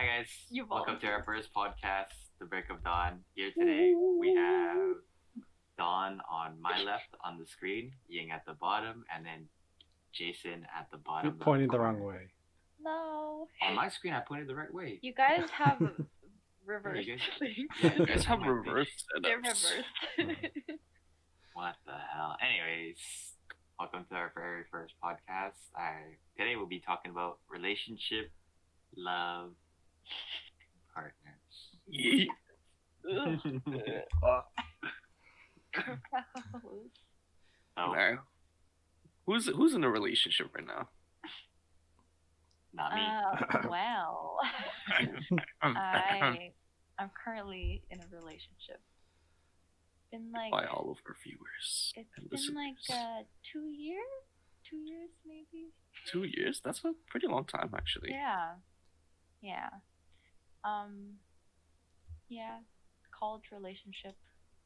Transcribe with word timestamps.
Hi 0.00 0.06
guys, 0.06 0.30
You 0.48 0.64
welcome 0.64 0.98
to 1.00 1.06
our 1.08 1.22
first 1.24 1.52
podcast, 1.52 2.16
The 2.38 2.46
Break 2.46 2.70
of 2.70 2.82
Dawn. 2.82 3.20
Here 3.34 3.50
today 3.54 3.92
we 4.18 4.34
have 4.34 4.96
Dawn 5.76 6.22
on 6.32 6.58
my 6.58 6.80
left 6.82 7.12
on 7.22 7.36
the 7.38 7.44
screen, 7.44 7.92
Ying 8.08 8.30
at 8.30 8.46
the 8.46 8.54
bottom, 8.54 9.04
and 9.14 9.26
then 9.26 9.48
Jason 10.14 10.64
at 10.74 10.86
the 10.90 10.96
bottom. 10.96 11.26
You're 11.26 11.32
left 11.34 11.44
pointing 11.44 11.68
the 11.68 11.78
wrong 11.78 12.02
way. 12.02 12.32
No. 12.82 13.46
On 13.60 13.74
my 13.74 13.90
screen, 13.90 14.14
I 14.14 14.20
pointed 14.20 14.48
the 14.48 14.54
right 14.54 14.72
way. 14.72 15.00
You 15.02 15.12
guys 15.12 15.50
have 15.58 15.78
reverse 16.64 17.04
good. 17.04 17.20
things. 17.38 17.68
Yeah, 17.82 17.92
You 17.98 18.06
guys 18.14 18.24
have 18.24 18.38
Might 18.38 18.46
be. 18.46 18.52
reverse 18.52 18.88
setups. 18.88 19.22
They're 19.22 19.36
reversed. 19.36 19.74
What 21.52 21.74
the 21.84 21.92
hell? 21.92 22.38
Anyways, 22.40 22.96
welcome 23.78 24.06
to 24.08 24.14
our 24.14 24.32
very 24.34 24.62
first 24.70 24.94
podcast. 25.04 25.58
I 25.76 26.16
today 26.38 26.56
we'll 26.56 26.64
be 26.64 26.80
talking 26.80 27.10
about 27.10 27.36
relationship, 27.50 28.30
love, 28.96 29.50
partners. 30.94 31.14
Yeet. 31.92 32.28
Uh, 33.08 34.40
Oh, 37.76 37.92
no. 37.92 38.18
Who's 39.26 39.46
who's 39.46 39.74
in 39.74 39.84
a 39.84 39.90
relationship 39.90 40.48
right 40.54 40.66
now? 40.66 40.88
not 42.72 42.94
me. 42.94 43.00
Uh, 43.00 43.68
well, 43.70 44.38
I 45.62 46.50
I'm 46.98 47.10
currently 47.24 47.82
in 47.90 48.00
a 48.00 48.06
relationship. 48.12 48.80
Been 50.12 50.30
like 50.32 50.50
By 50.50 50.64
all 50.66 50.90
of 50.90 50.98
our 51.06 51.16
viewers 51.24 51.92
it's 51.94 52.08
and 52.18 52.28
been 52.30 52.54
like 52.54 52.74
uh 52.90 53.22
two 53.52 53.68
years, 53.70 54.04
two 54.68 54.76
years 54.76 55.10
maybe. 55.24 55.68
Two 56.10 56.24
years? 56.24 56.60
That's 56.64 56.80
a 56.84 56.92
pretty 57.08 57.28
long 57.28 57.44
time, 57.44 57.70
actually. 57.76 58.10
Yeah, 58.10 58.54
yeah. 59.40 59.68
Um, 60.64 61.14
yeah. 62.28 62.58
College 63.18 63.44
relationship 63.52 64.14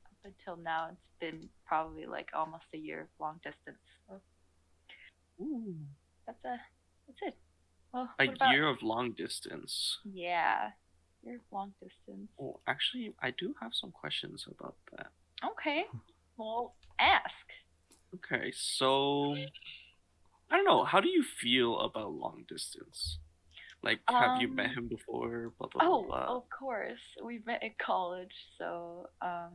up 0.07 0.13
until 0.25 0.63
now. 0.63 0.91
It's 0.93 1.01
been 1.21 1.49
probably 1.67 2.07
like 2.07 2.29
almost 2.35 2.65
a 2.75 2.79
year 2.79 3.09
long 3.19 3.41
distance. 3.43 3.83
So 4.09 4.21
Ooh. 5.43 5.75
that's 6.27 6.45
a 6.45 6.57
that's 7.07 7.19
it. 7.23 7.37
Well, 7.93 8.11
A 8.19 8.29
about- 8.29 8.51
year 8.53 8.69
of 8.69 8.83
long 8.83 9.13
distance. 9.13 9.99
Yeah, 10.05 10.71
year 11.25 11.37
of 11.37 11.41
long 11.53 11.75
distance. 11.83 12.31
Oh, 12.41 12.61
actually, 12.67 13.15
I 13.21 13.31
do 13.33 13.55
have 13.61 13.73
some 13.75 13.91
questions 13.93 14.47
about 14.49 14.77
that. 14.97 15.09
Okay. 15.45 15.85
Well, 16.37 16.75
ask. 16.99 17.25
Okay, 18.17 18.53
so 18.55 19.35
I 20.51 20.57
don't 20.57 20.65
know. 20.65 20.85
How 20.85 21.01
do 21.01 21.09
you 21.09 21.23
feel 21.25 21.81
about 21.81 22.13
long 22.13 22.45
distance? 22.49 23.19
Like, 23.85 24.01
have 24.09 24.41
you 24.41 24.49
met 24.49 24.71
Um, 24.71 24.75
him 24.77 24.89
before? 24.89 25.53
Blah 25.59 25.69
blah 25.69 25.85
Oh, 25.85 26.03
blah. 26.09 26.37
of 26.37 26.49
course. 26.49 27.05
We 27.23 27.43
met 27.45 27.63
in 27.63 27.75
college, 27.79 28.35
so 28.57 29.11
um, 29.21 29.53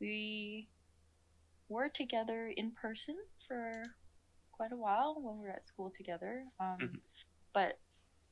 we 0.00 0.68
were 1.68 1.88
together 1.88 2.52
in 2.54 2.72
person 2.72 3.16
for 3.48 3.82
quite 4.52 4.72
a 4.72 4.76
while 4.76 5.16
when 5.18 5.38
we 5.40 5.46
were 5.46 5.52
at 5.56 5.66
school 5.66 5.90
together. 5.96 6.44
Um, 6.60 6.76
Mhm. 6.78 7.00
but 7.54 7.80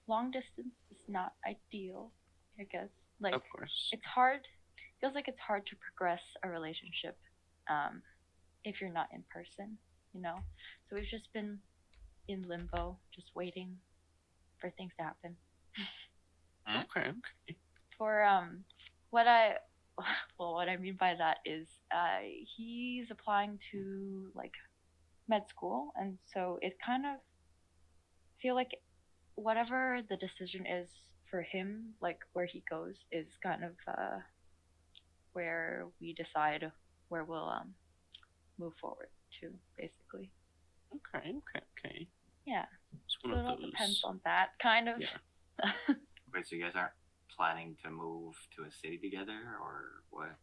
long 0.06 0.30
distance 0.30 0.74
is 0.90 1.00
not 1.08 1.32
ideal, 1.46 2.12
I 2.60 2.64
guess. 2.64 2.90
Like 3.20 3.34
of 3.34 3.42
course. 3.48 3.88
it's 3.92 4.04
hard. 4.04 4.46
Feels 5.00 5.14
like 5.14 5.28
it's 5.28 5.40
hard 5.40 5.64
to 5.66 5.76
progress 5.76 6.22
a 6.42 6.48
relationship 6.50 7.16
um, 7.70 8.02
if 8.64 8.80
you're 8.80 8.92
not 8.92 9.08
in 9.12 9.22
person, 9.32 9.78
you 10.12 10.20
know. 10.20 10.44
So 10.88 10.96
we've 10.96 11.08
just 11.08 11.32
been 11.32 11.58
in 12.28 12.42
limbo, 12.42 12.98
just 13.14 13.34
waiting 13.34 13.80
for 14.60 14.70
things 14.70 14.92
to 14.98 15.04
happen. 15.04 15.36
Okay, 16.68 17.08
okay. 17.08 17.56
for 17.96 18.22
um 18.22 18.64
what 19.10 19.26
I 19.26 19.54
well 20.38 20.54
what 20.54 20.68
I 20.68 20.76
mean 20.76 20.96
by 20.98 21.14
that 21.14 21.38
is 21.44 21.66
uh 21.92 22.20
he's 22.56 23.06
applying 23.10 23.58
to 23.72 24.30
like 24.34 24.52
med 25.28 25.42
school 25.48 25.92
and 25.96 26.18
so 26.32 26.58
it 26.62 26.74
kind 26.84 27.04
of 27.06 27.16
feel 28.40 28.54
like 28.54 28.70
whatever 29.34 30.00
the 30.08 30.16
decision 30.16 30.66
is 30.66 30.88
for 31.30 31.42
him 31.42 31.94
like 32.00 32.18
where 32.32 32.46
he 32.46 32.62
goes 32.68 32.94
is 33.12 33.26
kind 33.42 33.64
of 33.64 33.72
uh 33.88 34.18
where 35.32 35.86
we 36.00 36.14
decide 36.14 36.70
where 37.08 37.24
we'll 37.24 37.48
um 37.48 37.74
move 38.58 38.72
forward 38.80 39.08
to 39.40 39.48
basically 39.78 40.30
Okay, 40.94 41.28
okay, 41.30 41.64
okay. 41.78 42.08
yeah 42.46 42.66
so 43.06 43.28
one 43.30 43.38
it 43.38 43.46
all 43.46 43.56
those. 43.56 43.70
depends 43.70 44.02
on 44.04 44.20
that 44.24 44.50
kind 44.62 44.88
of 44.88 45.00
Yeah. 45.00 45.08
Wait, 46.34 46.46
so 46.46 46.56
you 46.56 46.62
guys 46.62 46.72
aren't 46.74 46.92
planning 47.36 47.76
to 47.84 47.90
move 47.90 48.34
to 48.56 48.62
a 48.64 48.70
city 48.70 48.98
together, 48.98 49.38
or 49.62 50.02
what? 50.10 50.36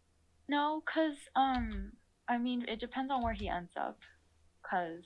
No, 0.47 0.83
cause 0.91 1.17
um, 1.35 1.91
I 2.27 2.37
mean, 2.37 2.65
it 2.67 2.79
depends 2.79 3.11
on 3.11 3.23
where 3.23 3.33
he 3.33 3.47
ends 3.49 3.71
up. 3.79 3.99
Cause 4.69 5.03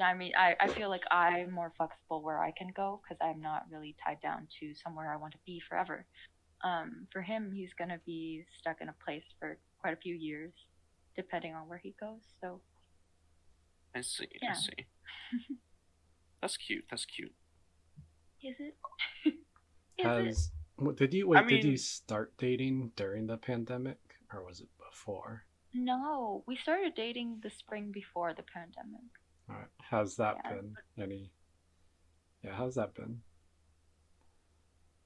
I 0.00 0.14
mean, 0.14 0.32
I 0.36 0.56
I 0.60 0.68
feel 0.68 0.88
like 0.88 1.04
I'm 1.10 1.50
more 1.50 1.72
flexible 1.76 2.22
where 2.22 2.42
I 2.42 2.52
can 2.52 2.68
go, 2.74 3.00
cause 3.08 3.16
I'm 3.20 3.40
not 3.40 3.64
really 3.70 3.96
tied 4.04 4.20
down 4.20 4.46
to 4.60 4.74
somewhere 4.82 5.12
I 5.12 5.16
want 5.16 5.32
to 5.32 5.38
be 5.46 5.60
forever. 5.68 6.06
Um, 6.62 7.06
for 7.12 7.22
him, 7.22 7.52
he's 7.52 7.72
gonna 7.78 8.00
be 8.04 8.44
stuck 8.60 8.80
in 8.80 8.88
a 8.88 8.94
place 9.04 9.24
for 9.38 9.58
quite 9.80 9.94
a 9.94 9.98
few 9.98 10.14
years, 10.14 10.52
depending 11.16 11.54
on 11.54 11.68
where 11.68 11.78
he 11.78 11.94
goes. 12.00 12.20
So 12.40 12.60
I 13.94 14.00
see, 14.00 14.28
I 14.48 14.54
see. 14.54 14.86
That's 16.44 16.58
cute. 16.58 16.84
That's 16.90 17.06
cute. 17.06 17.32
is 18.42 18.56
it? 18.58 18.76
is 19.24 19.32
it? 19.96 20.04
Has 20.26 20.50
what, 20.76 20.96
did 20.96 21.14
you 21.14 21.26
wait? 21.26 21.38
I 21.38 21.46
did 21.46 21.64
you 21.64 21.78
start 21.78 22.34
dating 22.36 22.92
during 22.96 23.26
the 23.26 23.38
pandemic, 23.38 23.96
or 24.30 24.44
was 24.44 24.60
it 24.60 24.68
before? 24.90 25.46
No, 25.72 26.44
we 26.46 26.54
started 26.56 26.92
dating 26.94 27.40
the 27.42 27.48
spring 27.48 27.92
before 27.92 28.34
the 28.34 28.42
pandemic. 28.42 29.08
All 29.48 29.56
right. 29.56 29.68
How's 29.80 30.16
that 30.16 30.36
Yeah. 30.44 30.52
been? 30.52 30.74
Any? 30.98 31.32
Yeah, 32.44 32.52
how's 32.54 32.74
that 32.74 32.94
been? 32.94 33.22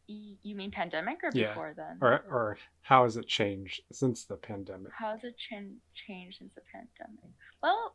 You 0.09 0.57
mean 0.57 0.73
pandemic 0.73 1.19
or 1.23 1.31
Yeah. 1.33 1.51
before 1.51 1.73
then? 1.77 1.99
Or 2.01 2.15
or 2.29 2.59
how 2.81 3.05
has 3.05 3.17
it 3.17 3.29
changed 3.29 3.83
since 3.93 4.25
the 4.25 4.37
pandemic? 4.39 4.91
How 4.93 5.13
has 5.13 5.23
it 5.23 5.37
ch- 5.39 5.79
changed 6.09 6.39
since 6.39 6.53
the 6.57 6.63
pandemic? 6.73 7.31
Well, 7.63 7.95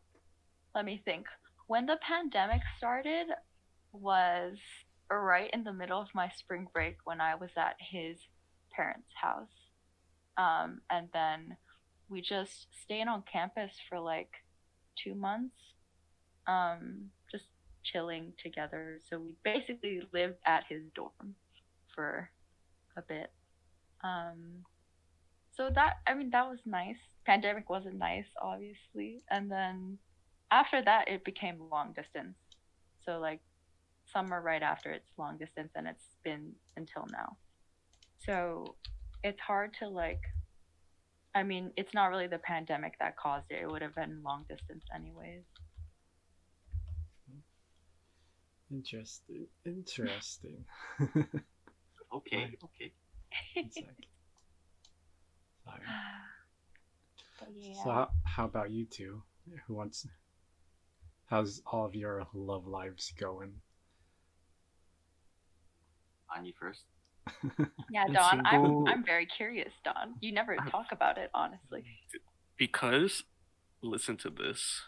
let 0.73 0.85
me 0.85 1.01
think. 1.03 1.27
When 1.67 1.85
the 1.85 1.97
pandemic 2.01 2.61
started 2.77 3.27
was 3.91 4.57
right 5.09 5.49
in 5.53 5.63
the 5.63 5.73
middle 5.73 6.01
of 6.01 6.07
my 6.13 6.29
spring 6.35 6.67
break 6.73 6.97
when 7.03 7.21
I 7.21 7.35
was 7.35 7.51
at 7.57 7.75
his 7.79 8.17
parents' 8.71 9.13
house. 9.21 9.47
Um, 10.37 10.81
and 10.89 11.09
then 11.13 11.57
we 12.09 12.21
just 12.21 12.67
stayed 12.83 13.07
on 13.07 13.23
campus 13.31 13.71
for 13.87 13.99
like 13.99 14.31
two 15.01 15.15
months, 15.15 15.55
um, 16.47 17.09
just 17.31 17.45
chilling 17.83 18.33
together. 18.41 18.99
So 19.09 19.19
we 19.19 19.35
basically 19.43 20.01
lived 20.11 20.37
at 20.45 20.63
his 20.67 20.83
dorm 20.95 21.35
for 21.93 22.29
a 22.97 23.01
bit. 23.01 23.31
Um, 24.03 24.65
so 25.55 25.69
that 25.73 25.97
I 26.07 26.13
mean 26.15 26.31
that 26.31 26.49
was 26.49 26.59
nice. 26.65 26.97
Pandemic 27.25 27.69
wasn't 27.69 27.97
nice, 27.97 28.25
obviously, 28.41 29.23
and 29.29 29.49
then 29.49 29.97
after 30.53 30.81
that 30.83 31.09
it 31.09 31.25
became 31.25 31.57
long 31.71 31.93
distance. 31.93 32.35
So 33.05 33.19
like 33.19 33.41
summer 34.05 34.41
right 34.41 34.61
after 34.61 34.91
it's 34.91 35.09
long 35.17 35.37
distance, 35.37 35.71
and 35.75 35.87
it's 35.87 36.05
been 36.23 36.53
until 36.77 37.05
now. 37.11 37.37
So 38.25 38.75
it's 39.23 39.41
hard 39.41 39.73
to 39.79 39.89
like. 39.89 40.21
I 41.35 41.41
mean, 41.41 41.71
it's 41.75 41.95
not 41.95 42.11
really 42.11 42.27
the 42.27 42.37
pandemic 42.37 42.93
that 42.99 43.17
caused 43.17 43.49
it. 43.49 43.63
It 43.63 43.71
would 43.71 43.81
have 43.81 43.95
been 43.95 44.21
long 44.23 44.45
distance 44.47 44.83
anyways. 44.93 45.41
Interesting. 48.71 49.47
Interesting. 49.65 50.65
Okay, 52.15 52.55
okay. 52.63 52.91
One. 53.55 53.71
Sorry. 53.71 53.87
but 57.39 57.49
yeah. 57.55 57.83
So 57.83 57.89
how, 57.89 58.09
how 58.23 58.45
about 58.45 58.69
you 58.69 58.85
two? 58.85 59.23
Who 59.65 59.73
wants? 59.73 60.05
How's 61.33 61.63
all 61.65 61.83
of 61.83 61.95
your 61.95 62.27
love 62.35 62.67
lives 62.67 63.11
going? 63.19 63.53
On 66.37 66.45
you 66.45 66.53
first. 66.59 66.83
yeah, 67.89 68.05
Don, 68.05 68.45
I'm. 68.45 68.85
I'm 68.87 69.03
very 69.03 69.25
curious, 69.25 69.71
Don. 69.83 70.13
You 70.21 70.31
never 70.31 70.55
talk 70.69 70.91
about 70.91 71.17
it, 71.17 71.31
honestly. 71.33 71.85
Because, 72.55 73.23
listen 73.81 74.15
to 74.17 74.29
this. 74.29 74.83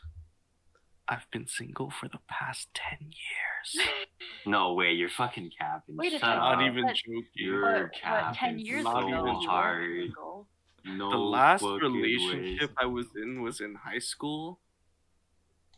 I've 1.07 1.25
been 1.31 1.47
single 1.47 1.89
for 1.89 2.07
the 2.07 2.19
past 2.29 2.67
10 2.75 2.99
years. 3.01 3.87
No 4.47 4.73
way, 4.73 4.91
you're 4.91 5.09
fucking 5.09 5.49
capping. 5.59 5.97
Wait 5.97 6.13
a 6.13 6.19
Shut 6.19 6.21
second. 6.21 6.37
up. 6.37 6.59
Not 6.59 6.67
even 6.69 6.83
but- 6.85 6.95
joking. 6.95 7.25
You're 7.33 7.89
capping 7.99 8.35
ten 8.35 8.59
years 8.59 8.83
Not 8.83 8.99
ago, 9.07 9.07
even 9.27 9.41
you 9.41 9.49
hard. 9.49 10.09
No 10.85 11.09
the 11.09 11.17
last 11.17 11.63
relationship 11.63 12.69
ways. 12.69 12.77
I 12.77 12.85
was 12.85 13.07
in 13.15 13.41
was 13.41 13.59
in 13.61 13.73
high 13.73 13.97
school, 13.97 14.59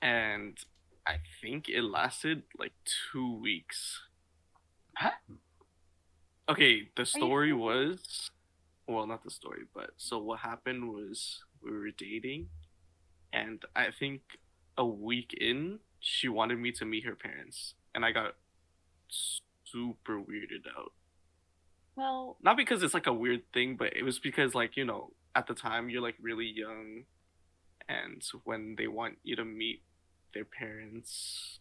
and 0.02 0.58
I 1.06 1.18
think 1.42 1.70
it 1.70 1.82
lasted 1.84 2.44
like 2.58 2.74
two 3.12 3.40
weeks. 3.40 4.02
Huh? 4.96 5.12
okay, 6.50 6.90
the 6.96 7.06
story 7.06 7.54
was 7.54 8.32
well, 8.88 9.06
not 9.06 9.24
the 9.24 9.30
story, 9.32 9.64
but 9.74 9.92
so 9.98 10.18
what 10.18 10.40
happened 10.40 10.90
was 10.90 11.44
we 11.62 11.72
were 11.72 11.92
dating, 11.92 12.48
and 13.34 13.64
I 13.76 13.88
think 13.92 14.22
a 14.78 14.86
week 14.86 15.34
in, 15.40 15.80
she 16.00 16.30
wanted 16.30 16.58
me 16.60 16.72
to 16.74 16.86
meet 16.86 17.06
her 17.06 17.16
parents, 17.16 17.74
and 17.94 18.06
I 18.06 18.12
got 18.12 18.36
super 19.10 20.20
weirded 20.20 20.68
out. 20.78 20.94
Well, 21.96 22.38
Not 22.42 22.58
because 22.58 22.84
it's 22.84 22.94
like 22.94 23.08
a 23.08 23.14
weird 23.14 23.42
thing, 23.54 23.76
but 23.76 23.96
it 23.96 24.04
was 24.04 24.20
because 24.20 24.56
like 24.56 24.78
you 24.78 24.86
know 24.86 25.12
at 25.36 25.48
the 25.48 25.54
time 25.54 25.90
you're 25.90 26.02
like 26.02 26.16
really 26.22 26.46
young, 26.46 27.04
and 27.89 28.22
when 28.44 28.75
they 28.78 28.88
want 28.88 29.18
you 29.24 29.36
to 29.36 29.45
meet 29.45 29.84
their 30.34 30.45
parents, 30.45 31.60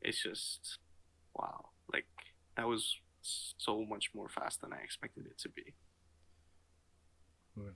it's 0.00 0.22
just 0.22 0.78
wow, 1.34 1.70
like 1.92 2.06
that 2.56 2.66
was 2.66 2.96
so 3.22 3.84
much 3.84 4.10
more 4.14 4.28
fast 4.28 4.60
than 4.60 4.72
I 4.72 4.78
expected 4.78 5.26
it 5.26 5.38
to 5.38 5.48
be. 5.48 5.74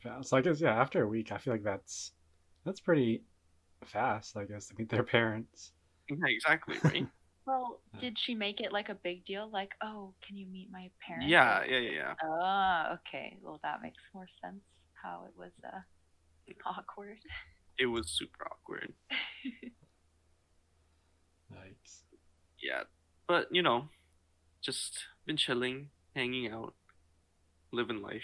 Fast. 0.02 0.28
So 0.28 0.36
I 0.36 0.42
guess 0.42 0.60
yeah, 0.60 0.80
after 0.80 1.02
a 1.02 1.08
week, 1.08 1.32
I 1.32 1.38
feel 1.38 1.54
like 1.54 1.64
that's 1.64 2.12
that's 2.64 2.80
pretty 2.80 3.22
fast. 3.86 4.36
I 4.36 4.44
guess 4.44 4.68
to 4.68 4.74
meet 4.78 4.88
their 4.88 5.02
parents. 5.02 5.72
Yeah, 6.08 6.16
exactly, 6.26 6.76
right? 6.84 7.06
well, 7.46 7.80
did 8.00 8.16
she 8.24 8.34
make 8.34 8.60
it 8.60 8.72
like 8.72 8.88
a 8.88 8.94
big 8.94 9.24
deal? 9.24 9.50
Like, 9.52 9.70
oh, 9.82 10.14
can 10.26 10.36
you 10.36 10.46
meet 10.46 10.68
my 10.70 10.90
parents? 11.04 11.28
yeah, 11.28 11.64
yeah, 11.68 11.78
yeah, 11.78 11.90
yeah. 11.90 12.14
Oh, 12.22 12.96
okay. 12.98 13.36
Well, 13.42 13.58
that 13.62 13.82
makes 13.82 14.02
more 14.14 14.28
sense. 14.42 14.62
How 15.02 15.24
it 15.26 15.32
was 15.36 15.50
uh, 15.64 15.80
awkward. 16.66 17.18
It 17.78 17.86
was 17.86 18.08
super 18.10 18.46
awkward. 18.46 18.92
Yikes. 21.52 22.02
Yeah, 22.62 22.82
but 23.26 23.48
you 23.50 23.62
know, 23.62 23.88
just 24.60 24.98
been 25.26 25.36
chilling, 25.36 25.88
hanging 26.14 26.50
out, 26.50 26.74
living 27.72 28.00
life. 28.02 28.22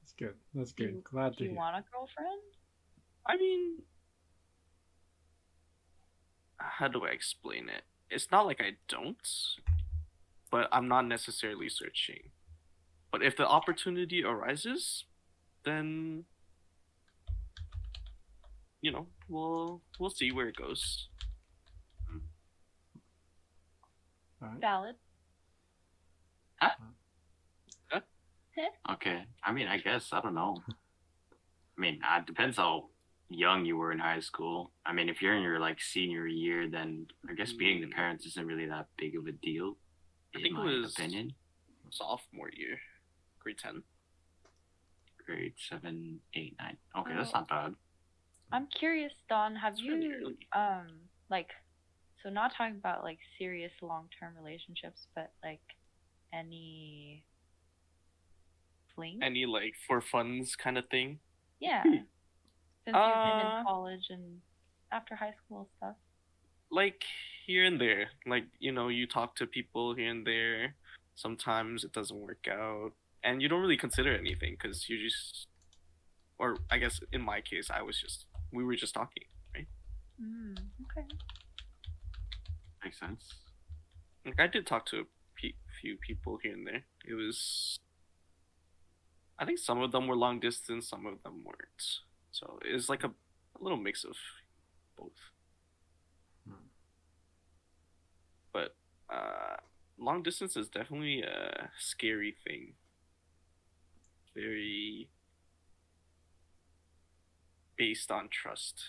That's 0.00 0.12
good. 0.12 0.34
That's 0.54 0.72
Do 0.72 0.84
good. 0.86 0.94
you- 0.96 1.02
Glad 1.10 1.32
Do 1.32 1.36
to 1.38 1.44
you 1.44 1.50
hear. 1.50 1.58
want 1.58 1.76
a 1.76 1.84
girlfriend? 1.92 2.42
I 3.26 3.36
mean, 3.36 3.82
how 6.56 6.88
do 6.88 7.04
I 7.04 7.10
explain 7.10 7.68
it? 7.68 7.82
It's 8.10 8.30
not 8.30 8.46
like 8.46 8.60
I 8.60 8.72
don't, 8.88 9.28
but 10.50 10.68
I'm 10.72 10.88
not 10.88 11.06
necessarily 11.06 11.68
searching. 11.68 12.30
But 13.12 13.22
if 13.22 13.36
the 13.36 13.46
opportunity 13.46 14.24
arises, 14.24 15.04
then 15.68 16.24
you 18.80 18.92
know, 18.92 19.06
we'll 19.28 19.82
we'll 19.98 20.10
see 20.10 20.30
where 20.32 20.48
it 20.48 20.56
goes. 20.56 21.08
All 24.40 24.48
right. 24.48 24.60
Valid. 24.60 24.94
Huh? 26.60 26.70
Okay. 28.90 29.24
I 29.44 29.52
mean, 29.52 29.68
I 29.68 29.78
guess 29.78 30.08
I 30.12 30.20
don't 30.20 30.34
know. 30.34 30.56
I 30.70 31.80
mean, 31.80 32.00
uh, 32.02 32.18
it 32.18 32.26
depends 32.26 32.56
how 32.56 32.88
young 33.28 33.64
you 33.64 33.76
were 33.76 33.92
in 33.92 33.98
high 34.00 34.18
school. 34.20 34.72
I 34.84 34.92
mean, 34.92 35.08
if 35.08 35.22
you're 35.22 35.34
in 35.36 35.42
your 35.42 35.60
like 35.60 35.80
senior 35.80 36.26
year, 36.26 36.68
then 36.68 37.06
I 37.30 37.34
guess 37.34 37.52
being 37.52 37.80
the 37.80 37.86
Mm. 37.86 37.92
parents 37.94 38.26
isn't 38.26 38.46
really 38.46 38.66
that 38.66 38.86
big 38.96 39.16
of 39.16 39.26
a 39.26 39.32
deal. 39.32 39.76
I 40.34 40.38
in 40.38 40.42
think 40.42 40.58
it 40.58 40.62
was- 40.62 40.92
opinion. 40.98 41.34
Sophomore 41.90 42.50
year, 42.52 42.80
grade 43.40 43.58
ten. 43.58 43.82
Grade 45.28 45.52
seven, 45.68 46.18
eight, 46.32 46.56
nine. 46.58 46.78
Okay, 46.96 47.12
that's 47.14 47.28
Oh. 47.34 47.40
not 47.40 47.48
bad. 47.48 47.74
I'm 48.50 48.66
curious, 48.68 49.12
Don. 49.28 49.54
Have 49.56 49.74
It's 49.74 49.82
you 49.82 50.14
early. 50.14 50.38
um 50.52 50.88
like 51.28 51.50
so 52.22 52.30
not 52.30 52.54
talking 52.56 52.76
about 52.76 53.04
like 53.04 53.18
serious 53.36 53.72
long 53.82 54.08
term 54.18 54.34
relationships, 54.38 55.06
but 55.14 55.30
like 55.44 55.60
any 56.32 57.22
fling? 58.94 59.18
Any 59.22 59.44
like 59.44 59.74
for 59.86 60.00
funds 60.00 60.56
kind 60.56 60.78
of 60.78 60.88
thing. 60.88 61.20
yeah. 61.60 61.82
Since 61.82 62.00
you've 62.86 62.94
been 62.94 62.96
Uh, 62.96 63.58
in 63.60 63.64
college 63.66 64.06
and 64.08 64.40
after 64.92 65.14
high 65.14 65.34
school 65.44 65.68
stuff. 65.76 65.96
like 66.70 67.04
here 67.46 67.64
and 67.64 67.78
there 67.80 68.10
like 68.26 68.44
you 68.58 68.72
know 68.72 68.88
you 68.88 69.06
talk 69.06 69.34
to 69.36 69.46
people 69.46 69.94
here 69.94 70.10
and 70.10 70.26
there 70.26 70.74
sometimes 71.16 71.82
it 71.84 71.92
doesn't 71.92 72.18
work 72.20 72.46
out 72.48 72.92
and 73.28 73.42
you 73.42 73.48
don't 73.48 73.60
really 73.60 73.76
consider 73.86 74.12
anything 74.16 74.52
because 74.58 74.88
you 74.88 74.96
just 75.08 75.46
or 76.38 76.56
i 76.70 76.78
guess 76.78 77.00
in 77.12 77.22
my 77.32 77.40
case 77.50 77.68
i 77.78 77.82
was 77.82 78.00
just 78.00 78.26
we 78.52 78.64
were 78.64 78.76
just 78.84 78.94
talking 78.94 79.24
right 79.54 79.68
Mm, 80.20 80.56
okay. 80.84 81.06
Makes 82.84 82.98
sense. 83.00 83.24
like 84.26 84.40
i 84.40 84.46
did 84.54 84.66
talk 84.66 84.84
to 84.86 84.96
a 85.00 85.04
pe- 85.40 85.60
few 85.80 85.96
people 86.08 86.38
here 86.42 86.54
and 86.54 86.66
there 86.66 86.84
it 87.10 87.14
was 87.14 87.78
i 89.38 89.44
think 89.44 89.58
some 89.58 89.80
of 89.82 89.92
them 89.92 90.06
were 90.08 90.16
long 90.16 90.40
distance 90.40 90.88
some 90.88 91.06
of 91.06 91.22
them 91.22 91.36
weren't 91.44 91.84
so 92.32 92.58
it's 92.64 92.88
like 92.88 93.04
a, 93.04 93.08
a 93.08 93.60
little 93.60 93.78
mix 93.88 94.04
of 94.04 94.16
both 94.96 95.20
Hmm. 96.48 96.66
but 98.52 98.74
uh 99.12 99.56
long 99.98 100.22
distance 100.22 100.56
is 100.56 100.68
definitely 100.68 101.22
a 101.22 101.70
scary 101.78 102.34
thing 102.46 102.74
very 104.38 105.08
based 107.76 108.10
on 108.10 108.28
trust 108.28 108.82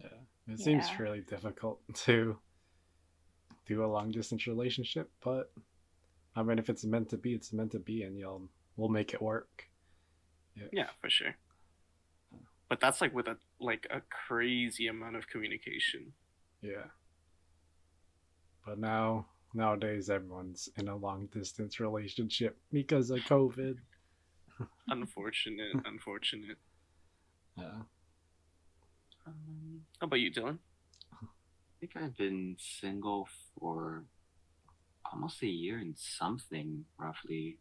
Yeah. 0.00 0.08
It 0.48 0.58
seems 0.58 0.84
Yeah. 0.88 0.98
really 1.02 1.20
difficult 1.20 1.80
to 2.06 2.38
do 3.66 3.84
a 3.84 3.86
long 3.86 4.10
distance 4.10 4.46
relationship, 4.48 5.10
but 5.22 5.52
I 6.34 6.42
mean, 6.42 6.58
if 6.58 6.68
it's 6.68 6.84
meant 6.84 7.10
to 7.10 7.16
be, 7.18 7.34
it's 7.34 7.52
meant 7.52 7.70
to 7.72 7.78
be, 7.78 8.02
and 8.02 8.18
you'll 8.18 8.48
we'll 8.76 8.88
make 8.88 9.14
it 9.14 9.22
work. 9.22 9.68
yeah 10.72 10.90
for 11.00 11.08
sure 11.10 11.34
but 12.68 12.80
that's 12.80 13.00
like 13.00 13.14
with 13.14 13.26
a 13.28 13.36
like 13.60 13.86
a 13.90 14.00
crazy 14.28 14.86
amount 14.88 15.16
of 15.16 15.28
communication 15.28 16.12
Yeah. 16.62 16.86
But 18.66 18.78
now 18.78 19.26
nowadays 19.54 20.08
everyone's 20.08 20.68
in 20.76 20.88
a 20.88 20.96
long 20.96 21.26
distance 21.26 21.80
relationship 21.80 22.56
because 22.70 23.10
of 23.10 23.18
COVID. 23.20 23.76
Unfortunate 24.88 25.74
unfortunate 25.84 26.58
Yeah. 27.56 27.82
Um, 29.26 29.82
how 30.00 30.06
about 30.06 30.20
you 30.20 30.30
dylan 30.30 30.58
I 31.22 31.86
think 31.86 31.92
I've 31.96 32.16
been 32.16 32.56
single 32.58 33.28
for 33.58 34.04
almost 35.12 35.42
a 35.42 35.46
year 35.46 35.78
and 35.78 35.94
something, 35.98 36.84
roughly. 36.98 37.58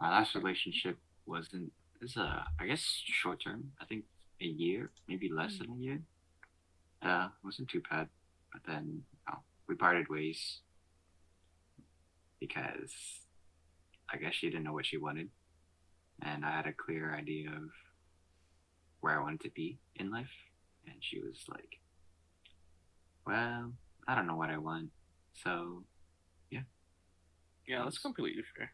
My 0.00 0.10
last 0.10 0.34
relationship 0.34 0.98
wasn't. 1.26 1.72
Is 2.00 2.16
a 2.16 2.46
I 2.58 2.66
guess 2.66 2.80
short 3.04 3.42
term. 3.44 3.72
I 3.78 3.84
think 3.84 4.04
a 4.40 4.46
year, 4.46 4.90
maybe 5.06 5.28
less 5.28 5.58
than 5.58 5.70
a 5.70 5.76
year. 5.76 6.00
Uh, 7.02 7.28
wasn't 7.44 7.68
too 7.68 7.82
bad. 7.90 8.08
But 8.52 8.62
then 8.66 9.02
oh, 9.30 9.40
we 9.68 9.74
parted 9.74 10.08
ways 10.08 10.60
because 12.40 12.90
I 14.10 14.16
guess 14.16 14.34
she 14.34 14.48
didn't 14.48 14.64
know 14.64 14.72
what 14.72 14.86
she 14.86 14.96
wanted, 14.96 15.28
and 16.22 16.44
I 16.44 16.50
had 16.50 16.66
a 16.66 16.72
clear 16.72 17.14
idea 17.14 17.48
of 17.50 17.70
where 19.00 19.18
I 19.18 19.22
wanted 19.22 19.40
to 19.40 19.50
be 19.50 19.78
in 19.96 20.10
life, 20.10 20.30
and 20.86 20.96
she 21.00 21.20
was 21.20 21.44
like 21.48 21.80
well, 23.26 23.72
I 24.08 24.14
don't 24.14 24.26
know 24.26 24.36
what 24.36 24.50
I 24.50 24.58
want. 24.58 24.90
So, 25.34 25.84
Yeah, 26.50 26.62
Yeah, 27.66 27.84
that's 27.84 27.98
completely 27.98 28.42
fair. 28.56 28.72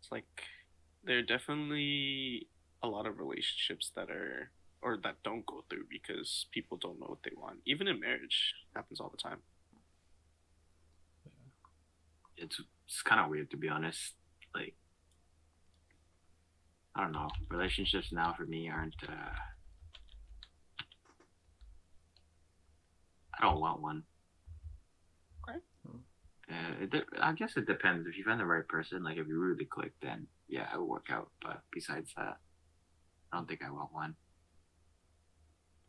It's 0.00 0.10
like 0.10 0.26
there 1.04 1.18
are 1.18 1.22
definitely 1.22 2.48
a 2.82 2.88
lot 2.88 3.06
of 3.06 3.18
relationships 3.18 3.92
that 3.94 4.10
are 4.10 4.50
or 4.82 4.96
that 5.02 5.22
don't 5.22 5.44
go 5.44 5.64
through 5.68 5.84
because 5.90 6.46
people 6.52 6.78
don't 6.78 6.98
know 6.98 7.06
what 7.06 7.22
they 7.22 7.32
want. 7.36 7.58
Even 7.66 7.86
in 7.86 8.00
marriage, 8.00 8.54
it 8.72 8.78
happens 8.78 9.00
all 9.00 9.10
the 9.10 9.18
time. 9.18 9.40
it's 12.36 12.60
it's 12.86 13.02
kind 13.02 13.20
of 13.20 13.28
weird 13.30 13.50
to 13.50 13.56
be 13.56 13.68
honest. 13.68 14.14
Like, 14.54 14.74
I 17.00 17.04
don't 17.04 17.12
know. 17.12 17.28
Relationships 17.48 18.08
now 18.12 18.34
for 18.36 18.44
me 18.44 18.68
aren't. 18.68 18.94
uh 19.08 19.32
I 23.40 23.44
don't 23.46 23.60
want 23.60 23.80
one. 23.80 24.02
Okay. 25.48 25.58
Uh, 26.50 26.82
it 26.82 26.90
de- 26.90 27.04
I 27.22 27.32
guess 27.32 27.56
it 27.56 27.66
depends. 27.66 28.06
If 28.06 28.18
you 28.18 28.24
find 28.24 28.38
the 28.40 28.44
right 28.44 28.66
person, 28.68 29.02
like 29.02 29.16
if 29.16 29.26
you 29.28 29.38
really 29.38 29.64
click, 29.64 29.92
then 30.02 30.26
yeah, 30.48 30.66
it 30.74 30.78
will 30.78 30.88
work 30.88 31.06
out. 31.10 31.30
But 31.40 31.62
besides 31.72 32.10
that, 32.16 32.36
I 33.32 33.36
don't 33.36 33.48
think 33.48 33.60
I 33.66 33.70
want 33.70 33.92
one. 33.92 34.14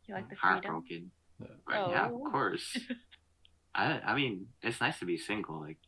You 0.06 0.14
like 0.14 0.30
the 0.30 0.36
freedom? 0.36 0.62
Heartbroken. 0.62 1.10
Yeah. 1.40 1.46
But 1.66 1.90
yeah, 1.90 2.08
Oh. 2.10 2.24
of 2.26 2.32
course. 2.32 2.78
I 3.74 4.00
I 4.00 4.14
mean, 4.14 4.46
it's 4.62 4.80
nice 4.80 4.98
to 5.00 5.04
be 5.04 5.18
single. 5.18 5.60
Like, 5.60 5.78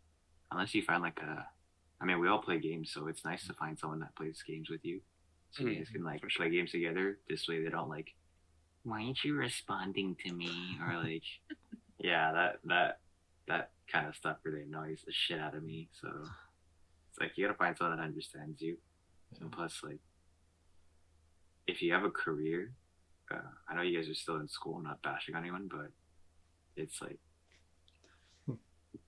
unless 0.50 0.74
you 0.74 0.82
find 0.82 1.02
like 1.02 1.20
a, 1.20 1.46
I 2.00 2.04
mean, 2.04 2.20
we 2.20 2.28
all 2.28 2.42
play 2.42 2.58
games, 2.58 2.90
so 2.92 3.06
it's 3.06 3.24
nice 3.24 3.46
to 3.46 3.54
find 3.54 3.78
someone 3.78 4.00
that 4.00 4.16
plays 4.16 4.42
games 4.46 4.68
with 4.68 4.84
you, 4.84 5.00
so 5.54 5.64
you 5.64 5.76
guys 5.76 5.88
can 5.92 6.04
like 6.04 6.22
play 6.36 6.50
games 6.50 6.72
together. 6.72 7.18
This 7.28 7.46
way, 7.48 7.62
they 7.62 7.70
don't 7.70 7.88
like, 7.88 8.08
why 8.82 9.04
aren't 9.04 9.22
you 9.24 9.34
responding 9.34 10.16
to 10.26 10.32
me? 10.32 10.78
Or 10.86 10.96
like, 11.02 11.22
yeah, 11.98 12.32
that 12.32 12.58
that 12.64 12.98
that 13.46 13.70
kind 13.90 14.08
of 14.08 14.16
stuff 14.16 14.38
really 14.42 14.62
annoys 14.62 15.02
the 15.06 15.12
shit 15.12 15.40
out 15.40 15.54
of 15.54 15.62
me. 15.62 15.88
So 16.00 16.08
it's 17.10 17.20
like 17.20 17.32
you 17.36 17.46
gotta 17.46 17.56
find 17.56 17.76
someone 17.76 17.96
that 17.96 18.04
understands 18.04 18.60
you. 18.60 18.76
And 19.40 19.50
plus, 19.50 19.80
like, 19.82 20.00
if 21.66 21.82
you 21.82 21.92
have 21.92 22.04
a 22.04 22.10
career, 22.10 22.72
uh, 23.32 23.38
I 23.68 23.74
know 23.74 23.82
you 23.82 23.98
guys 23.98 24.08
are 24.08 24.14
still 24.14 24.36
in 24.36 24.48
school, 24.48 24.80
not 24.80 25.02
bashing 25.02 25.34
on 25.34 25.42
anyone, 25.42 25.68
but 25.70 25.90
it's 26.76 27.00
like, 27.00 27.18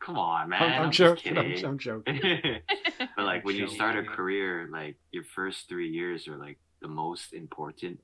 come 0.01 0.19
on, 0.19 0.49
man. 0.51 0.63
I'm, 0.63 0.83
I'm 0.87 0.91
just 0.91 1.25
joking. 1.25 1.39
I'm. 1.39 1.65
I'm 1.65 1.79
joking. 1.79 2.21
but 3.17 3.25
like 3.25 3.45
when 3.45 3.57
you 3.57 3.69
start 3.69 3.97
a 3.97 4.03
career, 4.03 4.69
like 4.71 4.97
your 5.13 5.25
first 5.25 5.69
three 5.69 5.89
years 5.91 6.29
are 6.29 6.37
like 6.37 6.59
the 6.81 6.89
most 6.89 7.33
important, 7.33 8.01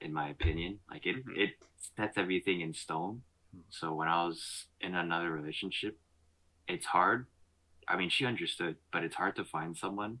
in 0.00 0.12
my 0.12 0.28
opinion. 0.30 0.78
Like 0.90 1.06
it, 1.06 1.16
Mhm. 1.26 1.36
it 1.38 1.50
sets 1.96 2.18
everything 2.18 2.60
in 2.60 2.74
stone. 2.74 3.22
Hmm. 3.54 3.60
So 3.70 3.94
when 3.94 4.08
I 4.08 4.24
was 4.24 4.66
in 4.80 4.94
another 4.94 5.30
relationship, 5.30 5.98
it's 6.68 6.86
hard. 6.86 7.26
I 7.88 7.96
mean, 7.96 8.10
she 8.10 8.24
understood, 8.26 8.76
but 8.92 9.04
it's 9.04 9.16
hard 9.16 9.36
to 9.36 9.44
find 9.44 9.76
someone 9.76 10.20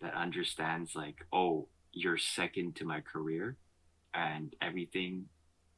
that 0.00 0.14
understands 0.14 0.94
like, 0.94 1.26
oh, 1.32 1.68
you're 1.92 2.18
second 2.18 2.76
to 2.76 2.84
my 2.84 3.00
career, 3.00 3.56
and 4.14 4.54
everything 4.62 5.26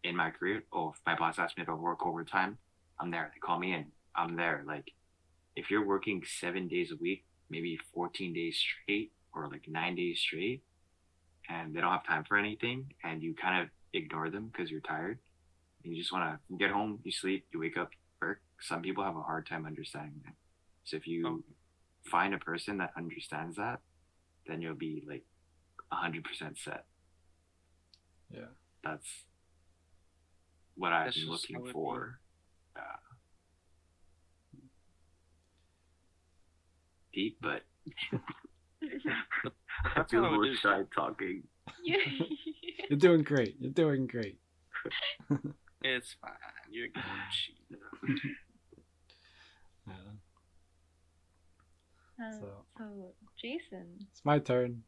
in 0.05 0.17
my 0.17 0.31
career. 0.31 0.65
Oh, 0.73 0.91
if 0.91 1.01
my 1.07 1.17
boss 1.17 1.39
asks 1.39 1.59
me 1.59 1.65
to 1.65 1.75
work 1.75 2.07
overtime, 2.07 2.59
I'm 3.01 3.11
there. 3.11 3.31
They 3.35 3.41
call 3.41 3.59
me 3.59 3.73
in. 3.75 3.87
I'm 4.17 4.37
there. 4.37 4.65
Like, 4.67 4.93
if 5.57 5.71
you're 5.71 5.87
working 5.87 6.23
seven 6.41 6.69
days 6.69 6.93
a 6.93 6.97
week, 6.97 7.25
maybe 7.51 7.79
14 7.95 8.33
days 8.33 8.57
straight, 8.59 9.13
or 9.35 9.49
like 9.49 9.67
nine 9.69 9.95
days 9.97 10.21
straight, 10.21 10.63
and 11.49 11.75
they 11.75 11.81
don't 11.81 11.93
have 11.93 12.07
time 12.07 12.25
for 12.25 12.37
anything, 12.37 12.93
and 13.03 13.23
you 13.23 13.35
kind 13.35 13.63
of 13.63 13.69
ignore 13.93 14.31
them 14.31 14.49
because 14.49 14.71
you're 14.71 14.81
tired, 14.81 15.19
and 15.85 15.93
you 15.95 16.01
just 16.01 16.13
want 16.13 16.25
to 16.49 16.57
get 16.57 16.71
home, 16.71 17.01
you 17.05 17.13
sleep, 17.13 17.47
you 17.53 17.61
wake 17.61 17.77
up, 17.77 17.91
work. 18.21 18.41
Some 18.61 18.83
people 18.83 19.05
have 19.05 19.17
a 19.17 19.23
hard 19.23 19.47
time 19.47 19.67
understanding 19.67 20.21
that. 20.25 20.35
So 20.85 20.97
if 20.97 21.07
you 21.07 21.27
Oh. 21.27 21.43
find 22.11 22.35
a 22.35 22.39
person 22.39 22.79
that 22.79 22.93
understands 22.97 23.57
that, 23.57 23.81
then 24.47 24.61
you'll 24.61 24.75
be 24.75 25.03
like 25.07 25.25
100% 25.93 26.59
set. 26.59 26.85
Yeah. 28.31 28.47
That's 28.83 29.25
what 30.77 30.93
I've 30.93 31.07
That's 31.07 31.21
been 31.21 31.31
looking 31.31 31.73
for. 31.73 32.21
Uh, 32.77 32.81
deep, 37.15 37.39
but 37.41 37.63
I 38.83 38.89
That's 39.97 40.11
feel 40.11 40.23
how 40.23 40.29
it 40.29 40.33
more 40.33 40.55
shy 40.57 40.83
talking. 40.95 41.43
You're 42.91 42.99
doing 42.99 43.23
great. 43.23 43.57
You're 43.61 43.73
doing 43.73 44.07
great. 44.07 44.39
It's 45.83 46.17
fine. 46.21 46.33
You're 46.71 46.89
Gucci. 46.89 47.55
Yeah. 49.87 49.95
Uh, 52.27 52.31
So 52.33 52.49
so, 52.79 53.15
Jason, 53.41 53.87
it's 54.11 54.21
my 54.25 54.39
turn. 54.39 54.83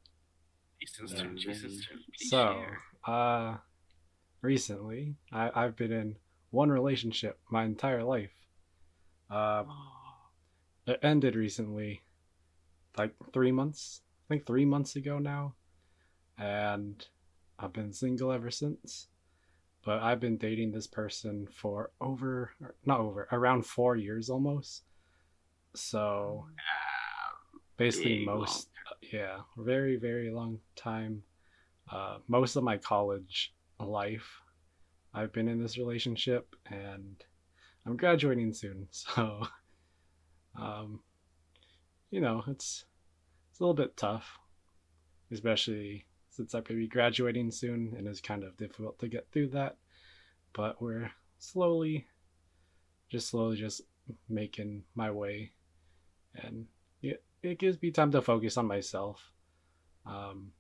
Jason's 0.81 1.13
Yeah, 1.13 1.23
turn. 1.23 1.37
Jason's 1.39 1.79
then- 1.81 1.89
turn. 1.89 1.99
Please 2.17 2.31
So, 2.31 2.65
share. 2.65 3.15
uh, 3.15 3.57
recently 4.43 5.17
I, 5.33 5.51
I've 5.55 5.77
been 5.77 5.93
in 5.93 6.17
one 6.51 6.71
relationship 6.71 7.39
my 7.51 7.65
entire 7.65 8.05
life. 8.05 8.31
Uh, 9.31 9.65
it 10.87 11.01
ended 11.03 11.35
recently, 11.35 12.03
like 12.97 13.15
three 13.33 13.53
months. 13.53 14.03
I 14.29 14.35
think 14.35 14.47
three 14.47 14.65
months 14.65 14.97
ago 14.97 15.19
now, 15.19 15.55
and 16.39 17.05
I've 17.59 17.73
been 17.73 17.93
single 17.93 18.33
ever 18.33 18.51
since. 18.51 19.09
But 19.85 20.03
I've 20.03 20.19
been 20.19 20.37
dating 20.37 20.73
this 20.73 20.89
person 20.89 21.47
for 21.47 21.93
over, 22.01 22.51
not 22.85 22.99
over, 22.99 23.29
around 23.31 23.67
four 23.67 23.95
years 23.95 24.29
almost. 24.29 24.83
So 25.75 26.47
basically 27.77 28.19
Big 28.19 28.27
long 28.27 28.39
most 28.39 28.69
yeah 29.13 29.39
very 29.59 29.97
very 29.97 30.31
long 30.31 30.59
time 30.75 31.23
uh, 31.93 32.19
most 32.29 32.57
of 32.57 32.65
my 32.65 32.77
college 32.77 33.55
life 33.79 34.41
i've 35.15 35.33
been 35.33 35.49
in 35.49 35.63
this 35.63 35.79
relationship 35.79 36.57
and 36.71 37.25
i'm 37.85 37.97
graduating 37.97 38.53
soon 38.53 38.87
so 38.91 39.47
um, 40.59 41.01
you 42.11 42.21
know 42.21 42.43
it's 42.47 42.85
it's 43.51 43.61
a 43.61 43.63
little 43.63 43.75
bit 43.75 43.97
tough 43.97 44.39
especially 45.33 46.07
since 46.31 46.55
i'm 46.55 46.63
going 46.63 46.81
to 46.81 46.85
be 46.85 46.89
graduating 46.89 47.51
soon 47.51 47.95
and 47.97 48.07
it's 48.07 48.21
kind 48.21 48.45
of 48.45 48.57
difficult 48.57 48.99
to 48.99 49.09
get 49.09 49.27
through 49.33 49.49
that 49.49 49.77
but 50.53 50.81
we're 50.81 51.11
slowly 51.39 52.07
just 53.09 53.29
slowly 53.29 53.57
just 53.57 53.83
making 54.29 54.83
my 54.95 55.11
way 55.11 55.53
and 56.43 56.67
it, 57.03 57.23
it 57.43 57.59
gives 57.59 57.81
me 57.81 57.91
time 57.91 58.11
to 58.13 58.23
focus 58.23 58.57
on 58.57 58.67
myself. 58.67 59.33
Um, 60.05 60.53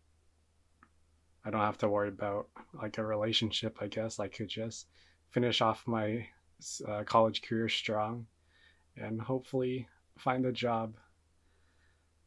I 1.44 1.50
don't 1.50 1.60
have 1.60 1.78
to 1.78 1.88
worry 1.88 2.08
about 2.08 2.48
like 2.74 2.98
a 2.98 3.04
relationship. 3.04 3.78
I 3.80 3.86
guess 3.86 4.18
I 4.18 4.28
could 4.28 4.48
just 4.48 4.86
finish 5.30 5.60
off 5.60 5.86
my 5.86 6.26
uh, 6.88 7.04
college 7.04 7.42
career 7.42 7.68
strong, 7.68 8.26
and 8.96 9.20
hopefully 9.20 9.88
find 10.18 10.44
a 10.46 10.52
job. 10.52 10.94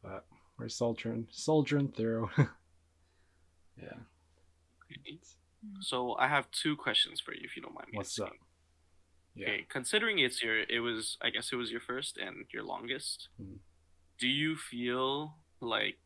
But 0.02 0.24
we're 0.58 0.68
soldiering, 0.68 1.26
soldiering 1.30 1.88
through. 1.92 2.30
yeah. 3.80 3.98
So 5.80 6.14
I 6.18 6.26
have 6.28 6.50
two 6.50 6.76
questions 6.76 7.20
for 7.20 7.32
you, 7.34 7.40
if 7.44 7.56
you 7.56 7.62
don't 7.62 7.74
mind 7.74 7.88
me. 7.92 7.96
What's 7.98 8.18
asking. 8.18 8.26
up? 8.26 8.46
Yeah. 9.34 9.46
Okay, 9.48 9.66
considering 9.68 10.18
it's 10.18 10.42
your, 10.42 10.60
it 10.60 10.80
was, 10.80 11.16
I 11.22 11.30
guess 11.30 11.50
it 11.52 11.56
was 11.56 11.70
your 11.70 11.80
first 11.80 12.16
and 12.18 12.46
your 12.52 12.62
longest. 12.64 13.28
Mhm. 13.40 13.58
Do 14.18 14.26
you 14.28 14.56
feel 14.56 15.36
like 15.60 15.98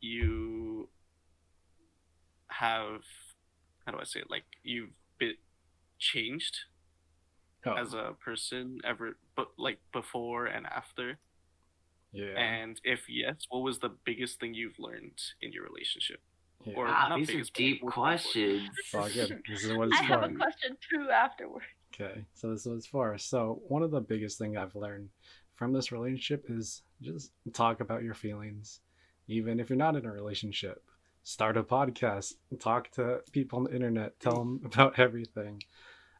you 0.00 0.88
have, 2.48 3.02
how 3.86 3.92
do 3.92 3.98
I 3.98 4.04
say 4.04 4.20
it? 4.20 4.30
Like 4.30 4.44
you've 4.62 4.90
been 5.18 5.34
changed 5.98 6.56
Oh, 7.64 7.74
as 7.74 7.94
a 7.94 8.16
person 8.24 8.80
ever, 8.84 9.16
but 9.36 9.48
like 9.56 9.78
before 9.92 10.46
and 10.46 10.66
after? 10.66 11.18
Yeah. 12.12 12.38
And 12.38 12.80
if 12.84 13.08
yes, 13.08 13.46
what 13.48 13.60
was 13.60 13.78
the 13.78 13.90
biggest 14.04 14.38
thing 14.40 14.54
you've 14.54 14.78
learned 14.78 15.18
in 15.40 15.52
your 15.52 15.64
relationship? 15.64 16.20
yeah. 16.64 16.74
or- 16.76 16.84
Wow, 16.86 17.16
these 17.16 17.30
are 17.30 17.42
deep 17.54 17.82
questions. 17.82 18.68
It's 18.78 18.94
all 18.94 19.08
good. 19.08 19.42
This 19.48 19.64
is 19.64 19.72
what 19.76 19.88
it's 19.88 19.98
I 20.00 20.04
have 20.04 20.20
for. 20.20 20.26
a 20.30 20.34
question 20.34 20.76
too 20.90 21.10
afterward. 21.10 21.62
Okay, 21.94 22.24
so 22.34 22.50
this 22.50 22.64
was 22.66 22.86
for. 22.86 23.18
So 23.18 23.60
one 23.68 23.82
of 23.82 23.90
the 23.90 24.00
biggest 24.00 24.38
thing 24.38 24.56
I've 24.56 24.74
learned 24.76 25.08
from 25.56 25.72
this 25.72 25.92
relationship 25.92 26.46
is 26.48 26.82
just 27.02 27.32
talk 27.52 27.80
about 27.80 28.02
your 28.02 28.14
feelings, 28.14 28.80
even 29.28 29.60
if 29.60 29.68
you're 29.68 29.76
not 29.76 29.96
in 29.96 30.06
a 30.06 30.12
relationship. 30.12 30.82
Start 31.24 31.56
a 31.56 31.62
podcast, 31.62 32.32
talk 32.58 32.90
to 32.92 33.20
people 33.32 33.58
on 33.58 33.64
the 33.64 33.74
internet, 33.74 34.18
tell 34.20 34.36
them 34.36 34.60
about 34.64 34.98
everything. 34.98 35.62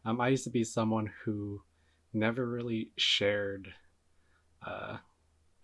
Um, 0.04 0.20
I 0.20 0.28
used 0.28 0.44
to 0.44 0.50
be 0.50 0.64
someone 0.64 1.10
who 1.24 1.62
never 2.12 2.44
really 2.46 2.90
shared 2.96 3.72
uh, 4.66 4.98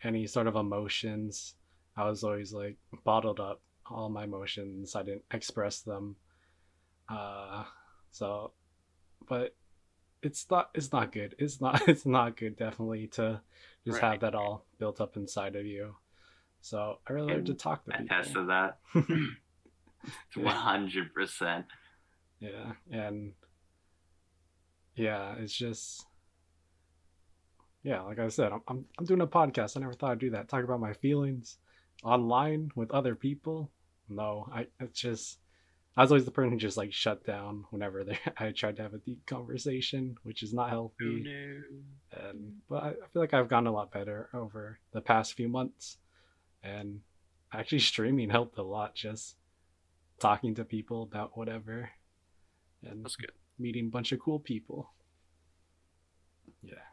any 0.02 0.26
sort 0.26 0.46
of 0.46 0.56
emotions. 0.56 1.54
I 1.96 2.04
was 2.08 2.22
always 2.24 2.52
like 2.52 2.76
bottled 3.04 3.40
up 3.40 3.60
all 3.90 4.08
my 4.08 4.24
emotions. 4.24 4.94
I 4.94 5.02
didn't 5.02 5.24
express 5.32 5.80
them. 5.80 6.16
Uh, 7.08 7.64
so, 8.10 8.52
but 9.28 9.54
it's 10.20 10.46
not 10.50 10.70
it's 10.74 10.90
not 10.92 11.12
good 11.12 11.32
it's 11.38 11.60
not 11.60 11.80
it's 11.88 12.04
not 12.04 12.36
good 12.36 12.56
definitely 12.56 13.06
to 13.06 13.40
just 13.86 14.02
Right. 14.02 14.10
have 14.12 14.20
that 14.22 14.34
all 14.34 14.66
built 14.80 15.00
up 15.00 15.16
inside 15.16 15.54
of 15.54 15.64
you 15.64 15.94
so 16.60 16.98
i 17.06 17.12
really 17.12 17.34
learned 17.34 17.46
to 17.46 17.54
talk 17.54 17.84
to 17.84 17.94
I 17.94 17.98
people 17.98 18.16
tested 18.16 18.48
that. 18.48 18.78
One 20.34 20.56
hundred 20.56 21.14
percent. 21.14 21.66
yeah 22.40 22.72
and 22.90 23.32
yeah 24.96 25.34
it's 25.38 25.54
just 25.54 26.04
yeah 27.88 28.02
like 28.02 28.18
i 28.18 28.28
said 28.28 28.52
I'm, 28.52 28.60
I'm 28.68 28.84
i'm 28.98 29.04
doing 29.06 29.20
a 29.22 29.26
podcast 29.26 29.76
i 29.76 29.80
never 29.80 29.94
thought 29.94 30.12
i'd 30.12 30.18
do 30.18 30.30
that 30.30 30.48
talk 30.48 30.64
about 30.64 30.80
my 30.80 30.92
feelings 30.92 31.56
online 32.04 32.70
with 32.74 32.90
other 32.90 33.14
people 33.14 33.70
no 34.08 34.48
i 34.52 34.66
it's 34.80 35.00
just 35.00 35.38
i 35.96 36.02
was 36.02 36.10
always 36.10 36.24
the 36.26 36.30
person 36.30 36.52
who 36.52 36.58
just 36.58 36.76
like 36.76 36.92
shut 36.92 37.24
down 37.24 37.64
whenever 37.70 38.04
they 38.04 38.18
i 38.38 38.50
tried 38.50 38.76
to 38.76 38.82
have 38.82 38.94
a 38.94 38.98
deep 38.98 39.24
conversation 39.26 40.16
which 40.22 40.42
is 40.42 40.52
not 40.52 40.68
healthy 40.70 41.24
Oh 41.26 41.30
no. 41.30 42.26
and 42.28 42.52
but 42.68 42.82
I, 42.82 42.88
I 42.90 43.06
feel 43.12 43.22
like 43.22 43.34
I've 43.34 43.48
gotten 43.48 43.66
a 43.66 43.72
lot 43.72 43.92
better 43.92 44.28
over 44.32 44.78
the 44.92 45.00
past 45.02 45.34
few 45.34 45.48
months, 45.48 45.98
and 46.62 47.00
actually 47.52 47.78
streaming 47.92 48.30
helped 48.30 48.56
a 48.58 48.62
lot. 48.62 48.94
Just 48.94 49.36
talking 50.18 50.54
to 50.54 50.64
people 50.64 51.02
about 51.02 51.36
whatever, 51.36 51.90
and 52.82 53.04
That's 53.04 53.16
good. 53.16 53.32
meeting 53.58 53.86
a 53.86 53.90
bunch 53.90 54.12
of 54.12 54.20
cool 54.20 54.38
people. 54.40 54.90
Yeah. 56.62 56.86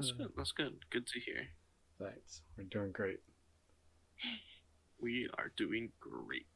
That's 0.00 0.12
Uh, 0.12 0.16
good. 0.18 0.32
That's 0.36 0.52
good. 0.52 0.74
Good 0.90 1.06
to 1.08 1.20
hear. 1.20 1.48
Thanks. 2.00 2.42
We're 2.56 2.64
doing 2.64 2.92
great. 2.92 3.20
We 5.00 5.28
are 5.38 5.52
doing 5.56 5.92
great. 6.00 6.46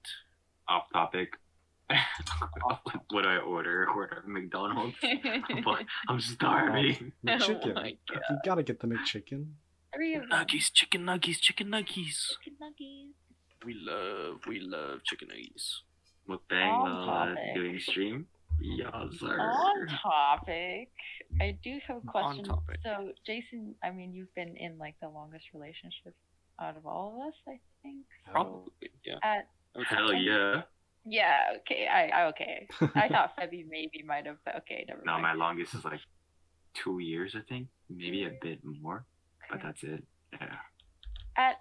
Off 0.69 0.91
topic. 0.93 1.35
what 3.11 3.23
do 3.23 3.29
I 3.29 3.37
order? 3.39 3.87
Order 3.95 4.25
McDonald's. 4.27 4.97
but 5.65 5.85
I'm 6.09 6.19
starving. 6.21 7.13
McChicken. 7.25 7.77
Oh. 7.77 8.15
You 8.31 8.39
gotta 8.45 8.65
get 8.65 8.81
the 8.81 8.89
McChicken. 8.89 9.47
Three. 9.95 10.17
Nuggies, 10.17 10.73
chicken 10.73 11.03
nuggies, 11.05 11.39
chicken 11.41 11.69
nuggies. 11.69 12.35
Chicken 12.43 12.57
nuggies. 12.61 13.11
We 13.65 13.75
love, 13.79 14.39
we 14.49 14.59
love 14.59 15.05
chicken 15.05 15.29
nuggies. 15.29 15.83
Mukbang 16.29 16.67
On 16.73 17.07
while 17.07 17.23
uh, 17.23 17.27
topic. 17.35 17.55
doing 17.55 17.79
stream. 17.79 18.27
Yeah, 18.65 19.05
sir. 19.19 19.41
On 19.41 19.87
topic, 20.03 20.89
I 21.41 21.59
do 21.65 21.79
have 21.87 21.97
a 21.97 22.01
On 22.01 22.07
question. 22.07 22.45
So, 22.85 23.11
Jason, 23.27 23.75
I 23.83 23.91
mean, 23.91 24.13
you've 24.15 24.33
been 24.35 24.57
in 24.57 24.79
like 24.79 24.95
the 25.03 25.09
longest 25.09 25.47
relationship 25.53 26.15
out 26.61 26.77
of 26.77 26.87
all 26.87 27.15
of 27.21 27.29
us, 27.29 27.35
I 27.49 27.59
think. 27.83 28.05
So 28.27 28.33
Probably, 28.33 28.73
yeah. 29.05 29.15
At 29.23 29.49
Okay. 29.75 29.87
Hell 29.97 30.13
yeah. 30.13 30.63
yeah, 31.07 31.39
okay, 31.61 31.87
I, 31.91 32.09
I 32.09 32.27
okay. 32.27 32.69
I 32.95 33.09
thought 33.09 33.33
Febby 33.41 33.65
maybe 33.69 34.03
might 34.07 34.27
have, 34.27 34.37
but 34.45 34.57
okay, 34.57 34.85
never 34.87 35.01
No, 35.05 35.13
mind. 35.13 35.23
my 35.23 35.33
longest 35.33 35.75
is 35.75 35.83
like 35.85 36.01
two 36.75 36.99
years, 36.99 37.35
I 37.35 37.41
think. 37.49 37.69
Maybe 37.89 38.25
a 38.25 38.33
bit 38.43 38.61
more, 38.65 39.07
but 39.51 39.61
that's 39.63 39.83
it. 39.83 40.05
Yeah. 40.33 40.57
at 41.37 41.57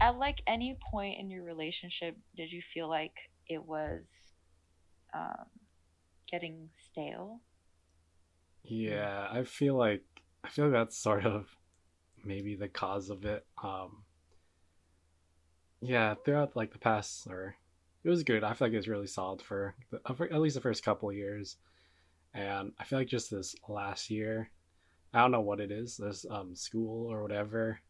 at 0.00 0.16
like 0.16 0.36
any 0.46 0.78
point 0.90 1.18
in 1.18 1.30
your 1.30 1.42
relationship 1.44 2.16
did 2.36 2.50
you 2.52 2.60
feel 2.74 2.88
like 2.88 3.12
it 3.48 3.64
was 3.64 4.00
um 5.14 5.46
getting 6.30 6.70
stale 6.78 7.40
Yeah, 8.64 9.28
I 9.30 9.44
feel 9.44 9.76
like 9.76 10.04
I 10.44 10.48
feel 10.48 10.66
like 10.66 10.74
that's 10.74 10.96
sort 10.98 11.24
of 11.24 11.56
maybe 12.24 12.56
the 12.56 12.68
cause 12.68 13.10
of 13.10 13.24
it. 13.24 13.46
Um 13.62 14.04
Yeah, 15.80 16.14
throughout 16.24 16.56
like 16.56 16.72
the 16.72 16.78
past 16.78 17.26
or 17.28 17.56
it 18.04 18.08
was 18.08 18.22
good. 18.22 18.44
I 18.44 18.54
feel 18.54 18.68
like 18.68 18.74
it 18.74 18.78
was 18.78 18.88
really 18.88 19.06
solid 19.06 19.42
for, 19.42 19.74
the, 19.90 20.00
uh, 20.06 20.14
at 20.30 20.40
least 20.40 20.54
the 20.54 20.60
first 20.60 20.84
couple 20.84 21.12
years. 21.12 21.56
And 22.34 22.72
I 22.78 22.84
feel 22.84 22.98
like 23.00 23.08
just 23.08 23.30
this 23.30 23.56
last 23.68 24.10
year, 24.10 24.50
I 25.14 25.20
don't 25.20 25.32
know 25.32 25.40
what 25.40 25.60
it 25.60 25.70
is. 25.70 25.96
this 25.96 26.26
um 26.30 26.54
school 26.54 27.12
or 27.12 27.22
whatever. 27.22 27.80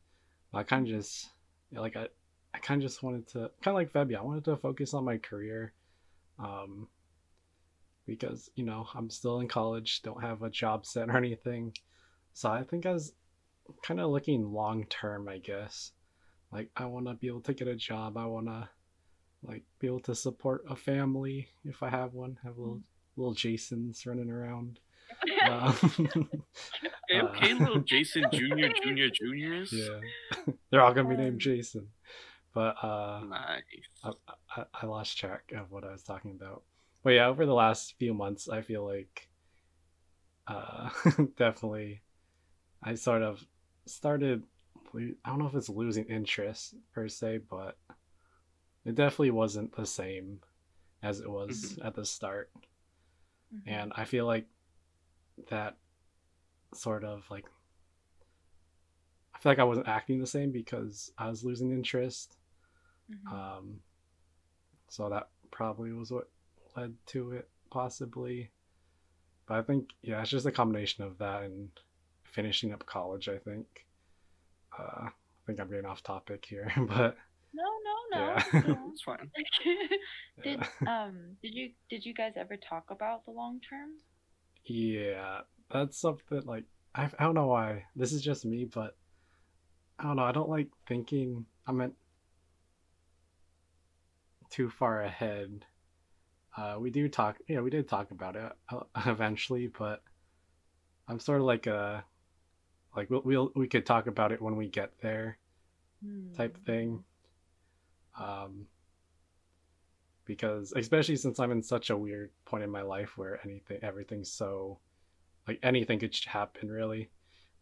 I 0.54 0.62
kind 0.64 0.86
of 0.88 0.94
just 0.94 1.30
like 1.72 1.96
I 1.96 2.08
I 2.54 2.58
kind 2.58 2.82
of 2.82 2.88
just 2.88 3.02
wanted 3.02 3.26
to 3.28 3.50
kind 3.62 3.68
of 3.68 3.74
like 3.74 3.92
Febby. 3.92 4.16
I 4.16 4.22
wanted 4.22 4.44
to 4.46 4.56
focus 4.56 4.94
on 4.94 5.04
my 5.04 5.18
career. 5.18 5.72
Um 6.38 6.88
because 8.06 8.50
you 8.54 8.64
know 8.64 8.86
I'm 8.94 9.10
still 9.10 9.40
in 9.40 9.48
college, 9.48 10.02
don't 10.02 10.22
have 10.22 10.42
a 10.42 10.50
job 10.50 10.86
set 10.86 11.08
or 11.08 11.16
anything. 11.16 11.74
So 12.32 12.50
I 12.50 12.62
think 12.64 12.86
I 12.86 12.92
was 12.92 13.12
kind 13.82 14.00
of 14.00 14.10
looking 14.10 14.52
long 14.52 14.84
term, 14.86 15.28
I 15.28 15.38
guess. 15.38 15.92
Like 16.52 16.70
I 16.76 16.86
want 16.86 17.06
to 17.06 17.14
be 17.14 17.26
able 17.28 17.40
to 17.42 17.54
get 17.54 17.68
a 17.68 17.74
job. 17.76 18.16
I 18.16 18.26
want 18.26 18.46
to 18.46 18.68
like 19.42 19.64
be 19.80 19.86
able 19.86 20.00
to 20.00 20.14
support 20.14 20.64
a 20.68 20.76
family 20.76 21.48
if 21.64 21.82
I 21.82 21.90
have 21.90 22.14
one. 22.14 22.38
Have 22.44 22.56
little 22.58 22.80
little 23.16 23.34
Jasons 23.34 24.04
running 24.06 24.30
around. 24.30 24.78
Um, 25.48 25.74
Okay, 27.12 27.52
Uh, 27.52 27.56
little 27.58 27.80
Jason 27.82 28.24
Junior, 28.32 28.70
Junior, 28.82 29.08
Juniors. 29.10 29.72
yeah, 29.72 30.00
they're 30.70 30.80
all 30.82 30.92
gonna 30.92 31.08
be 31.08 31.14
Um, 31.14 31.20
named 31.20 31.40
Jason. 31.40 31.88
But 32.52 32.74
uh, 32.82 33.20
Nice. 33.28 33.62
I, 34.02 34.10
I, 34.56 34.64
I 34.82 34.86
lost 34.86 35.16
track 35.18 35.52
of 35.56 35.70
what 35.70 35.84
I 35.84 35.92
was 35.92 36.02
talking 36.02 36.32
about. 36.32 36.62
But 37.06 37.12
yeah, 37.14 37.28
over 37.28 37.46
the 37.46 37.54
last 37.54 37.94
few 38.00 38.12
months, 38.12 38.48
I 38.48 38.62
feel 38.62 38.84
like 38.84 39.28
uh, 40.48 40.90
definitely 41.36 42.02
I 42.82 42.96
sort 42.96 43.22
of 43.22 43.46
started. 43.86 44.42
I 44.92 45.14
don't 45.24 45.38
know 45.38 45.46
if 45.46 45.54
it's 45.54 45.68
losing 45.68 46.06
interest 46.06 46.74
per 46.92 47.06
se, 47.06 47.42
but 47.48 47.78
it 48.84 48.96
definitely 48.96 49.30
wasn't 49.30 49.76
the 49.76 49.86
same 49.86 50.40
as 51.00 51.20
it 51.20 51.30
was 51.30 51.78
at 51.84 51.94
the 51.94 52.04
start. 52.04 52.50
Mhm. 53.54 53.62
And 53.68 53.92
I 53.94 54.04
feel 54.04 54.26
like 54.26 54.48
that 55.48 55.76
sort 56.74 57.04
of 57.04 57.24
like 57.30 57.44
I 59.32 59.38
feel 59.38 59.52
like 59.52 59.60
I 59.60 59.64
wasn't 59.64 59.86
acting 59.86 60.18
the 60.18 60.26
same 60.26 60.50
because 60.50 61.12
I 61.16 61.28
was 61.28 61.44
losing 61.44 61.70
interest. 61.70 62.36
Mhm. 63.08 63.32
Um, 63.32 63.80
so 64.88 65.08
that 65.08 65.28
probably 65.52 65.92
was 65.92 66.10
what 66.10 66.28
led 66.76 66.94
to 67.06 67.32
it, 67.32 67.48
possibly. 67.70 68.50
But 69.46 69.58
I 69.58 69.62
think, 69.62 69.90
yeah, 70.02 70.20
it's 70.20 70.30
just 70.30 70.46
a 70.46 70.52
combination 70.52 71.04
of 71.04 71.18
that 71.18 71.42
and 71.42 71.68
finishing 72.24 72.72
up 72.72 72.84
college. 72.86 73.28
I 73.28 73.38
think. 73.38 73.66
Uh, 74.78 75.06
I 75.08 75.10
think 75.46 75.60
I'm 75.60 75.68
getting 75.68 75.86
off 75.86 76.02
topic 76.02 76.44
here, 76.46 76.70
but 76.76 77.16
no 77.54 77.64
no 77.84 78.18
no 78.18 78.18
Yeah. 78.18 78.60
no. 78.66 78.90
It's 78.92 79.02
fine. 79.02 79.30
did 80.42 80.60
yeah. 80.82 81.06
um 81.06 81.36
did 81.42 81.54
you 81.54 81.70
did 81.88 82.04
you 82.04 82.12
guys 82.12 82.32
ever 82.36 82.56
talk 82.56 82.90
about 82.90 83.24
the 83.24 83.30
long 83.30 83.60
term 83.60 83.90
yeah, 84.68 85.42
that's 85.72 86.00
something 86.00 86.42
like 86.44 86.64
I, 86.94 87.08
I 87.18 87.24
don't 87.24 87.34
know 87.34 87.46
why 87.46 87.84
this 87.94 88.12
is 88.12 88.22
just 88.22 88.44
me, 88.44 88.64
but 88.64 88.96
I 89.98 90.04
don't 90.04 90.16
know. 90.16 90.24
I 90.24 90.32
don't 90.32 90.48
like 90.48 90.68
thinking. 90.88 91.46
I 91.66 91.72
meant 91.72 91.94
too 94.50 94.70
far 94.70 95.02
ahead. 95.02 95.64
Uh, 96.56 96.76
we 96.80 96.90
do 96.90 97.08
talk. 97.08 97.38
Yeah, 97.48 97.60
we 97.60 97.70
did 97.70 97.88
talk 97.88 98.10
about 98.10 98.36
it 98.36 98.52
uh, 98.70 98.80
eventually, 99.06 99.68
but 99.68 100.02
I'm 101.08 101.18
sort 101.20 101.40
of 101.40 101.46
like 101.46 101.66
a 101.66 102.04
like 102.96 103.10
we'll, 103.10 103.22
we'll 103.24 103.52
we 103.54 103.68
could 103.68 103.86
talk 103.86 104.06
about 104.06 104.32
it 104.32 104.42
when 104.42 104.56
we 104.56 104.68
get 104.68 104.92
there 105.00 105.38
type 106.36 106.56
Hmm. 106.56 106.64
thing. 106.64 107.04
Um, 108.18 108.68
because 110.24 110.72
especially 110.76 111.16
since 111.16 111.38
I'm 111.38 111.52
in 111.52 111.62
such 111.62 111.90
a 111.90 111.96
weird 111.96 112.30
point 112.44 112.64
in 112.64 112.70
my 112.70 112.82
life 112.82 113.16
where 113.16 113.40
anything, 113.44 113.78
everything's 113.82 114.30
so, 114.30 114.78
like 115.48 115.58
anything 115.62 115.98
could 115.98 116.14
happen 116.26 116.68
really. 116.70 117.10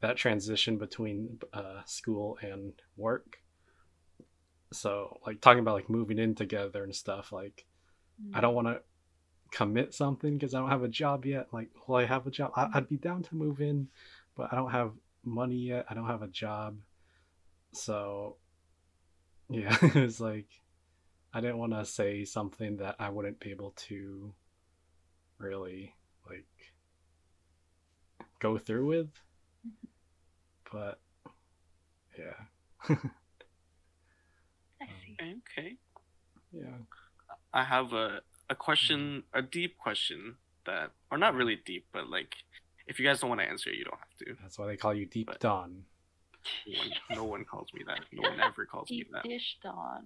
That 0.01 0.17
transition 0.17 0.79
between 0.79 1.39
uh, 1.53 1.83
school 1.87 2.39
and 2.43 2.75
work. 2.97 3.39
So 4.73 5.19
like 5.27 5.41
talking 5.41 5.61
about 5.61 5.75
like 5.75 5.89
moving 5.91 6.19
in 6.19 6.35
together 6.35 6.83
and 6.85 6.95
stuff. 6.95 7.33
Like 7.33 7.65
I 8.33 8.41
don't 8.41 8.55
want 8.55 8.69
to 8.69 8.81
commit 9.51 9.95
something 9.95 10.35
because 10.35 10.55
I 10.55 10.61
don't 10.61 10.71
have 10.71 10.83
a 10.83 10.89
job 10.89 11.25
yet. 11.25 11.49
Like, 11.53 11.71
well, 11.87 12.01
I 12.01 12.05
have 12.07 12.27
a 12.27 12.31
job. 12.31 12.53
I- 12.57 12.71
I'd 12.75 12.89
be 12.89 12.97
down 12.97 13.23
to 13.25 13.35
move 13.35 13.61
in, 13.61 13.89
but 14.37 14.53
I 14.53 14.57
don't 14.57 14.71
have 14.71 14.93
money 15.25 15.57
yet. 15.57 15.87
I 15.89 15.95
don't 15.95 16.07
have 16.07 16.23
a 16.23 16.29
job. 16.29 16.79
So, 17.73 18.37
yeah, 19.49 19.77
it 19.83 19.95
was 19.95 20.21
like, 20.21 20.49
I 21.33 21.41
didn't 21.41 21.59
want 21.59 21.73
to 21.73 21.85
say 21.85 22.25
something 22.25 22.77
that 22.79 22.97
I 22.99 23.11
wouldn't 23.11 23.41
be 23.41 23.51
able 23.51 23.73
to 23.89 24.33
really, 25.39 25.95
like, 26.29 26.47
go 28.41 28.59
through 28.59 28.87
with. 28.87 29.11
Mm-hmm. 29.67 29.87
But, 30.73 31.01
yeah. 32.19 32.35
I 32.89 32.93
um, 34.85 34.89
see. 35.05 35.17
Okay. 35.21 35.77
Yeah. 36.53 36.77
I 37.55 37.65
have 37.65 37.93
a 37.95 38.21
a 38.51 38.55
question, 38.55 39.23
a 39.33 39.41
deep 39.41 39.79
question 39.79 40.35
that, 40.67 40.91
or 41.11 41.17
not 41.17 41.35
really 41.35 41.57
deep, 41.65 41.87
but 41.93 42.11
like, 42.11 42.35
if 42.87 42.99
you 42.99 43.07
guys 43.07 43.21
don't 43.21 43.31
want 43.31 43.41
to 43.41 43.47
answer, 43.49 43.71
it, 43.71 43.77
you 43.79 43.85
don't 43.85 43.99
have 43.99 44.19
to. 44.19 44.37
That's 44.43 44.59
why 44.59 44.67
they 44.67 44.77
call 44.77 44.93
you 44.93 45.07
Deep 45.07 45.29
But- 45.29 45.41
Dawn. 45.41 45.85
No 46.67 46.79
one, 46.79 46.91
no 47.11 47.25
one 47.25 47.45
calls 47.47 47.69
me 47.73 47.83
that. 47.87 48.01
No 48.13 48.29
one 48.29 48.39
ever 48.39 48.67
calls 48.67 48.91
me 48.91 48.99
Deep 48.99 49.13
that. 49.13 49.23
dish 49.23 49.57
dawn 49.63 50.05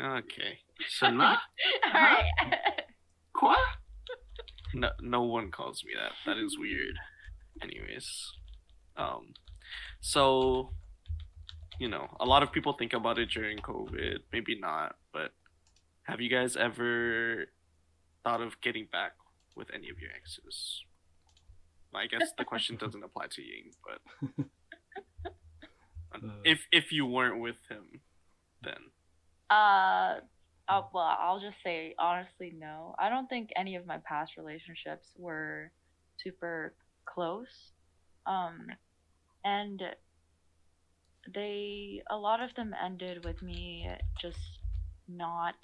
Okay. 0.00 0.58
So 0.88 1.08
not 1.22 1.38
all 1.86 1.92
right 1.92 2.24
what? 3.40 3.58
No, 4.74 4.90
no 5.00 5.22
one 5.22 5.52
calls 5.52 5.84
me 5.84 5.92
that. 5.96 6.12
That 6.26 6.36
is 6.36 6.58
weird. 6.58 6.96
Anyways, 7.62 8.32
um, 8.96 9.34
so 10.00 10.70
you 11.78 11.88
know, 11.88 12.08
a 12.18 12.24
lot 12.24 12.42
of 12.42 12.50
people 12.50 12.72
think 12.72 12.92
about 12.92 13.18
it 13.20 13.26
during 13.30 13.58
COVID. 13.58 14.18
Maybe 14.32 14.58
not, 14.58 14.96
but 15.12 15.30
have 16.08 16.20
you 16.20 16.30
guys 16.30 16.56
ever 16.56 17.46
thought 18.24 18.40
of 18.40 18.60
getting 18.60 18.86
back 18.90 19.12
with 19.54 19.68
any 19.74 19.90
of 19.90 19.98
your 20.00 20.10
exes? 20.16 20.82
I 21.94 22.06
guess 22.06 22.32
the 22.36 22.44
question 22.44 22.76
doesn't 22.80 23.02
apply 23.02 23.26
to 23.30 23.42
Ying, 23.42 23.72
but 23.86 24.46
Uh, 26.14 26.40
if 26.42 26.66
if 26.72 26.90
you 26.90 27.04
weren't 27.04 27.38
with 27.38 27.58
him, 27.70 28.00
then 28.62 28.80
Uh, 29.50 30.20
oh, 30.70 30.88
well, 30.94 31.16
I'll 31.20 31.38
just 31.38 31.58
say 31.62 31.94
honestly, 31.98 32.54
no. 32.58 32.94
I 32.98 33.10
don't 33.10 33.28
think 33.28 33.50
any 33.56 33.76
of 33.76 33.86
my 33.86 33.98
past 33.98 34.32
relationships 34.38 35.06
were 35.18 35.70
super 36.16 36.74
close. 37.04 37.72
Um, 38.26 38.68
and 39.44 39.82
they, 41.34 42.02
a 42.10 42.16
lot 42.16 42.40
of 42.42 42.54
them 42.54 42.74
ended 42.82 43.24
with 43.24 43.42
me 43.42 43.88
just 44.20 44.60
not 45.08 45.56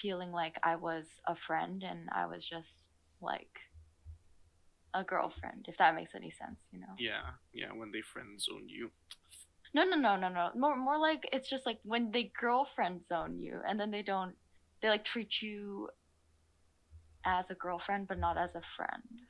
feeling 0.00 0.32
like 0.32 0.54
I 0.62 0.76
was 0.76 1.04
a 1.26 1.34
friend 1.46 1.82
and 1.82 2.08
I 2.14 2.26
was 2.26 2.44
just 2.48 2.68
like 3.20 3.50
a 4.94 5.04
girlfriend, 5.04 5.66
if 5.68 5.76
that 5.78 5.94
makes 5.94 6.12
any 6.14 6.30
sense, 6.38 6.58
you 6.72 6.80
know? 6.80 6.94
yeah, 6.98 7.34
yeah, 7.52 7.72
when 7.72 7.90
they 7.92 8.00
friend 8.12 8.40
zone 8.40 8.68
you, 8.68 8.90
No, 9.74 9.84
no, 9.84 9.96
no, 9.96 10.16
no, 10.16 10.28
no. 10.28 10.50
More, 10.56 10.76
more 10.76 10.98
like 10.98 11.28
it's 11.32 11.48
just 11.48 11.66
like 11.66 11.78
when 11.84 12.10
they 12.10 12.32
girlfriend 12.40 13.02
zone 13.08 13.38
you, 13.38 13.60
and 13.68 13.78
then 13.78 13.90
they 13.90 14.02
don't 14.02 14.34
they 14.82 14.88
like 14.88 15.04
treat 15.04 15.30
you 15.42 15.88
as 17.24 17.44
a 17.50 17.54
girlfriend 17.54 18.08
but 18.08 18.18
not 18.18 18.38
as 18.38 18.50
a 18.54 18.62
friend. 18.76 19.20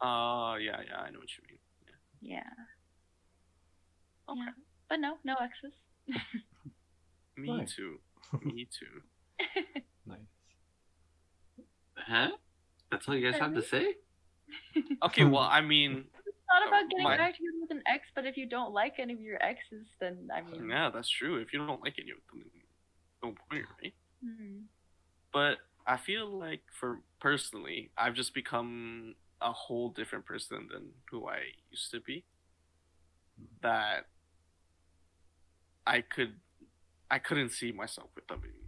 Uh, 0.00 0.56
yeah, 0.56 0.80
yeah, 0.86 0.98
I 0.98 1.10
know 1.10 1.18
what 1.20 1.30
you 1.36 1.44
mean. 1.48 1.58
Yeah. 2.20 2.40
Okay. 4.28 4.40
Yeah. 4.40 4.52
But 4.88 5.00
no, 5.00 5.16
no 5.24 5.34
exes. 5.42 5.74
Me 7.36 7.48
Nice. 7.58 7.74
too. 7.74 8.00
Me 8.42 8.66
too. 8.66 9.02
Nice. 12.08 12.30
Huh? 12.30 12.36
That's 12.90 13.08
all 13.08 13.16
you 13.16 13.30
guys 13.30 13.40
have 13.40 13.54
to 13.54 13.62
say? 13.62 13.94
Okay, 15.04 15.24
well, 15.24 15.42
I 15.42 15.60
mean, 15.60 16.04
It's 16.26 16.36
not 16.48 16.62
Oh, 16.64 16.68
about 16.68 16.90
getting 16.90 17.04
my- 17.04 17.16
back 17.16 17.32
together 17.36 17.58
with 17.60 17.70
an 17.70 17.82
ex, 17.86 18.06
but 18.14 18.24
if 18.26 18.36
you 18.36 18.46
don't 18.46 18.72
like 18.72 18.94
any 18.98 19.12
of 19.12 19.20
your 19.20 19.42
exes, 19.42 19.86
then 20.00 20.28
I 20.34 20.42
mean, 20.42 20.68
yeah, 20.68 20.90
that's 20.90 21.08
true. 21.08 21.36
If 21.38 21.52
you 21.52 21.66
don't 21.66 21.82
like 21.82 21.98
it, 21.98 22.04
you 22.06 22.16
no 23.22 23.34
point, 23.50 23.64
right? 23.82 23.94
hmm. 24.22 24.60
But 25.32 25.58
I 25.86 25.96
feel 25.96 26.26
like, 26.38 26.60
for 26.78 27.00
personally, 27.20 27.90
I've 27.98 28.14
just 28.14 28.34
become 28.34 29.14
a 29.40 29.50
whole 29.52 29.88
different 29.90 30.24
person 30.26 30.68
than 30.72 30.90
who 31.10 31.26
I 31.26 31.40
used 31.70 31.90
to 31.92 32.00
be. 32.00 32.24
That 33.62 34.06
I 35.86 36.02
could, 36.02 36.34
I 37.10 37.18
couldn't 37.18 37.50
see 37.50 37.72
myself 37.72 38.10
with 38.14 38.26
them 38.28 38.40
anymore. 38.44 38.63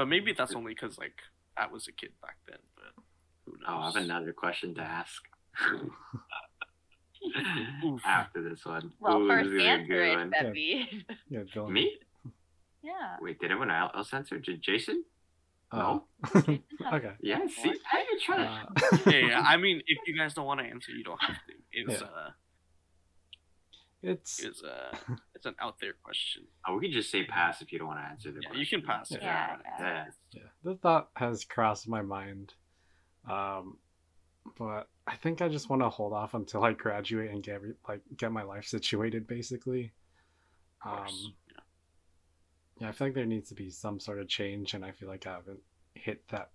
But 0.00 0.08
maybe 0.08 0.32
that's 0.32 0.54
only 0.54 0.72
because 0.72 0.96
like 0.96 1.12
I 1.58 1.66
was 1.66 1.86
a 1.86 1.92
kid 1.92 2.12
back 2.22 2.36
then. 2.48 2.56
But 2.74 3.04
who 3.44 3.52
knows? 3.58 3.68
Oh, 3.68 3.78
I 3.80 3.84
have 3.92 3.96
another 3.96 4.32
question 4.32 4.74
to 4.76 4.80
ask. 4.80 5.20
After 8.06 8.42
this 8.42 8.64
one. 8.64 8.92
well, 8.98 9.18
Ooh, 9.18 9.28
first 9.28 9.50
this 9.50 9.60
is 9.60 9.66
a 9.66 9.68
answer 9.68 9.86
good 9.86 10.08
it, 10.12 10.16
one. 10.16 10.30
Peppy. 10.30 11.04
Yeah, 11.28 11.40
Dylan. 11.54 11.72
Me? 11.72 11.98
yeah. 12.82 13.16
Wait, 13.20 13.38
did 13.40 13.50
everyone 13.50 13.70
else 13.70 14.10
answer? 14.14 14.38
Did 14.38 14.62
Jason? 14.62 15.04
Oh. 15.70 16.04
Jason 16.32 16.62
has- 16.82 16.92
okay. 16.94 17.12
Yeah, 17.20 17.40
see? 17.46 17.68
What? 17.68 17.76
How 17.84 17.98
you 17.98 18.18
trying. 18.24 18.48
Uh, 18.48 18.66
yeah, 19.10 19.18
yeah. 19.18 19.40
I 19.46 19.58
mean, 19.58 19.82
if 19.86 19.98
you 20.06 20.16
guys 20.16 20.32
don't 20.32 20.46
want 20.46 20.60
to 20.60 20.66
answer, 20.66 20.92
you 20.92 21.04
don't 21.04 21.22
have 21.22 21.36
to. 21.36 21.52
It's 21.72 22.00
Yeah. 22.00 22.06
uh, 22.08 22.30
it's 24.02 24.42
it's 24.42 24.62
a 24.62 24.96
it's 25.34 25.46
an 25.46 25.54
out 25.60 25.76
there 25.80 25.94
question. 26.02 26.44
Oh, 26.66 26.76
we 26.76 26.86
could 26.86 26.92
just 26.94 27.10
say 27.10 27.24
pass 27.24 27.60
if 27.62 27.72
you 27.72 27.78
don't 27.78 27.88
want 27.88 28.00
to 28.00 28.04
answer 28.10 28.30
the 28.32 28.40
Yeah, 28.42 28.48
question. 28.48 28.60
you 28.60 28.66
can 28.66 28.82
pass 28.82 29.10
if 29.10 29.20
you 29.20 29.26
Yeah, 29.28 29.48
want 29.50 29.62
to. 29.62 29.84
Yeah. 29.84 30.04
yeah. 30.32 30.42
The 30.62 30.74
thought 30.76 31.10
has 31.16 31.44
crossed 31.44 31.88
my 31.88 32.02
mind, 32.02 32.54
um, 33.28 33.78
but 34.58 34.88
I 35.06 35.16
think 35.16 35.42
I 35.42 35.48
just 35.48 35.68
want 35.68 35.82
to 35.82 35.88
hold 35.88 36.12
off 36.12 36.34
until 36.34 36.64
I 36.64 36.72
graduate 36.72 37.30
and 37.30 37.42
get 37.42 37.62
re- 37.62 37.74
like 37.88 38.00
get 38.16 38.32
my 38.32 38.42
life 38.42 38.64
situated, 38.66 39.26
basically. 39.26 39.92
Of 40.84 40.90
course. 40.96 41.24
Um, 41.26 41.34
yeah, 42.80 42.88
I 42.88 42.92
feel 42.92 43.08
like 43.08 43.14
there 43.14 43.26
needs 43.26 43.50
to 43.50 43.54
be 43.54 43.68
some 43.70 44.00
sort 44.00 44.20
of 44.20 44.28
change, 44.28 44.72
and 44.74 44.84
I 44.84 44.92
feel 44.92 45.08
like 45.08 45.26
I 45.26 45.32
haven't 45.34 45.60
hit 45.94 46.26
that 46.30 46.50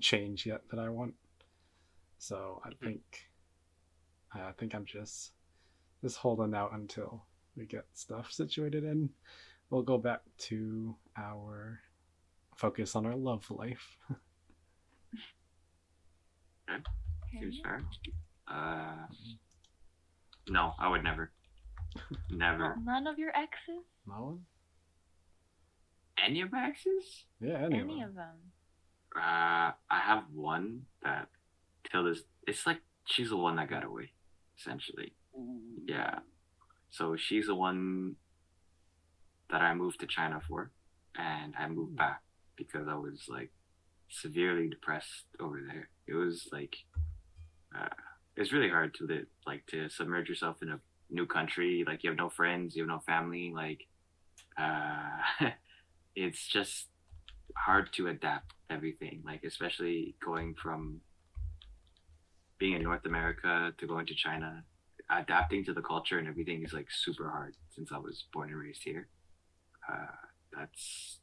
change 0.00 0.46
yet 0.46 0.62
that 0.70 0.80
I 0.80 0.88
want. 0.88 1.14
So 2.18 2.60
I 2.64 2.70
Mhm. 2.70 2.78
think, 2.84 3.30
I 4.32 4.52
think 4.52 4.74
I'm 4.74 4.84
just 4.84 5.32
just 6.02 6.16
holding 6.18 6.54
out 6.54 6.72
until 6.72 7.24
we 7.56 7.66
get 7.66 7.84
stuff 7.94 8.30
situated, 8.32 8.84
and 8.84 9.10
we'll 9.70 9.82
go 9.82 9.98
back 9.98 10.20
to 10.38 10.94
our 11.16 11.80
focus 12.56 12.94
on 12.96 13.06
our 13.06 13.16
love 13.16 13.50
life. 13.50 13.96
Seems 17.32 17.60
fair. 17.62 17.80
Uh, 18.48 19.06
no, 20.48 20.72
I 20.78 20.88
would 20.88 21.04
never. 21.04 21.30
Never. 22.30 22.76
None 22.84 23.06
of 23.08 23.18
your 23.18 23.30
exes? 23.36 23.84
No 24.06 24.14
one? 24.22 24.40
Any 26.24 26.40
of 26.40 26.52
my 26.52 26.68
exes? 26.68 27.24
Yeah, 27.40 27.58
any, 27.64 27.80
Any 27.80 28.02
of 28.02 28.10
of 28.10 28.14
them. 28.14 28.26
them? 28.26 28.36
Uh, 29.16 29.72
I 29.90 29.98
have 29.98 30.24
one 30.32 30.82
that 31.02 31.28
till 31.90 32.04
this, 32.04 32.20
it's 32.46 32.64
like 32.64 32.78
she's 33.06 33.30
the 33.30 33.36
one 33.36 33.56
that 33.56 33.68
got 33.68 33.84
away, 33.84 34.12
essentially. 34.56 35.14
Yeah. 35.86 36.20
So 36.90 37.16
she's 37.16 37.46
the 37.46 37.54
one 37.54 38.16
that 39.50 39.60
I 39.60 39.74
moved 39.74 40.00
to 40.00 40.06
China 40.06 40.40
for, 40.48 40.70
and 41.16 41.54
I 41.58 41.68
moved 41.68 41.96
back 41.96 42.22
because 42.56 42.86
I 42.88 42.94
was 42.94 43.26
like 43.28 43.50
severely 44.08 44.68
depressed 44.68 45.26
over 45.38 45.60
there. 45.66 45.88
It 46.06 46.14
was 46.14 46.48
like, 46.52 46.76
uh, 47.76 47.88
it's 48.36 48.52
really 48.52 48.68
hard 48.68 48.94
to 48.94 49.06
live, 49.06 49.26
like 49.46 49.66
to 49.66 49.88
submerge 49.88 50.28
yourself 50.28 50.56
in 50.62 50.70
a 50.70 50.80
new 51.10 51.26
country. 51.26 51.84
Like 51.86 52.02
you 52.02 52.10
have 52.10 52.18
no 52.18 52.28
friends, 52.28 52.76
you 52.76 52.82
have 52.82 52.88
no 52.88 53.00
family. 53.00 53.52
Like, 53.54 53.86
uh, 54.58 55.48
it's 56.16 56.46
just 56.46 56.88
hard 57.56 57.92
to 57.94 58.08
adapt 58.08 58.52
everything. 58.68 59.22
Like 59.24 59.44
especially 59.44 60.14
going 60.24 60.54
from 60.54 61.00
being 62.58 62.74
in 62.74 62.82
North 62.82 63.06
America 63.06 63.72
to 63.78 63.86
going 63.86 64.06
to 64.06 64.14
China 64.14 64.64
adapting 65.10 65.64
to 65.64 65.72
the 65.74 65.82
culture 65.82 66.18
and 66.18 66.28
everything 66.28 66.62
is 66.62 66.72
like 66.72 66.88
super 66.90 67.28
hard 67.30 67.54
since 67.70 67.90
I 67.92 67.98
was 67.98 68.24
born 68.32 68.50
and 68.50 68.58
raised 68.58 68.82
here. 68.84 69.08
Uh, 69.90 70.06
that's 70.56 71.18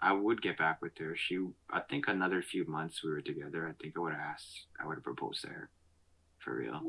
I 0.00 0.12
would 0.12 0.42
get 0.42 0.58
back 0.58 0.82
with 0.82 0.96
her. 0.98 1.16
She 1.16 1.38
I 1.70 1.80
think 1.80 2.06
another 2.08 2.42
few 2.42 2.66
months 2.66 3.02
we 3.02 3.10
were 3.10 3.22
together. 3.22 3.66
I 3.68 3.72
think 3.82 3.94
I 3.96 4.00
would 4.00 4.12
have 4.12 4.20
asked 4.20 4.66
I 4.80 4.86
would 4.86 4.96
have 4.96 5.04
proposed 5.04 5.42
to 5.42 5.48
her. 5.48 5.70
For 6.38 6.56
real. 6.58 6.80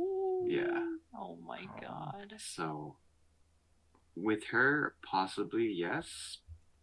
Yeah. 0.46 0.84
Oh 1.18 1.38
my 1.46 1.62
Oh. 1.78 1.82
god. 1.82 2.34
So 2.38 2.98
with 4.16 4.44
her 4.52 4.96
possibly 5.06 5.68
yes, 5.72 6.40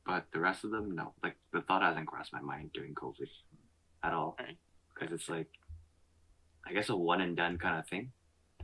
but 0.06 0.26
the 0.32 0.40
rest 0.40 0.64
of 0.64 0.70
them 0.70 0.94
no. 0.94 1.12
Like 1.22 1.36
the 1.52 1.60
thought 1.62 1.82
hasn't 1.82 2.06
crossed 2.06 2.32
my 2.32 2.40
mind 2.40 2.70
during 2.72 2.94
COVID 2.94 3.28
at 4.02 4.12
all. 4.14 4.36
Because 4.94 5.12
it's 5.12 5.28
like 5.28 5.48
I 6.66 6.72
guess 6.72 6.88
a 6.88 6.96
one 6.96 7.20
and 7.20 7.36
done 7.36 7.58
kind 7.58 7.78
of 7.78 7.86
thing. 7.86 8.12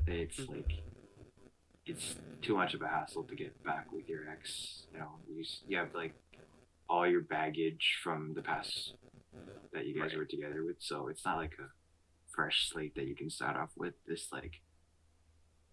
It's 0.06 0.38
like 0.48 0.82
it's 1.86 2.16
too 2.42 2.54
much 2.56 2.74
of 2.74 2.82
a 2.82 2.88
hassle 2.88 3.24
to 3.24 3.34
get 3.34 3.62
back 3.64 3.92
with 3.92 4.08
your 4.08 4.28
ex. 4.30 4.84
You 4.92 4.98
know, 5.00 5.10
you 5.28 5.44
you 5.68 5.76
have 5.78 5.94
like 5.94 6.14
all 6.88 7.06
your 7.06 7.20
baggage 7.22 7.98
from 8.02 8.34
the 8.34 8.42
past 8.42 8.94
that 9.72 9.86
you 9.86 9.94
guys 9.94 10.10
Right. 10.10 10.18
were 10.18 10.24
together 10.24 10.64
with, 10.64 10.76
so 10.80 11.08
it's 11.08 11.24
not 11.24 11.36
like 11.36 11.54
a 11.60 11.68
fresh 12.34 12.68
slate 12.68 12.94
that 12.96 13.06
you 13.06 13.14
can 13.14 13.30
start 13.30 13.56
off 13.56 13.70
with. 13.76 13.94
This 14.06 14.28
like 14.32 14.60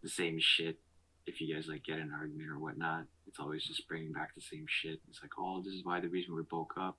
the 0.03 0.09
same 0.09 0.37
shit. 0.39 0.79
If 1.25 1.41
you 1.41 1.53
guys 1.53 1.67
like 1.67 1.83
get 1.83 1.99
an 1.99 2.11
argument 2.13 2.49
or 2.49 2.59
whatnot, 2.59 3.05
it's 3.27 3.39
always 3.39 3.63
just 3.65 3.87
bringing 3.87 4.13
back 4.13 4.33
the 4.35 4.41
same 4.41 4.65
shit. 4.67 5.01
It's 5.09 5.21
like, 5.21 5.31
oh, 5.37 5.61
this 5.61 5.73
is 5.73 5.83
why 5.83 5.99
the 5.99 6.07
reason 6.07 6.35
we 6.35 6.43
broke 6.43 6.75
up. 6.79 6.97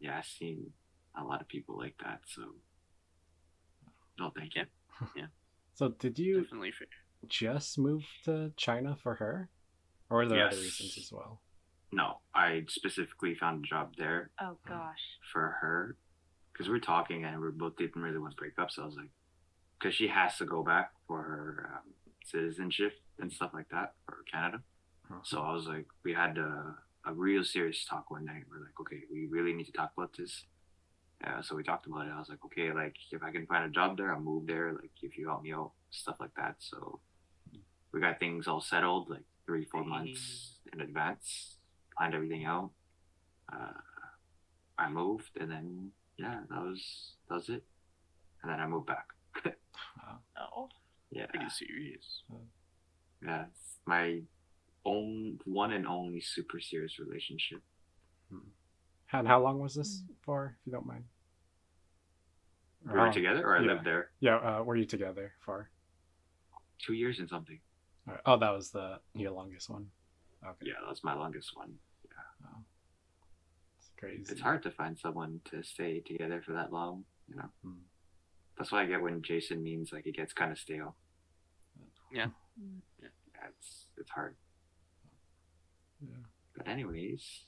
Yeah, 0.00 0.16
I've 0.16 0.24
seen 0.24 0.72
a 1.14 1.22
lot 1.24 1.40
of 1.42 1.48
people 1.48 1.76
like 1.76 1.96
that. 2.02 2.20
So, 2.26 2.42
no, 4.18 4.30
thank 4.34 4.54
you. 4.54 4.62
So 5.78 5.90
did 5.90 6.18
you 6.18 6.42
Definitely 6.42 6.72
fair. 6.72 6.88
just 7.28 7.78
move 7.78 8.02
to 8.24 8.52
China 8.56 8.96
for 9.00 9.14
her? 9.14 9.48
Or 10.10 10.16
were 10.18 10.26
there 10.26 10.48
other 10.48 10.56
reasons 10.56 10.98
as 10.98 11.12
well? 11.12 11.40
No, 11.92 12.18
I 12.34 12.64
specifically 12.66 13.36
found 13.36 13.64
a 13.64 13.68
job 13.68 13.94
there 13.96 14.30
Oh 14.40 14.58
gosh. 14.66 14.98
for 15.32 15.56
her 15.60 15.96
because 16.52 16.68
we 16.68 16.76
are 16.76 16.80
talking 16.80 17.24
and 17.24 17.40
we 17.40 17.52
both 17.52 17.76
didn't 17.76 18.02
really 18.02 18.18
want 18.18 18.32
to 18.32 18.36
break 18.36 18.58
up. 18.58 18.72
So 18.72 18.82
I 18.82 18.86
was 18.86 18.96
like, 18.96 19.10
because 19.78 19.94
she 19.94 20.08
has 20.08 20.36
to 20.38 20.46
go 20.46 20.64
back 20.64 20.90
for 21.06 21.22
her 21.22 21.70
um, 21.76 21.92
citizenship 22.24 22.94
and 23.20 23.30
stuff 23.32 23.52
like 23.54 23.68
that 23.70 23.94
for 24.04 24.24
Canada. 24.32 24.60
Huh. 25.08 25.20
So 25.22 25.40
I 25.40 25.52
was 25.52 25.66
like, 25.68 25.86
we 26.04 26.12
had 26.12 26.38
a, 26.38 26.74
a 27.06 27.12
real 27.14 27.44
serious 27.44 27.84
talk 27.84 28.10
one 28.10 28.24
night. 28.24 28.42
We're 28.50 28.64
like, 28.64 28.80
okay, 28.80 29.02
we 29.12 29.28
really 29.30 29.52
need 29.52 29.66
to 29.66 29.72
talk 29.72 29.92
about 29.96 30.16
this. 30.18 30.44
Uh, 31.26 31.42
so 31.42 31.56
we 31.56 31.62
talked 31.64 31.86
about 31.86 32.06
it. 32.06 32.12
I 32.14 32.18
was 32.18 32.28
like, 32.28 32.44
okay, 32.44 32.72
like 32.72 32.94
if 33.10 33.22
I 33.22 33.32
can 33.32 33.46
find 33.46 33.64
a 33.64 33.68
job 33.68 33.96
there, 33.96 34.12
I'll 34.14 34.20
move 34.20 34.46
there. 34.46 34.72
Like 34.72 34.90
if 35.02 35.18
you 35.18 35.26
help 35.28 35.42
me 35.42 35.52
out, 35.52 35.72
stuff 35.90 36.16
like 36.20 36.34
that. 36.36 36.56
So 36.58 37.00
we 37.92 38.00
got 38.00 38.20
things 38.20 38.46
all 38.46 38.60
settled, 38.60 39.10
like 39.10 39.24
three, 39.46 39.64
four 39.64 39.84
months 39.84 40.58
in 40.72 40.80
advance, 40.80 41.56
planned 41.96 42.14
everything 42.14 42.44
out. 42.44 42.70
Uh, 43.52 43.72
I 44.78 44.88
moved, 44.90 45.30
and 45.40 45.50
then 45.50 45.90
yeah, 46.18 46.40
that 46.50 46.60
was 46.62 47.14
that 47.28 47.34
was 47.34 47.48
it. 47.48 47.64
And 48.42 48.52
then 48.52 48.60
I 48.60 48.66
moved 48.66 48.86
back. 48.86 49.06
Oh. 50.54 50.68
Yeah, 51.10 51.26
Pretty 51.26 51.48
serious. 51.48 52.22
yeah, 53.24 53.46
it's 53.50 53.78
my 53.86 54.20
own 54.84 55.38
one 55.46 55.72
and 55.72 55.86
only 55.86 56.20
super 56.20 56.60
serious 56.60 56.98
relationship. 56.98 57.60
And 59.12 59.26
how 59.26 59.40
long 59.42 59.58
was 59.58 59.74
this 59.74 60.02
for, 60.22 60.56
if 60.60 60.66
you 60.66 60.72
don't 60.72 60.86
mind? 60.86 61.04
Or 62.86 62.92
We 62.92 62.98
were 63.00 63.06
how 63.06 63.12
together, 63.12 63.46
or 63.46 63.56
I 63.56 63.60
yeah. 63.62 63.66
lived 63.72 63.84
there 63.84 64.10
Yeah, 64.20 64.36
uh, 64.36 64.62
were 64.62 64.76
you 64.76 64.84
together 64.84 65.32
for? 65.44 65.70
two 66.78 66.92
years 66.92 67.18
and 67.18 67.28
something. 67.28 67.58
Alright. 68.06 68.22
Oh, 68.24 68.36
that 68.38 68.50
was 68.50 68.70
the 68.70 69.00
your 69.14 69.32
longest 69.32 69.68
one. 69.68 69.86
Okay, 70.46 70.66
Yeah, 70.68 70.74
that 70.80 70.88
was 70.88 71.02
my 71.02 71.14
longest 71.14 71.56
one. 71.56 71.74
it's 73.78 73.90
crazy. 73.98 74.24
It's 74.30 74.40
hard 74.40 74.62
to 74.62 74.70
find 74.70 74.96
someone 74.96 75.40
to 75.50 75.62
stay 75.64 76.00
together 76.00 76.40
for 76.40 76.52
that 76.52 76.72
long, 76.72 77.04
you 77.28 77.34
know. 77.34 77.50
Hmm. 77.64 77.82
That's 78.56 78.70
why 78.70 78.82
I 78.82 78.86
get 78.86 79.02
when 79.02 79.22
Jason 79.22 79.60
means 79.62 79.90
like 79.92 80.06
it 80.06 80.14
gets 80.14 80.32
kind 80.32 80.52
of 80.52 80.58
stale. 80.58 80.94
Mm. 81.76 81.84
Yeah, 82.12 82.26
it's 83.48 83.86
it's 83.96 84.10
hard. 84.10 84.36
Yeah. 86.00 86.16
But 86.56 86.68
anyways, 86.68 87.22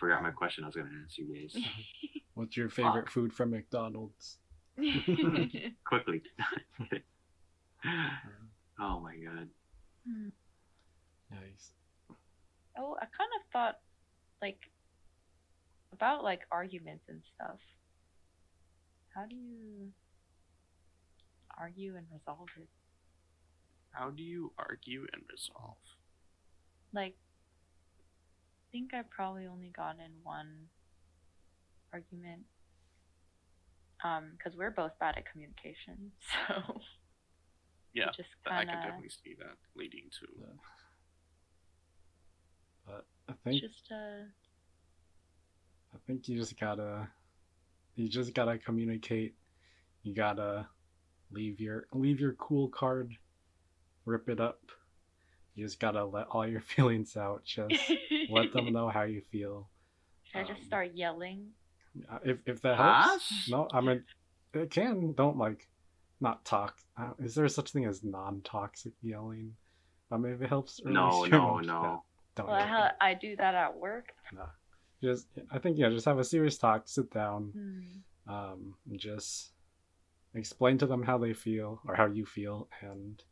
forgot 0.00 0.22
my 0.22 0.30
question. 0.30 0.64
I 0.64 0.68
was 0.68 0.74
gonna 0.74 0.88
ask 1.04 1.16
you 1.18 1.26
guys 1.32 1.56
What's 2.34 2.56
your 2.56 2.70
favorite 2.70 3.08
food 3.10 3.32
from 3.32 3.50
McDonald's? 3.50 4.38
quickly. 5.84 6.22
oh 8.80 9.00
my 9.00 9.14
god. 9.16 9.48
Hmm. 10.08 10.28
Nice. 11.30 11.72
Oh, 12.78 12.96
I 12.98 13.04
kind 13.04 13.30
of 13.36 13.42
thought 13.52 13.78
like 14.40 14.58
about 15.92 16.24
like 16.24 16.40
arguments 16.50 17.04
and 17.08 17.20
stuff. 17.34 17.58
How 19.14 19.26
do 19.26 19.36
you 19.36 19.88
argue 21.58 21.96
and 21.96 22.06
resolve 22.10 22.48
it? 22.56 22.68
How 23.90 24.10
do 24.10 24.22
you 24.22 24.52
argue 24.56 25.06
and 25.12 25.22
resolve? 25.30 25.76
Like, 26.94 27.14
I 27.14 27.29
think 28.72 28.94
I've 28.94 29.10
probably 29.10 29.46
only 29.46 29.72
got 29.74 29.96
in 29.96 30.12
one 30.22 30.68
argument. 31.92 32.42
Um, 34.02 34.32
because 34.36 34.56
we're 34.56 34.70
both 34.70 34.92
bad 34.98 35.16
at 35.18 35.30
communication, 35.30 36.12
so 36.48 36.80
Yeah, 37.92 38.06
we 38.06 38.12
just 38.16 38.30
I 38.46 38.64
can 38.64 38.80
definitely 38.80 39.10
see 39.10 39.34
that 39.38 39.56
leading 39.76 40.08
to. 40.20 40.26
But 42.86 43.06
I 43.28 43.34
think 43.44 43.60
just 43.60 43.92
uh 43.92 44.24
I 45.94 45.98
think 46.06 46.28
you 46.28 46.38
just 46.38 46.58
gotta 46.58 47.08
you 47.96 48.08
just 48.08 48.34
gotta 48.34 48.58
communicate. 48.58 49.34
You 50.02 50.14
gotta 50.14 50.66
leave 51.30 51.60
your 51.60 51.86
leave 51.92 52.20
your 52.20 52.32
cool 52.34 52.68
card, 52.68 53.12
rip 54.06 54.28
it 54.28 54.40
up. 54.40 54.60
You 55.54 55.64
just 55.66 55.80
gotta 55.80 56.04
let 56.04 56.26
all 56.30 56.46
your 56.46 56.60
feelings 56.74 57.16
out. 57.16 57.44
Just 57.44 57.80
let 58.30 58.52
them 58.52 58.72
know 58.72 58.88
how 58.88 59.02
you 59.02 59.20
feel. 59.32 59.68
Should 60.24 60.38
I 60.38 60.42
just 60.44 60.60
um, 60.60 60.66
start 60.66 60.90
yelling? 60.94 61.48
Uh, 62.10 62.18
If 62.24 62.38
if 62.46 62.60
that 62.62 62.76
Huh? 62.76 63.02
helps. 63.02 63.48
No, 63.48 63.68
I 63.72 63.80
mean 63.80 64.04
it 64.54 64.70
can. 64.70 65.12
Don't 65.12 65.36
like 65.38 65.68
not 66.20 66.44
talk. 66.44 66.76
Uh, 66.96 67.12
is 67.18 67.34
there 67.34 67.48
such 67.48 67.72
thing 67.72 67.84
as 67.86 68.04
non-toxic 68.04 68.92
yelling? 69.02 69.54
I 70.10 70.16
mean, 70.18 70.34
if 70.34 70.42
it 70.42 70.48
helps. 70.48 70.80
release 70.84 70.94
No, 70.96 71.24
no, 71.24 71.58
emotions, 71.58 71.66
no. 71.66 71.82
yeah, 71.82 71.96
Don't 72.36 72.46
Well, 72.48 72.56
I, 72.56 72.68
yell. 72.68 72.90
I 73.00 73.14
do 73.14 73.36
that 73.36 73.54
at 73.54 73.76
work. 73.76 74.12
No, 74.32 74.46
just 75.02 75.26
I 75.50 75.58
think 75.58 75.78
yeah, 75.78 75.88
just 75.88 76.04
have 76.06 76.18
a 76.18 76.24
serious 76.24 76.58
talk, 76.58 76.82
sit 76.88 77.10
down, 77.12 77.52
Hmm. 77.52 78.32
um, 78.32 78.74
and 78.88 78.98
just 78.98 79.52
explain 80.34 80.78
to 80.78 80.86
them 80.86 81.02
how 81.02 81.18
they 81.18 81.32
feel 81.32 81.80
or 81.86 81.94
how 81.96 82.06
you 82.06 82.24
feel, 82.26 82.68
and 82.82 83.22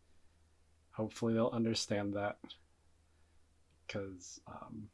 hopefully 0.99 1.33
they'll 1.33 1.49
understand 1.55 2.15
that. 2.15 2.37
Because 3.87 4.41
um, 4.47 4.89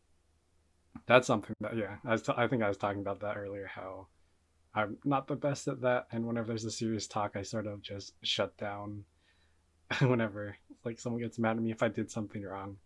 that's 1.07 1.27
something 1.27 1.57
that 1.61 1.77
yeah, 1.77 1.97
I 2.05 2.12
was 2.12 2.23
t- 2.23 2.33
I 2.37 2.47
think 2.47 2.62
I 2.62 2.69
was 2.69 2.77
talking 2.77 3.01
about 3.01 3.21
that 3.21 3.37
earlier. 3.37 3.67
How 3.67 4.07
I'm 4.75 4.99
not 5.05 5.27
the 5.27 5.35
best 5.35 5.67
at 5.67 5.81
that, 5.81 6.07
and 6.12 6.27
whenever 6.27 6.49
there's 6.49 6.64
a 6.64 6.71
serious 6.71 7.09
talk, 7.09 7.33
I 7.35 7.43
sort 7.43 7.67
of 7.67 7.83
just 7.83 8.14
shut 8.23 8.57
down. 8.57 9.05
whenever 10.01 10.57
like 10.85 10.99
someone 10.99 11.21
gets 11.21 11.38
mad 11.38 11.57
at 11.57 11.62
me 11.62 11.71
if 11.71 11.83
I 11.83 11.88
did 11.88 12.11
something 12.11 12.43
wrong, 12.43 12.77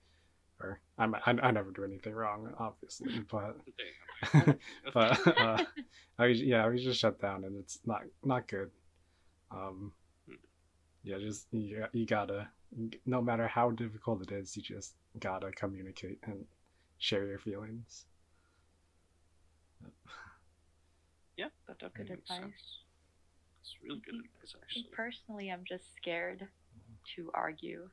or 0.60 0.80
I'm, 0.98 1.14
I 1.14 1.20
I 1.26 1.50
never 1.50 1.70
do 1.70 1.84
anything 1.84 2.14
wrong, 2.14 2.52
obviously, 2.58 3.20
but 3.30 3.56
but 4.94 5.38
uh, 5.38 5.64
I 6.18 6.26
yeah, 6.26 6.64
I 6.64 6.68
was 6.68 6.82
just 6.82 7.00
shut 7.00 7.20
down, 7.20 7.44
and 7.44 7.56
it's 7.56 7.80
not 7.84 8.02
not 8.24 8.48
good. 8.48 8.70
Um, 9.50 9.92
yeah, 11.02 11.18
just 11.18 11.46
you, 11.52 11.84
you 11.92 12.06
gotta, 12.06 12.48
no 13.06 13.22
matter 13.22 13.46
how 13.48 13.70
difficult 13.70 14.22
it 14.22 14.32
is, 14.32 14.56
you 14.56 14.62
just 14.62 14.94
gotta 15.20 15.50
communicate 15.52 16.18
and 16.24 16.44
share 16.98 17.26
your 17.26 17.38
feelings. 17.38 18.06
yeah, 21.36 21.48
But 21.66 21.78
that 21.80 21.94
good 21.94 22.08
makes 22.10 22.22
advice. 22.30 22.40
sense. 22.40 22.62
It's 23.62 23.74
really 23.82 24.00
good 24.04 24.14
advice, 24.16 24.54
actually. 24.62 24.88
personally, 24.92 25.50
I'm 25.50 25.64
just 25.68 25.94
scared 25.96 26.46
to 27.16 27.30
argue. 27.34 27.88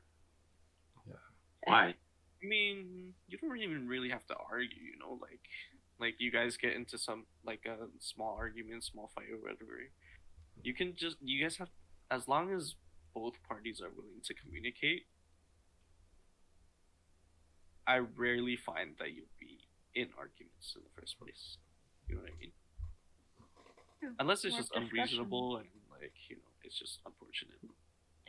Yeah. 1.06 1.14
Why? 1.64 1.94
I 2.42 2.46
mean, 2.46 3.14
you 3.28 3.38
don't 3.38 3.58
even 3.58 3.86
really 3.88 4.10
have 4.10 4.26
to 4.26 4.34
argue, 4.50 4.82
you 4.82 4.98
know, 4.98 5.18
like 5.20 5.40
like 5.98 6.14
you 6.18 6.30
guys 6.30 6.56
get 6.56 6.74
into 6.74 6.98
some 6.98 7.24
like 7.44 7.64
a 7.66 7.86
small 8.00 8.36
argument, 8.36 8.84
small 8.84 9.10
fight 9.14 9.26
or 9.32 9.38
whatever. 9.38 9.80
You 10.62 10.74
can 10.74 10.94
just 10.96 11.16
you 11.22 11.42
guys 11.42 11.56
have 11.56 11.68
as 12.10 12.28
long 12.28 12.52
as 12.52 12.74
both 13.16 13.34
parties 13.48 13.80
are 13.80 13.88
willing 13.96 14.20
to 14.22 14.34
communicate. 14.34 15.06
I 17.86 17.98
rarely 17.98 18.56
find 18.56 18.90
that 18.98 19.12
you'll 19.14 19.32
be 19.40 19.60
in 19.94 20.08
arguments 20.18 20.74
in 20.76 20.82
the 20.82 21.00
first 21.00 21.18
place. 21.18 21.56
You 22.08 22.16
know 22.16 22.22
what 22.22 22.32
I 22.32 22.38
mean? 22.38 22.52
Yeah, 24.02 24.10
Unless 24.18 24.44
it's 24.44 24.56
just 24.56 24.68
discussion. 24.72 24.90
unreasonable 24.92 25.56
and 25.56 25.66
like, 25.90 26.12
you 26.28 26.36
know, 26.36 26.42
it's 26.62 26.78
just 26.78 26.98
unfortunate. 27.06 27.58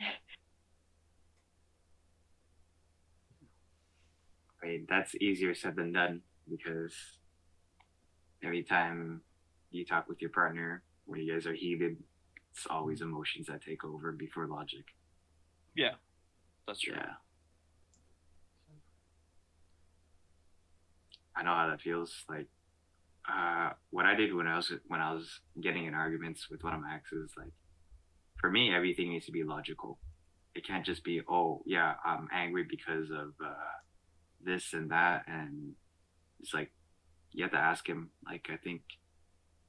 I 4.62 4.66
mean, 4.66 4.86
that's 4.88 5.14
easier 5.16 5.54
said 5.54 5.76
than 5.76 5.92
done 5.92 6.22
because 6.48 6.94
every 8.42 8.62
time 8.62 9.20
you 9.70 9.84
talk 9.84 10.08
with 10.08 10.22
your 10.22 10.30
partner 10.30 10.82
when 11.04 11.20
you 11.20 11.30
guys 11.32 11.46
are 11.46 11.52
heated, 11.52 11.98
it's 12.58 12.66
always 12.68 13.00
emotions 13.00 13.46
that 13.46 13.62
take 13.62 13.84
over 13.84 14.10
before 14.10 14.48
logic. 14.48 14.84
Yeah. 15.76 15.92
That's 16.66 16.80
true. 16.80 16.94
Yeah. 16.96 17.12
I 21.36 21.44
know 21.44 21.54
how 21.54 21.68
that 21.68 21.80
feels. 21.80 22.24
Like, 22.28 22.48
uh, 23.32 23.70
what 23.90 24.06
I 24.06 24.16
did 24.16 24.34
when 24.34 24.48
I 24.48 24.56
was 24.56 24.72
when 24.88 25.00
I 25.00 25.12
was 25.12 25.40
getting 25.60 25.84
in 25.84 25.94
arguments 25.94 26.50
with 26.50 26.64
one 26.64 26.74
of 26.74 26.80
my 26.80 26.96
exes, 26.96 27.30
like, 27.36 27.52
for 28.40 28.50
me, 28.50 28.74
everything 28.74 29.10
needs 29.10 29.26
to 29.26 29.32
be 29.32 29.44
logical. 29.44 29.98
It 30.56 30.66
can't 30.66 30.84
just 30.84 31.04
be, 31.04 31.20
oh 31.30 31.62
yeah, 31.64 31.94
I'm 32.04 32.26
angry 32.32 32.66
because 32.68 33.10
of 33.10 33.34
uh, 33.44 33.54
this 34.42 34.72
and 34.72 34.90
that, 34.90 35.22
and 35.28 35.74
it's 36.40 36.52
like 36.52 36.72
you 37.30 37.44
have 37.44 37.52
to 37.52 37.58
ask 37.58 37.88
him. 37.88 38.10
Like, 38.26 38.48
I 38.52 38.56
think 38.56 38.82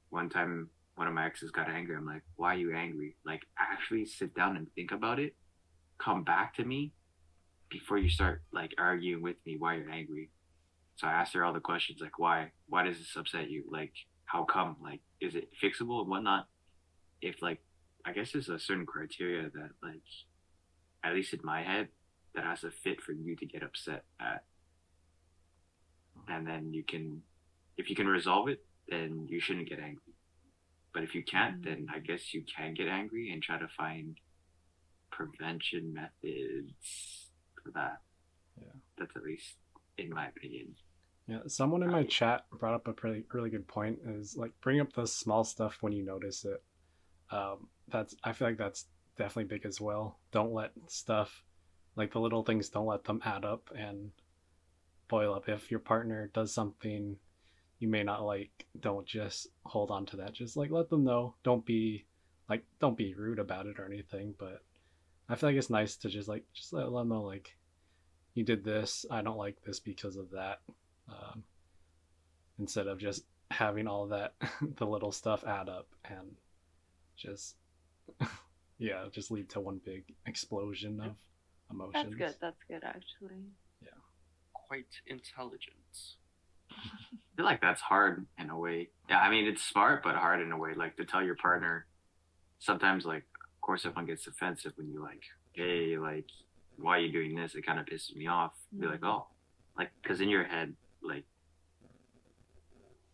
one 0.08 0.28
time 0.28 0.70
one 1.00 1.08
of 1.08 1.14
my 1.14 1.24
exes 1.24 1.50
got 1.50 1.70
angry. 1.70 1.96
I'm 1.96 2.04
like, 2.04 2.20
why 2.36 2.54
are 2.54 2.58
you 2.58 2.76
angry? 2.76 3.16
Like, 3.24 3.40
actually 3.58 4.04
sit 4.04 4.34
down 4.34 4.58
and 4.58 4.66
think 4.74 4.92
about 4.92 5.18
it. 5.18 5.34
Come 5.96 6.24
back 6.24 6.54
to 6.56 6.64
me 6.64 6.92
before 7.70 7.96
you 7.96 8.10
start 8.10 8.42
like 8.52 8.74
arguing 8.76 9.22
with 9.22 9.36
me 9.46 9.56
why 9.58 9.76
you're 9.76 9.90
angry. 9.90 10.28
So 10.96 11.06
I 11.06 11.12
asked 11.12 11.32
her 11.32 11.42
all 11.42 11.54
the 11.54 11.60
questions 11.60 12.00
like 12.02 12.18
why 12.18 12.52
why 12.68 12.82
does 12.84 12.98
this 12.98 13.16
upset 13.16 13.48
you? 13.48 13.64
Like 13.70 13.92
how 14.26 14.44
come? 14.44 14.76
Like 14.82 15.00
is 15.22 15.34
it 15.34 15.48
fixable 15.62 16.00
and 16.00 16.08
whatnot? 16.10 16.48
If 17.22 17.40
like 17.40 17.62
I 18.04 18.12
guess 18.12 18.32
there's 18.32 18.50
a 18.50 18.58
certain 18.58 18.84
criteria 18.84 19.44
that 19.54 19.70
like 19.82 20.02
at 21.02 21.14
least 21.14 21.32
in 21.32 21.40
my 21.42 21.62
head 21.62 21.88
that 22.34 22.44
has 22.44 22.60
to 22.60 22.70
fit 22.70 23.00
for 23.00 23.12
you 23.12 23.36
to 23.36 23.46
get 23.46 23.62
upset 23.62 24.04
at. 24.20 24.44
And 26.28 26.46
then 26.46 26.74
you 26.74 26.82
can 26.82 27.22
if 27.78 27.88
you 27.88 27.96
can 27.96 28.06
resolve 28.06 28.48
it, 28.48 28.62
then 28.88 29.26
you 29.30 29.40
shouldn't 29.40 29.68
get 29.68 29.80
angry. 29.80 30.09
But 30.92 31.04
if 31.04 31.14
you 31.14 31.22
can't, 31.22 31.62
then 31.62 31.86
I 31.94 32.00
guess 32.00 32.34
you 32.34 32.44
can 32.44 32.74
get 32.74 32.88
angry 32.88 33.30
and 33.32 33.42
try 33.42 33.58
to 33.58 33.68
find 33.68 34.16
prevention 35.10 35.94
methods 35.94 37.30
for 37.62 37.70
that. 37.72 38.00
Yeah. 38.60 38.72
That's 38.98 39.14
at 39.16 39.22
least 39.22 39.56
in 39.98 40.10
my 40.10 40.28
opinion. 40.28 40.74
Yeah, 41.26 41.40
someone 41.46 41.82
in 41.84 41.90
my 41.90 42.02
chat 42.04 42.46
brought 42.58 42.74
up 42.74 42.88
a 42.88 42.92
pretty 42.92 43.24
really 43.32 43.50
good 43.50 43.68
point. 43.68 44.00
Is 44.04 44.36
like 44.36 44.50
bring 44.60 44.80
up 44.80 44.92
the 44.92 45.06
small 45.06 45.44
stuff 45.44 45.78
when 45.80 45.92
you 45.92 46.04
notice 46.04 46.44
it. 46.44 46.62
Um, 47.30 47.68
that's 47.88 48.16
I 48.24 48.32
feel 48.32 48.48
like 48.48 48.58
that's 48.58 48.86
definitely 49.16 49.44
big 49.44 49.64
as 49.64 49.80
well. 49.80 50.18
Don't 50.32 50.52
let 50.52 50.72
stuff 50.88 51.44
like 51.94 52.12
the 52.12 52.20
little 52.20 52.42
things. 52.42 52.68
Don't 52.68 52.86
let 52.86 53.04
them 53.04 53.20
add 53.24 53.44
up 53.44 53.70
and 53.76 54.10
boil 55.08 55.34
up. 55.34 55.48
If 55.48 55.70
your 55.70 55.80
partner 55.80 56.30
does 56.34 56.52
something 56.52 57.16
you 57.80 57.88
may 57.88 58.04
not 58.04 58.24
like, 58.24 58.66
don't 58.78 59.06
just 59.06 59.48
hold 59.64 59.90
on 59.90 60.06
to 60.06 60.18
that. 60.18 60.32
Just 60.32 60.56
like 60.56 60.70
let 60.70 60.88
them 60.88 61.04
know. 61.04 61.34
Don't 61.42 61.64
be 61.66 62.06
like 62.48 62.64
don't 62.80 62.96
be 62.96 63.14
rude 63.14 63.38
about 63.38 63.66
it 63.66 63.78
or 63.78 63.86
anything. 63.86 64.34
But 64.38 64.62
I 65.28 65.34
feel 65.34 65.48
like 65.48 65.56
it's 65.56 65.70
nice 65.70 65.96
to 65.96 66.08
just 66.08 66.28
like 66.28 66.44
just 66.54 66.72
let 66.72 66.84
them 66.84 67.08
know 67.08 67.22
like 67.22 67.56
you 68.34 68.44
did 68.44 68.62
this. 68.64 69.04
I 69.10 69.22
don't 69.22 69.38
like 69.38 69.56
this 69.64 69.80
because 69.80 70.16
of 70.16 70.30
that 70.30 70.60
um, 71.08 71.42
instead 72.58 72.86
of 72.86 72.98
just 72.98 73.24
having 73.50 73.88
all 73.88 74.06
that 74.08 74.34
the 74.76 74.86
little 74.86 75.10
stuff 75.10 75.42
add 75.44 75.68
up 75.68 75.88
and 76.04 76.36
just 77.16 77.56
yeah 78.78 79.06
just 79.10 79.30
lead 79.30 79.48
to 79.48 79.58
one 79.58 79.80
big 79.84 80.04
explosion 80.26 81.00
of 81.00 81.16
emotions 81.70 81.92
That's 81.94 82.14
good. 82.14 82.34
That's 82.40 82.62
good, 82.68 82.84
actually. 82.84 83.42
Yeah. 83.82 83.88
Quite 84.52 84.86
intelligent. 85.06 86.16
I 86.70 87.36
feel 87.36 87.44
like 87.44 87.60
that's 87.60 87.80
hard 87.80 88.26
in 88.38 88.50
a 88.50 88.58
way. 88.58 88.88
Yeah, 89.08 89.20
I 89.20 89.30
mean 89.30 89.46
it's 89.46 89.62
smart 89.62 90.02
but 90.02 90.14
hard 90.16 90.40
in 90.40 90.52
a 90.52 90.58
way. 90.58 90.74
Like 90.74 90.96
to 90.96 91.04
tell 91.04 91.22
your 91.22 91.36
partner 91.36 91.86
sometimes 92.58 93.04
like 93.06 93.24
of 93.54 93.60
course 93.60 93.84
if 93.84 93.90
everyone 93.90 94.06
gets 94.06 94.24
defensive 94.24 94.72
when 94.76 94.88
you 94.90 95.00
like, 95.00 95.22
hey, 95.52 95.96
like 95.98 96.26
why 96.76 96.96
are 96.98 97.00
you 97.00 97.12
doing 97.12 97.34
this? 97.34 97.54
It 97.54 97.66
kind 97.66 97.78
of 97.78 97.86
pisses 97.86 98.14
me 98.16 98.26
off. 98.26 98.52
Be 98.78 98.86
like, 98.86 99.00
Mhm. 99.00 99.08
oh, 99.08 99.26
like 99.78 99.90
because 100.02 100.20
in 100.20 100.28
your 100.28 100.44
head, 100.44 100.74
like 101.02 101.24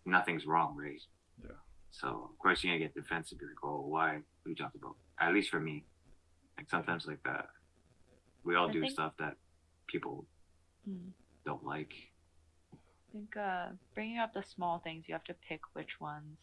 nothing's 0.04 0.46
wrong, 0.46 0.76
right? 0.76 1.00
Yeah. 1.42 1.50
So 1.90 2.28
of 2.32 2.38
course 2.38 2.62
you're 2.62 2.72
gonna 2.74 2.84
get 2.84 2.94
defensive. 2.94 3.38
You're 3.40 3.50
like, 3.50 3.64
oh, 3.64 3.80
why? 3.86 4.12
What 4.14 4.46
are 4.46 4.50
you 4.50 4.54
talking 4.56 4.80
about? 4.82 4.96
At 5.20 5.32
least 5.34 5.50
for 5.50 5.60
me, 5.60 5.84
like 6.56 6.68
sometimes 6.70 7.06
like 7.06 7.22
that, 7.24 7.48
we 8.44 8.54
all 8.54 8.68
I 8.68 8.72
do 8.72 8.80
think- 8.80 8.92
stuff 8.92 9.12
that 9.18 9.36
people 9.86 10.26
Hmm. 10.84 11.10
don't 11.44 11.64
like. 11.64 11.92
I 13.16 13.18
think 13.18 13.36
uh, 13.36 13.66
bringing 13.94 14.18
up 14.18 14.34
the 14.34 14.42
small 14.54 14.80
things, 14.80 15.04
you 15.06 15.14
have 15.14 15.24
to 15.24 15.34
pick 15.48 15.60
which 15.72 16.00
ones 16.00 16.36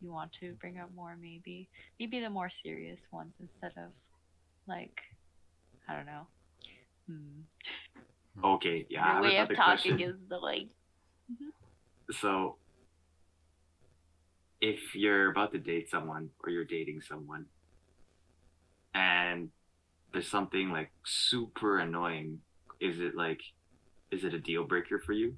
you 0.00 0.10
want 0.10 0.32
to 0.40 0.54
bring 0.54 0.78
up 0.80 0.90
more. 0.96 1.16
Maybe, 1.20 1.68
maybe 2.00 2.18
the 2.18 2.30
more 2.30 2.50
serious 2.64 2.98
ones 3.12 3.32
instead 3.40 3.72
of 3.80 3.90
like, 4.66 4.98
I 5.88 5.94
don't 5.94 6.06
know. 6.06 6.26
Hmm. 7.06 8.44
Okay, 8.44 8.86
yeah. 8.90 9.14
Your 9.14 9.22
way 9.22 9.36
of 9.36 9.48
talking 9.54 9.92
question. 9.92 10.00
is 10.00 10.16
the 10.28 10.38
like. 10.38 10.68
So, 12.20 12.56
if 14.60 14.96
you're 14.96 15.30
about 15.30 15.52
to 15.52 15.58
date 15.58 15.88
someone 15.88 16.30
or 16.42 16.50
you're 16.50 16.64
dating 16.64 17.02
someone, 17.02 17.46
and 18.92 19.50
there's 20.12 20.28
something 20.28 20.70
like 20.70 20.90
super 21.04 21.78
annoying, 21.78 22.40
is 22.80 22.98
it 22.98 23.14
like, 23.14 23.40
is 24.10 24.24
it 24.24 24.34
a 24.34 24.40
deal 24.40 24.64
breaker 24.64 24.98
for 24.98 25.12
you? 25.12 25.36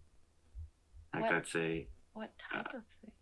Like, 1.14 1.22
What? 1.22 1.33
let's 1.33 1.53
say, 1.53 1.87
What 2.12 2.33
type 2.53 2.66
of 2.66 2.83
thing? 3.00 3.12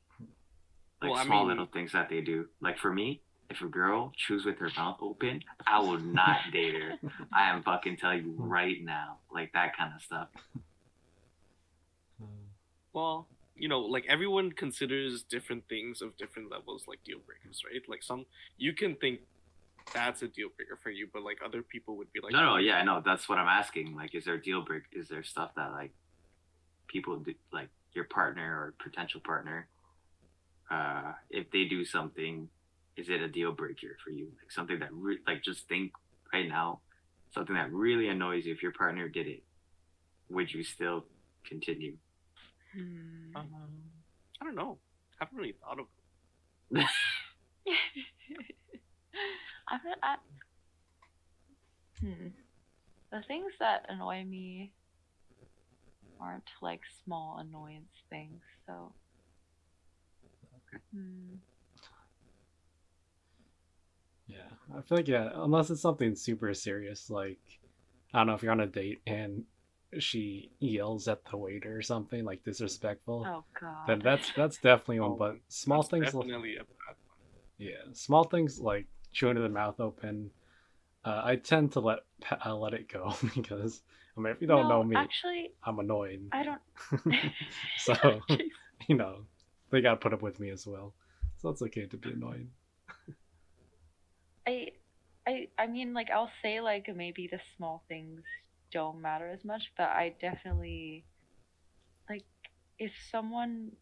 like 1.02 1.10
Well, 1.10 1.20
I 1.20 1.24
small 1.24 1.40
mean- 1.40 1.48
little 1.48 1.66
things 1.66 1.92
that 1.92 2.08
they 2.08 2.20
do. 2.20 2.48
Like 2.60 2.78
for 2.78 2.92
me, 2.92 3.20
if 3.50 3.60
a 3.60 3.66
girl 3.66 4.12
chews 4.16 4.44
with 4.46 4.58
her 4.58 4.70
mouth 4.76 4.98
open, 5.02 5.42
I 5.66 5.78
will 5.80 5.98
not 5.98 6.38
date 6.52 6.74
her. 6.74 6.98
I 7.32 7.50
am 7.50 7.62
fucking 7.62 7.96
telling 7.98 8.24
you 8.24 8.34
right 8.38 8.82
now, 8.82 9.18
like 9.30 9.52
that 9.52 9.76
kind 9.76 9.92
of 9.94 10.00
stuff. 10.02 10.28
Uh, 12.20 12.26
Well, 12.92 13.28
you 13.56 13.68
know, 13.68 13.80
like 13.80 14.06
everyone 14.08 14.52
considers 14.52 15.22
different 15.22 15.68
things 15.68 16.02
of 16.02 16.16
different 16.16 16.50
levels 16.50 16.84
like 16.88 17.02
deal 17.04 17.18
breakers, 17.26 17.62
right? 17.70 17.82
Like 17.88 18.02
some 18.02 18.24
you 18.56 18.72
can 18.72 18.96
think 18.96 19.20
that's 19.92 20.22
a 20.22 20.28
deal 20.28 20.48
breaker 20.56 20.78
for 20.82 20.90
you, 20.90 21.08
but 21.12 21.22
like 21.22 21.38
other 21.44 21.62
people 21.62 21.96
would 21.96 22.12
be 22.12 22.20
like, 22.20 22.32
no, 22.32 22.44
no, 22.44 22.56
yeah, 22.56 22.76
I 22.76 22.84
know. 22.84 23.02
That's 23.04 23.28
what 23.28 23.38
I'm 23.38 23.48
asking. 23.48 23.94
Like, 23.96 24.14
is 24.14 24.24
there 24.24 24.34
a 24.34 24.42
deal 24.42 24.62
break? 24.62 24.84
Is 24.92 25.08
there 25.08 25.22
stuff 25.22 25.50
that 25.56 25.72
like 25.72 25.92
people 26.86 27.18
do, 27.18 27.34
like 27.52 27.68
your 27.94 28.04
partner 28.04 28.42
or 28.42 28.74
potential 28.82 29.20
partner, 29.24 29.68
uh, 30.70 31.12
if 31.30 31.50
they 31.50 31.64
do 31.64 31.84
something, 31.84 32.48
is 32.96 33.08
it 33.08 33.20
a 33.20 33.28
deal 33.28 33.52
breaker 33.52 33.96
for 34.02 34.10
you? 34.10 34.28
Like 34.40 34.50
something 34.50 34.78
that 34.80 34.92
re- 34.92 35.18
like 35.26 35.42
just 35.42 35.68
think 35.68 35.92
right 36.32 36.48
now, 36.48 36.80
something 37.34 37.54
that 37.54 37.72
really 37.72 38.08
annoys 38.08 38.46
you. 38.46 38.52
If 38.52 38.62
your 38.62 38.72
partner 38.72 39.08
did 39.08 39.26
it, 39.26 39.42
would 40.30 40.52
you 40.52 40.62
still 40.64 41.04
continue? 41.46 41.96
Hmm. 42.74 43.36
Um, 43.36 43.48
I 44.40 44.44
don't 44.44 44.54
know. 44.54 44.78
I 45.20 45.24
haven't 45.24 45.38
really 45.38 45.54
thought 45.62 45.78
of. 45.78 45.86
I'm 49.68 49.80
not. 49.84 49.98
I, 50.02 50.16
hmm. 52.00 52.28
The 53.10 53.22
things 53.28 53.52
that 53.60 53.84
annoy 53.88 54.24
me 54.24 54.72
aren't 56.22 56.48
like 56.62 56.80
small 57.04 57.38
annoyance 57.38 57.92
things, 58.10 58.40
so. 58.66 58.92
Hmm. 60.94 61.36
Yeah, 64.26 64.48
I 64.76 64.80
feel 64.82 64.98
like 64.98 65.08
yeah, 65.08 65.30
unless 65.34 65.70
it's 65.70 65.80
something 65.82 66.14
super 66.14 66.54
serious, 66.54 67.10
like 67.10 67.38
I 68.14 68.18
don't 68.20 68.28
know 68.28 68.34
if 68.34 68.42
you're 68.42 68.52
on 68.52 68.60
a 68.60 68.66
date 68.66 69.02
and 69.06 69.44
she 69.98 70.50
yells 70.60 71.08
at 71.08 71.24
the 71.26 71.36
waiter 71.36 71.76
or 71.76 71.82
something 71.82 72.24
like 72.24 72.44
disrespectful, 72.44 73.26
Oh 73.26 73.44
God. 73.60 73.86
then 73.86 74.00
that's 74.02 74.30
that's 74.36 74.58
definitely 74.58 75.00
one. 75.00 75.12
Oh, 75.12 75.16
But 75.18 75.36
small 75.48 75.82
That's 75.82 75.90
things, 75.90 76.14
like, 76.14 76.26
definitely 76.26 76.56
a 76.56 76.60
bad 76.60 76.96
one. 77.08 77.18
yeah, 77.58 77.92
small 77.92 78.24
things 78.24 78.60
like 78.60 78.86
chewing 79.12 79.36
the 79.36 79.48
mouth 79.48 79.80
open, 79.80 80.30
uh, 81.04 81.22
I 81.24 81.36
tend 81.36 81.72
to 81.72 81.80
let 81.80 82.00
uh, 82.46 82.56
let 82.56 82.74
it 82.74 82.88
go 82.88 83.14
because 83.34 83.82
I 84.16 84.20
mean 84.20 84.32
if 84.32 84.40
you 84.40 84.46
don't 84.46 84.68
no, 84.68 84.68
know 84.68 84.84
me, 84.84 84.96
Actually, 84.96 85.52
I'm 85.64 85.78
annoying. 85.78 86.28
I 86.32 86.42
don't. 86.42 86.60
so 87.78 87.94
you 88.88 88.96
know 88.96 89.26
they 89.70 89.80
gotta 89.80 89.96
put 89.96 90.12
up 90.12 90.22
with 90.22 90.38
me 90.38 90.50
as 90.50 90.66
well. 90.66 90.94
So 91.38 91.48
it's 91.48 91.62
okay 91.62 91.86
to 91.86 91.96
be 91.96 92.10
annoying. 92.10 92.50
I, 94.46 94.68
I, 95.26 95.48
I 95.58 95.66
mean, 95.66 95.94
like 95.94 96.10
I'll 96.10 96.30
say 96.42 96.60
like 96.60 96.88
maybe 96.94 97.28
the 97.30 97.40
small 97.56 97.84
things 97.88 98.22
don't 98.72 99.00
matter 99.00 99.28
as 99.28 99.44
much, 99.44 99.62
but 99.76 99.88
I 99.88 100.14
definitely, 100.20 101.04
like, 102.08 102.24
if 102.78 102.92
someone 103.10 103.72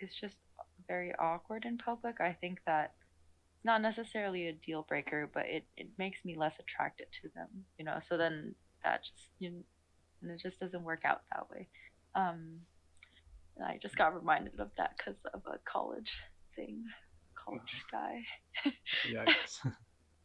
is 0.00 0.10
just 0.20 0.36
very 0.88 1.12
awkward 1.18 1.64
in 1.64 1.78
public, 1.78 2.20
I 2.20 2.36
think 2.40 2.58
that 2.66 2.94
it's 3.56 3.64
not 3.64 3.82
necessarily 3.82 4.48
a 4.48 4.52
deal 4.52 4.84
breaker, 4.88 5.30
but 5.32 5.44
it 5.46 5.64
it 5.76 5.88
makes 5.98 6.18
me 6.24 6.36
less 6.36 6.54
attracted 6.58 7.06
to 7.22 7.28
them, 7.34 7.48
you 7.78 7.84
know. 7.84 8.00
So 8.08 8.16
then 8.16 8.54
that 8.84 9.02
just 9.04 9.28
you, 9.38 9.64
and 10.22 10.30
it 10.30 10.40
just 10.42 10.60
doesn't 10.60 10.84
work 10.84 11.02
out 11.04 11.22
that 11.32 11.50
way. 11.50 11.68
Um, 12.14 12.60
and 13.56 13.66
I 13.66 13.78
just 13.82 13.96
got 13.96 14.14
reminded 14.14 14.58
of 14.60 14.70
that 14.78 14.92
because 14.96 15.18
of 15.34 15.42
a 15.46 15.58
college 15.70 16.10
thing, 16.56 16.84
college 17.44 17.84
guy. 17.90 18.22
Yikes. 19.04 19.60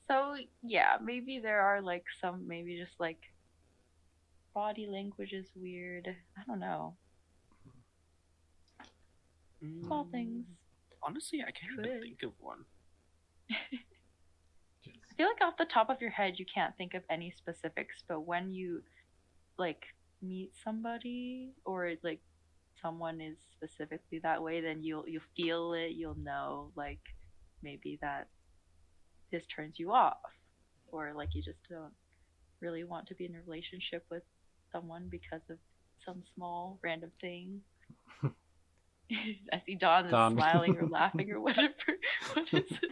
So 0.10 0.36
yeah, 0.64 0.98
maybe 1.04 1.40
there 1.40 1.62
are 1.62 1.82
like 1.82 2.06
some 2.22 2.48
maybe 2.48 2.78
just 2.78 3.00
like 3.00 3.20
body 4.54 4.88
language 4.88 5.34
is 5.34 5.50
weird. 5.56 6.08
I 6.38 6.44
don't 6.48 6.60
know. 6.60 6.98
Small 9.86 10.04
Mm, 10.04 10.12
things. 10.12 10.46
Honestly, 11.04 11.42
I 11.42 11.52
can't 11.52 11.74
even 11.80 11.92
think 12.02 12.24
of 12.24 12.34
one. 12.40 12.66
I 15.18 15.24
feel 15.24 15.30
like 15.30 15.42
off 15.42 15.58
the 15.58 15.66
top 15.66 15.90
of 15.90 16.00
your 16.00 16.12
head 16.12 16.34
you 16.38 16.46
can't 16.54 16.78
think 16.78 16.94
of 16.94 17.02
any 17.10 17.34
specifics, 17.36 18.04
but 18.08 18.28
when 18.28 18.52
you 18.52 18.84
like 19.58 19.82
meet 20.22 20.52
somebody 20.64 21.54
or 21.66 21.94
like 22.04 22.20
someone 22.84 23.20
is 23.20 23.36
specifically 23.56 24.20
that 24.22 24.44
way, 24.44 24.62
then 24.62 24.84
you'll 24.84 25.06
you'll 25.08 25.24
feel 25.36 25.74
it, 25.74 25.94
you'll 25.96 26.20
know 26.20 26.72
like 26.76 27.00
maybe 27.64 27.98
that 28.02 28.28
this 29.32 29.44
turns 29.56 29.76
you 29.80 29.92
off. 29.92 30.18
Or 30.92 31.14
like 31.16 31.30
you 31.34 31.42
just 31.42 31.58
don't 31.68 31.94
really 32.62 32.84
want 32.84 33.08
to 33.08 33.16
be 33.16 33.26
in 33.26 33.36
a 33.36 33.42
relationship 33.46 34.06
with 34.12 34.24
someone 34.72 35.08
because 35.10 35.42
of 35.50 35.58
some 36.06 36.22
small 36.36 36.78
random 36.84 37.12
thing. 37.22 37.62
I 39.54 39.62
see 39.66 39.76
Don 39.76 40.06
is 40.06 40.12
smiling 40.12 40.78
or 40.78 40.88
laughing 40.92 41.32
or 41.32 41.40
whatever. 41.40 41.74
What 42.34 42.46
is 42.52 42.72
it? 42.72 42.92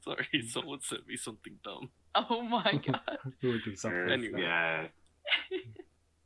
Sorry, 0.04 0.42
someone 0.48 0.80
sent 0.80 1.06
me 1.06 1.16
something 1.16 1.54
dumb. 1.64 1.90
Oh 2.14 2.42
my 2.42 2.80
god. 2.86 3.18
Who 3.40 3.48
would 3.52 3.64
do 3.64 3.76
something? 3.76 4.10
Anyway. 4.10 4.42
Yeah. 4.42 4.86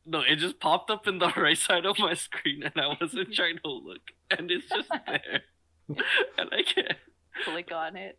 No, 0.04 0.20
it 0.20 0.34
just 0.36 0.58
popped 0.58 0.90
up 0.90 1.06
in 1.06 1.20
the 1.20 1.32
right 1.36 1.56
side 1.56 1.86
of 1.86 1.96
my 2.00 2.14
screen, 2.14 2.64
and 2.64 2.72
I 2.76 2.96
wasn't 3.00 3.32
trying 3.32 3.58
to 3.64 3.70
look, 3.70 4.00
and 4.36 4.50
it's 4.50 4.68
just 4.68 4.88
there, 5.06 5.42
and 5.88 6.48
I 6.50 6.62
can't, 6.64 6.96
Click 7.44 7.70
on 7.72 7.96
it. 7.96 8.18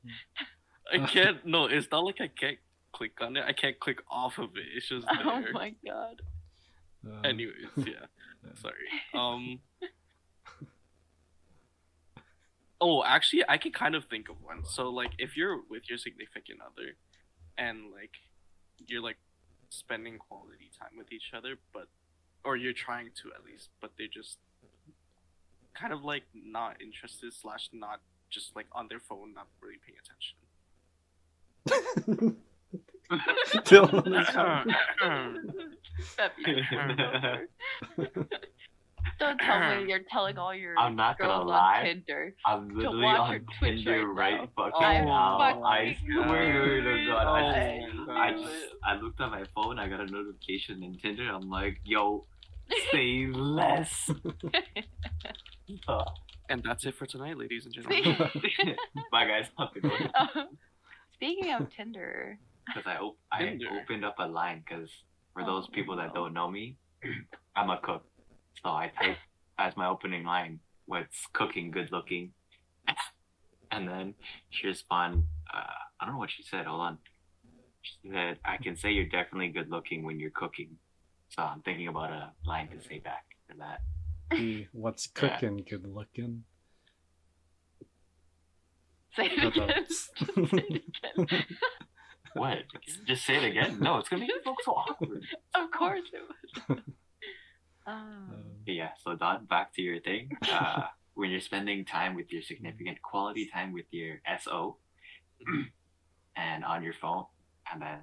I 0.93 0.99
can't. 0.99 1.45
No, 1.45 1.65
it's 1.65 1.89
not 1.91 2.05
like 2.05 2.21
I 2.21 2.29
can't 2.29 2.57
click 2.93 3.19
on 3.19 3.35
it. 3.35 3.43
I 3.45 3.51
can't 3.51 3.77
click 3.81 3.99
off 4.09 4.37
of 4.37 4.51
it. 4.55 4.63
It's 4.77 4.87
just 4.87 5.05
there. 5.07 5.17
Oh 5.25 5.43
my 5.51 5.75
god. 5.85 6.21
Um, 7.05 7.25
Anyways, 7.25 7.53
yeah. 7.75 7.85
yeah. 7.85 8.53
Sorry. 8.55 8.73
Um. 9.13 9.59
Oh, 12.85 13.01
actually, 13.05 13.43
I 13.47 13.57
can 13.57 13.71
kind 13.71 13.95
of 13.95 14.03
think 14.05 14.27
of 14.29 14.35
one. 14.43 14.65
So, 14.65 14.89
like, 14.89 15.11
if 15.17 15.37
you're 15.37 15.59
with 15.69 15.83
your 15.89 15.97
significant 15.97 16.59
other, 16.69 16.89
and 17.57 17.77
like, 17.99 18.11
you're 18.87 19.01
like 19.01 19.19
spending 19.69 20.17
quality 20.17 20.69
time 20.77 20.97
with 20.97 21.09
each 21.13 21.31
other, 21.33 21.55
but, 21.73 21.87
or 22.43 22.57
you're 22.57 22.73
trying 22.73 23.11
to 23.21 23.25
at 23.37 23.45
least, 23.45 23.69
but 23.79 23.91
they're 23.97 24.07
just 24.21 24.37
kind 25.73 25.93
of 25.93 26.03
like 26.03 26.23
not 26.33 26.81
interested 26.81 27.31
slash 27.33 27.69
not 27.71 28.01
just 28.29 28.53
like 28.53 28.67
on 28.73 28.87
their 28.89 28.99
phone, 28.99 29.33
not 29.33 29.47
really 29.61 29.79
paying 29.85 29.97
attention. 30.03 30.35
Dylan 33.65 34.21
is 34.21 34.27
trying- 34.27 34.75
That'd 36.17 36.37
be 36.37 36.45
Don't 39.19 39.37
tell 39.39 39.59
me 39.81 39.89
you're 39.89 40.01
telling 40.11 40.37
all 40.37 40.53
your 40.53 40.77
I'm 40.77 40.95
not 40.95 41.17
gonna 41.17 41.33
girls 41.33 41.47
lie. 41.49 41.79
on 41.79 41.85
Tinder. 41.85 42.35
I'm 42.45 42.69
literally 42.75 43.03
watch 43.03 43.19
on 43.19 43.31
your 43.31 43.39
Twitch 43.59 43.85
Tinder 43.85 44.07
right 44.07 44.33
right, 44.33 44.49
now. 44.57 44.63
fucking 44.71 44.85
I 44.85 45.05
now. 45.05 45.37
fucking 45.39 45.63
I 45.63 45.97
swear 46.25 46.81
to 46.81 47.05
God, 47.07 47.27
I 47.27 47.41
Oh 47.41 47.87
just, 47.95 48.09
I 48.09 48.31
just, 48.31 48.73
I 48.83 48.95
looked 49.01 49.21
at 49.21 49.29
my 49.29 49.43
phone. 49.55 49.79
I 49.79 49.87
got 49.87 49.99
a 50.01 50.05
notification 50.05 50.83
in 50.83 50.97
Tinder. 50.97 51.29
I'm 51.31 51.49
like, 51.49 51.79
yo, 51.83 52.25
say 52.91 53.27
less. 53.31 54.09
Uh, 55.87 56.03
And 56.49 56.61
that's 56.63 56.85
it 56.85 56.93
for 56.95 57.05
tonight, 57.05 57.37
ladies 57.37 57.65
and 57.65 57.73
gentlemen. 57.73 58.03
Bye, 59.11 59.25
guys. 59.25 59.45
Have 59.57 59.73
to 59.73 59.79
go. 59.81 59.89
Speaking 61.15 61.53
of 61.53 61.69
Tinder, 61.75 62.37
Because 62.67 62.83
I, 62.85 62.97
op- 62.97 63.17
I 63.31 63.57
opened 63.81 64.03
up 64.03 64.15
a 64.19 64.25
line 64.27 64.61
because 64.67 64.89
for 65.33 65.43
those 65.45 65.65
Oh, 65.69 65.73
people 65.73 65.95
that 65.95 66.07
no. 66.09 66.13
don't 66.25 66.33
know 66.33 66.51
me, 66.51 66.75
I'm 67.55 67.69
a 67.69 67.79
cook. 67.81 68.05
So 68.61 68.69
I 68.69 68.91
take 69.01 69.17
as 69.57 69.75
my 69.77 69.87
opening 69.87 70.23
line, 70.23 70.59
what's 70.85 71.25
cooking 71.33 71.71
good 71.71 71.89
looking? 71.91 72.31
and 73.71 73.87
then 73.87 74.13
she 74.49 74.67
responded, 74.67 75.23
uh, 75.53 75.59
I 75.99 76.05
don't 76.05 76.15
know 76.15 76.19
what 76.19 76.31
she 76.31 76.43
said. 76.43 76.65
Hold 76.65 76.81
on. 76.81 76.97
She 77.81 78.09
said, 78.11 78.39
I 78.45 78.57
can 78.57 78.75
say 78.77 78.91
you're 78.91 79.05
definitely 79.05 79.49
good 79.49 79.69
looking 79.69 80.03
when 80.03 80.19
you're 80.19 80.31
cooking. 80.31 80.77
So 81.29 81.41
I'm 81.43 81.61
thinking 81.61 81.87
about 81.87 82.11
a 82.11 82.31
line 82.45 82.69
to 82.69 82.81
say 82.87 82.99
back 82.99 83.25
for 83.47 83.55
that. 83.57 83.81
The 84.31 84.67
what's 84.71 85.09
Yeah. 85.21 85.35
cooking 85.35 85.65
good 85.69 85.85
looking. 85.85 86.43
Say 89.15 89.25
it 89.25 89.39
Hold 89.39 89.57
on. 89.57 89.69
again. 89.69 89.85
Say 90.49 90.65
it 90.69 90.83
again. 91.31 91.45
What? 92.33 92.57
Just 93.05 93.25
say 93.25 93.35
it 93.37 93.43
again? 93.43 93.77
No, 93.79 93.97
it's 93.97 94.09
gonna 94.09 94.21
make 94.21 94.31
you 94.31 94.55
so 94.65 94.71
awkward. 94.71 95.23
Of 95.53 95.69
course 95.71 96.01
it 96.11 96.21
was. 96.67 96.79
Um, 97.85 98.29
Um, 98.31 98.43
But 98.65 98.73
yeah, 98.75 98.89
so 99.03 99.15
Don, 99.15 99.45
back 99.45 99.73
to 99.75 99.81
your 99.81 99.99
thing. 99.99 100.31
Uh, 100.51 100.83
when 101.15 101.29
you're 101.29 101.41
spending 101.41 101.85
time 101.85 102.15
with 102.15 102.31
your 102.31 102.41
significant 102.41 102.99
quality 103.03 103.47
time 103.53 103.71
with 103.71 103.85
your 103.91 104.19
SO 104.39 104.77
and 106.35 106.65
on 106.65 106.81
your 106.83 106.93
phone, 106.93 107.25
and 107.71 107.81
then 107.81 107.99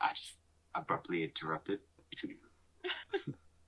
I 0.00 0.08
just 0.14 0.34
abruptly 0.74 1.22
interrupted 1.22 1.78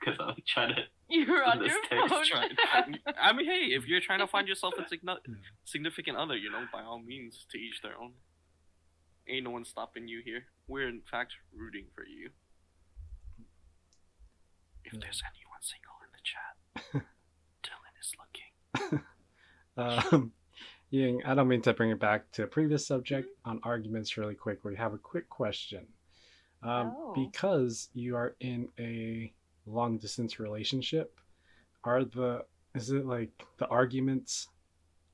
because 0.01 0.17
I'm 0.21 0.35
trying 0.47 0.75
to. 0.75 0.83
you're 1.09 1.45
on 1.45 1.65
your 1.65 1.71
phone. 1.89 2.25
Trying- 2.25 2.99
I 3.21 3.33
mean, 3.33 3.47
hey, 3.47 3.67
if 3.79 3.87
you're 3.87 4.01
trying 4.01 4.19
to 4.21 4.27
find 4.27 4.49
yourself 4.49 4.75
a 4.79 4.83
signi- 4.83 5.19
significant 5.65 6.17
other, 6.17 6.37
you 6.37 6.51
know, 6.51 6.65
by 6.73 6.83
all 6.83 6.99
means, 7.01 7.47
to 7.51 7.59
each 7.59 7.81
their 7.83 7.97
own. 8.01 8.13
Ain't 9.29 9.45
no 9.45 9.51
one 9.51 9.65
stopping 9.65 10.09
you 10.09 10.21
here. 10.25 10.45
We're 10.67 10.89
in 10.89 11.03
fact 11.11 11.35
rooting 11.55 11.87
for 11.95 12.05
you. 12.07 12.31
If 14.89 14.95
Yeah. 14.95 15.01
there's 15.03 15.23
anyone 15.33 15.61
single 15.61 15.93
in 16.05 16.11
the 16.13 16.23
chat, 16.25 17.05
Dylan 17.63 17.95
is 18.01 18.15
looking. 18.19 19.05
Um, 19.77 20.33
Ying, 20.91 21.23
I 21.25 21.35
don't 21.37 21.47
mean 21.47 21.63
to 21.63 21.73
bring 21.73 21.91
it 21.91 22.01
back 22.01 22.29
to 22.33 22.43
a 22.43 22.47
previous 22.49 22.85
subject 22.85 23.29
on 23.45 23.61
arguments 23.63 24.17
really 24.17 24.35
quick. 24.35 24.65
We 24.65 24.75
have 24.75 24.93
a 24.93 24.99
quick 24.99 25.29
question. 25.29 25.87
Um, 26.65 26.93
Oh. 26.97 27.13
Because 27.15 27.89
you 27.95 28.17
are 28.17 28.35
in 28.41 28.69
a 28.81 29.33
long 29.67 29.99
distance 29.99 30.41
relationship, 30.41 31.21
are 31.85 32.03
the 32.05 32.45
is 32.75 32.91
it 32.91 33.07
like 33.07 33.31
the 33.59 33.69
arguments 33.69 34.49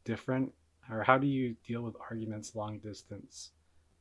different, 0.05 0.55
or 0.91 1.03
how 1.03 1.19
do 1.19 1.27
you 1.27 1.57
deal 1.67 1.83
with 1.83 1.97
arguments 2.11 2.55
long 2.55 2.79
distance 2.79 3.51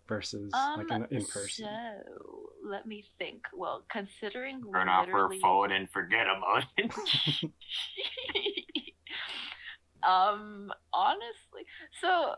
versus 0.07 0.51
like 0.53 0.89
in, 0.91 1.05
in 1.17 1.25
person? 1.25 1.65
Um, 1.65 1.71
So 2.05 2.49
let 2.69 2.85
me 2.85 3.03
think. 3.17 3.41
Well, 3.53 3.83
considering 3.91 4.61
we 4.65 4.71
Turn 4.71 4.89
off 4.89 5.07
her 5.07 5.13
literally- 5.23 5.39
phone 5.39 5.71
and 5.71 5.89
forget 5.89 6.27
about 6.27 6.63
it. 6.77 6.91
um, 10.03 10.71
honestly, 10.93 11.65
so 12.01 12.35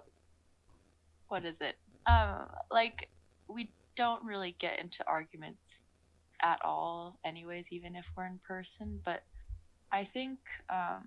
what 1.28 1.45
is 1.45 1.55
it? 1.61 1.76
Um, 2.07 2.47
like 2.72 3.09
we 3.47 3.70
don't 3.97 4.24
really 4.24 4.55
get 4.59 4.80
into 4.80 4.97
arguments 5.07 5.59
at 6.43 6.59
all, 6.63 7.18
anyways, 7.26 7.66
even 7.72 7.95
if 7.95 8.05
we're 8.16 8.26
in 8.28 8.39
person. 8.47 8.99
But 9.03 9.24
I 9.91 10.07
think, 10.13 10.38
um, 10.70 11.03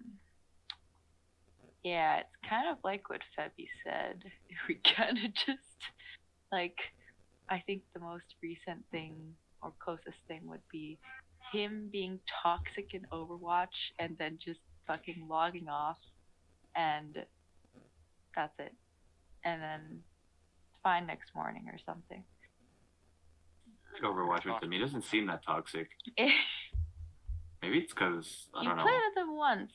yeah, 1.85 2.19
it's 2.21 2.37
kind 2.49 2.69
of 2.69 2.79
like 2.83 3.09
what 3.11 3.21
Febby 3.39 3.69
said. 3.85 4.23
We 4.69 4.81
kind 4.97 5.17
of 5.19 5.33
just 5.35 5.79
like, 6.53 6.77
I 7.49 7.63
think 7.67 7.83
the 7.95 8.01
most 8.01 8.25
recent 8.43 8.85
thing 8.91 9.15
or 9.63 9.73
closest 9.79 10.19
thing 10.27 10.41
would 10.45 10.63
be 10.71 10.99
him 11.53 11.89
being 11.91 12.19
toxic 12.43 12.95
in 12.95 13.03
Overwatch 13.13 13.67
and 13.99 14.17
then 14.19 14.39
just 14.45 14.61
fucking 14.87 15.27
logging 15.29 15.69
off 15.69 15.99
and 16.77 17.17
that's 18.37 18.53
it. 18.59 18.73
And 19.45 19.63
then 19.63 19.81
fine 20.83 21.07
next 21.07 21.35
morning 21.35 21.65
or 21.69 21.79
something. 21.87 22.23
Overwatch 24.05 24.45
with 24.45 24.69
me 24.69 24.79
doesn't 24.79 25.05
seem 25.05 25.27
that 25.27 25.45
toxic. 25.45 25.89
Maybe 27.63 27.79
it's 27.79 27.93
because 27.93 28.49
I 28.55 28.65
don't 28.65 28.77
know. 28.77 28.83
played 28.85 29.01
with 29.09 29.25
him 29.25 29.37
once. 29.37 29.73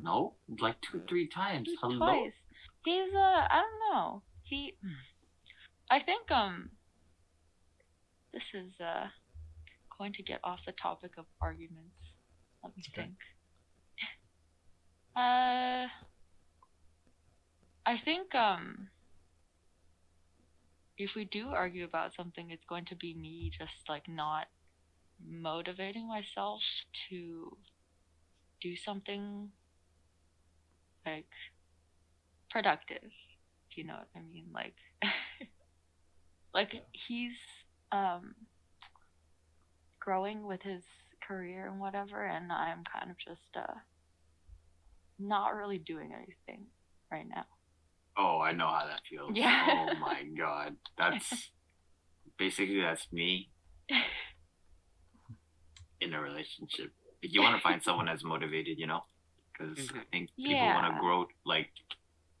No, 0.00 0.34
like 0.60 0.76
two, 0.82 1.02
three 1.08 1.28
times. 1.28 1.68
Hello. 1.82 1.98
Twice. 1.98 2.32
He's 2.84 3.14
uh 3.14 3.46
I 3.50 3.62
don't 3.62 3.94
know. 3.94 4.22
He 4.42 4.76
I 5.90 6.00
think 6.00 6.30
um 6.30 6.70
this 8.32 8.42
is 8.54 8.72
uh 8.80 9.06
going 9.98 10.12
to 10.14 10.22
get 10.22 10.40
off 10.44 10.60
the 10.66 10.72
topic 10.72 11.12
of 11.18 11.26
arguments. 11.40 11.96
Let 12.62 12.76
me 12.76 12.84
Okay. 12.88 12.94
think. 12.94 13.16
Uh 15.16 15.86
I 17.86 17.98
think 17.98 18.34
um 18.34 18.90
if 20.98 21.14
we 21.14 21.24
do 21.24 21.48
argue 21.50 21.84
about 21.84 22.14
something 22.14 22.50
it's 22.50 22.64
going 22.68 22.84
to 22.86 22.96
be 22.96 23.14
me 23.14 23.50
just 23.58 23.88
like 23.88 24.08
not 24.08 24.46
motivating 25.26 26.08
myself 26.08 26.60
to 27.08 27.56
do 28.60 28.76
something 28.76 29.50
like 31.06 31.26
productive 32.50 33.10
if 33.70 33.76
you 33.76 33.84
know 33.84 33.94
what 33.94 34.08
i 34.16 34.20
mean 34.32 34.46
like 34.54 34.74
like 36.54 36.72
he's 37.08 37.32
um 37.92 38.34
growing 40.00 40.46
with 40.46 40.60
his 40.62 40.82
career 41.26 41.68
and 41.68 41.80
whatever 41.80 42.24
and 42.26 42.52
i'm 42.52 42.82
kind 42.92 43.10
of 43.10 43.16
just 43.18 43.40
uh 43.56 43.72
not 45.18 45.54
really 45.54 45.78
doing 45.78 46.12
anything 46.14 46.66
right 47.10 47.28
now 47.28 47.44
Oh, 48.16 48.38
I 48.40 48.52
know 48.52 48.68
how 48.68 48.86
that 48.86 49.00
feels. 49.10 49.32
Yeah. 49.34 49.58
Oh 49.68 49.90
my 49.98 50.22
god, 50.38 50.76
that's 50.96 51.50
basically 52.38 52.80
that's 52.80 53.08
me 53.12 53.50
in 56.00 56.14
a 56.14 56.20
relationship. 56.20 56.92
If 57.22 57.32
you 57.34 57.42
want 57.42 57.56
to 57.56 57.62
find 57.62 57.82
someone 57.82 58.06
that's 58.06 58.22
motivated, 58.24 58.78
you 58.78 58.86
know, 58.86 59.00
because 59.52 59.76
I 59.90 59.94
Mhm. 59.98 60.04
think 60.12 60.30
people 60.46 60.68
want 60.68 60.94
to 60.94 61.00
grow. 61.00 61.26
Like, 61.44 61.70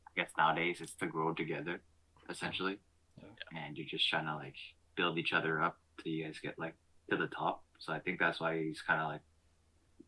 I 0.06 0.20
guess 0.20 0.30
nowadays 0.38 0.80
it's 0.80 0.94
to 0.96 1.06
grow 1.06 1.32
together, 1.34 1.82
essentially, 2.28 2.78
Yeah. 3.20 3.58
and 3.66 3.76
you're 3.76 3.86
just 3.86 4.08
trying 4.08 4.26
to 4.26 4.34
like 4.34 4.56
build 4.96 5.18
each 5.18 5.32
other 5.32 5.62
up 5.62 5.78
till 6.02 6.12
you 6.12 6.24
guys 6.24 6.38
get 6.42 6.58
like 6.58 6.74
to 7.10 7.16
the 7.16 7.26
top. 7.28 7.62
So 7.78 7.92
I 7.92 7.98
think 8.00 8.18
that's 8.18 8.40
why 8.40 8.62
he's 8.62 8.82
kind 8.82 9.00
of 9.00 9.08
like 9.08 9.20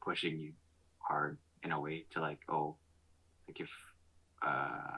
pushing 0.02 0.38
you 0.38 0.52
hard 0.98 1.38
in 1.62 1.72
a 1.72 1.80
way 1.80 2.06
to 2.12 2.20
like, 2.20 2.40
oh, 2.48 2.76
like 3.48 3.60
if 3.60 3.70
uh 4.46 4.96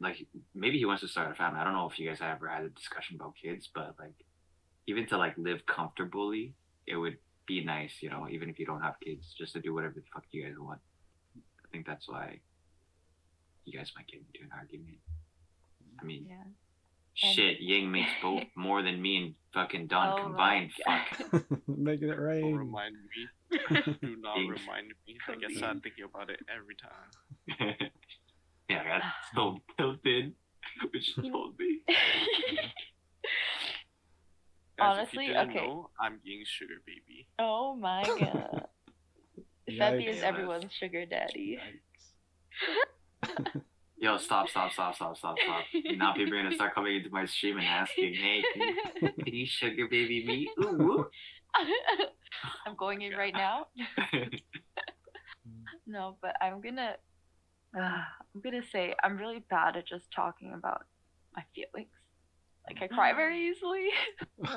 like 0.00 0.26
maybe 0.54 0.78
he 0.78 0.84
wants 0.84 1.02
to 1.02 1.08
start 1.08 1.30
a 1.30 1.34
family. 1.34 1.60
I 1.60 1.64
don't 1.64 1.72
know 1.72 1.88
if 1.88 1.98
you 1.98 2.08
guys 2.08 2.20
have 2.20 2.36
ever 2.36 2.48
had 2.48 2.64
a 2.64 2.68
discussion 2.68 3.16
about 3.16 3.34
kids, 3.42 3.68
but 3.74 3.94
like 3.98 4.14
even 4.86 5.06
to 5.06 5.16
like 5.16 5.34
live 5.38 5.64
comfortably, 5.66 6.54
it 6.86 6.96
would 6.96 7.16
be 7.46 7.64
nice, 7.64 7.94
you 8.00 8.10
know, 8.10 8.28
even 8.30 8.50
if 8.50 8.58
you 8.58 8.66
don't 8.66 8.82
have 8.82 9.00
kids, 9.02 9.34
just 9.36 9.54
to 9.54 9.60
do 9.60 9.72
whatever 9.72 9.94
the 9.94 10.02
fuck 10.12 10.24
you 10.32 10.44
guys 10.44 10.54
want. 10.58 10.80
I 11.36 11.68
think 11.72 11.86
that's 11.86 12.08
why 12.08 12.40
you 13.64 13.76
guys 13.76 13.92
might 13.96 14.06
get 14.06 14.20
into 14.20 14.44
an 14.44 14.50
argument. 14.56 14.98
I 16.00 16.04
mean, 16.04 16.26
yeah 16.28 16.44
shit, 17.16 17.60
Ying 17.60 17.90
makes 17.90 18.10
both 18.22 18.44
more 18.56 18.82
than 18.82 19.00
me 19.00 19.16
and 19.16 19.34
fucking 19.54 19.86
Don 19.86 20.18
Oh 20.18 20.22
combined. 20.24 20.70
God. 20.86 21.00
Fuck. 21.30 21.44
Making 21.66 22.10
it 22.10 22.18
rain. 22.18 22.42
Don't 22.42 22.54
remind 22.58 22.94
me. 22.94 23.26
Do 24.02 24.16
not 24.20 24.36
Thanks. 24.36 24.60
remind 24.60 24.88
me. 25.06 25.16
I 25.28 25.34
get 25.36 25.52
sad 25.52 25.82
thinking 25.82 26.04
about 26.04 26.30
it 26.30 26.40
every 26.54 26.74
time. 26.76 27.76
yeah, 28.68 28.80
I 28.82 28.84
got 28.98 29.02
so 29.34 29.58
tilted, 29.78 30.34
which 30.92 31.04
she 31.14 31.30
told 31.30 31.58
me. 31.58 31.80
Honestly, 34.78 35.24
if 35.24 35.28
you 35.28 35.34
didn't 35.34 35.50
okay. 35.50 35.66
know, 35.66 35.90
I'm 35.98 36.20
Ying's 36.22 36.48
sugar 36.48 36.82
baby. 36.84 37.28
oh 37.38 37.74
my 37.76 38.02
god 38.04 38.66
Febby 39.70 40.06
is 40.06 40.22
everyone's 40.22 40.70
sugar 40.78 41.06
daddy 41.06 41.58
Yikes. 43.24 43.62
Yo, 43.98 44.16
stop, 44.18 44.48
stop, 44.48 44.72
stop, 44.72 44.94
stop, 44.94 45.16
stop, 45.16 45.36
stop. 45.42 45.64
now 45.96 46.12
people 46.12 46.34
are 46.34 46.42
gonna 46.42 46.54
start 46.54 46.74
coming 46.74 46.96
into 46.96 47.10
my 47.10 47.24
stream 47.24 47.56
and 47.56 47.66
asking, 47.66 48.14
hey, 48.14 48.42
can 48.52 48.62
you, 48.62 49.12
can 49.24 49.34
you 49.34 49.46
sugar 49.46 49.88
baby 49.88 50.24
me? 50.26 50.48
Ooh, 50.62 50.76
woo. 50.76 51.06
I'm 52.66 52.76
going 52.76 53.02
in 53.02 53.12
right 53.14 53.32
now. 53.32 53.66
No, 55.86 56.16
but 56.20 56.34
I'm 56.42 56.60
gonna. 56.60 56.96
Uh, 57.78 58.02
I'm 58.34 58.40
gonna 58.42 58.62
say 58.72 58.94
I'm 59.04 59.16
really 59.16 59.44
bad 59.48 59.76
at 59.76 59.86
just 59.86 60.10
talking 60.10 60.52
about 60.52 60.84
my 61.34 61.44
feelings. 61.54 61.92
Like 62.66 62.82
I 62.82 62.88
cry 62.92 63.12
very 63.12 63.48
easily. 63.50 63.88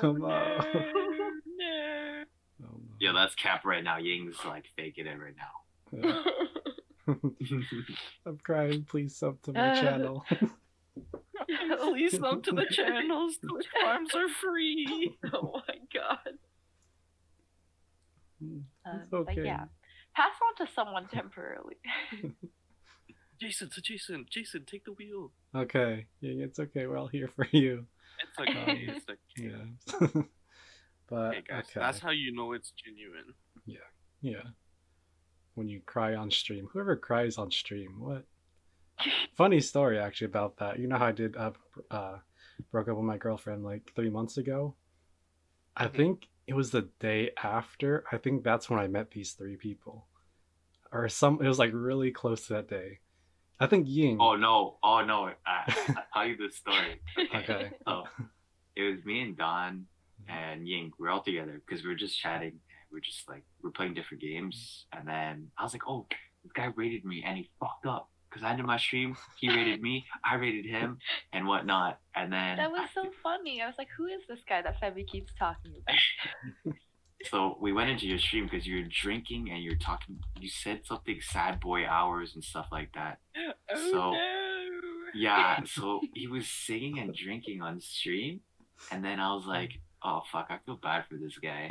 Oh 0.02 0.12
no. 0.12 0.28
no. 0.28 2.24
Oh, 2.62 2.66
no. 2.66 2.80
Yo, 2.98 3.14
that's 3.14 3.34
cap 3.36 3.64
right 3.64 3.84
now. 3.84 3.98
Ying's 3.98 4.36
like 4.44 4.64
faking 4.76 5.06
it 5.06 5.18
right 5.20 5.34
now. 5.36 6.02
Yeah. 6.08 6.22
I'm 8.26 8.38
crying. 8.42 8.84
Please 8.84 9.16
sub 9.16 9.40
to 9.42 9.52
my 9.52 9.70
Uh. 9.70 9.80
channel. 9.80 10.24
Please 11.82 12.18
sub 12.18 12.42
to 12.44 12.52
the 12.52 12.66
channels. 12.70 13.36
Twitch 13.48 13.66
farms 13.80 14.14
are 14.14 14.28
free. 14.28 15.16
oh 15.32 15.52
my 15.66 15.74
god. 15.94 16.18
It's 18.40 18.64
Um, 18.86 19.02
okay. 19.12 19.34
But 19.34 19.44
yeah, 19.44 19.64
pass 20.14 20.32
on 20.46 20.66
to 20.66 20.72
someone 20.72 21.08
temporarily. 21.08 21.76
Jason, 23.40 23.70
to 23.70 23.80
Jason, 23.80 24.26
Jason, 24.30 24.64
take 24.66 24.84
the 24.84 24.92
wheel. 24.92 25.32
Okay, 25.54 26.06
yeah, 26.20 26.44
it's 26.44 26.58
okay. 26.58 26.86
We're 26.86 26.98
all 26.98 27.06
here 27.08 27.28
for 27.28 27.46
you. 27.52 27.86
It's 28.22 28.38
okay. 28.50 28.88
it's 28.88 29.06
okay. 29.08 29.18
Yeah. 29.48 30.22
but 31.08 31.34
Hey 31.34 31.42
guys, 31.48 31.64
okay, 31.70 31.80
that's 31.80 31.98
how 32.00 32.10
you 32.10 32.32
know 32.34 32.52
it's 32.52 32.72
genuine. 32.72 33.34
Yeah, 33.66 33.78
yeah. 34.20 34.42
When 35.54 35.68
you 35.68 35.80
cry 35.84 36.14
on 36.14 36.30
stream, 36.30 36.68
whoever 36.72 36.96
cries 36.96 37.36
on 37.38 37.50
stream, 37.50 37.96
what? 37.98 38.24
Funny 39.36 39.60
story 39.60 39.98
actually 39.98 40.26
about 40.26 40.56
that. 40.58 40.78
You 40.78 40.86
know 40.86 40.96
how 40.98 41.06
I 41.06 41.12
did 41.12 41.36
uh, 41.36 41.52
uh 41.90 42.18
broke 42.70 42.88
up 42.88 42.96
with 42.96 43.04
my 43.06 43.16
girlfriend 43.16 43.64
like 43.64 43.92
three 43.94 44.10
months 44.10 44.36
ago. 44.36 44.74
I 45.76 45.86
Mhm. 45.86 45.94
think 45.96 46.28
it 46.46 46.54
was 46.54 46.70
the 46.70 46.82
day 47.00 47.30
after. 47.42 48.04
I 48.12 48.18
think 48.18 48.44
that's 48.44 48.68
when 48.68 48.78
I 48.78 48.86
met 48.88 49.10
these 49.10 49.32
three 49.32 49.56
people, 49.56 50.06
or 50.92 51.08
some. 51.08 51.40
It 51.42 51.48
was 51.48 51.58
like 51.58 51.72
really 51.72 52.10
close 52.10 52.46
to 52.46 52.54
that 52.54 52.68
day. 52.68 53.00
I 53.58 53.66
think 53.66 53.86
Ying. 53.88 54.18
Oh 54.20 54.36
no! 54.36 54.78
Oh 54.82 55.04
no! 55.04 55.30
I, 55.46 55.74
I'll 55.96 56.04
tell 56.14 56.26
you 56.26 56.36
the 56.36 56.50
story. 56.54 57.00
Okay. 57.34 57.70
So 57.86 58.04
it 58.76 58.82
was 58.82 59.04
me 59.04 59.20
and 59.20 59.36
Don 59.36 59.86
and 60.28 60.66
Ying. 60.66 60.92
We 60.98 61.06
are 61.08 61.10
all 61.10 61.22
together 61.22 61.60
because 61.66 61.82
we 61.82 61.88
were 61.88 61.96
just 61.96 62.18
chatting. 62.18 62.60
We 62.92 62.98
are 62.98 63.00
just 63.00 63.28
like 63.28 63.44
we 63.62 63.68
are 63.68 63.72
playing 63.72 63.94
different 63.94 64.22
games, 64.22 64.86
and 64.92 65.06
then 65.06 65.48
I 65.58 65.62
was 65.62 65.72
like, 65.72 65.82
"Oh, 65.86 66.06
this 66.42 66.52
guy 66.52 66.68
raided 66.76 67.04
me, 67.04 67.22
and 67.26 67.36
he 67.38 67.48
fucked 67.60 67.86
up." 67.86 68.08
Because 68.28 68.44
I 68.44 68.50
ended 68.50 68.64
my 68.66 68.78
stream, 68.78 69.16
he 69.40 69.48
raided 69.48 69.82
me, 69.82 70.06
I 70.24 70.36
raided 70.36 70.64
him, 70.64 70.98
and 71.32 71.48
whatnot. 71.48 71.98
And 72.14 72.32
then 72.32 72.58
that 72.58 72.70
was 72.70 72.82
I 72.82 73.02
so 73.02 73.10
funny. 73.24 73.60
I 73.60 73.66
was 73.66 73.74
like, 73.76 73.88
who 73.96 74.06
is 74.06 74.20
this 74.28 74.38
guy 74.48 74.62
that 74.62 74.80
Febby 74.80 75.04
keeps 75.08 75.32
talking 75.36 75.72
about? 75.82 76.76
So 77.24 77.58
we 77.60 77.72
went 77.72 77.90
into 77.90 78.06
your 78.06 78.18
stream 78.18 78.44
because 78.50 78.66
you're 78.66 78.86
drinking 78.88 79.50
and 79.50 79.62
you're 79.62 79.76
talking. 79.76 80.20
You 80.38 80.48
said 80.48 80.86
something 80.86 81.20
sad 81.20 81.60
boy 81.60 81.86
hours 81.86 82.34
and 82.34 82.42
stuff 82.42 82.68
like 82.72 82.92
that. 82.94 83.18
Oh, 83.36 83.90
So- 83.90 84.12
no. 84.12 84.68
Yeah. 85.12 85.60
So 85.66 86.00
he 86.14 86.26
was 86.28 86.48
singing 86.48 86.98
and 86.98 87.14
drinking 87.14 87.62
on 87.62 87.80
stream, 87.80 88.40
and 88.90 89.04
then 89.04 89.18
I 89.20 89.34
was 89.34 89.44
like, 89.44 89.72
"Oh 90.02 90.22
fuck, 90.32 90.46
I 90.50 90.58
feel 90.64 90.76
bad 90.76 91.04
for 91.10 91.16
this 91.16 91.36
guy." 91.38 91.68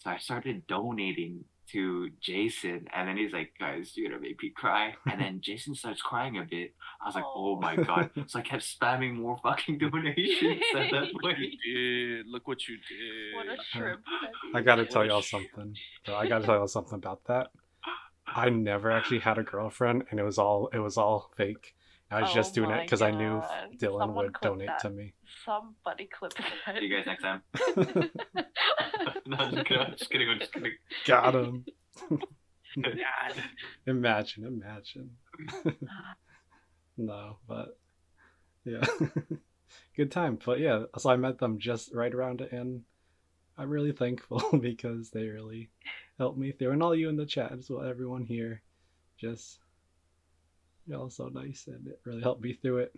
So 0.00 0.10
I 0.10 0.18
started 0.18 0.66
donating 0.66 1.44
to 1.72 2.10
Jason, 2.20 2.88
and 2.92 3.06
then 3.08 3.16
he's 3.16 3.32
like, 3.32 3.52
"Guys, 3.60 3.92
you're 3.94 4.10
gonna 4.10 4.20
make 4.20 4.42
me 4.42 4.50
cry." 4.50 4.94
And 5.08 5.20
then 5.20 5.40
Jason 5.46 5.74
starts 5.76 6.02
crying 6.02 6.36
a 6.38 6.42
bit. 6.42 6.74
I 7.00 7.06
was 7.06 7.14
like, 7.14 7.24
"Oh, 7.24 7.56
oh 7.56 7.60
my 7.60 7.76
god!" 7.76 8.10
So 8.26 8.40
I 8.40 8.42
kept 8.42 8.62
spamming 8.64 9.14
more 9.14 9.36
fucking 9.42 9.78
donations 9.84 10.60
at 10.74 10.90
that 10.90 11.12
point. 11.22 11.38
You 11.38 11.52
did. 12.16 12.26
Look 12.26 12.48
what 12.48 12.66
you 12.66 12.76
did. 12.76 13.36
What 13.36 13.46
a 13.58 13.62
shrimp. 13.62 14.00
I 14.54 14.62
gotta 14.62 14.82
What 14.82 14.90
tell 14.90 15.06
y'all 15.06 15.20
sh- 15.22 15.30
something. 15.30 15.76
So 16.06 16.16
I 16.16 16.26
gotta 16.26 16.44
tell 16.44 16.56
y'all 16.56 16.66
something 16.66 16.94
about 16.96 17.24
that. 17.26 17.52
I 18.26 18.48
never 18.48 18.90
actually 18.90 19.18
had 19.20 19.38
a 19.38 19.42
girlfriend, 19.42 20.04
and 20.10 20.18
it 20.18 20.24
was 20.24 20.38
all 20.38 20.68
it 20.72 20.78
was 20.78 20.96
all 20.96 21.30
fake. 21.36 21.74
I 22.10 22.22
was 22.22 22.30
Oh 22.32 22.34
just 22.34 22.54
doing 22.54 22.70
it 22.70 22.82
because 22.82 23.02
I 23.02 23.12
knew 23.12 23.40
Dylan 23.76 24.00
Someone 24.00 24.14
would 24.16 24.34
donate 24.42 24.66
that. 24.66 24.80
to 24.80 24.90
me. 24.90 25.12
Somebody 25.44 26.08
clip 26.12 26.32
that. 26.34 26.76
See 26.78 26.86
you 26.86 26.96
guys 26.96 27.06
next 27.06 27.22
time. 27.22 27.42
no, 29.26 29.50
just 29.50 29.66
kidding. 29.66 29.80
I'm 29.80 29.96
just 29.96 30.10
kidding. 30.10 30.28
I'm 30.28 30.38
just 30.38 30.52
kidding. 30.52 30.72
Got 31.06 31.34
him. 31.34 31.64
God. 32.76 33.34
Imagine, 33.86 34.46
imagine. 34.46 35.10
no, 36.96 37.36
but 37.48 37.78
yeah, 38.64 38.84
good 39.96 40.12
time. 40.12 40.38
But 40.44 40.60
yeah, 40.60 40.84
so 40.98 41.10
I 41.10 41.16
met 41.16 41.38
them 41.38 41.58
just 41.58 41.94
right 41.94 42.12
around 42.12 42.40
it, 42.40 42.52
and 42.52 42.82
I'm 43.58 43.70
really 43.70 43.92
thankful 43.92 44.42
because 44.60 45.10
they 45.10 45.26
really 45.26 45.70
helped 46.18 46.38
me 46.38 46.52
through, 46.52 46.72
and 46.72 46.82
all 46.82 46.94
you 46.94 47.08
in 47.08 47.16
the 47.16 47.26
chat 47.26 47.52
as 47.52 47.70
well, 47.70 47.84
everyone 47.84 48.24
here, 48.24 48.62
just 49.18 49.58
y'all 50.86 51.10
so 51.10 51.28
nice, 51.28 51.66
and 51.66 51.86
it 51.86 52.00
really 52.04 52.22
helped 52.22 52.42
me 52.42 52.52
through 52.52 52.78
it. 52.78 52.94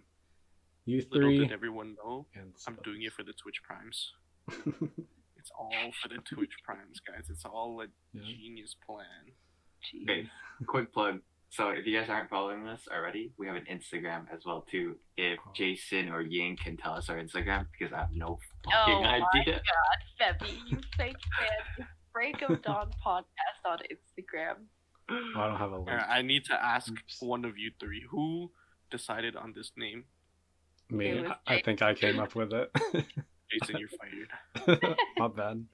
You 0.85 0.99
Little 1.11 1.21
three, 1.29 1.39
did 1.39 1.53
everyone 1.53 1.97
know, 2.03 2.27
and 2.35 2.53
I'm 2.67 2.77
doing 2.85 3.03
it 3.03 3.13
for 3.13 3.23
the 3.23 3.33
Twitch 3.33 3.63
primes. 3.63 4.13
It's 5.37 5.51
all 5.59 5.91
for 6.01 6.07
the 6.09 6.19
Twitch 6.23 6.53
primes, 6.65 7.01
guys. 7.01 7.27
It's 7.29 7.45
all 7.45 7.81
a 7.83 7.87
Yeah. 8.13 8.23
genius 8.23 8.77
plan. 8.87 9.33
Jeez. 9.83 10.03
Okay, 10.09 10.31
quick 10.69 10.93
plug. 10.93 11.19
So 11.51 11.71
if 11.71 11.85
you 11.85 11.99
guys 11.99 12.09
aren't 12.09 12.31
following 12.31 12.69
us 12.69 12.87
already, 12.89 13.33
we 13.39 13.49
have 13.49 13.57
an 13.57 13.67
Instagram 13.69 14.33
as 14.33 14.45
well 14.47 14.63
too. 14.71 14.99
If 15.17 15.41
Oh. 15.45 15.51
Jason 15.53 16.11
or 16.11 16.23
Ying 16.23 16.57
can 16.57 16.77
tell 16.77 16.93
us 16.95 17.09
our 17.11 17.17
Instagram, 17.17 17.67
because 17.77 17.93
I 17.93 17.99
have 18.03 18.13
no 18.13 18.39
fucking 18.65 18.95
idea. 18.95 18.95
Oh 18.95 19.03
fucking 19.03 19.03
my 19.35 19.41
idea. 19.41 19.63
god, 19.67 20.39
Febby, 20.39 20.71
you 20.71 20.81
fake 20.97 21.17
fan. 21.37 21.89
Break 22.13 22.41
of 22.43 22.63
Dawn 22.63 22.93
podcast 23.05 23.67
on 23.67 23.79
Instagram. 23.91 24.67
Oh, 25.11 25.41
I 25.41 25.49
don't 25.49 25.59
have 25.59 25.73
a 25.73 25.79
link. 25.79 25.91
I 26.09 26.23
need 26.23 26.45
to 26.45 26.55
ask 26.65 26.93
Oops. 26.93 27.21
one 27.21 27.45
of 27.45 27.59
you 27.59 27.73
three 27.81 28.05
who 28.09 28.53
decided 28.93 29.35
on 29.35 29.53
this 29.57 29.73
name. 29.77 30.05
Me, 30.93 31.21
was 31.23 31.31
I 31.47 31.61
think 31.63 31.83
I 31.83 31.95
came 31.95 32.19
up 32.21 32.35
with 32.35 32.53
it. 32.53 32.71
Jason, 33.51 33.77
you're 33.79 33.89
fired. 33.89 34.97
My 35.19 35.29
bad. 35.29 35.65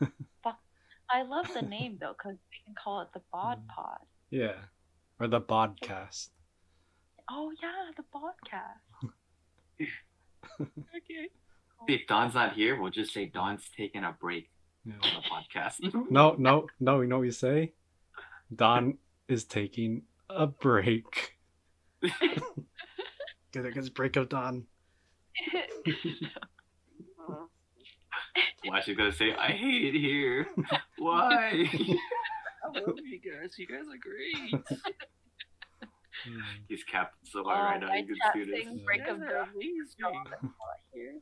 You're 0.00 0.08
fired. 0.08 0.12
I 1.10 1.22
love 1.22 1.46
the 1.54 1.62
name 1.62 1.96
though, 2.00 2.12
because 2.16 2.36
we 2.50 2.58
can 2.64 2.74
call 2.74 3.00
it 3.02 3.08
the 3.14 3.20
Bod 3.32 3.58
Mm. 3.64 3.68
Pod. 3.74 3.98
Yeah, 4.30 4.56
or 5.18 5.26
the 5.28 5.40
podcast. 5.40 6.28
Oh 7.30 7.50
yeah, 7.62 7.90
the 7.96 8.04
podcast. 8.14 9.10
Okay. 10.60 11.28
If 11.86 12.06
Don's 12.06 12.34
not 12.34 12.54
here, 12.54 12.80
we'll 12.80 12.90
just 12.90 13.12
say 13.14 13.26
Don's 13.26 13.62
taking 13.76 14.04
a 14.04 14.12
break 14.20 14.50
Yeah. 14.84 14.94
on 15.02 15.22
the 15.22 15.28
podcast. 15.60 16.10
No, 16.10 16.34
no, 16.38 16.66
no. 16.80 17.00
You 17.00 17.06
know 17.08 17.18
what 17.18 17.24
you 17.24 17.30
say? 17.32 17.72
Don 18.54 18.98
is 19.28 19.44
taking 19.44 20.02
a 20.28 20.46
break. 20.46 21.36
Get 23.52 23.64
it? 23.64 23.74
Cause 23.74 23.88
break 23.88 24.16
of 24.16 24.28
Don. 24.28 24.66
Why 28.64 28.80
she's 28.80 28.96
gonna 28.96 29.12
say 29.12 29.32
I 29.34 29.52
hate 29.52 29.94
it 29.94 29.98
here? 29.98 30.46
Why? 30.98 31.64
I 32.64 32.78
love 32.80 32.96
you 33.04 33.20
guys. 33.20 33.54
You 33.58 33.66
guys 33.66 33.84
are 33.88 33.98
great. 34.00 34.64
He's 36.68 36.82
capped 36.84 37.14
so 37.24 37.40
Oh, 37.40 37.44
hard 37.44 37.70
right 37.70 37.80
now. 37.80 37.86
my 37.88 37.96
You 37.98 38.06
can 38.06 38.16
chat 38.22 38.32
see 38.34 38.44
this. 38.44 38.64
thing 38.64 38.78
Yeah. 38.78 38.84
break 38.84 39.00
You 39.06 39.12
of 39.14 39.20
Dawn 39.20 39.48
here. 40.92 41.14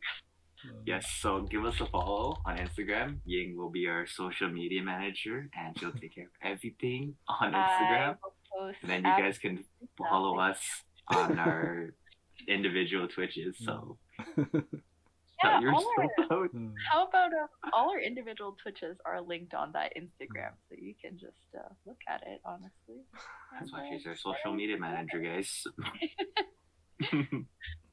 Yes, 0.87 1.07
so 1.21 1.43
give 1.43 1.65
us 1.65 1.81
a 1.81 1.87
follow 1.87 2.39
on 2.47 2.57
Instagram. 2.57 3.19
Ying 3.25 3.57
will 3.57 3.71
be 3.71 3.87
our 3.87 4.07
social 4.07 4.49
media 4.49 4.83
manager, 4.83 5.49
and 5.57 5.79
she'll 5.79 5.93
take 5.93 6.15
care 6.15 6.25
of 6.25 6.31
everything 6.43 7.15
on 7.29 7.53
Instagram. 7.53 8.17
And 8.83 8.91
then 8.91 9.05
you 9.05 9.11
guys 9.23 9.39
can 9.39 9.63
follow 9.99 10.39
us 10.41 10.59
on 11.09 11.39
our 11.39 11.91
individual 12.49 13.09
Twitches. 13.09 13.57
So 13.59 13.99
Yeah, 15.45 15.61
you're 15.61 15.73
all 15.75 15.87
our. 15.99 16.07
Mm. 16.55 16.73
how 16.91 17.07
about 17.07 17.31
uh, 17.33 17.47
all 17.73 17.91
our 17.91 18.01
individual 18.01 18.57
Twitches 18.63 18.97
are 19.05 19.21
linked 19.21 19.53
on 19.55 19.73
that 19.73 19.93
Instagram, 19.97 20.53
so 20.69 20.77
you 20.79 20.95
can 21.01 21.19
just 21.19 21.35
uh, 21.55 21.69
look 21.85 21.99
at 22.09 22.23
it. 22.27 22.41
Honestly, 22.45 23.05
That's 23.59 23.73
why 23.73 23.89
she's 23.91 24.07
our 24.07 24.17
social 24.17 24.53
media 24.55 24.79
manager, 24.79 25.21
guys. 25.21 25.65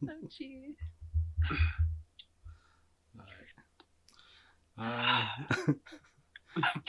So 0.05 0.13
cheese. 0.29 0.75
Uh, 4.75 5.27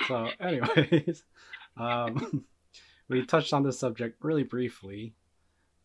so, 0.08 0.28
anyways, 0.40 1.22
um, 1.76 2.44
we 3.10 3.26
touched 3.26 3.52
on 3.52 3.62
this 3.62 3.78
subject 3.78 4.16
really 4.24 4.42
briefly, 4.42 5.12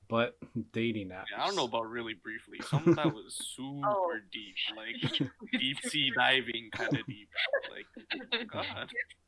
but 0.09 0.37
dating 0.73 1.09
apps. 1.09 1.25
Yeah, 1.31 1.43
I 1.43 1.47
don't 1.47 1.55
know 1.55 1.65
about 1.65 1.87
really 1.89 2.15
briefly. 2.15 2.59
Some 2.67 2.87
of 2.87 2.95
that 2.95 3.13
was 3.13 3.35
super 3.55 3.81
Oh. 3.87 4.13
deep, 4.31 4.55
like 4.75 5.29
deep 5.59 5.79
sea 5.83 6.11
diving 6.15 6.69
kind 6.71 6.97
of 6.97 7.05
deep. 7.05 7.29
Like, 7.71 8.47
God. 8.51 8.65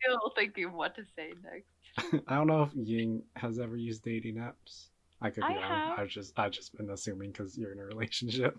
Still 0.03 0.31
thinking 0.35 0.73
what 0.73 0.95
to 0.95 1.03
say 1.15 1.33
next. 1.43 2.23
I 2.27 2.35
don't 2.35 2.47
know 2.47 2.63
if 2.63 2.69
Ying 2.73 3.21
has 3.35 3.59
ever 3.59 3.77
used 3.77 4.03
dating 4.03 4.35
apps. 4.35 4.87
I 5.21 5.29
could 5.29 5.41
be 5.47 5.53
I 5.53 5.55
wrong. 5.55 5.89
have. 5.89 5.99
I 5.99 6.05
just 6.07 6.37
I 6.39 6.49
just 6.49 6.75
been 6.75 6.89
assuming 6.89 7.31
because 7.31 7.57
you're 7.57 7.71
in 7.73 7.79
a 7.79 7.85
relationship. 7.85 8.57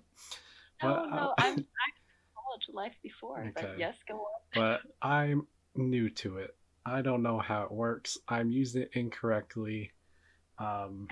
No, 0.82 0.88
But, 0.94 1.10
no, 1.10 1.16
uh, 1.16 1.34
I'm 1.38 1.52
I've 1.54 1.64
college 2.36 2.68
life 2.72 2.94
before, 3.02 3.50
but 3.54 3.78
yes, 3.78 3.94
go 4.08 4.14
on. 4.18 4.24
but 4.54 4.80
I'm 5.00 5.46
new 5.74 6.08
to 6.10 6.36
it. 6.38 6.54
I 6.86 7.02
don't 7.02 7.22
know 7.22 7.38
how 7.38 7.62
it 7.64 7.72
works. 7.72 8.18
I'm 8.28 8.50
using 8.50 8.82
it 8.82 8.90
incorrectly. 8.94 9.90
Um, 10.58 11.08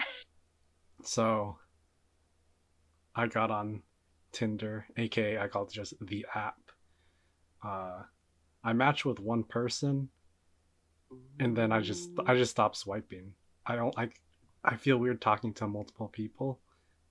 so 1.02 1.58
I 3.14 3.26
got 3.26 3.50
on 3.50 3.82
Tinder, 4.32 4.86
aka 4.96 5.38
I 5.38 5.48
call 5.48 5.64
it 5.64 5.72
just 5.72 5.94
the 6.00 6.26
app. 6.34 6.56
Uh, 7.64 8.02
I 8.62 8.72
matched 8.72 9.04
with 9.04 9.18
one 9.20 9.44
person, 9.44 10.08
and 11.38 11.56
then 11.56 11.72
I 11.72 11.80
just 11.80 12.10
I 12.26 12.34
just 12.36 12.52
stopped 12.52 12.76
swiping. 12.76 13.32
I 13.66 13.76
don't 13.76 13.96
like. 13.96 14.20
I 14.64 14.76
feel 14.76 14.98
weird 14.98 15.20
talking 15.20 15.54
to 15.54 15.66
multiple 15.66 16.08
people. 16.08 16.60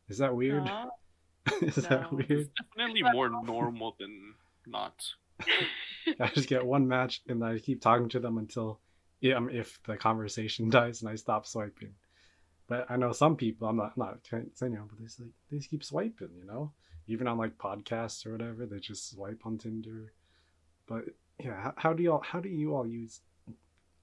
Is 0.08 0.20
that 0.20 0.36
weird? 0.36 0.66
No. 0.66 0.92
Is 1.62 1.76
that 1.76 2.12
No. 2.12 2.18
weird? 2.18 2.50
Definitely 2.78 3.04
more 3.04 3.30
normal 3.30 3.96
than 4.00 4.34
not. 4.68 5.04
I 6.20 6.28
just 6.28 6.48
get 6.50 6.66
one 6.66 6.88
match 6.88 7.22
and 7.28 7.44
I 7.44 7.60
keep 7.60 7.82
talking 7.82 8.10
to 8.10 8.20
them 8.20 8.38
until 8.38 8.80
yeah, 9.22 9.36
um, 9.36 9.50
if 9.50 9.80
the 9.86 9.98
conversation 9.98 10.70
dies 10.78 11.02
and 11.02 11.10
I 11.10 11.16
stop 11.16 11.46
swiping. 11.46 11.94
But 12.70 12.86
I 12.90 12.98
know 12.98 13.12
some 13.12 13.36
people. 13.36 13.68
I'm 13.68 13.78
not 13.78 13.98
not 13.98 14.20
saying 14.30 14.52
you 14.62 14.70
know, 14.70 14.86
but 14.88 15.00
they 15.00 15.06
just 15.06 15.20
like 15.20 15.30
they 15.52 15.58
just 15.58 15.70
keep 15.72 15.84
swiping. 15.84 16.30
You 16.38 16.46
know, 16.46 16.72
even 17.08 17.28
on 17.28 17.38
like 17.38 17.58
podcasts 17.58 18.26
or 18.26 18.32
whatever, 18.34 18.66
they 18.66 18.80
just 18.80 19.10
swipe 19.10 19.42
on 19.46 19.58
Tinder. 19.58 20.14
But 20.88 21.06
yeah, 21.40 21.60
how, 21.62 21.74
how 21.78 21.94
do 21.94 22.04
you 22.04 22.14
all 22.14 22.22
how 22.22 22.40
do 22.40 22.50
you 22.50 22.76
all 22.76 22.88
use 22.88 23.22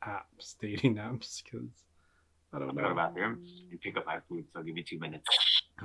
apps, 0.04 0.56
dating 0.60 0.96
apps? 1.08 1.42
Because 1.44 1.70
I 2.52 2.58
don't 2.58 2.70
I'm 2.70 2.76
know. 2.76 2.82
going 2.82 2.96
to 2.96 3.00
the 3.00 3.08
bathroom 3.08 3.38
and 3.70 3.80
pick 3.80 3.96
up 3.96 4.06
my 4.06 4.18
food, 4.28 4.44
so 4.52 4.62
give 4.62 4.74
me 4.74 4.82
two 4.82 4.98
minutes. 4.98 5.28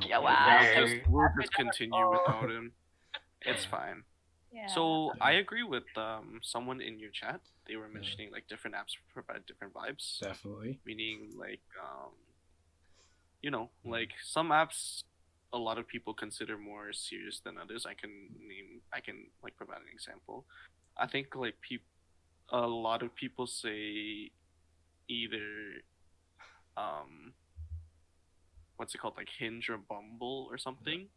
Yeah, 0.07 0.17
Okay. 0.17 0.25
wow. 0.25 0.59
We'll 0.75 0.87
just, 0.87 1.09
we'll 1.09 1.29
just 1.39 1.53
continue 1.53 2.09
without 2.09 2.49
him. 2.49 2.71
It's 3.45 3.65
fine. 3.65 4.03
Yeah. 4.51 4.67
So 4.67 5.11
I 5.21 5.33
agree 5.33 5.63
with 5.63 5.83
um 5.97 6.39
someone 6.43 6.81
in 6.81 6.99
your 6.99 7.11
chat. 7.11 7.41
They 7.67 7.75
were 7.75 7.87
mentioning 7.89 8.31
like 8.31 8.47
different 8.47 8.75
apps 8.75 8.93
provide 9.13 9.45
different 9.47 9.73
vibes. 9.73 10.19
Definitely. 10.19 10.79
Meaning 10.85 11.31
like 11.37 11.61
um 11.81 12.11
you 13.41 13.51
know, 13.51 13.69
like 13.83 14.11
some 14.23 14.49
apps 14.49 15.03
a 15.53 15.57
lot 15.57 15.77
of 15.77 15.87
people 15.87 16.13
consider 16.13 16.57
more 16.57 16.93
serious 16.93 17.41
than 17.43 17.57
others. 17.57 17.85
I 17.85 17.93
can 17.93 18.11
name 18.39 18.81
I 18.93 19.01
can 19.01 19.27
like 19.43 19.55
provide 19.57 19.77
an 19.77 19.91
example. 19.93 20.45
I 20.97 21.07
think 21.07 21.35
like 21.35 21.55
peop 21.61 21.81
a 22.49 22.67
lot 22.67 23.01
of 23.01 23.15
people 23.15 23.47
say 23.47 24.31
either 25.07 25.81
um 26.77 27.33
what's 28.77 28.95
it 28.95 28.99
called 28.99 29.15
like 29.17 29.29
Hinge 29.37 29.69
or 29.69 29.77
Bumble 29.77 30.47
or 30.49 30.57
something 30.57 31.07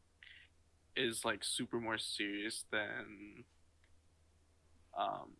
is 0.96 1.24
like 1.24 1.44
super 1.44 1.80
more 1.80 1.98
serious 1.98 2.64
than 2.70 3.44
um 4.98 5.30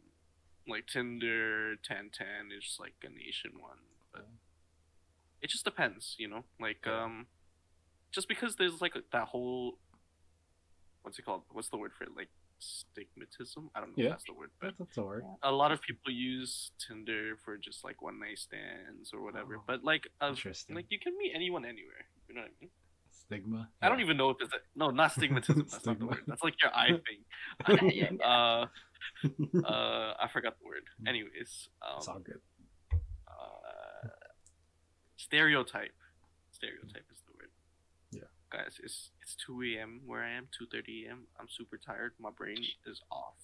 like 0.66 0.86
Tinder, 0.86 1.76
Tan 1.76 2.10
Tan 2.12 2.50
is 2.56 2.78
like 2.80 2.94
a 3.04 3.08
nation 3.08 3.52
one, 3.58 3.78
but 4.12 4.26
it 5.44 5.50
just 5.50 5.64
depends, 5.64 6.16
you 6.18 6.28
know. 6.32 6.42
Like 6.66 6.82
Yeah. 6.86 7.04
um, 7.04 7.26
just 8.16 8.26
because 8.28 8.56
there's 8.56 8.80
like 8.80 8.94
that 9.12 9.26
whole 9.32 9.78
what's 11.02 11.18
it 11.18 11.24
called? 11.26 11.42
What's 11.52 11.68
the 11.68 11.76
word 11.76 11.92
for 11.96 12.04
it? 12.04 12.10
Like 12.16 12.30
stigmatism? 12.60 13.68
I 13.74 13.80
don't 13.80 13.90
know 13.90 13.94
Yeah. 14.02 14.04
if 14.06 14.10
that's 14.12 14.24
the 14.24 14.32
word, 14.40 14.50
but 14.60 14.66
That's, 14.68 14.78
that's 14.78 14.96
a 14.98 15.02
word. 15.02 15.24
a 15.42 15.52
lot 15.52 15.70
of 15.70 15.82
people 15.82 16.10
use 16.12 16.70
Tinder 16.84 17.36
for 17.44 17.58
just 17.58 17.84
like 17.84 18.00
one 18.00 18.18
night 18.18 18.38
stands 18.38 19.12
or 19.12 19.20
whatever. 19.22 19.56
Oh, 19.58 19.64
but 19.66 19.84
like, 19.84 20.08
uh, 20.22 20.28
Interesting. 20.28 20.74
like 20.76 20.86
you 20.88 20.98
can 20.98 21.12
meet 21.18 21.32
anyone 21.34 21.64
anywhere. 21.66 22.04
You 22.28 22.34
know 22.36 22.40
what 22.42 22.50
I 22.56 22.60
mean? 22.62 22.70
Stigma. 23.10 23.68
I 23.82 23.88
don't 23.90 24.00
even 24.00 24.16
know 24.16 24.30
if 24.30 24.38
it's 24.40 24.52
a, 24.54 24.58
no, 24.76 24.90
not 24.90 25.12
stigmatism. 25.12 25.68
That's 25.70 25.84
not 25.84 25.98
the 25.98 26.06
Stigma. 26.06 26.06
word. 26.06 26.22
That's 26.26 26.42
like 26.42 26.54
your 26.62 26.74
eye 26.74 26.88
thing. 27.06 27.90
Yeah, 27.92 28.08
yeah. 28.20 28.26
Uh, 28.32 28.66
uh, 29.72 30.14
I 30.24 30.28
forgot 30.32 30.54
the 30.58 30.66
word. 30.66 30.84
Anyways, 31.06 31.30
it's 31.36 31.68
all 32.08 32.16
um, 32.16 32.22
good. 32.22 32.40
Stereotype. 35.24 35.94
Stereotype 36.50 37.06
is 37.10 37.22
the 37.26 37.32
word. 37.36 37.50
Yeah. 38.12 38.28
Guys, 38.50 38.78
it's 38.82 39.10
it's 39.22 39.34
two 39.34 39.62
a.m. 39.62 40.02
where 40.06 40.22
I 40.22 40.30
am. 40.30 40.48
Two 40.56 40.66
thirty 40.70 41.06
a.m. 41.06 41.26
I'm 41.40 41.48
super 41.48 41.78
tired. 41.78 42.12
My 42.20 42.30
brain 42.30 42.58
is 42.86 43.00
off. 43.10 43.34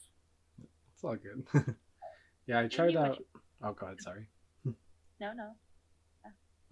It's 0.94 1.02
all 1.02 1.16
good. 1.16 1.46
yeah, 2.46 2.60
I 2.60 2.68
tried 2.68 2.94
knew 2.94 3.00
what 3.00 3.10
out. 3.10 3.24
Oh 3.62 3.72
god, 3.72 4.00
sorry. 4.00 4.26
no, 4.64 5.32
no. 5.32 5.50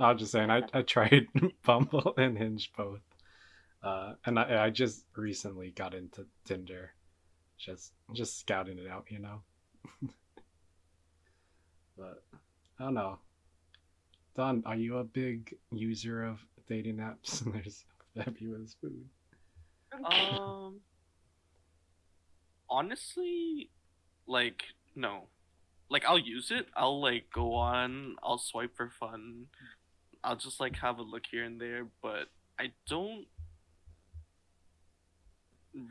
I 0.01 0.13
was 0.13 0.21
just 0.21 0.31
saying, 0.31 0.49
I, 0.49 0.63
I 0.73 0.83
tried 0.83 1.27
Bumble 1.67 2.15
and 2.17 2.39
Hinge 2.39 2.71
both, 2.77 3.01
uh, 3.83 4.13
and 4.25 4.39
I, 4.39 4.67
I 4.67 4.71
just 4.71 5.05
recently 5.17 5.71
got 5.73 5.93
into 5.93 6.25
Tinder, 6.45 6.93
just 7.59 7.95
just 8.13 8.39
scouting 8.39 8.79
it 8.79 8.87
out, 8.89 9.07
you 9.09 9.19
know. 9.19 9.41
but 11.99 12.23
I 12.79 12.85
don't 12.85 12.95
know. 12.95 13.19
Don, 14.39 14.63
are 14.67 14.77
you 14.77 14.99
a 14.99 15.05
big 15.05 15.55
user 15.73 16.23
of 16.25 16.39
dating 16.69 16.99
apps? 16.99 17.43
And 17.45 17.55
there's 17.55 17.85
fabulous 18.17 18.77
food. 18.81 19.05
Um, 20.05 20.81
honestly, 22.71 23.71
like 24.27 24.63
no, 24.95 25.29
like 25.91 26.05
I'll 26.07 26.19
use 26.19 26.51
it. 26.53 26.67
I'll 26.77 27.01
like 27.01 27.27
go 27.35 27.55
on. 27.55 28.17
I'll 28.23 28.39
swipe 28.39 28.77
for 28.77 28.91
fun. 28.91 29.47
I'll 30.25 30.37
just 30.37 30.61
like 30.61 30.77
have 30.77 30.99
a 30.99 31.03
look 31.03 31.25
here 31.31 31.45
and 31.45 31.61
there, 31.61 31.89
but 32.03 32.29
I 32.61 32.73
don't 32.89 33.27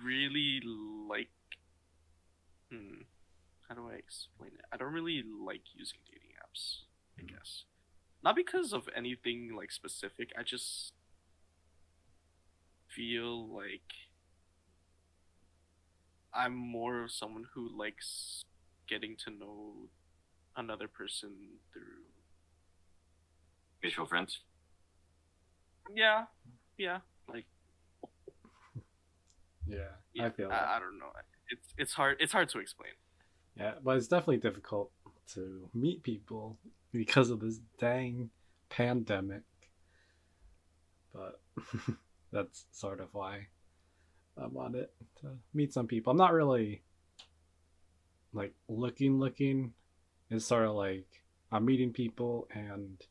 really 0.04 0.62
like. 1.10 1.30
Hmm, 2.72 3.04
how 3.70 3.76
do 3.76 3.90
I 3.90 3.96
explain 3.96 4.52
it? 4.54 4.66
I 4.74 4.78
don't 4.78 4.94
really 4.94 5.24
like 5.46 5.62
using 5.76 6.00
dating 6.12 6.32
apps. 6.44 6.84
I 7.20 7.24
Mhm. 7.24 7.30
guess 7.34 7.66
not 8.28 8.36
because 8.36 8.74
of 8.74 8.90
anything 8.94 9.56
like 9.56 9.72
specific. 9.72 10.34
I 10.38 10.44
just 10.44 10.92
feel 12.94 13.48
like 13.48 13.88
I'm 16.34 16.54
more 16.54 17.04
of 17.06 17.12
someone 17.12 17.46
who 17.54 17.70
likes 17.70 18.44
getting 18.90 19.16
to 19.24 19.32
know 19.32 19.88
another 20.58 20.90
person 20.90 21.30
through 21.72 22.04
Mutual 23.82 24.08
friends. 24.08 24.42
yeah 25.96 26.26
yeah 26.78 26.98
like 27.30 27.46
Yeah, 29.66 29.78
yeah, 30.14 30.26
I 30.26 30.30
feel 30.32 30.50
that. 30.50 30.68
I, 30.68 30.76
I 30.76 30.80
don't 30.80 31.00
know 31.00 31.12
it's 31.50 31.68
it's 31.78 31.94
hard 31.94 32.18
it's 32.20 32.34
hard 32.34 32.50
to 32.50 32.60
explain 32.60 32.92
Yeah, 33.56 33.76
but 33.82 33.96
it's 33.96 34.08
definitely 34.10 34.38
difficult 34.38 34.92
to 35.36 35.70
meet 35.74 36.04
people 36.04 36.58
because 36.98 37.30
of 37.30 37.40
this 37.40 37.60
dang 37.80 38.32
pandemic. 38.70 39.44
But 41.14 41.40
that's 42.32 42.66
sort 42.72 43.00
of 43.00 43.14
why 43.14 43.48
I'm 44.36 44.58
on 44.58 44.76
it 44.76 44.92
to 45.22 45.38
meet 45.54 45.74
some 45.74 45.88
people. 45.88 46.12
I'm 46.12 46.18
not 46.18 46.34
really 46.34 46.82
like 48.34 48.54
looking, 48.68 49.20
looking. 49.20 49.74
It's 50.30 50.46
sort 50.46 50.66
of 50.66 50.76
like 50.76 51.24
I'm 51.52 51.66
meeting 51.66 51.94
people, 51.94 52.48
and 52.52 53.02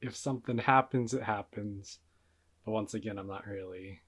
if 0.00 0.16
something 0.16 0.58
happens, 0.58 1.12
it 1.12 1.24
happens. 1.24 1.98
But 2.64 2.72
once 2.72 2.94
again, 2.94 3.18
I'm 3.18 3.28
not 3.28 3.46
really 3.46 4.02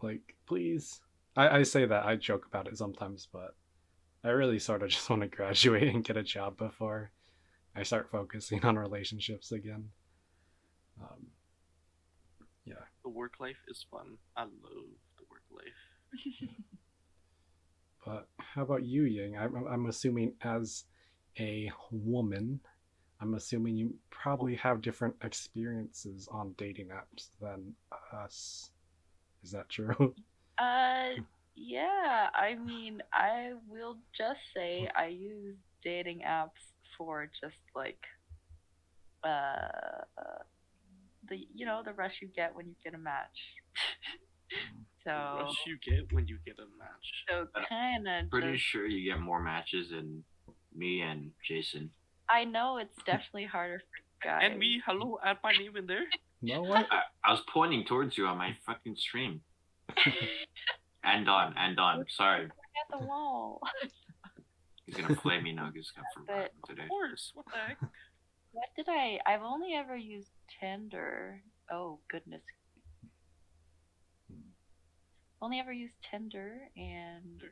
like, 0.00 0.36
please. 0.46 1.00
I, 1.36 1.58
I 1.58 1.62
say 1.64 1.86
that 1.86 2.04
I 2.04 2.16
joke 2.16 2.46
about 2.46 2.68
it 2.68 2.78
sometimes, 2.78 3.26
but 3.32 3.56
I 4.22 4.28
really 4.28 4.58
sort 4.58 4.82
of 4.82 4.88
just 4.90 5.10
want 5.10 5.22
to 5.22 5.28
graduate 5.28 5.92
and 5.92 6.04
get 6.04 6.16
a 6.16 6.22
job 6.22 6.56
before 6.56 7.10
I 7.74 7.82
start 7.82 8.10
focusing 8.10 8.64
on 8.64 8.76
relationships 8.76 9.52
again. 9.52 9.88
Um, 11.00 11.26
yeah, 12.64 12.74
the 13.02 13.10
work 13.10 13.34
life 13.40 13.56
is 13.68 13.84
fun 13.90 14.18
I 14.36 14.42
love 14.42 14.50
the 15.18 15.24
work 15.28 15.42
life 15.50 16.48
but 18.04 18.28
how 18.36 18.62
about 18.62 18.84
you, 18.84 19.04
Ying? 19.04 19.36
I'm, 19.36 19.66
I'm 19.66 19.86
assuming 19.86 20.34
as 20.42 20.84
a 21.38 21.70
woman, 21.90 22.60
I'm 23.20 23.34
assuming 23.34 23.76
you 23.76 23.94
probably 24.10 24.54
have 24.56 24.82
different 24.82 25.14
experiences 25.22 26.28
on 26.30 26.54
dating 26.58 26.88
apps 26.88 27.28
than 27.40 27.74
us. 28.12 28.70
Is 29.42 29.50
that 29.52 29.68
true? 29.68 30.14
Uh, 30.58 31.16
yeah. 31.56 32.28
I 32.34 32.54
mean, 32.54 33.02
I 33.12 33.52
will 33.68 33.96
just 34.16 34.38
say 34.54 34.86
I 34.94 35.06
use 35.06 35.56
dating 35.82 36.20
apps 36.28 36.71
for 36.96 37.28
just 37.40 37.56
like, 37.74 37.98
uh, 39.24 40.02
the 41.28 41.46
you 41.54 41.64
know 41.66 41.82
the 41.84 41.92
rush 41.92 42.14
you 42.20 42.28
get 42.34 42.54
when 42.54 42.66
you 42.66 42.74
get 42.84 42.94
a 42.94 42.98
match. 42.98 43.38
so 45.04 45.44
rush 45.44 45.56
you 45.66 45.76
get 45.84 46.12
when 46.12 46.26
you 46.26 46.38
get 46.44 46.56
a 46.58 46.66
match 46.78 47.24
so 47.28 47.46
kind 47.68 48.06
of 48.06 48.30
Pretty 48.30 48.52
just. 48.52 48.64
sure 48.64 48.86
you 48.86 49.10
get 49.10 49.20
more 49.20 49.40
matches 49.40 49.90
than 49.90 50.24
me 50.74 51.00
and 51.00 51.30
Jason. 51.46 51.90
I 52.28 52.44
know 52.44 52.78
it's 52.78 52.96
definitely 53.06 53.46
harder 53.46 53.78
for 53.78 54.26
guys. 54.26 54.42
and 54.50 54.58
me 54.58 54.82
hello 54.84 55.18
add 55.24 55.38
my 55.42 55.52
name 55.52 55.76
in 55.76 55.86
there 55.86 56.04
No 56.42 56.62
what? 56.62 56.86
I, 56.90 57.02
I 57.24 57.30
was 57.30 57.40
pointing 57.52 57.84
towards 57.84 58.18
you 58.18 58.26
on 58.26 58.36
my 58.36 58.56
fucking 58.66 58.96
stream. 58.96 59.40
And 61.04 61.28
on, 61.28 61.54
and 61.56 61.78
on. 61.78 62.04
Sorry. 62.08 62.44
at 62.44 63.00
the 63.00 63.06
wall. 63.06 63.60
He's 64.86 64.96
gonna 64.96 65.14
play 65.16 65.40
me 65.40 65.52
now 65.52 65.70
because 65.72 65.90
come 65.96 66.04
from 66.14 66.24
But- 66.26 66.52
today. 66.66 66.82
of 66.84 66.88
course 66.88 67.30
what 67.34 67.46
the 67.46 67.52
heck 67.68 67.80
What 68.52 68.68
did 68.76 68.86
I? 68.88 69.18
I've 69.26 69.42
only 69.42 69.74
ever 69.74 69.96
used 69.96 70.30
Tinder. 70.60 71.40
Oh 71.70 72.00
goodness. 72.10 72.42
Only 75.40 75.58
ever 75.58 75.72
used 75.72 75.94
Tinder, 76.08 76.68
and 76.76 77.42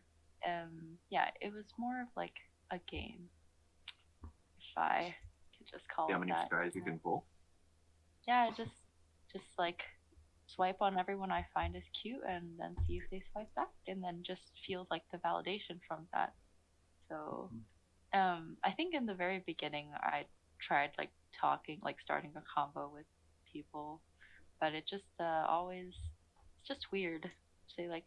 um, 0.46 0.98
yeah, 1.10 1.30
it 1.40 1.52
was 1.52 1.64
more 1.76 2.00
of 2.02 2.06
like 2.16 2.34
a 2.70 2.78
game. 2.90 3.28
If 4.22 4.76
I 4.78 5.14
could 5.58 5.66
just 5.68 5.84
call 5.88 6.06
See 6.06 6.12
how 6.12 6.20
many 6.20 6.30
that. 6.32 6.46
stars 6.46 6.72
you 6.76 6.82
can 6.82 6.98
pull? 7.00 7.24
Yeah, 8.28 8.48
just 8.56 8.70
just 9.32 9.44
like 9.58 9.80
swipe 10.46 10.80
on 10.80 10.98
everyone 10.98 11.32
I 11.32 11.46
find 11.52 11.74
is 11.74 11.82
cute, 12.00 12.20
and 12.28 12.44
then 12.58 12.76
see 12.86 12.98
if 12.98 13.10
they 13.10 13.22
swipe 13.32 13.52
back, 13.56 13.70
and 13.88 14.02
then 14.04 14.22
just 14.24 14.42
feel 14.66 14.86
like 14.90 15.02
the 15.10 15.18
validation 15.18 15.80
from 15.88 16.06
that. 16.12 16.32
So 17.10 17.52
um, 18.14 18.56
I 18.64 18.72
think 18.72 18.94
in 18.94 19.06
the 19.06 19.14
very 19.14 19.42
beginning, 19.46 19.90
I 19.96 20.26
tried 20.66 20.92
like 20.98 21.10
talking, 21.40 21.80
like 21.82 21.96
starting 22.02 22.32
a 22.36 22.42
convo 22.60 22.92
with 22.92 23.06
people, 23.52 24.02
but 24.60 24.74
it 24.74 24.84
just 24.88 25.04
uh, 25.20 25.46
always 25.48 25.94
it's 26.60 26.68
just 26.68 26.92
weird. 26.92 27.30
Say 27.76 27.88
like, 27.88 28.06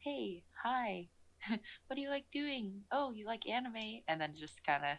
"Hey, 0.00 0.44
hi, 0.62 1.08
what 1.86 1.96
do 1.96 2.02
you 2.02 2.10
like 2.10 2.26
doing? 2.32 2.82
Oh, 2.92 3.12
you 3.12 3.26
like 3.26 3.48
anime?" 3.48 4.02
And 4.08 4.20
then 4.20 4.34
just 4.38 4.54
kind 4.66 4.84
of 4.84 4.98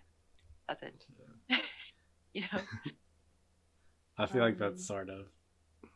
that's 0.68 0.84
it. 0.84 1.06
you 2.34 2.44
know. 2.54 2.62
I 4.18 4.26
feel 4.26 4.42
like 4.44 4.56
Um, 4.56 4.60
that's 4.60 4.86
sort 4.86 5.10
of 5.10 5.28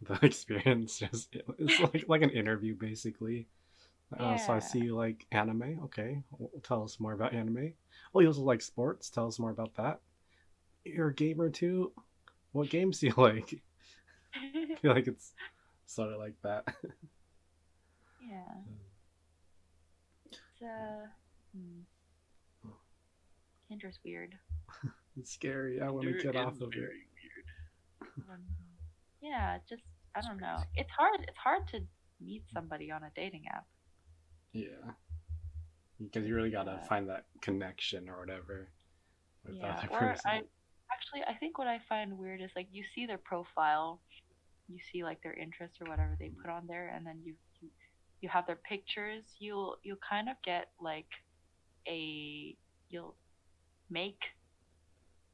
the 0.02 0.20
experience. 0.26 1.00
Just 1.00 1.36
it's 1.58 1.80
like 1.80 2.06
like 2.08 2.22
an 2.22 2.30
interview 2.32 2.76
basically. 2.76 3.48
Uh, 4.18 4.38
so 4.38 4.54
I 4.54 4.60
see 4.60 4.80
you 4.80 4.96
like 4.96 5.28
anime. 5.32 5.82
Okay, 5.86 6.24
well, 6.32 6.50
tell 6.64 6.84
us 6.84 7.00
more 7.00 7.14
about 7.14 7.34
anime. 7.34 7.74
Oh, 8.14 8.22
you 8.22 8.28
also 8.28 8.42
like 8.42 8.62
sports. 8.62 9.10
Tell 9.10 9.28
us 9.28 9.40
more 9.40 9.52
about 9.52 9.76
that. 9.76 10.00
You're 10.84 11.10
a 11.10 11.14
gamer 11.14 11.50
too. 11.50 11.92
What 12.52 12.70
games 12.70 13.00
do 13.00 13.08
you 13.08 13.14
like? 13.18 13.62
I 14.34 14.76
feel 14.82 14.94
like 14.94 15.08
it's 15.08 15.34
sort 15.86 16.12
of 16.14 16.20
like 16.20 16.36
that. 16.44 16.64
yeah. 18.28 18.54
It's 20.26 20.40
uh. 20.64 21.06
Hmm. 21.56 22.70
Tinder's 23.68 24.00
weird. 24.04 24.34
it's 25.20 25.32
scary. 25.32 25.80
I 25.82 25.90
want 25.90 26.06
to 26.08 26.14
get 26.14 26.36
off 26.36 26.56
is 26.56 26.62
of 26.62 26.70
it. 26.70 26.76
very 26.76 27.06
weird. 27.14 28.28
I. 28.30 28.34
Yeah, 29.22 29.58
just 29.70 29.84
I 30.16 30.22
don't 30.22 30.40
know. 30.40 30.58
It's 30.76 30.90
hard. 30.98 31.20
It's 31.28 31.38
hard 31.38 31.68
to 31.70 31.82
meet 32.20 32.44
somebody 32.54 32.90
on 32.92 33.04
a 33.04 33.12
dating 33.16 33.44
app. 33.54 33.68
Yeah, 34.54 34.94
because 36.00 36.26
you 36.28 36.36
really 36.36 36.50
gotta 36.50 36.80
Yeah. 36.82 36.88
find 36.88 37.10
that 37.10 37.26
connection 37.42 38.10
or 38.10 38.20
whatever 38.20 38.72
with 39.46 39.60
the 39.60 39.68
other 39.68 39.88
or 39.90 40.00
person. 40.00 40.32
I 40.32 40.42
actually 40.92 41.24
I 41.28 41.36
think 41.36 41.58
what 41.58 41.68
I 41.68 41.80
find 41.88 42.18
weird 42.18 42.42
is 42.42 42.52
like 42.56 42.68
you 42.72 42.84
see 42.96 43.06
their 43.06 43.20
profile, 43.20 44.02
you 44.68 44.80
see 44.92 45.04
like 45.04 45.22
their 45.22 45.34
interests 45.34 45.78
or 45.82 45.88
whatever 45.90 46.16
they 46.20 46.30
put 46.42 46.52
on 46.52 46.68
there, 46.68 46.90
and 46.96 47.06
then 47.06 47.22
you 47.24 47.36
you, 47.62 47.70
you 48.22 48.30
have 48.30 48.48
their 48.48 48.56
pictures. 48.68 49.24
You'll 49.40 49.78
you'll 49.84 49.98
kind 50.08 50.30
of 50.30 50.36
get 50.44 50.72
like 50.82 51.08
a 51.88 52.56
you'll 52.90 53.16
make 53.90 54.20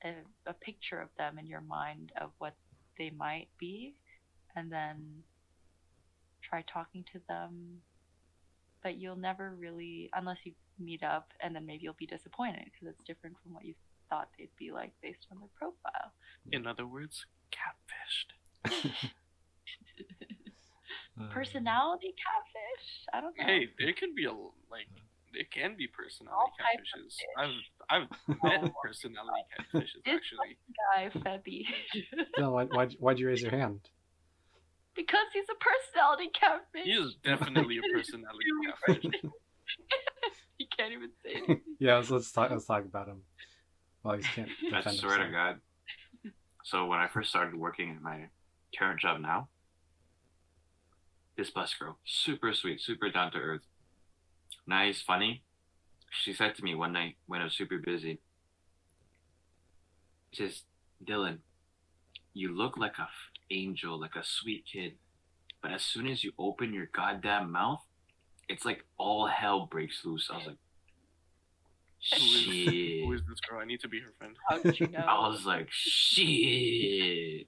a, 0.03 0.13
a 0.45 0.53
picture 0.53 0.99
of 0.99 1.09
them 1.17 1.39
in 1.39 1.47
your 1.47 1.61
mind 1.61 2.11
of 2.19 2.31
what 2.39 2.55
they 2.97 3.11
might 3.11 3.47
be, 3.59 3.95
and 4.55 4.71
then 4.71 5.23
try 6.43 6.63
talking 6.63 7.03
to 7.13 7.19
them. 7.27 7.81
But 8.85 8.97
you'll 9.01 9.15
never 9.15 9.55
really, 9.57 10.11
unless 10.13 10.37
you 10.43 10.51
meet 10.77 11.01
up, 11.01 11.29
and 11.41 11.55
then 11.55 11.65
maybe 11.65 11.85
you'll 11.85 11.95
be 11.97 12.05
disappointed 12.05 12.65
because 12.65 12.87
it's 12.87 13.01
different 13.07 13.35
from 13.41 13.55
what 13.55 13.65
you 13.65 13.73
thought 14.11 14.29
they'd 14.37 14.55
be 14.59 14.71
like 14.71 14.91
based 15.01 15.25
on 15.31 15.39
their 15.39 15.49
profile. 15.57 16.11
In 16.51 16.67
other 16.67 16.85
words, 16.85 17.25
catfished. 17.51 18.71
Personality 21.31 22.13
catfish? 22.13 23.07
I 23.11 23.21
don't 23.21 23.35
know. 23.39 23.43
Hey, 23.45 23.69
there 23.79 23.93
can 23.93 24.13
be 24.15 24.25
a 24.25 24.31
like 24.31 24.87
there 25.33 25.45
can 25.51 25.75
be 25.75 25.87
personality 25.87 26.37
All 26.37 26.53
catfishes. 26.61 27.15
I've 27.89 27.89
I've 27.89 28.07
met 28.43 28.71
personality 28.83 29.41
catfishes 29.57 30.03
This 30.05 30.15
actually. 30.15 30.57
guy, 30.93 31.09
Febby. 31.21 31.65
no, 32.37 32.51
why, 32.51 32.65
why'd, 32.65 32.93
why'd 32.99 33.17
you 33.17 33.25
raise 33.27 33.41
your 33.41 33.49
hand? 33.51 33.79
Because 34.95 35.25
he's 35.33 35.45
a 35.49 35.55
personality 35.59 36.29
catfish. 36.33 36.83
He 36.83 36.91
is 36.91 37.15
definitely 37.23 37.77
a 37.77 37.81
personality 37.93 38.45
catfish. 38.87 39.21
he 40.57 40.67
can't 40.77 40.93
even 40.93 41.09
say 41.23 41.35
anything. 41.35 41.61
Yeah, 41.79 41.97
let's, 41.97 42.09
let's 42.09 42.31
talk. 42.31 42.51
Let's 42.51 42.65
talk 42.65 42.85
about 42.85 43.07
him. 43.07 43.21
Well, 44.03 44.15
he 44.15 44.23
can't 44.23 44.49
I 44.73 44.77
defend 44.77 44.97
swear 44.97 45.17
to 45.17 45.23
himself. 45.25 45.55
God. 46.23 46.31
So 46.63 46.85
when 46.85 46.99
I 46.99 47.07
first 47.07 47.29
started 47.29 47.53
working 47.55 47.91
at 47.91 48.01
my 48.01 48.29
current 48.77 48.99
job 48.99 49.19
now, 49.19 49.49
this 51.37 51.49
bus 51.49 51.73
girl, 51.77 51.99
super 52.05 52.53
sweet, 52.53 52.79
super 52.81 53.09
down 53.11 53.31
to 53.33 53.37
earth, 53.37 53.61
nice, 54.65 55.01
funny. 55.01 55.43
She 56.11 56.33
said 56.33 56.55
to 56.55 56.63
me 56.63 56.75
one 56.75 56.93
night 56.93 57.17
when 57.27 57.41
I 57.41 57.43
was 57.43 57.53
super 57.57 57.77
busy, 57.77 58.19
just 60.31 60.63
Dylan, 61.05 61.39
you 62.33 62.55
look 62.55 62.77
like 62.77 62.97
a 62.99 63.03
f- 63.03 63.09
angel, 63.51 63.99
like 63.99 64.15
a 64.15 64.23
sweet 64.23 64.65
kid, 64.71 64.93
but 65.61 65.71
as 65.71 65.83
soon 65.83 66.07
as 66.07 66.23
you 66.23 66.31
open 66.37 66.73
your 66.73 66.87
goddamn 66.93 67.51
mouth, 67.51 67.83
it's 68.47 68.65
like 68.65 68.85
all 68.97 69.27
hell 69.27 69.65
breaks 69.65 70.05
loose. 70.05 70.29
I 70.31 70.37
was 70.37 70.47
like, 70.47 70.57
Who 72.13 72.17
is, 72.17 72.31
shit. 72.31 72.55
who 73.05 73.13
is 73.13 73.21
this 73.27 73.39
girl? 73.39 73.59
I 73.59 73.65
need 73.65 73.79
to 73.81 73.87
be 73.87 73.99
her 73.99 74.13
friend. 74.17 74.35
How 74.49 74.59
did 74.59 74.79
you 74.79 74.87
know? 74.87 74.99
I 74.99 75.27
was 75.27 75.45
like, 75.45 75.67
shit. 75.71 77.47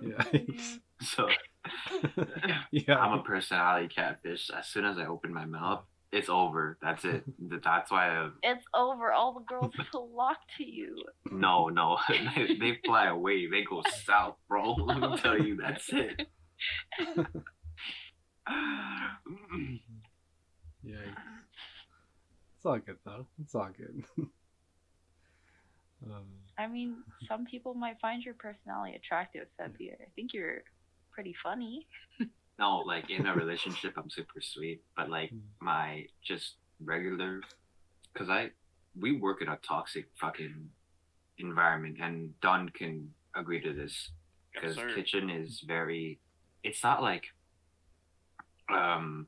Yeah. 0.00 0.22
so 1.00 1.28
yeah. 2.70 2.98
I'm 2.98 3.18
a 3.18 3.22
personality 3.22 3.88
catfish. 3.88 4.50
As 4.56 4.66
soon 4.68 4.84
as 4.84 4.98
I 4.98 5.06
open 5.06 5.32
my 5.32 5.44
mouth, 5.44 5.84
it's 6.12 6.28
over. 6.28 6.78
That's 6.82 7.04
it. 7.04 7.24
That's 7.64 7.90
why 7.90 8.08
I 8.10 8.28
It's 8.42 8.64
over. 8.74 9.12
All 9.12 9.32
the 9.32 9.40
girls 9.40 9.72
flock 9.90 10.36
to 10.58 10.64
you. 10.64 11.02
no, 11.30 11.68
no. 11.68 11.98
they, 12.36 12.54
they 12.60 12.78
fly 12.84 13.06
away. 13.08 13.48
They 13.48 13.64
go 13.64 13.82
south, 14.04 14.36
bro. 14.48 14.74
Let 14.74 14.98
me 14.98 15.16
tell 15.16 15.38
you, 15.42 15.56
that's 15.56 15.88
it. 15.92 16.28
Yeah. 20.84 20.96
It's 22.56 22.66
all 22.66 22.78
good 22.78 22.98
though. 23.04 23.26
It's 23.40 23.54
all 23.54 23.70
good. 23.76 24.04
um, 26.06 26.24
I 26.58 26.66
mean, 26.66 26.96
some 27.28 27.46
people 27.46 27.74
might 27.74 27.98
find 28.00 28.22
your 28.22 28.34
personality 28.34 28.94
attractive, 28.96 29.46
Febby. 29.60 29.92
I 29.92 30.06
think 30.14 30.32
you're 30.34 30.62
pretty 31.12 31.34
funny. 31.42 31.86
No, 32.58 32.78
like 32.86 33.10
in 33.10 33.26
a 33.26 33.34
relationship, 33.34 33.94
I'm 33.96 34.10
super 34.10 34.40
sweet, 34.40 34.82
but 34.96 35.08
like 35.10 35.30
Mm. 35.32 35.40
my 35.60 36.06
just 36.22 36.56
regular, 36.84 37.40
because 38.12 38.28
I 38.28 38.50
we 38.98 39.12
work 39.12 39.40
in 39.42 39.48
a 39.48 39.56
toxic 39.66 40.06
fucking 40.20 40.68
environment, 41.38 41.98
and 42.00 42.38
Don 42.40 42.68
can 42.68 43.14
agree 43.34 43.60
to 43.60 43.72
this. 43.72 44.10
Because 44.54 44.76
sir. 44.76 44.94
kitchen 44.94 45.30
is 45.30 45.60
very 45.66 46.20
it's 46.62 46.82
not 46.84 47.02
like 47.02 47.24
um 48.72 49.26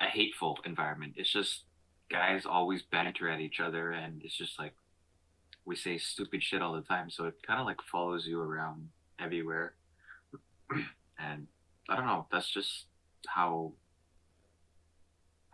a 0.00 0.06
hateful 0.06 0.58
environment 0.64 1.14
it's 1.16 1.30
just 1.32 1.64
guys 2.10 2.46
always 2.46 2.82
banter 2.82 3.28
at 3.28 3.40
each 3.40 3.60
other 3.60 3.90
and 3.92 4.22
it's 4.24 4.36
just 4.36 4.58
like 4.58 4.74
we 5.64 5.76
say 5.76 5.98
stupid 5.98 6.42
shit 6.42 6.62
all 6.62 6.72
the 6.72 6.82
time 6.82 7.10
so 7.10 7.24
it 7.26 7.34
kind 7.46 7.60
of 7.60 7.66
like 7.66 7.80
follows 7.90 8.26
you 8.26 8.40
around 8.40 8.88
everywhere 9.20 9.74
and 11.18 11.46
i 11.88 11.96
don't 11.96 12.06
know 12.06 12.26
that's 12.30 12.48
just 12.48 12.86
how 13.26 13.72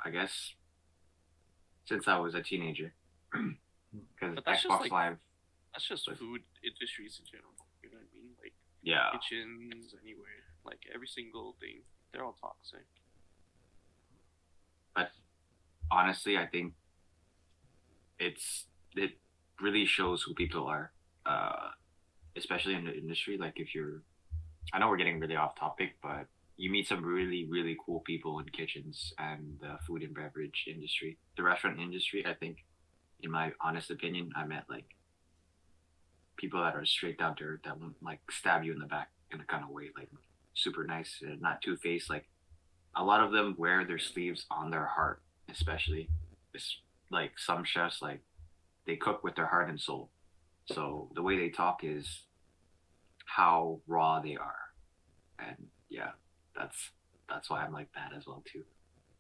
i 0.04 0.10
guess 0.10 0.54
since 1.86 2.06
i 2.08 2.18
was 2.18 2.34
a 2.34 2.42
teenager 2.42 2.92
because 3.32 4.34
But 4.34 4.44
that's 4.44 4.62
just 4.62 4.72
xbox 4.74 4.80
like- 4.82 4.92
live 4.92 5.16
That's 5.72 5.86
just 5.88 6.10
food 6.18 6.42
industries 6.64 7.20
in 7.20 7.26
general. 7.26 7.54
You 7.82 7.90
know 7.90 7.98
what 7.98 8.08
I 8.12 8.16
mean? 8.18 8.30
Like 8.42 8.54
yeah 8.82 9.10
kitchens, 9.12 9.94
anywhere, 10.02 10.42
like 10.64 10.80
every 10.94 11.06
single 11.06 11.54
thing. 11.60 11.82
They're 12.12 12.24
all 12.24 12.36
toxic. 12.40 12.86
But 14.96 15.10
honestly, 15.90 16.36
I 16.36 16.46
think 16.46 16.72
it's 18.18 18.66
it 18.96 19.12
really 19.60 19.86
shows 19.86 20.22
who 20.22 20.34
people 20.34 20.66
are, 20.66 20.90
uh, 21.26 21.70
especially 22.36 22.74
in 22.74 22.84
the 22.84 22.94
industry. 22.96 23.36
Like 23.38 23.54
if 23.60 23.74
you're, 23.74 24.02
I 24.72 24.78
know 24.78 24.88
we're 24.88 24.96
getting 24.96 25.20
really 25.20 25.36
off 25.36 25.58
topic, 25.58 25.96
but 26.02 26.26
you 26.56 26.70
meet 26.70 26.88
some 26.88 27.04
really 27.04 27.46
really 27.48 27.76
cool 27.84 28.00
people 28.00 28.38
in 28.40 28.46
kitchens 28.46 29.12
and 29.18 29.58
the 29.60 29.78
food 29.86 30.02
and 30.02 30.14
beverage 30.14 30.64
industry, 30.66 31.18
the 31.36 31.42
restaurant 31.42 31.78
industry. 31.78 32.24
I 32.26 32.34
think, 32.34 32.58
in 33.20 33.30
my 33.30 33.52
honest 33.60 33.90
opinion, 33.90 34.30
I 34.36 34.44
met 34.44 34.64
like 34.68 34.86
people 36.36 36.62
that 36.62 36.74
are 36.74 36.84
straight 36.84 37.18
down 37.18 37.36
to 37.36 37.44
earth 37.44 37.60
that 37.64 37.80
won't 37.80 37.96
like 38.02 38.20
stab 38.30 38.64
you 38.64 38.72
in 38.72 38.78
the 38.78 38.86
back 38.86 39.10
in 39.32 39.40
a 39.40 39.44
kind 39.44 39.64
of 39.64 39.70
way, 39.70 39.90
like 39.96 40.10
super 40.54 40.84
nice, 40.84 41.22
not 41.40 41.62
two 41.62 41.76
faced. 41.76 42.10
Like 42.10 42.28
a 42.96 43.04
lot 43.04 43.22
of 43.22 43.32
them 43.32 43.54
wear 43.56 43.84
their 43.84 43.98
sleeves 43.98 44.46
on 44.50 44.70
their 44.70 44.86
heart 44.86 45.22
especially 45.50 46.08
it's 46.54 46.80
like 47.10 47.38
some 47.38 47.64
chefs 47.64 48.02
like 48.02 48.20
they 48.86 48.96
cook 48.96 49.22
with 49.24 49.34
their 49.36 49.46
heart 49.46 49.68
and 49.68 49.80
soul 49.80 50.10
so 50.66 51.08
the 51.14 51.22
way 51.22 51.38
they 51.38 51.48
talk 51.48 51.80
is 51.82 52.24
how 53.28 53.80
raw 53.86 54.20
they 54.20 54.36
are. 54.36 54.56
And 55.38 55.56
yeah 55.88 56.10
that's 56.56 56.90
that's 57.28 57.48
why 57.48 57.62
i'm 57.62 57.72
like 57.72 57.88
that 57.94 58.12
as 58.16 58.26
well 58.26 58.42
too. 58.50 58.64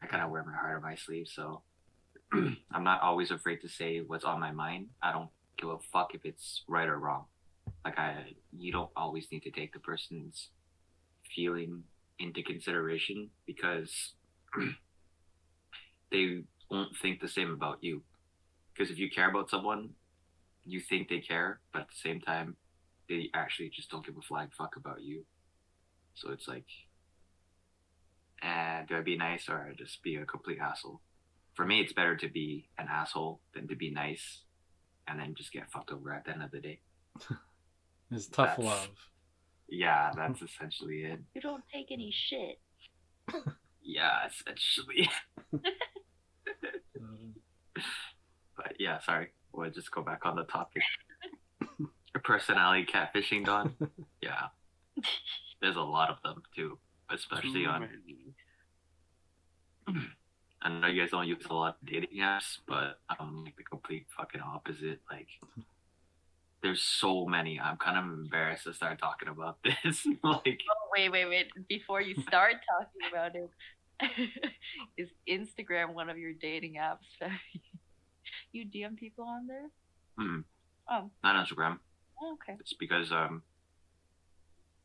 I 0.02 0.06
kind 0.06 0.22
of 0.22 0.30
wear 0.30 0.44
my 0.44 0.52
heart 0.52 0.76
on 0.76 0.82
my 0.82 0.96
sleeve 0.96 1.28
so 1.28 1.62
i'm 2.32 2.84
not 2.84 3.02
always 3.02 3.30
afraid 3.30 3.60
to 3.62 3.68
say 3.68 4.00
what's 4.06 4.24
on 4.24 4.40
my 4.40 4.52
mind. 4.52 4.88
I 5.02 5.12
don't 5.12 5.30
give 5.58 5.70
a 5.70 5.78
fuck 5.92 6.14
if 6.14 6.24
it's 6.24 6.62
right 6.68 6.88
or 6.88 6.98
wrong. 6.98 7.24
Like 7.84 7.98
i 7.98 8.34
you 8.56 8.72
don't 8.72 8.90
always 8.96 9.28
need 9.30 9.42
to 9.44 9.50
take 9.50 9.72
the 9.72 9.78
person's 9.80 10.48
feeling 11.34 11.84
into 12.18 12.42
consideration 12.42 13.30
because 13.46 14.12
they 16.10 16.42
won't 16.70 16.96
think 16.96 17.20
the 17.20 17.28
same 17.28 17.52
about 17.52 17.78
you. 17.82 18.02
Because 18.74 18.90
if 18.90 18.98
you 18.98 19.10
care 19.10 19.30
about 19.30 19.50
someone, 19.50 19.90
you 20.64 20.80
think 20.80 21.08
they 21.08 21.20
care, 21.20 21.60
but 21.72 21.82
at 21.82 21.88
the 21.88 21.96
same 21.96 22.20
time, 22.20 22.56
they 23.08 23.30
actually 23.34 23.70
just 23.70 23.90
don't 23.90 24.04
give 24.04 24.16
a 24.16 24.22
flying 24.22 24.50
fuck 24.56 24.76
about 24.76 25.02
you. 25.02 25.24
So 26.14 26.30
it's 26.30 26.48
like, 26.48 26.66
eh, 28.42 28.82
do 28.88 28.96
I 28.96 29.00
be 29.02 29.16
nice 29.16 29.48
or 29.48 29.72
just 29.76 30.02
be 30.02 30.16
a 30.16 30.24
complete 30.26 30.58
asshole? 30.58 31.00
For 31.54 31.64
me, 31.66 31.80
it's 31.80 31.92
better 31.92 32.16
to 32.16 32.28
be 32.28 32.68
an 32.78 32.86
asshole 32.90 33.40
than 33.54 33.66
to 33.68 33.76
be 33.76 33.90
nice 33.90 34.42
and 35.06 35.18
then 35.18 35.34
just 35.34 35.52
get 35.52 35.70
fucked 35.70 35.90
over 35.90 36.12
at 36.12 36.24
the 36.24 36.32
end 36.32 36.42
of 36.42 36.50
the 36.50 36.60
day. 36.60 36.80
It's 38.10 38.26
tough 38.26 38.56
That's- 38.56 38.64
love. 38.64 38.88
Yeah, 39.68 40.10
that's 40.16 40.40
essentially 40.40 41.02
it. 41.04 41.20
You 41.34 41.42
don't 41.42 41.62
take 41.72 41.88
any 41.90 42.10
shit. 42.14 42.60
Yeah, 43.82 44.26
essentially. 44.26 45.08
Um, 47.00 47.34
But 48.56 48.74
yeah, 48.78 48.98
sorry. 49.00 49.28
We'll 49.52 49.70
just 49.70 49.90
go 49.90 50.02
back 50.02 50.26
on 50.26 50.36
the 50.36 50.44
topic. 50.44 50.82
Personality 52.24 52.86
catfishing, 52.86 53.44
Don. 53.44 53.74
Yeah. 54.22 54.48
There's 55.60 55.76
a 55.76 55.80
lot 55.80 56.10
of 56.10 56.16
them 56.22 56.42
too, 56.54 56.78
especially 57.10 57.64
Too 57.64 57.68
on. 57.70 57.88
I 60.62 60.68
know 60.80 60.88
you 60.88 61.00
guys 61.00 61.10
don't 61.12 61.26
use 61.28 61.44
a 61.48 61.54
lot 61.54 61.76
of 61.80 61.88
dating 61.88 62.18
apps, 62.20 62.58
but 62.66 62.98
I'm 63.08 63.44
like 63.44 63.56
the 63.56 63.62
complete 63.62 64.06
fucking 64.16 64.40
opposite. 64.40 65.00
Like, 65.10 65.28
there's 66.62 66.82
so 66.82 67.26
many. 67.26 67.60
I'm 67.60 67.76
kind 67.76 67.96
of 67.96 68.04
embarrassed 68.04 68.64
to 68.64 68.74
start 68.74 68.98
talking 68.98 69.28
about 69.28 69.58
this. 69.84 70.04
like, 70.24 70.60
Oh, 70.68 70.88
wait, 70.96 71.10
wait, 71.12 71.26
wait. 71.26 71.46
Before 71.68 72.00
you 72.00 72.20
start 72.22 72.54
talking 72.76 73.02
about 73.10 73.36
it, 73.36 73.50
is 74.96 75.08
Instagram 75.28 75.94
one 75.94 76.10
of 76.10 76.18
your 76.18 76.32
dating 76.32 76.74
apps? 76.74 77.06
you 78.52 78.64
DM 78.66 78.96
people 78.96 79.24
on 79.24 79.46
there? 79.46 79.70
Hmm. 80.18 80.40
Oh, 80.90 81.10
not 81.22 81.46
Instagram. 81.46 81.78
Oh, 82.22 82.32
okay. 82.34 82.56
It's 82.60 82.72
because 82.74 83.12
um, 83.12 83.42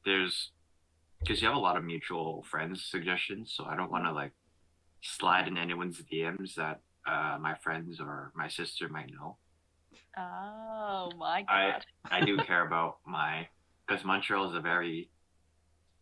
there's 0.05 0.51
because 1.19 1.41
you 1.41 1.47
have 1.47 1.55
a 1.55 1.59
lot 1.59 1.77
of 1.77 1.84
mutual 1.84 2.43
friends 2.49 2.84
suggestions, 2.86 3.53
so 3.55 3.65
I 3.65 3.75
don't 3.75 3.91
want 3.91 4.03
to 4.05 4.11
like 4.11 4.34
slide 5.01 5.47
in 5.47 5.57
anyone's 5.57 6.01
DMs 6.01 6.55
that 6.55 6.81
uh, 7.07 7.38
my 7.39 7.55
friends 7.55 7.99
or 7.99 8.31
my 8.36 8.47
sister 8.47 8.89
might 8.89 9.11
know. 9.11 9.38
Oh 10.17 11.11
my 11.17 11.43
I- 11.47 11.71
god. 11.71 11.86
I 12.11 12.25
do 12.25 12.38
care 12.45 12.65
about 12.65 12.97
my 13.05 13.47
because 13.88 14.03
Montreal 14.05 14.49
is 14.49 14.55
a 14.55 14.61
very 14.61 15.09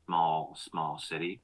small 0.05 0.57
small 0.59 0.97
city. 0.99 1.41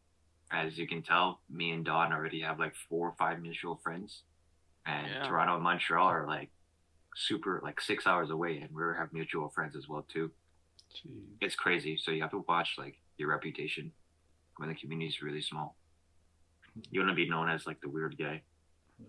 As 0.52 0.78
you 0.78 0.88
can 0.88 1.02
tell, 1.04 1.42
me 1.50 1.72
and 1.72 1.84
Don 1.84 2.14
already 2.14 2.42
have 2.42 2.58
like 2.58 2.74
four 2.90 3.10
or 3.10 3.16
five 3.20 3.42
mutual 3.42 3.76
friends, 3.84 4.24
and 4.86 5.08
Yeah. 5.08 5.28
Toronto 5.28 5.56
and 5.56 5.64
Montreal 5.64 6.08
are 6.08 6.26
like 6.26 6.50
super 7.20 7.60
like 7.64 7.82
six 7.82 8.06
hours 8.06 8.30
away, 8.30 8.58
and 8.60 8.70
we 8.74 8.82
have 8.98 9.12
mutual 9.12 9.50
friends 9.50 9.76
as 9.76 9.88
well 9.88 10.06
too. 10.08 10.30
gee. 10.94 11.10
It's 11.42 11.56
crazy. 11.56 11.98
So 11.98 12.12
you 12.12 12.22
have 12.22 12.32
to 12.32 12.44
watch 12.48 12.76
like 12.78 12.96
your 13.18 13.30
reputation 13.30 13.92
when 14.58 14.70
the 14.70 14.76
community 14.76 15.08
is 15.10 15.22
really 15.22 15.42
small. 15.42 15.76
You 16.92 17.00
want 17.00 17.10
to 17.12 17.16
be 17.16 17.28
known 17.30 17.50
as 17.50 17.66
like 17.66 17.82
the 17.82 17.90
weird 17.90 18.18
guy 18.18 18.42
Yeah. 19.00 19.06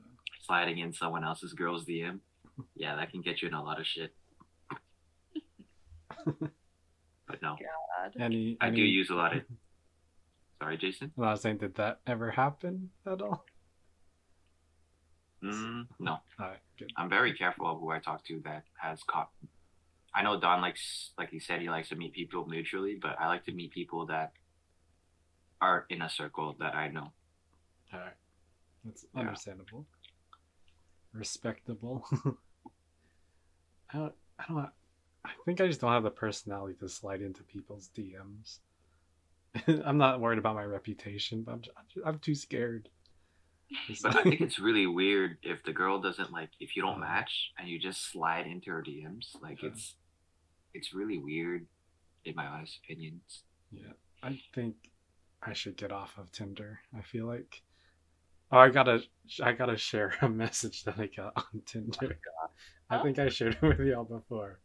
sliding 0.46 0.78
in 0.78 0.92
someone 0.92 1.22
else's 1.24 1.52
girl's 1.52 1.84
DM. 1.84 2.20
Yeah, 2.74 2.96
that 2.96 3.12
can 3.12 3.20
get 3.20 3.40
you 3.40 3.46
in 3.46 3.54
a 3.54 3.62
lot 3.62 3.78
of 3.78 3.86
shit. 3.86 4.12
but 6.24 7.40
no, 7.42 7.56
God. 7.56 8.20
Any, 8.20 8.56
I 8.60 8.66
any, 8.68 8.76
do 8.76 8.82
use 8.82 9.10
a 9.10 9.14
lot 9.14 9.36
of. 9.36 9.42
Sorry, 10.60 10.76
Jason. 10.76 11.12
I 11.16 11.30
was 11.30 11.40
saying, 11.40 11.58
did 11.58 11.76
that 11.76 12.00
ever 12.04 12.32
happen 12.32 12.90
at 13.06 13.22
all? 13.22 13.44
Mm, 15.44 15.86
no, 16.00 16.12
All 16.40 16.48
right, 16.48 16.58
good. 16.78 16.90
I'm 16.96 17.08
very 17.08 17.32
careful 17.34 17.66
of 17.70 17.78
who 17.80 17.90
I 17.90 18.00
talk 18.00 18.24
to 18.26 18.40
that 18.44 18.64
has 18.80 19.02
caught. 19.04 19.30
I 20.14 20.22
know 20.22 20.40
Don 20.40 20.60
likes, 20.60 21.12
like 21.16 21.30
he 21.30 21.38
said, 21.38 21.60
he 21.60 21.68
likes 21.70 21.90
to 21.90 21.96
meet 21.96 22.12
people 22.12 22.46
mutually, 22.46 22.98
but 23.00 23.16
I 23.20 23.28
like 23.28 23.44
to 23.44 23.52
meet 23.52 23.72
people 23.72 24.06
that 24.06 24.32
are 25.60 25.86
in 25.90 26.02
a 26.02 26.08
circle 26.10 26.56
that 26.58 26.74
I 26.74 26.88
know. 26.88 27.12
All 27.92 28.00
right, 28.00 28.16
that's 28.84 29.04
Yeah. 29.14 29.20
understandable, 29.20 29.86
respectable. 31.12 32.04
I 33.92 33.98
don't, 33.98 34.14
I 34.38 34.44
don't, 34.48 34.68
I 35.24 35.30
think 35.44 35.60
I 35.60 35.66
just 35.66 35.80
don't 35.80 35.92
have 35.92 36.02
the 36.02 36.10
personality 36.10 36.76
to 36.80 36.88
slide 36.88 37.22
into 37.22 37.42
people's 37.44 37.90
DMs. 37.96 38.58
I'm 39.86 39.98
not 39.98 40.20
worried 40.20 40.38
about 40.38 40.54
my 40.56 40.64
reputation, 40.64 41.42
but 41.42 41.52
I'm, 41.52 41.62
ju- 41.62 42.02
I'm 42.04 42.18
too 42.18 42.34
scared. 42.34 42.88
But 44.02 44.16
I 44.16 44.22
think 44.22 44.40
it's 44.40 44.58
really 44.58 44.86
weird 44.86 45.38
if 45.42 45.62
the 45.64 45.72
girl 45.72 46.00
doesn't 46.00 46.32
like 46.32 46.50
if 46.58 46.74
you 46.76 46.82
don't 46.82 47.00
match 47.00 47.52
and 47.58 47.68
you 47.68 47.78
just 47.78 48.10
slide 48.10 48.46
into 48.46 48.70
her 48.70 48.82
DMs. 48.82 49.36
Like 49.42 49.62
Yeah. 49.62 49.70
it's 49.70 49.94
it's 50.74 50.94
really 50.94 51.18
weird 51.18 51.66
in 52.24 52.34
my 52.34 52.46
honest 52.46 52.78
opinions. 52.84 53.42
Yeah, 53.70 53.92
I 54.22 54.40
think 54.54 54.76
I 55.42 55.52
should 55.52 55.76
get 55.76 55.92
off 55.92 56.16
of 56.18 56.32
Tinder. 56.32 56.80
I 56.96 57.02
feel 57.02 57.26
like 57.26 57.62
oh, 58.52 58.58
I 58.58 58.70
gotta 58.70 59.02
I 59.42 59.52
gotta 59.52 59.76
share 59.76 60.14
a 60.22 60.28
message 60.44 60.84
that 60.84 60.98
I 60.98 61.06
got 61.06 61.34
on 61.36 61.62
Tinder. 61.66 62.18
I 62.90 62.98
Oh. 62.98 63.02
think 63.02 63.18
I 63.18 63.28
shared 63.28 63.58
it 63.60 63.78
with 63.78 63.86
y'all 63.86 64.04
before. 64.04 64.60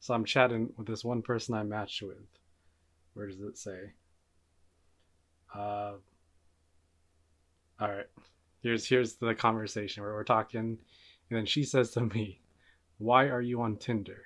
So 0.00 0.12
I'm 0.12 0.24
chatting 0.26 0.74
with 0.76 0.86
this 0.86 1.04
one 1.04 1.22
person 1.22 1.54
I 1.54 1.62
matched 1.62 2.02
with. 2.02 2.18
Where 3.14 3.26
does 3.28 3.40
it 3.40 3.56
say? 3.56 3.92
Uh, 5.54 5.92
all 7.80 7.88
right. 7.88 8.06
Here's 8.62 8.86
here's 8.86 9.14
the 9.14 9.34
conversation 9.34 10.02
where 10.02 10.12
we're 10.12 10.24
talking, 10.24 10.60
and 10.60 10.78
then 11.30 11.46
she 11.46 11.64
says 11.64 11.90
to 11.92 12.00
me, 12.02 12.40
"Why 12.98 13.26
are 13.26 13.40
you 13.40 13.62
on 13.62 13.76
Tinder? 13.76 14.22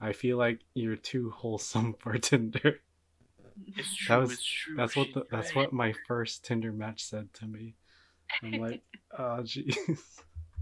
I 0.00 0.12
feel 0.12 0.36
like 0.36 0.60
you're 0.74 0.96
too 0.96 1.30
wholesome 1.30 1.94
for 1.98 2.16
Tinder." 2.18 2.80
It's 3.76 3.94
true. 3.96 4.20
was- 4.20 4.32
it's 4.32 4.44
true. 4.44 4.76
That's 4.76 4.96
what 4.96 5.08
the, 5.14 5.26
that's 5.30 5.54
what 5.54 5.72
my 5.72 5.92
first 6.08 6.44
Tinder 6.44 6.72
match 6.72 7.04
said 7.04 7.32
to 7.34 7.46
me. 7.46 7.74
I'm 8.42 8.52
like, 8.60 8.82
oh 9.18 9.40
jeez. 9.42 9.76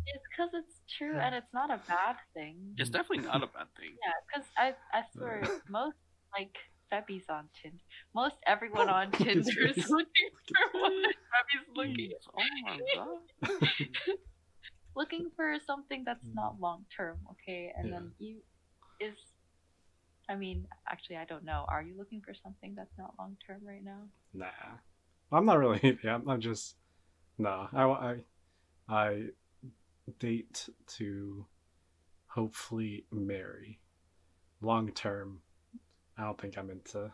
It's 0.07 0.25
because 0.31 0.51
it's 0.55 0.81
true 0.99 1.17
and 1.17 1.35
it's 1.35 1.53
not 1.53 1.71
a 1.71 1.81
bad 1.87 2.17
thing. 2.35 2.57
It's 2.79 2.91
definitely 2.91 3.27
not 3.27 3.43
a 3.43 3.47
bad 3.47 3.67
thing. 3.77 3.91
Yeah, 4.05 4.13
because 4.27 4.49
I, 4.57 4.75
I 4.99 5.03
swear, 5.15 5.43
most, 5.69 5.97
like, 6.37 6.57
Febby's 6.91 7.25
on 7.31 7.49
Tinder. 7.63 7.83
Most 8.15 8.37
everyone 8.47 8.89
on 8.89 9.13
Tinder 9.23 9.67
is 9.67 9.79
looking 9.89 10.31
for 10.73 10.81
what 10.81 10.93
Febby's 11.33 11.69
looking 11.77 12.13
Oh 12.37 12.45
my 12.65 12.81
god. 12.95 13.51
looking 14.97 15.31
for 15.37 15.57
something 15.67 16.03
that's 16.05 16.27
Mm. 16.27 16.35
not 16.35 16.61
long 16.61 16.85
term, 16.97 17.19
okay? 17.33 17.73
And 17.77 17.87
Yeah. 17.89 17.99
then 17.99 18.13
you 18.19 18.43
is 19.01 19.17
I 20.29 20.37
mean, 20.37 20.67
actually 20.89 21.17
I 21.17 21.25
don't 21.25 21.45
know. 21.45 21.65
Are 21.69 21.83
you 21.83 21.97
looking 21.97 22.21
for 22.23 22.35
something 22.35 22.75
that's 22.77 22.97
not 22.99 23.15
long 23.19 23.37
term 23.47 23.61
right 23.65 23.83
now? 23.85 24.09
Nah, 24.33 24.79
I'm 25.33 25.47
not 25.47 25.59
really. 25.59 25.99
Yeah, 26.05 26.19
I'm 26.27 26.41
just. 26.41 26.77
No, 27.39 27.69
I 27.73 27.85
I 28.11 28.17
I 28.89 29.23
date 30.19 30.69
to 30.99 31.47
hopefully 32.29 33.07
marry. 33.13 33.81
Long 34.63 34.93
term, 34.93 35.43
I 36.21 36.25
don't 36.25 36.39
think 36.39 36.59
I'm 36.59 36.71
into 36.71 37.11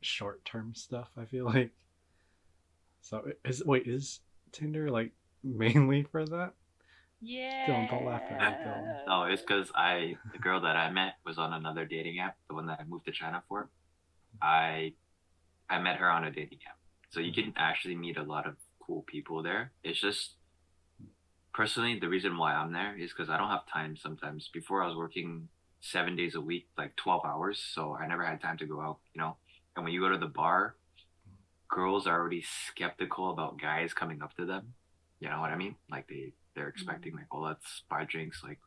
short 0.00 0.44
term 0.44 0.74
stuff. 0.74 1.10
I 1.18 1.26
feel 1.26 1.44
like. 1.44 1.70
So 3.02 3.22
is 3.44 3.64
wait 3.64 3.86
is 3.86 4.20
Tinder 4.52 4.90
like 4.90 5.12
mainly 5.44 6.04
for 6.04 6.24
that? 6.24 6.54
Yeah. 7.20 7.66
Dylan, 7.66 7.90
don't 7.90 8.06
laugh 8.06 8.22
at 8.30 8.38
me, 8.38 8.64
Dylan. 8.64 9.06
No, 9.06 9.22
oh, 9.22 9.22
it's 9.24 9.42
because 9.42 9.70
I 9.74 10.16
the 10.32 10.38
girl 10.38 10.60
that 10.62 10.76
I 10.76 10.90
met 10.90 11.14
was 11.26 11.38
on 11.38 11.52
another 11.52 11.84
dating 11.84 12.18
app, 12.18 12.36
the 12.48 12.54
one 12.54 12.66
that 12.66 12.80
I 12.80 12.84
moved 12.84 13.04
to 13.06 13.12
China 13.12 13.42
for. 13.48 13.68
I 14.40 14.94
I 15.68 15.78
met 15.78 15.96
her 15.96 16.10
on 16.10 16.24
a 16.24 16.30
dating 16.30 16.60
app, 16.68 16.78
so 17.10 17.20
you 17.20 17.32
can 17.32 17.52
actually 17.56 17.96
meet 17.96 18.16
a 18.16 18.22
lot 18.22 18.46
of 18.46 18.56
cool 18.80 19.04
people 19.06 19.42
there. 19.42 19.72
It's 19.84 20.00
just 20.00 20.36
personally 21.52 21.98
the 21.98 22.08
reason 22.08 22.38
why 22.38 22.54
I'm 22.54 22.72
there 22.72 22.96
is 22.98 23.10
because 23.12 23.28
I 23.28 23.36
don't 23.36 23.50
have 23.50 23.66
time 23.70 23.96
sometimes. 23.96 24.48
Before 24.52 24.82
I 24.82 24.86
was 24.86 24.96
working 24.96 25.48
seven 25.80 26.16
days 26.16 26.34
a 26.34 26.40
week, 26.40 26.68
like 26.76 26.96
twelve 26.96 27.24
hours, 27.24 27.62
so 27.74 27.94
I 27.94 28.06
never 28.06 28.24
had 28.24 28.40
time 28.40 28.58
to 28.58 28.66
go 28.66 28.80
out. 28.80 28.98
You 29.14 29.20
know, 29.20 29.36
and 29.74 29.84
when 29.84 29.92
you 29.92 30.00
go 30.00 30.08
to 30.08 30.18
the 30.18 30.26
bar, 30.26 30.76
girls 31.68 32.06
are 32.06 32.18
already 32.18 32.44
skeptical 32.68 33.30
about 33.30 33.60
guys 33.60 33.92
coming 33.92 34.22
up 34.22 34.34
to 34.36 34.46
them. 34.46 34.74
You 35.20 35.28
know 35.30 35.40
what 35.40 35.50
I 35.50 35.56
mean? 35.56 35.76
Like 35.90 36.08
they 36.08 36.32
they're 36.54 36.68
expecting 36.68 37.14
like, 37.14 37.26
oh, 37.32 37.40
let's 37.40 37.82
buy 37.88 38.04
drinks, 38.04 38.42
like 38.42 38.58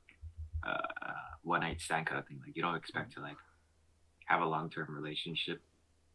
uh, 0.65 0.77
one 1.43 1.61
night 1.61 1.81
stand 1.81 2.05
kind 2.05 2.19
of 2.19 2.27
thing. 2.27 2.39
Like 2.45 2.55
you 2.55 2.61
don't 2.61 2.75
expect 2.75 3.13
to 3.13 3.21
like 3.21 3.37
have 4.25 4.41
a 4.41 4.45
long 4.45 4.69
term 4.69 4.87
relationship 4.89 5.61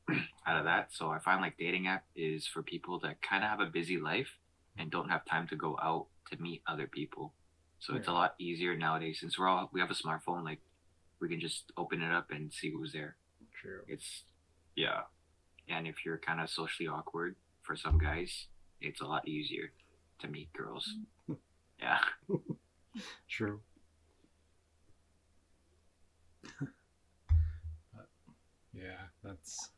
out 0.46 0.58
of 0.58 0.64
that. 0.64 0.92
So 0.92 1.10
I 1.10 1.18
find 1.18 1.40
like 1.40 1.56
dating 1.58 1.86
app 1.86 2.04
is 2.14 2.46
for 2.46 2.62
people 2.62 3.00
that 3.00 3.22
kind 3.22 3.42
of 3.42 3.50
have 3.50 3.60
a 3.60 3.66
busy 3.66 3.98
life 3.98 4.38
and 4.78 4.90
don't 4.90 5.08
have 5.08 5.24
time 5.24 5.46
to 5.48 5.56
go 5.56 5.78
out 5.82 6.06
to 6.30 6.40
meet 6.40 6.62
other 6.66 6.86
people. 6.86 7.32
So 7.80 7.96
it's 7.96 8.08
a 8.08 8.12
lot 8.12 8.34
easier 8.38 8.76
nowadays 8.76 9.18
since 9.20 9.38
we're 9.38 9.48
all 9.48 9.68
we 9.72 9.80
have 9.80 9.90
a 9.90 9.94
smartphone. 9.94 10.44
Like 10.44 10.60
we 11.20 11.28
can 11.28 11.40
just 11.40 11.72
open 11.76 12.02
it 12.02 12.12
up 12.12 12.30
and 12.30 12.52
see 12.52 12.70
who's 12.70 12.92
there. 12.92 13.16
True. 13.60 13.82
It's 13.88 14.24
yeah, 14.76 15.02
and 15.68 15.86
if 15.86 16.04
you're 16.04 16.18
kind 16.18 16.40
of 16.40 16.50
socially 16.50 16.88
awkward 16.88 17.36
for 17.62 17.76
some 17.76 17.98
guys, 17.98 18.46
it's 18.80 19.00
a 19.00 19.06
lot 19.06 19.26
easier 19.26 19.72
to 20.20 20.28
meet 20.28 20.52
girls. 20.52 20.88
Mm. 21.28 21.36
yeah. 21.80 21.98
True. 23.28 23.60
but 26.42 28.08
yeah, 28.72 29.08
that's 29.22 29.70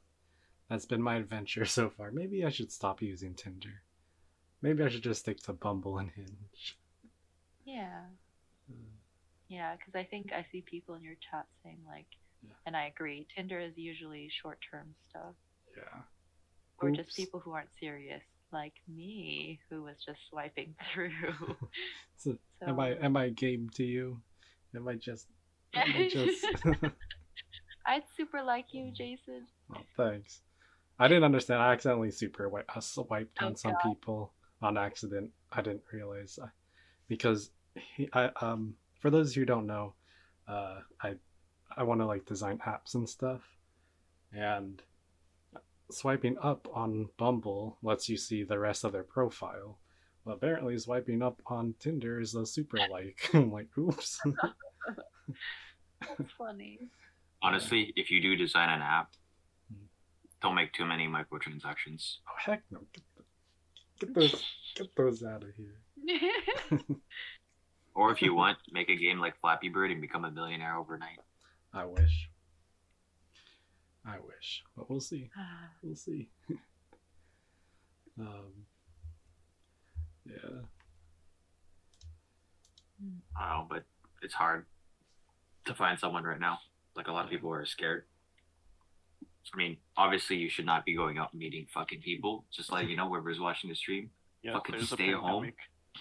that's 0.68 0.86
been 0.86 1.02
my 1.02 1.16
adventure 1.16 1.64
so 1.64 1.90
far. 1.90 2.10
Maybe 2.10 2.44
I 2.44 2.50
should 2.50 2.72
stop 2.72 3.02
using 3.02 3.34
Tinder. 3.34 3.82
Maybe 4.62 4.82
I 4.82 4.88
should 4.88 5.02
just 5.02 5.20
stick 5.20 5.38
to 5.44 5.52
Bumble 5.52 5.98
and 5.98 6.10
Hinge. 6.10 6.78
Yeah. 7.64 8.06
Yeah, 9.48 9.76
because 9.76 9.94
I 9.94 10.04
think 10.04 10.32
I 10.32 10.44
see 10.50 10.62
people 10.68 10.94
in 10.96 11.02
your 11.02 11.14
chat 11.30 11.46
saying 11.62 11.78
like, 11.86 12.06
Yeah. 12.42 12.54
and 12.66 12.76
I 12.76 12.86
agree. 12.86 13.26
Tinder 13.34 13.60
is 13.60 13.72
usually 13.76 14.28
short-term 14.42 14.94
stuff, 15.08 15.34
yeah. 15.76 16.02
or 16.78 16.88
Oops. 16.88 16.98
just 16.98 17.16
people 17.16 17.40
who 17.40 17.52
aren't 17.52 17.70
serious, 17.78 18.22
like 18.52 18.74
me, 18.88 19.60
who 19.70 19.82
was 19.84 19.96
just 20.04 20.18
swiping 20.30 20.74
through. 20.94 21.10
So, 22.18 22.38
so, 22.60 22.68
am 22.68 22.80
I 22.80 22.94
am 22.96 23.14
I 23.16 23.28
game 23.28 23.68
to 23.74 23.84
you? 23.84 24.22
Am 24.74 24.88
I 24.88 24.94
just 24.94 25.26
am 25.74 25.92
I 25.94 26.08
just 26.08 26.46
I'd 27.86 28.02
super 28.16 28.42
like 28.42 28.72
you, 28.72 28.90
Jason. 28.96 29.46
oh, 29.74 29.82
thanks. 29.96 30.40
I 30.98 31.08
didn't 31.08 31.24
understand. 31.24 31.60
I 31.62 31.72
accidentally 31.72 32.10
super 32.10 32.44
wi- 32.44 32.64
uh, 32.74 32.80
swiped 32.80 33.42
Oh, 33.42 33.46
on 33.48 33.56
some 33.56 33.76
people 33.82 34.32
on 34.62 34.78
accident. 34.78 35.30
I 35.52 35.60
didn't 35.60 35.82
realize 35.92 36.38
I, 36.42 36.48
because 37.06 37.50
he, 37.74 38.08
I 38.14 38.30
um 38.40 38.74
for 39.00 39.10
those 39.10 39.34
who 39.34 39.44
don't 39.44 39.66
know, 39.66 39.94
uh 40.48 40.80
I 41.02 41.14
I 41.76 41.82
want 41.82 42.00
to 42.00 42.06
like 42.06 42.24
design 42.26 42.58
apps 42.66 42.94
and 42.94 43.08
stuff, 43.08 43.42
and 44.32 44.80
swiping 45.90 46.36
up 46.42 46.66
on 46.72 47.08
Bumble 47.16 47.78
lets 47.82 48.08
you 48.08 48.16
see 48.16 48.42
the 48.42 48.58
rest 48.58 48.84
of 48.84 48.92
their 48.92 49.04
profile. 49.04 49.78
Well, 50.24 50.34
apparently, 50.36 50.76
swiping 50.78 51.22
up 51.22 51.40
on 51.46 51.74
Tinder 51.78 52.20
is 52.20 52.34
a 52.34 52.44
super 52.46 52.78
like. 52.90 53.30
I'm 53.34 53.52
like, 53.52 53.68
oops. 53.78 54.18
That's 56.00 56.32
funny. 56.36 56.78
Honestly, 57.42 57.92
if 57.96 58.10
you 58.10 58.20
do 58.20 58.34
design 58.36 58.68
an 58.70 58.82
app, 58.82 59.12
Hmm. 59.70 59.86
don't 60.42 60.54
make 60.54 60.72
too 60.72 60.84
many 60.84 61.06
microtransactions. 61.06 62.16
oh 62.28 62.34
heck 62.38 62.62
no! 62.70 62.80
Get, 62.92 63.04
the, 63.16 63.24
get 64.06 64.14
those 64.14 64.44
get 64.76 64.96
those 64.96 65.22
out 65.24 65.42
of 65.44 65.50
here. 65.56 65.80
Or 67.96 68.12
if 68.12 68.22
you 68.22 68.34
want, 68.42 68.58
make 68.70 68.88
a 68.90 68.94
game 68.94 69.18
like 69.18 69.40
Flappy 69.40 69.68
Bird 69.68 69.90
and 69.90 70.00
become 70.00 70.24
a 70.24 70.30
millionaire 70.30 70.76
overnight. 70.76 71.18
I 71.72 71.86
wish. 71.86 72.28
I 74.06 74.18
wish, 74.24 74.62
but 74.76 74.88
we'll 74.88 75.00
see. 75.00 75.30
We'll 75.82 75.96
see. 75.96 76.28
um. 78.20 78.52
Yeah. 80.24 80.60
I 83.36 83.48
don't 83.50 83.58
know, 83.58 83.66
but 83.68 83.84
it's 84.22 84.34
hard 84.34 84.66
to 85.66 85.74
find 85.74 85.98
someone 85.98 86.24
right 86.24 86.40
now. 86.40 86.58
Like 86.94 87.08
a 87.08 87.12
lot 87.12 87.24
of 87.24 87.30
people 87.30 87.52
are 87.52 87.66
scared. 87.66 88.04
I 89.52 89.56
mean, 89.56 89.76
obviously 89.96 90.36
you 90.36 90.48
should 90.48 90.66
not 90.66 90.84
be 90.84 90.94
going 90.94 91.18
out 91.18 91.32
and 91.32 91.40
meeting 91.40 91.66
fucking 91.72 92.00
people. 92.00 92.44
Just 92.52 92.72
like 92.72 92.88
you 92.88 92.96
know, 92.96 93.08
whoever's 93.08 93.40
watching 93.40 93.70
the 93.70 93.76
stream. 93.76 94.10
Yeah, 94.42 94.54
Fucking 94.54 94.76
there's 94.76 94.90
stay 94.90 95.12
home. 95.12 95.52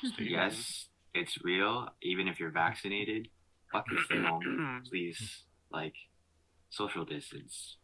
Stay 0.03 0.23
Yes, 0.25 0.87
it's 1.15 1.43
real. 1.43 1.89
Even 2.03 2.27
if 2.27 2.39
you're 2.39 2.51
vaccinated, 2.51 3.29
fucking 3.71 3.97
stay 4.05 4.21
home, 4.21 4.43
home. 4.43 4.83
please. 4.89 5.43
Like, 5.71 5.95
social 6.69 7.05
distance. 7.05 7.77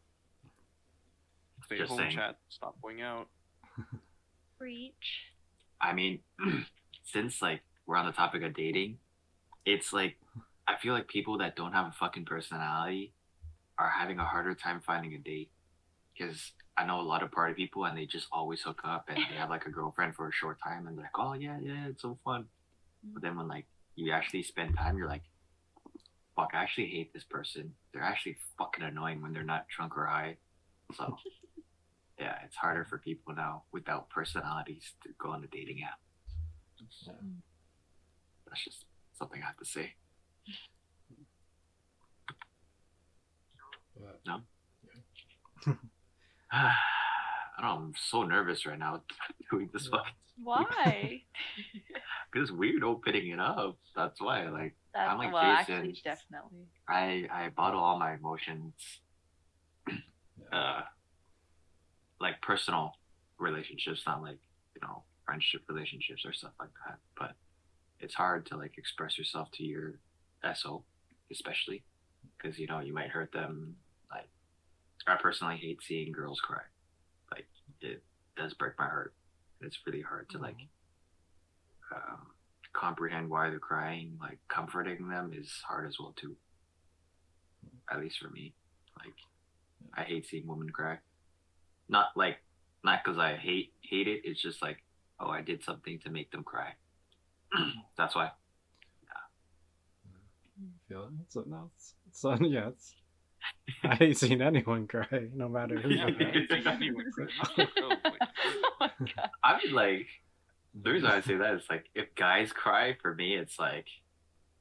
Stay 1.66 1.78
Just 1.78 1.90
home, 1.90 2.00
saying. 2.00 2.12
chat. 2.12 2.38
Stop 2.50 2.82
going 2.82 3.02
out. 3.02 3.28
Preach. 4.60 5.24
I 5.80 5.94
mean, 5.94 6.20
since 7.06 7.42
like 7.42 7.62
we're 7.86 7.96
on 7.96 8.06
the 8.06 8.12
topic 8.12 8.44
of 8.44 8.54
dating, 8.54 8.98
it's 9.66 9.94
like 9.94 10.18
I 10.68 10.76
feel 10.78 10.94
like 10.94 11.08
people 11.08 11.38
that 11.40 11.56
don't 11.56 11.74
have 11.74 11.88
a 11.88 11.92
fucking 11.92 12.26
personality 12.26 13.14
are 13.78 13.90
having 13.90 14.20
a 14.20 14.26
harder 14.26 14.54
time 14.54 14.82
finding 14.86 15.14
a 15.14 15.18
date. 15.18 15.50
Because 16.18 16.52
I 16.78 16.86
know 16.86 17.00
a 17.00 17.04
lot 17.04 17.24
of 17.24 17.32
party 17.32 17.54
people 17.54 17.86
and 17.86 17.98
they 17.98 18.06
just 18.06 18.28
always 18.32 18.62
hook 18.62 18.82
up 18.84 19.06
and 19.08 19.18
they 19.18 19.38
have 19.38 19.50
like 19.50 19.66
a 19.66 19.72
girlfriend 19.72 20.16
for 20.16 20.28
a 20.28 20.32
short 20.32 20.60
time 20.64 20.86
and 20.88 20.98
they're 20.98 21.06
like, 21.06 21.18
oh 21.18 21.34
yeah, 21.34 21.58
yeah, 21.62 21.88
it's 21.88 22.02
so 22.02 22.18
fun. 22.24 22.46
But 23.04 23.22
then 23.22 23.36
when 23.38 23.48
like 23.48 23.66
you 23.96 24.12
actually 24.12 24.44
spend 24.44 24.78
time, 24.78 24.98
you're 24.98 25.08
like, 25.08 25.24
fuck, 26.36 26.52
I 26.54 26.64
actually 26.64 26.88
hate 26.88 27.14
this 27.14 27.24
person. 27.24 27.74
They're 27.94 28.04
actually 28.04 28.38
fucking 28.58 28.84
annoying 28.84 29.22
when 29.22 29.34
they're 29.34 29.44
not 29.44 29.68
drunk 29.76 29.98
or 29.98 30.06
high. 30.06 30.38
So 30.96 31.18
yeah, 32.20 32.36
it's 32.46 32.56
harder 32.56 32.86
for 32.86 32.98
people 32.98 33.34
now 33.34 33.64
without 33.72 34.10
personalities 34.10 34.94
to 35.04 35.10
go 35.20 35.30
on 35.30 35.44
a 35.44 35.48
dating 35.48 35.80
app. 35.84 36.00
Yeah. 37.06 37.14
That's 38.48 38.64
just 38.64 38.86
something 39.18 39.42
I 39.42 39.46
have 39.46 39.58
to 39.58 39.66
say. 39.66 39.94
But 43.96 44.22
No? 44.26 44.42
I 47.62 47.68
don't 47.68 47.80
know, 47.82 47.86
I'm 47.88 47.94
so 48.10 48.24
nervous 48.24 48.66
right 48.66 48.80
now 48.80 49.04
doing 49.52 49.70
this 49.74 49.86
Yeah. 49.92 50.00
fucking 50.00 50.14
Why? 50.44 51.22
because 52.34 52.50
it's 52.50 52.52
weird 52.52 52.84
opening 52.84 53.28
it 53.30 53.40
up. 53.40 53.78
That's 53.96 54.20
why 54.20 54.50
like 54.50 54.76
That's 54.94 55.12
I'm 55.12 55.18
like 55.20 55.32
well, 55.34 55.44
actually, 55.44 55.90
Jason. 55.94 56.02
definitely. 56.04 56.66
I 56.90 57.28
I 57.32 57.50
bottle 57.50 57.80
all 57.80 58.00
my 58.00 58.14
emotions 58.16 58.74
yeah. 59.88 60.58
uh 60.58 60.82
like 62.20 62.42
personal 62.42 62.94
relationships, 63.40 64.04
not 64.08 64.22
like, 64.22 64.40
you 64.76 64.82
know, 64.88 65.04
friendship 65.26 65.62
relationships 65.70 66.24
or 66.26 66.34
stuff 66.34 66.54
like 66.60 66.70
that. 66.88 66.98
But 67.18 67.34
it's 68.00 68.14
hard 68.16 68.46
to 68.48 68.58
like 68.58 68.78
express 68.78 69.18
yourself 69.18 69.50
to 69.54 69.64
your 69.64 70.00
SO, 70.56 70.84
especially 71.32 71.84
because 72.38 72.58
you 72.58 72.68
know 72.68 72.80
you 72.80 72.94
might 72.94 73.10
hurt 73.10 73.32
them. 73.32 73.76
Like, 74.12 74.30
I 75.08 75.16
personally 75.22 75.58
hate 75.58 75.80
seeing 75.84 76.12
girls 76.12 76.40
cry. 76.42 76.62
It 77.82 78.04
does 78.38 78.54
break 78.54 78.74
my 78.78 78.86
heart. 78.86 79.14
It's 79.62 79.78
really 79.86 80.02
hard 80.02 80.30
to 80.32 80.38
like 80.38 80.58
um, 81.94 82.28
comprehend 82.74 83.30
why 83.30 83.50
they're 83.50 83.60
crying. 83.60 84.18
Like, 84.20 84.40
comforting 84.48 85.08
them 85.08 85.32
is 85.36 85.52
hard 85.68 85.88
as 85.88 85.98
well 86.00 86.14
too. 86.16 86.36
At 87.92 88.00
least 88.00 88.20
for 88.20 88.30
me, 88.30 88.54
like, 89.04 89.14
I 89.96 90.04
hate 90.04 90.28
seeing 90.28 90.48
women 90.48 90.70
cry. 90.70 90.98
Not 91.90 92.08
like, 92.16 92.38
not 92.84 93.02
because 93.04 93.20
I 93.20 93.36
hate 93.36 93.74
hate 93.82 94.08
it. 94.08 94.22
It's 94.24 94.42
just 94.42 94.62
like, 94.62 94.78
oh, 95.20 95.30
I 95.30 95.42
did 95.42 95.64
something 95.64 96.00
to 96.00 96.10
make 96.10 96.32
them 96.32 96.44
cry. 96.44 96.74
That's 97.98 98.16
why. 98.16 98.32
feel 100.88 101.10
it. 101.10 101.48
No, 101.48 101.70
it's, 101.76 101.94
so 102.12 102.36
yeah, 102.42 102.70
it's. 102.70 102.96
I 103.84 103.98
ain't 104.00 104.18
seen 104.18 104.42
anyone 104.42 104.88
cry, 104.88 105.28
no 105.34 105.48
matter 105.50 105.80
who. 105.80 105.90
Yeah, 105.90 106.10
they 106.18 106.26
are. 106.26 106.32
it's 106.34 106.52
like 106.52 106.66
not 106.66 106.82
even 106.82 107.12
crazy. 107.12 107.32
Oh 107.44 107.54
my 107.58 107.68
oh 107.80 108.70
my 108.80 108.92
god. 109.00 109.30
I 109.44 109.58
mean, 109.58 109.74
like, 109.74 110.08
the 110.74 110.92
reason 110.92 111.10
I 111.10 111.22
say 111.22 111.36
that 111.36 111.56
is 111.56 111.64
like, 111.70 111.86
if 111.96 112.14
guys 112.16 112.52
cry, 112.52 112.96
for 113.02 113.14
me, 113.14 113.36
it's 113.36 113.60
like, 113.60 113.88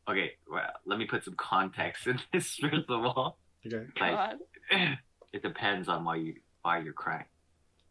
okay, 0.08 0.32
well, 0.50 0.70
let 0.86 0.98
me 0.98 1.06
put 1.06 1.24
some 1.24 1.34
context 1.34 2.06
in 2.06 2.18
this 2.32 2.54
first 2.60 2.88
of 2.88 3.04
all. 3.04 3.38
Okay. 3.66 3.86
Like, 4.00 4.12
God. 4.12 4.38
it 5.32 5.42
depends 5.42 5.88
on 5.88 6.04
why 6.04 6.16
you 6.16 6.34
why 6.62 6.78
you're 6.80 6.92
crying. 6.92 7.26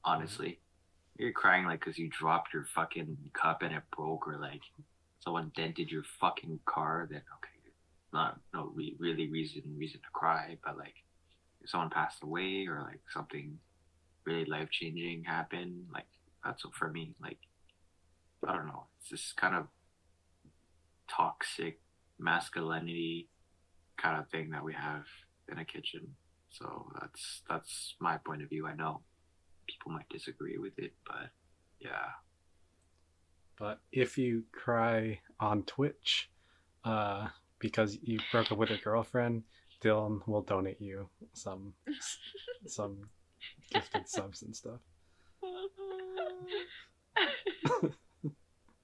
Honestly, 0.03 0.59
you're 1.17 1.31
crying 1.31 1.65
like 1.65 1.79
because 1.79 1.97
you 1.97 2.09
dropped 2.09 2.53
your 2.53 2.65
fucking 2.65 3.17
cup 3.33 3.61
and 3.61 3.73
it 3.73 3.83
broke, 3.95 4.27
or 4.27 4.37
like 4.37 4.61
someone 5.23 5.51
dented 5.55 5.91
your 5.91 6.03
fucking 6.19 6.59
car. 6.65 7.07
Then 7.09 7.21
okay, 7.37 7.58
not 8.13 8.39
no 8.53 8.71
re- 8.73 8.95
really 8.99 9.29
reason 9.29 9.63
reason 9.77 9.99
to 10.01 10.09
cry, 10.13 10.57
but 10.63 10.77
like 10.77 10.95
if 11.61 11.69
someone 11.69 11.89
passed 11.89 12.23
away 12.23 12.65
or 12.67 12.81
like 12.83 13.01
something 13.13 13.57
really 14.25 14.45
life 14.45 14.69
changing 14.71 15.23
happened, 15.23 15.85
like 15.93 16.07
that's 16.43 16.65
what 16.65 16.73
for 16.73 16.89
me. 16.89 17.13
Like 17.21 17.39
I 18.47 18.53
don't 18.53 18.67
know, 18.67 18.85
it's 19.01 19.11
this 19.11 19.33
kind 19.33 19.55
of 19.55 19.67
toxic 21.09 21.79
masculinity 22.19 23.29
kind 23.97 24.19
of 24.19 24.29
thing 24.29 24.49
that 24.51 24.63
we 24.63 24.73
have 24.73 25.05
in 25.51 25.57
a 25.57 25.65
kitchen. 25.65 26.15
So 26.49 26.91
that's 26.99 27.41
that's 27.49 27.95
my 27.99 28.17
point 28.17 28.41
of 28.41 28.49
view. 28.49 28.67
I 28.67 28.75
know 28.75 29.01
people 29.67 29.91
might 29.91 30.09
disagree 30.09 30.57
with 30.57 30.77
it, 30.77 30.93
but 31.05 31.29
yeah. 31.79 32.11
But 33.57 33.79
if 33.91 34.17
you 34.17 34.43
cry 34.53 35.19
on 35.39 35.63
Twitch, 35.63 36.29
uh, 36.85 37.27
because 37.59 37.97
you 38.01 38.19
broke 38.31 38.51
up 38.51 38.57
with 38.57 38.69
your 38.69 38.79
girlfriend, 38.79 39.43
Dylan 39.83 40.25
will 40.27 40.41
donate 40.41 40.81
you 40.81 41.09
some 41.33 41.73
some 42.65 43.09
gifted 43.71 44.07
subs 44.07 44.41
and 44.41 44.55
stuff. 44.55 44.79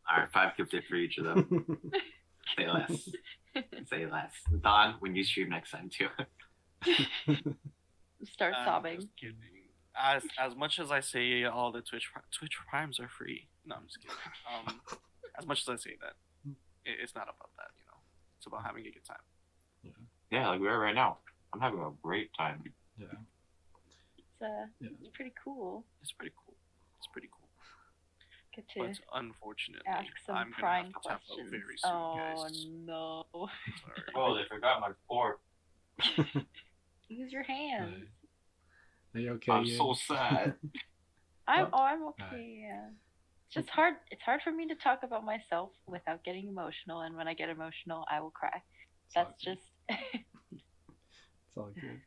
All 0.07 0.17
right, 0.19 0.32
five 0.32 0.55
gifted 0.55 0.84
for 0.88 0.95
each 0.95 1.17
of 1.17 1.26
them. 1.26 1.82
Say 2.57 2.67
less. 2.67 3.09
Say 3.89 4.05
less. 4.05 4.32
Don, 4.61 4.95
when 4.99 5.15
you 5.15 5.23
stream 5.23 5.49
next 5.49 5.71
time 5.71 5.89
too. 5.89 6.07
Start 8.23 8.53
I'm 8.55 8.65
sobbing. 8.65 8.95
just 8.97 9.07
kidding. 9.19 9.36
As 9.97 10.23
as 10.39 10.55
much 10.55 10.78
as 10.80 10.91
I 10.91 10.99
say 10.99 11.45
all 11.45 11.71
the 11.71 11.82
Twitch 11.82 12.09
Twitch 12.38 12.57
primes 12.69 12.99
are 12.99 13.07
free. 13.07 13.47
No, 13.65 13.76
I'm 13.76 13.86
just 13.88 13.99
kidding. 14.01 14.17
Um, 14.67 14.80
as 15.39 15.47
much 15.47 15.61
as 15.61 15.69
I 15.69 15.76
say 15.78 15.95
that, 16.01 16.13
it, 16.86 16.97
it's 17.01 17.15
not 17.15 17.23
about 17.23 17.49
that. 17.57 17.71
You 18.36 18.38
know, 18.38 18.39
It's 18.39 18.47
about 18.47 18.63
having 18.65 18.86
a 18.86 18.91
good 18.91 19.05
time. 19.05 19.17
Yeah, 19.83 19.91
yeah 20.31 20.49
like 20.49 20.59
we 20.59 20.67
are 20.67 20.79
right 20.79 20.95
now. 20.95 21.17
I'm 21.53 21.59
having 21.61 21.79
a 21.79 21.91
great 22.03 22.31
time. 22.38 22.63
Yeah. 22.97 23.07
It's, 24.17 24.41
uh, 24.41 24.67
Yeah. 24.79 24.89
it's 24.99 25.09
pretty 25.15 25.33
cool. 25.43 25.86
It's 26.01 26.11
pretty 26.11 26.33
cool. 26.45 26.55
It's 26.97 27.07
pretty 27.07 27.29
cool. 27.31 27.47
Get 28.55 28.67
to 28.69 28.79
But 28.79 28.99
unfortunately, 29.19 29.86
ask 29.88 30.07
some 30.25 30.36
I'm 30.36 30.45
gonna 30.51 30.55
prying 30.59 30.86
have 30.86 30.93
to 30.93 30.99
questions. 31.27 31.49
very 31.51 31.77
soon, 31.77 31.91
oh 31.91 32.43
guys. 32.43 32.65
no! 32.86 33.25
Sorry. 33.33 34.03
Oh, 34.15 34.36
they 34.36 34.43
forgot 34.49 34.79
my 34.81 34.91
fork. 35.07 35.39
Use 37.09 37.31
your 37.31 37.43
hands. 37.43 38.05
Are 39.13 39.19
you 39.19 39.31
okay? 39.33 39.51
I'm 39.51 39.65
Ian? 39.65 39.77
so 39.77 39.93
sad. 39.93 40.55
I'm. 41.47 41.65
Oh. 41.65 41.69
Oh, 41.73 41.81
I'm 41.83 42.03
okay. 42.07 42.59
Yeah. 42.61 42.89
It's 43.55 43.65
just 43.67 43.69
hard. 43.69 43.93
It's 44.11 44.21
hard 44.21 44.41
for 44.43 44.51
me 44.51 44.67
to 44.67 44.75
talk 44.75 44.99
about 45.03 45.23
myself 45.23 45.69
without 45.87 46.23
getting 46.25 46.47
emotional, 46.49 47.01
and 47.01 47.15
when 47.15 47.27
I 47.27 47.33
get 47.33 47.47
emotional, 47.49 48.05
I 48.11 48.19
will 48.19 48.31
cry. 48.31 48.61
It's 49.05 49.15
That's 49.15 49.41
just. 49.41 49.61
It's 50.51 51.57
all 51.61 51.71
good. 51.73 52.01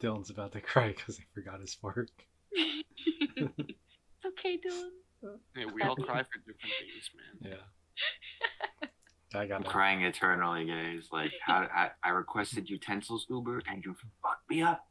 Dylan's 0.00 0.30
about 0.30 0.52
to 0.52 0.62
cry 0.62 0.88
because 0.96 1.18
he 1.18 1.24
forgot 1.34 1.60
his 1.60 1.74
fork. 1.74 2.08
it's 2.50 4.24
okay, 4.26 4.56
Dylan. 4.66 5.36
Yeah, 5.54 5.66
we 5.74 5.82
all 5.82 5.94
cry 5.96 6.22
for 6.22 6.38
different 6.38 6.72
things, 6.80 7.10
man. 7.42 7.52
Yeah. 7.52 9.38
I 9.38 9.46
got 9.46 9.56
I'm 9.56 9.62
it. 9.62 9.68
crying 9.68 10.02
eternally, 10.04 10.64
guys. 10.64 11.08
Like, 11.12 11.32
how 11.44 11.68
I, 11.74 11.90
I 12.02 12.08
requested 12.10 12.70
utensils 12.70 13.26
Uber 13.28 13.60
and 13.68 13.84
you 13.84 13.94
fucked 14.22 14.48
me 14.48 14.62
up. 14.62 14.86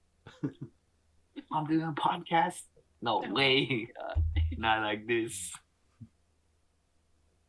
I'm 1.51 1.65
doing 1.65 1.81
a 1.81 1.93
podcast. 1.93 2.61
No 3.01 3.23
Oh 3.25 3.33
way. 3.33 3.87
God. 4.61 4.67
Not 4.79 4.83
like 4.83 5.07
this. 5.07 5.51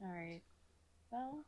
All 0.03 0.09
right. 0.09 0.41
Well, 1.11 1.45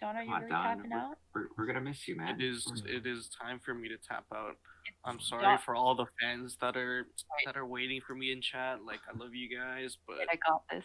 Don, 0.00 0.16
are 0.16 0.22
you 0.22 0.26
Come 0.28 0.34
on, 0.34 0.40
really 0.42 0.52
Don. 0.52 0.76
tapping 0.76 0.92
out? 0.92 1.14
We're, 1.34 1.46
we're 1.58 1.66
gonna 1.66 1.80
miss 1.80 2.06
you, 2.06 2.16
man. 2.16 2.40
It 2.40 2.44
is 2.44 2.70
it 2.86 3.06
is 3.06 3.28
time 3.40 3.60
for 3.64 3.74
me 3.74 3.88
to 3.88 3.96
tap 3.96 4.24
out. 4.34 4.56
I'm 5.04 5.16
Dawn- 5.16 5.20
sorry 5.24 5.58
for 5.64 5.74
all 5.74 5.94
the 5.94 6.06
fans 6.20 6.56
that 6.60 6.76
are 6.76 7.06
that 7.46 7.56
are 7.56 7.66
waiting 7.66 8.00
for 8.06 8.14
me 8.14 8.32
in 8.32 8.40
chat. 8.40 8.78
Like 8.86 9.00
I 9.12 9.16
love 9.18 9.34
you 9.34 9.48
guys, 9.56 9.96
but 10.06 10.16
I 10.30 10.36
got 10.48 10.62
this. 10.70 10.84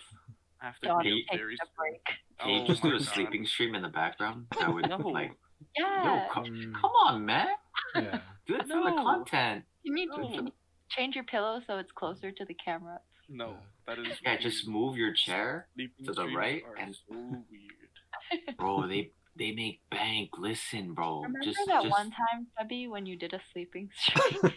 I 0.62 0.66
have 0.68 0.80
to 0.80 0.88
Don, 0.88 1.04
be 1.04 1.26
take 1.30 1.40
very 1.40 1.56
a 1.56 1.68
break. 1.78 2.02
Can 2.40 2.50
you 2.50 2.62
Oh 2.62 2.66
just 2.68 2.82
do 2.82 2.90
a 2.90 2.92
God. 3.00 3.02
sleeping 3.02 3.46
stream 3.46 3.76
in 3.76 3.82
the 3.82 3.90
background? 3.90 4.48
That 4.60 4.74
would 4.74 4.90
No. 4.90 4.98
like, 4.98 5.32
Yeah. 5.78 6.04
yo, 6.26 6.34
come, 6.34 6.46
Mm, 6.46 6.74
come 6.82 6.92
on, 7.06 7.26
man. 7.26 7.48
yeah. 7.96 8.20
Do 8.48 8.56
it 8.56 8.62
for 8.68 8.84
the 8.84 8.96
content. 8.96 9.66
Can 9.86 9.98
you, 9.98 10.08
No. 10.08 10.16
can 10.16 10.34
you 10.48 10.52
change 10.90 11.16
your 11.16 11.26
pillow 11.26 11.62
so 11.68 11.78
it's 11.78 11.92
closer 11.92 12.32
to 12.32 12.46
the 12.46 12.54
camera? 12.54 13.00
No, 13.30 13.52
uh, 13.52 13.54
that 13.88 14.00
is 14.00 14.20
Yeah, 14.24 14.38
just 14.38 14.68
move 14.68 14.98
your 14.98 15.14
chair, 15.14 15.68
Sleeping 15.76 16.06
to 16.06 16.14
the 16.14 16.28
right 16.28 16.64
and- 16.80 16.96
so 16.96 17.16
weird. 17.16 18.58
bro. 18.58 18.88
They 18.88 19.12
they 19.38 19.52
make 19.52 19.82
bank. 19.90 20.32
Listen, 20.38 20.94
bro. 20.94 21.22
Remember 21.22 21.40
just 21.44 21.60
that 21.68 21.84
just 21.84 21.92
one 21.92 22.12
time, 22.12 22.48
Debbie, 22.58 22.88
when 22.88 23.06
you 23.06 23.18
did 23.18 23.34
a 23.34 23.42
sleeping 23.52 23.90
stream? 23.96 24.40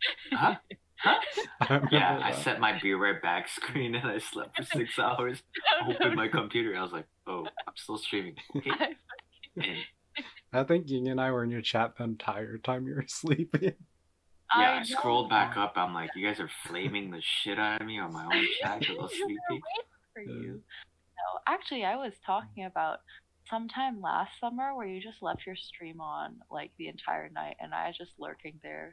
huh? 0.32 0.56
Huh? 0.98 1.14
I 1.60 1.64
remember 1.74 1.88
Yeah, 1.92 2.20
I 2.22 2.32
set 2.32 2.60
my 2.60 2.78
be 2.78 2.94
right 2.94 3.20
back 3.20 3.48
screen 3.48 3.94
and 3.94 4.06
I 4.08 4.18
slept 4.18 4.56
for 4.56 4.64
six 4.64 4.98
hours. 4.98 5.42
Opened 5.88 6.14
my 6.14 6.28
computer. 6.28 6.76
I 6.76 6.82
was 6.82 6.92
like, 6.92 7.06
oh, 7.26 7.46
I'm 7.66 7.74
still 7.76 7.98
streaming. 7.98 8.36
Okay. 8.56 8.96
I 10.52 10.64
think 10.64 10.88
Ying 10.88 11.08
and 11.08 11.20
I 11.20 11.30
were 11.30 11.42
in 11.44 11.50
your 11.50 11.62
chat 11.62 11.96
the 11.96 12.04
entire 12.04 12.58
time 12.58 12.86
you 12.86 12.94
were 12.96 13.04
sleeping. 13.08 13.74
Yeah, 14.56 14.70
I, 14.70 14.78
know. 14.78 14.84
scrolled 14.84 15.28
back 15.28 15.56
up. 15.56 15.74
I'm 15.76 15.94
like, 15.94 16.10
you 16.14 16.26
guys 16.26 16.40
are 16.40 16.50
flaming 16.66 17.10
the 17.10 17.22
shit 17.22 17.58
out 17.58 17.80
of 17.80 17.86
me 17.86 17.98
on 17.98 18.12
my 18.12 18.24
own 18.24 18.46
chat 18.60 18.80
because 18.80 18.96
I 18.98 19.02
was 19.02 19.12
We 19.12 19.34
were 19.34 19.40
waiting 19.50 19.62
for 20.14 20.22
uh. 20.22 20.24
you. 20.24 20.52
No, 20.52 21.40
actually, 21.46 21.84
I 21.84 21.96
was 21.96 22.12
talking 22.24 22.64
about 22.64 23.00
sometime 23.48 24.00
last 24.00 24.30
summer 24.40 24.74
where 24.74 24.86
you 24.86 25.00
just 25.00 25.22
left 25.22 25.44
your 25.46 25.56
stream 25.56 26.00
on 26.00 26.36
like 26.50 26.70
the 26.78 26.88
entire 26.88 27.28
night, 27.28 27.56
and 27.60 27.74
I 27.74 27.88
was 27.88 27.98
just 27.98 28.12
lurking 28.18 28.58
there. 28.62 28.92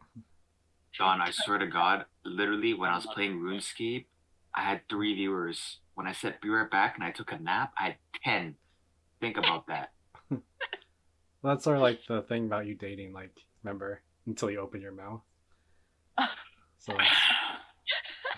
John, 0.94 1.22
I 1.22 1.32
swear 1.32 1.58
to 1.58 1.68
God, 1.68 2.06
literally 2.26 2.74
when 2.74 2.90
I 2.90 2.96
was 2.96 3.08
playing 3.08 3.40
RuneScape, 3.40 4.06
I 4.56 4.62
had 4.62 4.82
three 4.90 5.14
viewers. 5.14 5.78
When 5.96 6.08
I 6.08 6.12
said 6.12 6.36
be 6.42 6.50
right 6.50 6.70
back 6.70 6.96
and 6.96 7.04
I 7.04 7.12
took 7.12 7.32
a 7.32 7.40
nap, 7.40 7.74
I 7.80 7.84
had 7.86 7.96
ten. 8.24 8.56
Think 9.20 9.38
about 9.38 9.68
that. 9.68 9.92
That's 11.44 11.64
sort 11.64 11.78
of 11.78 11.82
like 11.82 12.00
the 12.08 12.22
thing 12.24 12.46
about 12.46 12.66
you 12.66 12.76
dating, 12.76 13.14
like, 13.14 13.32
remember, 13.64 14.02
until 14.26 14.52
you 14.52 14.60
open 14.60 14.82
your 14.82 14.92
mouth. 14.92 15.22
So 16.80 16.94
that's, 16.98 17.10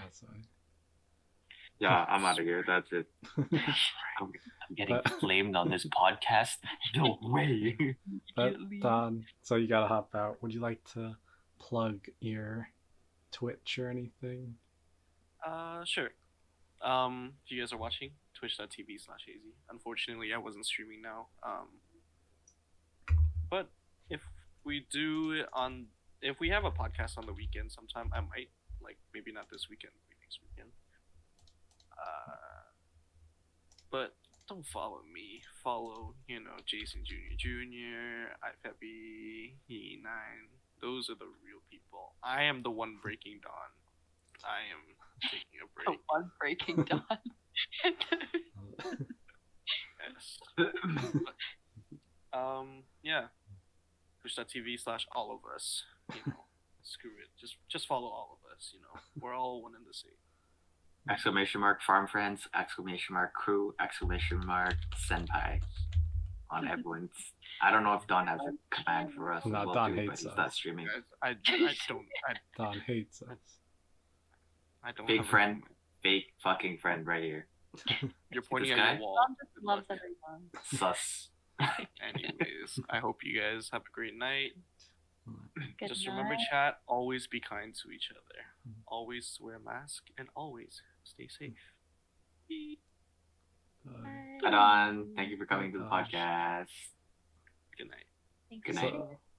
that's 0.02 0.24
why. 0.24 0.38
Yeah, 1.80 2.04
I'm 2.10 2.26
out 2.26 2.40
of 2.40 2.46
here. 2.46 2.64
That's 2.66 2.92
it. 2.92 3.06
I'm, 3.38 3.48
I'm 4.20 4.32
getting 4.76 5.00
But- 5.04 5.14
flamed 5.20 5.56
on 5.56 5.70
this 5.70 5.86
podcast. 5.86 6.58
No 6.96 7.20
way. 7.22 7.96
But 8.36 8.56
Don, 8.82 9.26
so 9.44 9.56
you 9.56 9.68
gotta 9.68 9.88
hop 9.88 10.16
out. 10.16 10.42
Would 10.42 10.54
you 10.54 10.60
like 10.62 10.84
to 10.94 11.16
plug 11.60 12.00
your 12.20 12.68
Twitch 13.32 13.78
or 13.78 13.90
anything? 13.90 14.56
Uh, 15.46 15.84
sure. 15.86 16.10
Um, 16.82 17.34
if 17.46 17.52
you 17.52 17.62
guys 17.62 17.72
are 17.72 17.78
watching, 17.78 18.12
twitch.tv 18.34 19.00
slash 19.06 19.22
hazy. 19.28 19.54
Unfortunately, 19.70 20.34
I 20.34 20.38
wasn't 20.38 20.66
streaming 20.66 21.02
now. 21.04 21.28
Um, 21.44 21.68
but 23.50 23.70
if 24.10 24.22
we 24.64 24.86
do 24.92 25.32
it 25.34 25.46
on, 25.54 25.86
if 26.22 26.40
we 26.40 26.50
have 26.50 26.66
a 26.66 26.72
podcast 26.72 27.18
on 27.18 27.26
the 27.26 27.34
weekend 27.34 27.72
sometime, 27.72 28.10
I 28.14 28.22
might, 28.22 28.50
like, 28.82 28.98
maybe 29.14 29.32
not 29.32 29.46
this 29.52 29.68
weekend, 29.70 29.94
maybe 29.96 30.20
next 30.22 30.40
weekend. 30.44 30.72
Uh, 31.94 32.64
but 33.92 34.14
don't 34.48 34.66
follow 34.66 35.00
me. 35.14 35.42
Follow, 35.64 36.16
you 36.28 36.40
know, 36.40 36.58
Jason 36.66 37.02
Jr. 37.06 37.36
Jr., 37.38 38.36
iPeppy, 38.44 39.56
E9. 39.70 40.08
Those 40.82 41.10
are 41.10 41.16
the 41.16 41.26
real 41.44 41.62
people. 41.70 42.16
I 42.24 42.44
am 42.44 42.64
the 42.64 42.72
one 42.72 42.98
breaking 43.02 43.42
dawn. 43.44 43.72
I 44.44 44.72
am 44.72 44.96
taking 45.30 45.60
a 45.64 45.68
break. 45.76 45.98
The 45.98 46.04
one 46.08 46.32
breaking 46.40 46.84
dawn. 46.86 47.20
Yes. 50.00 50.40
Um, 52.32 52.84
yeah. 53.02 53.28
Twitch.tv 54.22 54.80
slash 54.80 55.08
all 55.16 55.32
of 55.32 55.40
us. 55.52 55.84
You 56.14 56.22
know, 56.32 56.34
screw 56.84 57.12
it. 57.12 57.30
Just 57.40 57.56
just 57.68 57.88
follow 57.88 58.08
all 58.08 58.40
of 58.42 58.52
us. 58.56 58.72
You 58.74 58.80
know, 58.82 59.00
we're 59.20 59.36
all 59.36 59.62
one 59.62 59.74
and 59.76 59.86
the 59.86 59.94
same. 59.94 60.12
exclamation 61.10 61.62
mark 61.62 61.82
farm 61.82 62.08
friends, 62.08 62.48
exclamation 62.56 63.14
mark 63.14 63.34
crew, 63.34 63.74
exclamation 63.80 64.46
mark 64.46 64.76
senpai 65.10 65.60
on 66.52 66.68
everyone's. 66.74 67.12
I 67.62 67.72
don't 67.72 67.84
know 67.84 67.94
if 67.94 68.08
Don 68.08 68.28
has 68.28 68.40
a 68.40 68.76
command 68.76 69.14
for 69.14 69.34
us. 69.34 69.46
as 69.46 69.52
No, 69.52 69.66
well 69.66 69.74
Don 69.74 69.90
too, 69.92 69.96
but 69.98 70.02
hates 70.06 70.22
he's 70.22 70.32
us. 70.32 70.38
not 70.38 70.54
streaming. 70.54 70.86
Guys, 70.88 71.04
I, 71.22 71.30
I 71.30 71.76
don't 71.88 72.06
I, 72.28 72.34
Don 72.58 72.80
hates 72.88 73.22
us. 73.22 73.38
I 74.84 74.92
don't. 74.94 75.08
Big 75.08 75.18
have 75.18 75.26
a- 75.26 75.30
friend. 75.30 75.64
Fake 76.02 76.28
fucking 76.42 76.78
friend 76.78 77.06
right 77.06 77.22
here. 77.24 77.46
You're 78.32 78.42
pointing 78.42 78.72
This 78.72 78.80
at 78.80 78.84
guy? 78.86 78.92
your 78.94 79.02
wall. 79.02 79.16
Don 79.28 79.36
just 79.36 79.66
loves 79.66 79.86
luck. 79.90 80.00
everyone. 80.00 80.50
Sus. 80.64 81.30
Anyways, 82.02 82.80
I 82.90 83.00
hope 83.00 83.18
you 83.24 83.38
guys 83.40 83.70
have 83.74 83.82
a 83.82 83.92
great 83.94 84.18
night. 84.18 84.52
Good 85.80 85.90
Just 85.90 86.08
remember, 86.08 86.36
chat. 86.50 86.80
Always 86.88 87.28
be 87.28 87.40
kind 87.40 87.74
to 87.84 87.92
each 87.92 88.10
other. 88.12 88.42
Mhm. 88.68 88.82
Always 88.88 89.38
wear 89.42 89.56
a 89.56 89.60
mask 89.60 90.04
and 90.18 90.28
always 90.36 90.82
stay 91.04 91.28
safe. 91.28 91.54
Bye. 93.86 94.40
Hi 94.44 94.50
Don. 94.52 95.14
Thank 95.16 95.30
you 95.32 95.38
for 95.38 95.46
coming 95.46 95.72
to 95.74 95.80
the 95.80 95.86
Gosh. 95.86 96.12
podcast. 96.12 96.68
Good 97.78 97.90
night. 97.90 98.06
Thank 98.50 98.66
Good 98.66 98.76
you. 98.76 98.82
night. 98.82 98.94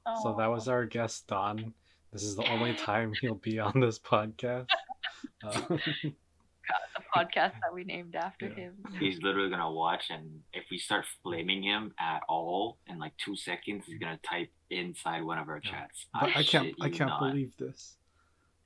so, 0.07 0.23
so 0.23 0.35
that 0.39 0.47
was 0.47 0.69
our 0.69 0.87
guest, 0.87 1.27
Don. 1.27 1.75
This 2.13 2.23
is 2.23 2.37
the 2.37 2.49
only 2.51 2.75
time 2.89 3.13
he'll 3.21 3.35
be 3.35 3.59
on 3.59 3.81
this 3.81 3.99
podcast. 3.99 4.67
Uh, 5.43 5.77
the 6.97 7.03
podcast 7.15 7.53
that 7.63 7.73
we 7.73 7.85
named 7.85 8.15
after 8.15 8.49
Yeah. 8.49 8.55
him. 8.55 8.75
He's 9.01 9.21
literally 9.23 9.51
gonna 9.51 9.71
watch, 9.73 10.11
and 10.11 10.43
if 10.53 10.65
we 10.71 10.79
start 10.79 11.05
flaming 11.23 11.63
him 11.63 11.93
at 11.99 12.23
all 12.29 12.79
in 12.87 12.99
like 12.99 13.17
two 13.17 13.37
seconds, 13.37 13.85
he's 13.87 13.99
gonna 13.99 14.19
type 14.29 14.51
inside 14.71 15.23
one 15.25 15.39
of 15.39 15.49
our 15.49 15.61
Yeah. 15.65 15.71
chats. 15.71 16.07
but 16.13 16.37
I 16.37 16.43
can't. 16.43 16.75
I 16.81 16.89
can't 16.91 17.11
not. 17.11 17.21
believe 17.21 17.57
this. 17.57 17.97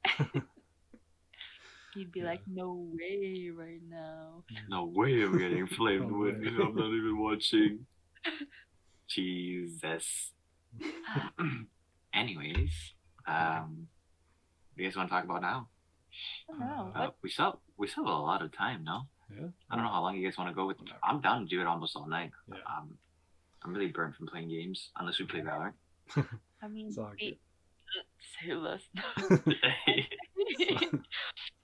He'd 1.94 2.10
be 2.10 2.20
Yeah. 2.20 2.26
like, 2.26 2.40
"No 2.48 2.74
way, 2.98 3.50
right 3.54 3.80
now." 3.88 4.42
No 4.68 4.84
way 4.86 5.22
I'm 5.22 5.38
getting 5.38 5.66
flamed 5.78 6.10
No 6.10 6.18
when 6.18 6.40
way. 6.40 6.48
I'm 6.48 6.74
not 6.74 6.88
even 6.92 7.18
watching. 7.18 7.86
Jesus. 9.08 10.32
Anyways, 12.12 12.94
um, 13.26 13.86
what 13.86 14.76
do 14.76 14.82
you 14.82 14.88
guys 14.88 14.96
want 14.96 15.08
to 15.08 15.14
talk 15.14 15.24
about 15.24 15.42
now? 15.42 15.68
I 16.48 16.52
don't 16.52 16.60
know. 16.60 16.92
Uh, 16.94 16.98
Uh, 16.98 17.10
we 17.22 17.30
still 17.30 17.60
we 17.76 17.86
still 17.88 18.04
have 18.04 18.14
a 18.14 18.16
lot 18.16 18.42
of 18.42 18.52
time, 18.56 18.84
no? 18.84 19.02
Yeah. 19.30 19.46
I 19.70 19.76
don't 19.76 19.84
know 19.84 19.90
how 19.90 20.02
long 20.02 20.16
you 20.16 20.24
guys 20.26 20.38
want 20.38 20.50
to 20.50 20.54
go 20.54 20.66
with. 20.66 20.76
I'm 21.02 21.20
down 21.20 21.40
to 21.42 21.46
do 21.46 21.60
it 21.60 21.66
almost 21.66 21.96
all 21.96 22.06
night. 22.06 22.30
Yeah. 22.48 22.56
Um, 22.66 22.98
I'm 23.64 23.72
really 23.72 23.88
burnt 23.88 24.14
from 24.16 24.26
playing 24.26 24.48
games, 24.48 24.90
unless 24.98 25.18
we 25.18 25.24
play 25.24 25.40
Valorant. 25.40 25.72
I 26.62 26.68
mean, 26.68 26.88
It's 26.88 26.98
all 26.98 27.12
we- 27.20 27.38
say 28.42 28.54
less. 28.54 28.80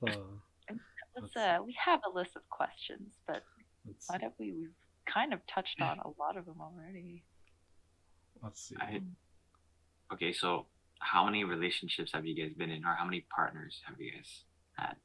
So, 0.06 0.40
Let's 1.16 1.36
uh, 1.36 1.58
we 1.64 1.76
have 1.84 2.00
a 2.10 2.16
list 2.16 2.32
of 2.36 2.48
questions, 2.48 3.14
but 3.26 3.42
let's, 3.86 4.08
why 4.08 4.18
don't 4.18 4.34
we 4.38 4.52
we've 4.52 4.70
kind 5.06 5.32
of 5.32 5.40
touched 5.46 5.80
on 5.80 5.98
a 5.98 6.08
lot 6.18 6.36
of 6.36 6.46
them 6.46 6.60
already. 6.60 7.24
Let's 8.42 8.68
see. 8.68 8.76
I, 8.80 9.00
okay, 10.12 10.32
so 10.32 10.66
how 11.00 11.24
many 11.24 11.44
relationships 11.44 12.12
have 12.14 12.24
you 12.24 12.34
guys 12.34 12.54
been 12.54 12.70
in, 12.70 12.84
or 12.84 12.94
how 12.94 13.04
many 13.04 13.26
partners 13.34 13.80
have 13.86 14.00
you 14.00 14.12
guys 14.12 14.44
had? 14.78 14.96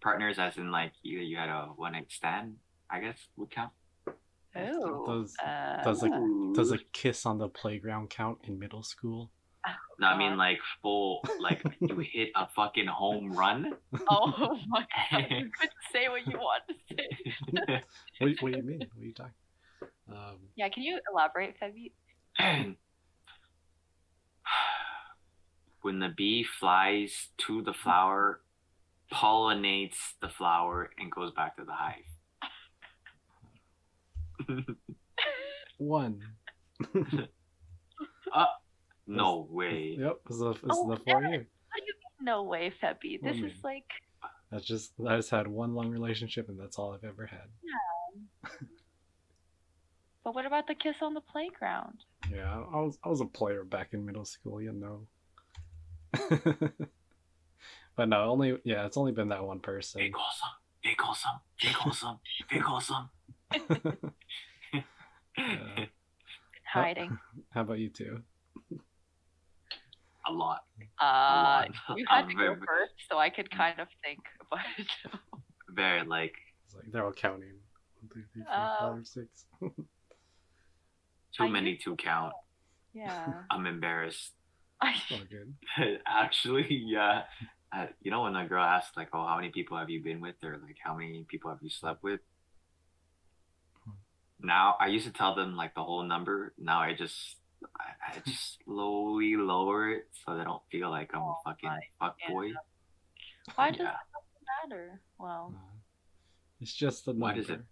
Partners, 0.00 0.38
as 0.38 0.56
in 0.56 0.70
like 0.70 0.92
you 1.02 1.18
you 1.20 1.36
had 1.36 1.48
a 1.48 1.68
one 1.76 1.92
night 1.92 2.10
stand, 2.10 2.56
I 2.90 3.00
guess 3.00 3.18
would 3.36 3.50
count. 3.50 3.72
Oh, 4.56 5.06
Does 5.06 5.36
uh, 5.44 5.82
does 5.84 6.02
a 6.02 6.08
does 6.54 6.72
a 6.72 6.78
kiss 6.92 7.24
on 7.26 7.38
the 7.38 7.48
playground 7.48 8.10
count 8.10 8.38
in 8.44 8.58
middle 8.58 8.82
school? 8.82 9.30
No, 10.00 10.06
I 10.06 10.16
mean 10.16 10.38
like 10.38 10.58
full, 10.80 11.22
like 11.40 11.62
you 11.80 11.98
hit 11.98 12.30
a 12.34 12.48
fucking 12.48 12.86
home 12.86 13.30
run. 13.32 13.74
oh 14.08 14.58
my 14.68 14.86
god, 15.12 15.26
you 15.30 15.50
could 15.60 15.70
say 15.92 16.08
what 16.08 16.26
you 16.26 16.38
want 16.38 16.62
to 16.68 16.74
say. 16.96 17.82
What, 18.18 18.30
what 18.40 18.52
do 18.52 18.58
you 18.58 18.64
mean? 18.64 18.78
What 18.78 19.02
are 19.02 19.04
you 19.04 19.12
talking? 19.12 19.32
Um, 20.10 20.38
Yeah, 20.56 20.68
can 20.70 20.82
you 20.82 20.98
elaborate, 21.12 21.56
Febby? 21.60 21.92
when 25.82 25.98
the 25.98 26.08
bee 26.16 26.42
flies 26.44 27.28
to 27.46 27.62
the 27.62 27.72
flower, 27.72 28.40
pollinates 29.12 29.96
the 30.22 30.28
flower, 30.28 30.90
and 30.98 31.10
goes 31.10 31.32
back 31.32 31.56
to 31.56 31.64
the 31.64 31.72
hive. 31.72 32.04
one. 35.78 36.20
no 39.06 39.46
way. 39.50 39.96
Yep, 39.98 40.16
it's 40.28 40.38
the 40.38 40.50
it's 40.50 40.60
Oh, 40.70 40.90
the 40.90 40.96
four 40.96 41.22
yeah. 41.22 41.28
year. 41.30 41.38
What 41.38 41.78
do 41.78 41.84
you 41.86 41.94
mean, 41.94 42.24
no 42.24 42.42
way, 42.44 42.72
Feppy? 42.82 43.20
This 43.22 43.36
What 43.36 43.44
is 43.50 43.52
do 43.54 43.60
like, 43.64 43.84
That's 44.50 44.64
just 44.64 44.92
I 45.06 45.16
just 45.16 45.30
had 45.30 45.46
one 45.48 45.74
long 45.74 45.90
relationship 45.90 46.48
and 46.48 46.58
that's 46.58 46.78
all 46.78 46.92
I've 46.92 47.04
ever 47.04 47.26
had. 47.26 47.48
but 50.24 50.34
what 50.34 50.46
about 50.46 50.66
the 50.66 50.74
kiss 50.74 50.96
on 51.02 51.14
the 51.14 51.20
playground? 51.20 51.98
Yeah, 52.32 52.50
I 52.72 52.78
I 52.78 52.80
was 52.82 52.98
I 53.04 53.08
was 53.08 53.20
a 53.20 53.26
player 53.26 53.64
back 53.64 53.88
in 53.92 54.04
middle 54.06 54.24
school, 54.24 54.60
you 54.62 54.72
know. 54.72 55.06
but 58.00 58.08
no, 58.08 58.30
only 58.30 58.56
yeah, 58.64 58.86
it's 58.86 58.96
only 58.96 59.12
been 59.12 59.28
that 59.28 59.44
one 59.44 59.60
person. 59.60 60.00
Big 60.00 60.14
awesome. 60.16 60.48
Big 60.82 60.96
awesome. 61.04 61.40
Big 61.60 61.76
awesome. 61.84 62.18
Big 62.50 62.64
awesome. 62.66 63.10
Yeah. 65.36 65.84
Hiding. 66.72 67.18
How 67.50 67.60
about 67.60 67.78
you 67.78 67.90
two? 67.90 68.22
A 70.26 70.32
lot. 70.32 70.60
Uh, 70.98 71.04
lot. 71.04 71.68
you 71.94 72.06
had 72.08 72.22
I'm 72.24 72.28
to 72.30 72.34
go 72.36 72.54
first, 72.54 72.94
so 73.10 73.18
I 73.18 73.28
could 73.28 73.50
kind 73.50 73.78
of 73.80 73.88
think, 74.02 74.20
but 74.50 74.60
Very 75.68 76.06
like 76.06 76.32
It's 76.64 76.74
like 76.74 76.90
they're 76.90 77.04
all 77.04 77.12
counting. 77.12 77.52
One, 78.00 78.08
two, 78.14 78.22
three, 78.32 78.42
four, 78.44 78.54
Oh. 78.56 78.94
five, 78.96 79.06
six. 79.06 79.44
too 79.60 81.44
I 81.44 81.48
many 81.48 81.72
used 81.72 81.84
to 81.84 81.96
count. 81.96 82.32
yeah. 82.94 83.42
I'm 83.50 83.66
embarrassed. 83.66 84.32
I, 84.80 84.94
Actually, 86.06 86.66
yeah. 86.86 87.24
Uh, 87.72 87.86
you 88.02 88.10
know 88.10 88.22
when 88.22 88.34
a 88.34 88.46
girl 88.48 88.64
asks 88.64 88.96
like, 88.96 89.08
"Oh, 89.12 89.24
how 89.26 89.36
many 89.36 89.50
people 89.50 89.76
have 89.78 89.90
you 89.90 90.02
been 90.02 90.20
with?" 90.20 90.36
or 90.42 90.58
like, 90.58 90.76
"How 90.82 90.94
many 90.94 91.24
people 91.28 91.50
have 91.50 91.62
you 91.62 91.70
slept 91.70 92.02
with?" 92.02 92.20
Now 94.40 94.76
I 94.80 94.86
used 94.88 95.06
to 95.06 95.12
tell 95.12 95.34
them 95.34 95.54
like 95.56 95.74
the 95.74 95.84
whole 95.84 96.02
number. 96.02 96.52
Now 96.58 96.80
I 96.80 96.94
just 96.94 97.36
I, 97.78 98.16
I 98.16 98.18
just 98.26 98.58
slowly 98.64 99.36
lower 99.36 99.90
it 99.90 100.08
so 100.24 100.36
they 100.36 100.44
don't 100.44 100.62
feel 100.70 100.90
like 100.90 101.10
I'm 101.14 101.20
a 101.22 101.30
Oh 101.30 101.36
fucking 101.44 101.68
my 101.68 101.80
fuck 102.00 102.16
boy. 102.28 102.50
why 103.54 103.70
does 103.70 103.80
Yeah. 103.80 103.92
that 103.92 104.70
matter? 104.70 105.00
Well, 105.18 105.54
Uh, 105.54 105.76
it's 106.60 106.72
just 106.74 107.04
the 107.04 107.12
number. 107.12 107.24
Why 107.26 107.34
does 107.34 107.50
it- 107.50 107.64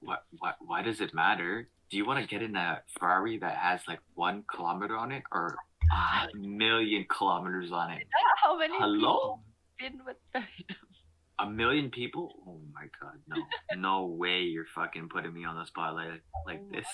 What 0.00 0.24
what 0.38 0.56
why 0.60 0.82
does 0.82 1.00
it 1.00 1.12
matter? 1.14 1.68
Do 1.90 1.96
you 1.96 2.06
want 2.06 2.20
to 2.22 2.26
get 2.26 2.42
in 2.42 2.54
a 2.56 2.82
Ferrari 2.98 3.38
that 3.38 3.56
has 3.56 3.80
like 3.88 4.00
one 4.14 4.44
kilometer 4.48 4.96
on 4.96 5.10
it 5.12 5.24
or 5.32 5.56
Ah, 5.92 6.26
a 6.32 6.36
million 6.36 7.06
kilometers 7.08 7.72
on 7.72 7.90
it? 7.92 8.06
how 8.42 8.58
many 8.58 8.74
Hello? 8.78 8.96
people 8.98 9.42
been 9.78 10.00
with 10.04 10.44
A 11.38 11.48
million 11.48 11.90
people? 11.90 12.34
Oh 12.46 12.60
my 12.72 12.86
god, 13.00 13.18
no. 13.28 13.36
No 13.78 14.06
way 14.06 14.40
you're 14.42 14.66
fucking 14.74 15.08
putting 15.08 15.34
me 15.34 15.44
on 15.44 15.56
the 15.56 15.66
spotlight 15.66 16.08
like, 16.10 16.22
like 16.46 16.60
Oh 16.60 16.74
this. 16.74 16.86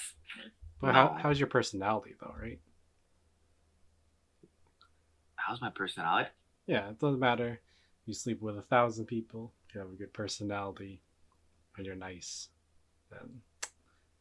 But 0.80 0.94
how, 0.94 1.16
how's 1.20 1.38
your 1.38 1.46
personality 1.46 2.14
though, 2.20 2.34
right? 2.40 2.58
How's 5.36 5.60
my 5.60 5.70
personality? 5.70 6.28
Yeah, 6.66 6.88
it 6.90 6.98
doesn't 6.98 7.20
matter. 7.20 7.60
You 8.06 8.14
sleep 8.14 8.40
with 8.40 8.58
a 8.58 8.62
thousand 8.62 9.06
people, 9.06 9.52
you 9.72 9.80
have 9.80 9.90
a 9.90 9.94
good 9.94 10.12
personality, 10.12 11.02
and 11.76 11.86
you're 11.86 11.94
nice. 11.94 12.48
Then 13.10 13.42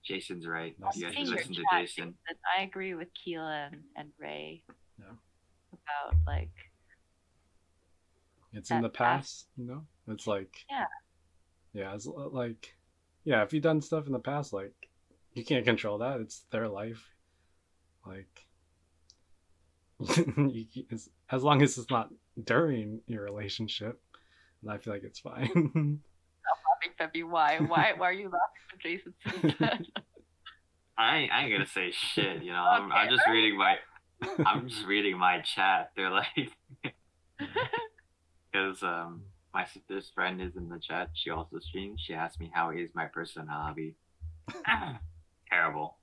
Jason's 0.04 0.48
right. 0.48 0.76
Nice. 0.80 0.96
You 0.98 1.06
guys 1.06 1.16
should 1.16 1.28
listen 1.30 1.54
to 1.56 1.64
Jason. 1.74 2.14
I 2.58 2.64
agree 2.64 2.94
with 2.96 3.10
Keela 3.14 3.70
and, 3.72 3.82
and 3.96 4.10
Ray 4.20 4.64
Yeah. 5.00 5.06
about 5.74 6.16
like 6.26 6.52
it's 8.54 8.70
in 8.72 8.82
the 8.82 8.90
past, 8.90 9.48
you 9.58 9.66
know. 9.66 9.86
It's 10.08 10.28
like 10.28 10.54
Yeah. 10.70 10.86
yeah, 11.74 11.94
it's 11.96 12.08
uh, 12.08 12.30
like 12.30 12.76
yeah. 13.24 13.44
If 13.44 13.54
you've 13.54 13.64
done 13.64 13.82
stuff 13.82 14.08
in 14.08 14.12
the 14.14 14.20
past, 14.20 14.52
like 14.54 14.74
you 15.34 15.46
can't 15.46 15.64
control 15.66 16.00
that. 16.00 16.20
It's 16.20 16.44
their 16.52 16.68
life. 16.68 17.02
Like 18.06 18.46
you, 20.18 20.66
c- 20.74 20.88
it's, 20.90 21.10
as 21.30 21.44
long 21.44 21.62
as 21.62 21.78
it's 21.78 21.90
not 21.92 22.10
during 22.44 23.02
your 23.08 23.24
relationship, 23.24 24.02
then 24.64 24.74
I 24.74 24.80
feel 24.80 24.94
like 24.94 25.04
it's 25.04 25.20
fine. 25.20 25.48
laughing, 26.44 26.92
Febby. 27.00 27.24
Why? 27.24 27.60
Why? 27.60 27.94
Why 27.96 28.10
are 28.10 28.14
you 28.14 28.26
laughing 28.30 28.32
when 28.32 28.51
Jason 28.82 29.14
says 29.26 29.54
that? 29.60 29.82
I 30.98 31.18
ain't, 31.18 31.32
I 31.32 31.44
ain't 31.44 31.52
gonna 31.52 31.66
say 31.66 31.92
shit, 31.92 32.44
you 32.44 32.52
know. 32.52 32.64
I'm, 32.64 32.92
I'm 32.92 33.08
Okay, 33.08 33.16
just 33.16 33.28
reading 33.28 33.58
my 33.58 33.78
I'm 34.46 34.68
just 34.70 34.86
reading 34.86 35.18
my 35.18 35.40
chat. 35.42 35.92
They're 35.96 36.12
like 36.12 36.52
because 38.52 38.84
um 38.84 39.24
my 39.54 39.66
sister's 39.66 40.10
friend 40.14 40.42
is 40.42 40.56
in 40.56 40.70
the 40.70 40.80
chat. 40.80 41.10
She 41.14 41.30
also 41.30 41.60
streams. 41.60 42.02
She 42.06 42.14
asked 42.14 42.40
me 42.40 42.52
how 42.54 42.70
is 42.72 42.90
my 42.94 43.06
personality. 43.06 43.96
Terrible. 45.52 45.98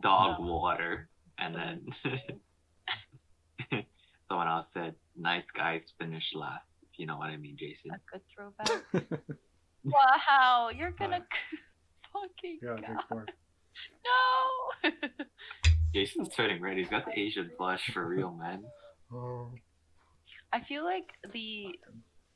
Dog 0.00 0.40
water. 0.40 1.08
And 1.38 1.54
then 1.54 1.86
someone 4.28 4.48
else 4.48 4.66
said, 4.74 4.94
"Nice 5.16 5.44
guys 5.56 5.82
finish 5.98 6.24
last." 6.34 6.64
If 6.82 6.98
you 6.98 7.06
know 7.06 7.16
what 7.16 7.30
I 7.30 7.36
mean, 7.36 7.56
Jason. 7.58 7.92
A 7.92 8.00
good 8.10 8.22
throwback. 8.34 9.20
wow, 9.84 10.70
you're 10.76 10.90
gonna 10.92 11.24
fucking 12.12 12.58
yeah, 12.62 12.68
God. 12.68 12.80
big 12.80 12.96
four. 13.08 13.26
no. 14.84 14.90
Jason's 15.94 16.28
turning 16.34 16.60
red. 16.60 16.76
He's 16.76 16.88
got 16.88 17.06
the 17.06 17.18
Asian 17.18 17.50
blush 17.58 17.90
for 17.92 18.06
real, 18.06 18.32
man. 18.32 18.64
Oh, 19.10 19.50
I 20.52 20.60
feel 20.64 20.84
like 20.84 21.06
the 21.32 21.68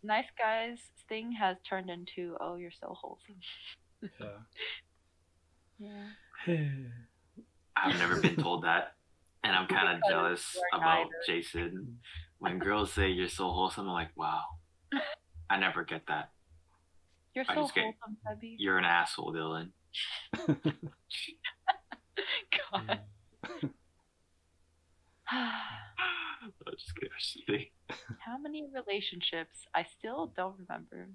nice 0.03 0.25
guys 0.39 0.79
thing 1.07 1.31
has 1.33 1.59
turned 1.69 1.91
into 1.91 2.35
oh 2.41 2.57
you're 2.57 2.71
so 2.71 2.97
wholesome. 2.99 3.37
yeah. 5.79 5.89
Yeah. 6.47 6.55
I've 7.77 7.99
never 7.99 8.23
been 8.23 8.37
told 8.37 8.65
that, 8.65 8.95
and 9.45 9.55
I'm 9.55 9.67
kind 9.67 9.95
of 9.95 10.03
jealous 10.09 10.57
about 10.73 11.09
neither. 11.11 11.11
Jason. 11.27 11.99
When 12.39 12.59
girls 12.59 12.91
say 12.91 13.11
you're 13.11 13.29
so 13.29 13.51
wholesome, 13.51 13.87
I'm 13.87 13.93
like, 13.93 14.17
wow. 14.17 14.45
I 15.51 15.59
never 15.59 15.85
get 15.85 16.07
that. 16.09 16.31
You're 17.35 17.45
I 17.49 17.55
so 17.55 17.63
just 17.63 17.75
get- 17.75 17.85
wholesome, 17.85 18.17
Debbie. 18.27 18.57
You're 18.59 18.79
an 18.79 18.85
asshole, 18.85 19.33
Dylan. 19.33 19.71
God. 22.77 23.01
I'm 25.31 26.53
just 26.77 26.95
kidding. 26.95 27.11
I'm 27.11 27.19
just 27.19 27.47
kidding. 27.47 27.67
How 28.19 28.39
many 28.39 28.65
relationships? 28.73 29.67
I 29.75 29.87
still 29.99 30.33
don't 30.37 30.57
remember. 30.59 31.09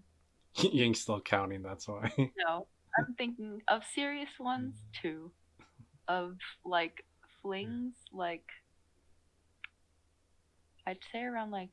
Ying's 0.56 1.02
still 1.02 1.22
counting. 1.22 1.62
That's 1.62 1.88
why. 1.88 2.12
No, 2.18 2.68
I'm 2.98 3.14
thinking 3.18 3.62
of 3.68 3.84
serious 3.94 4.30
ones 4.40 4.76
mm. 4.76 5.02
too. 5.02 5.32
Of 6.08 6.38
like 6.66 7.04
flings, 7.42 7.94
mm. 8.14 8.18
like 8.18 8.46
I'd 10.88 10.98
say 11.12 11.24
around 11.24 11.52
like 11.52 11.72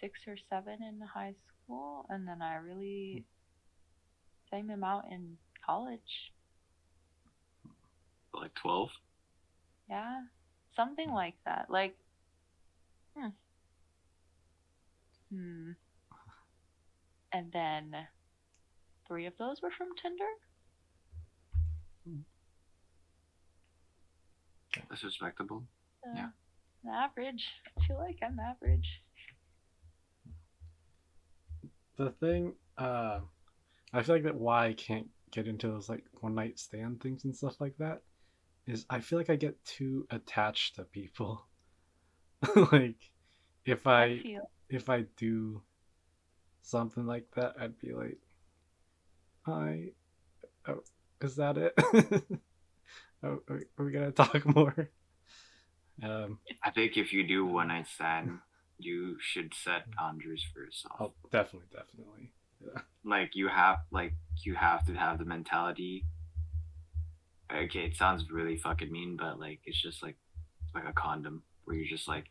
six 0.00 0.20
or 0.26 0.36
seven 0.50 0.78
in 0.82 1.00
high 1.00 1.34
school, 1.64 2.06
and 2.08 2.26
then 2.26 2.42
I 2.42 2.56
really 2.56 3.18
mm. 3.18 3.24
Sang 4.50 4.66
them 4.66 4.84
out 4.84 5.04
in 5.10 5.36
college. 5.64 6.32
Like 8.34 8.54
12. 8.54 8.88
Yeah, 9.88 10.20
something 10.76 11.10
like 11.10 11.34
that. 11.44 11.66
Like, 11.70 11.96
hmm. 13.16 13.28
Hmm. 15.32 15.70
And 17.32 17.52
then 17.52 17.94
three 19.06 19.26
of 19.26 19.34
those 19.38 19.60
were 19.62 19.70
from 19.76 19.88
Tinder. 20.00 20.24
That's 24.88 25.04
respectable. 25.04 25.64
So, 26.04 26.10
Yeah. 26.14 26.28
Average. 26.90 27.44
I 27.76 27.86
feel 27.86 27.98
like 27.98 28.18
I'm 28.22 28.38
average. 28.38 28.86
the 31.96 32.12
thing 32.20 32.54
uh 32.78 33.18
i 33.92 34.02
feel 34.02 34.14
like 34.14 34.24
that 34.24 34.34
why 34.34 34.66
i 34.66 34.72
can't 34.72 35.08
get 35.30 35.46
into 35.46 35.68
those 35.68 35.88
like 35.88 36.04
one 36.20 36.34
night 36.34 36.58
stand 36.58 37.00
things 37.00 37.24
and 37.24 37.34
stuff 37.34 37.60
like 37.60 37.76
that 37.78 38.00
is 38.68 38.84
I 38.90 39.00
feel 39.00 39.18
like 39.18 39.30
I 39.30 39.36
get 39.36 39.64
too 39.64 40.06
attached 40.10 40.76
to 40.76 40.84
people. 40.84 41.46
like 42.72 43.10
if 43.64 43.86
I 43.86 44.04
I 44.04 44.18
feel 44.18 44.50
if 44.68 44.88
I 44.90 45.06
do 45.16 45.62
something 46.62 47.06
like 47.06 47.26
that, 47.34 47.54
I'd 47.58 47.78
be 47.78 47.92
like, 47.92 48.18
"I, 49.46 49.92
oh, 50.68 50.82
is 51.22 51.36
that 51.36 51.56
it? 51.56 51.72
oh, 53.22 53.40
are 53.48 53.62
are 53.78 53.84
we 53.84 53.92
gonna 53.92 54.12
talk 54.12 54.44
more?" 54.54 54.90
Um, 56.02 56.38
I 56.62 56.70
think 56.70 56.96
if 56.96 57.12
you 57.12 57.26
do 57.26 57.46
one 57.46 57.68
night 57.68 57.86
stand, 57.88 58.38
you 58.78 59.16
should 59.18 59.54
set 59.54 59.86
boundaries 59.96 60.44
for 60.52 60.60
yourself. 60.60 60.94
oh, 61.00 61.12
definitely, 61.32 61.68
definitely. 61.72 62.32
Like 63.04 63.30
you 63.34 63.48
have 63.48 63.78
like 63.90 64.14
you 64.44 64.54
have 64.54 64.84
to 64.86 64.94
have 64.94 65.18
the 65.18 65.24
mentality. 65.24 66.04
Okay, 67.52 67.80
it 67.80 67.96
sounds 67.96 68.30
really 68.30 68.56
fucking 68.56 68.92
mean, 68.92 69.16
but 69.16 69.38
like 69.40 69.60
it's 69.64 69.80
just 69.80 70.02
like 70.02 70.16
like 70.74 70.84
a 70.86 70.92
condom 70.92 71.42
where 71.64 71.76
you 71.76 71.88
just 71.88 72.08
like 72.08 72.26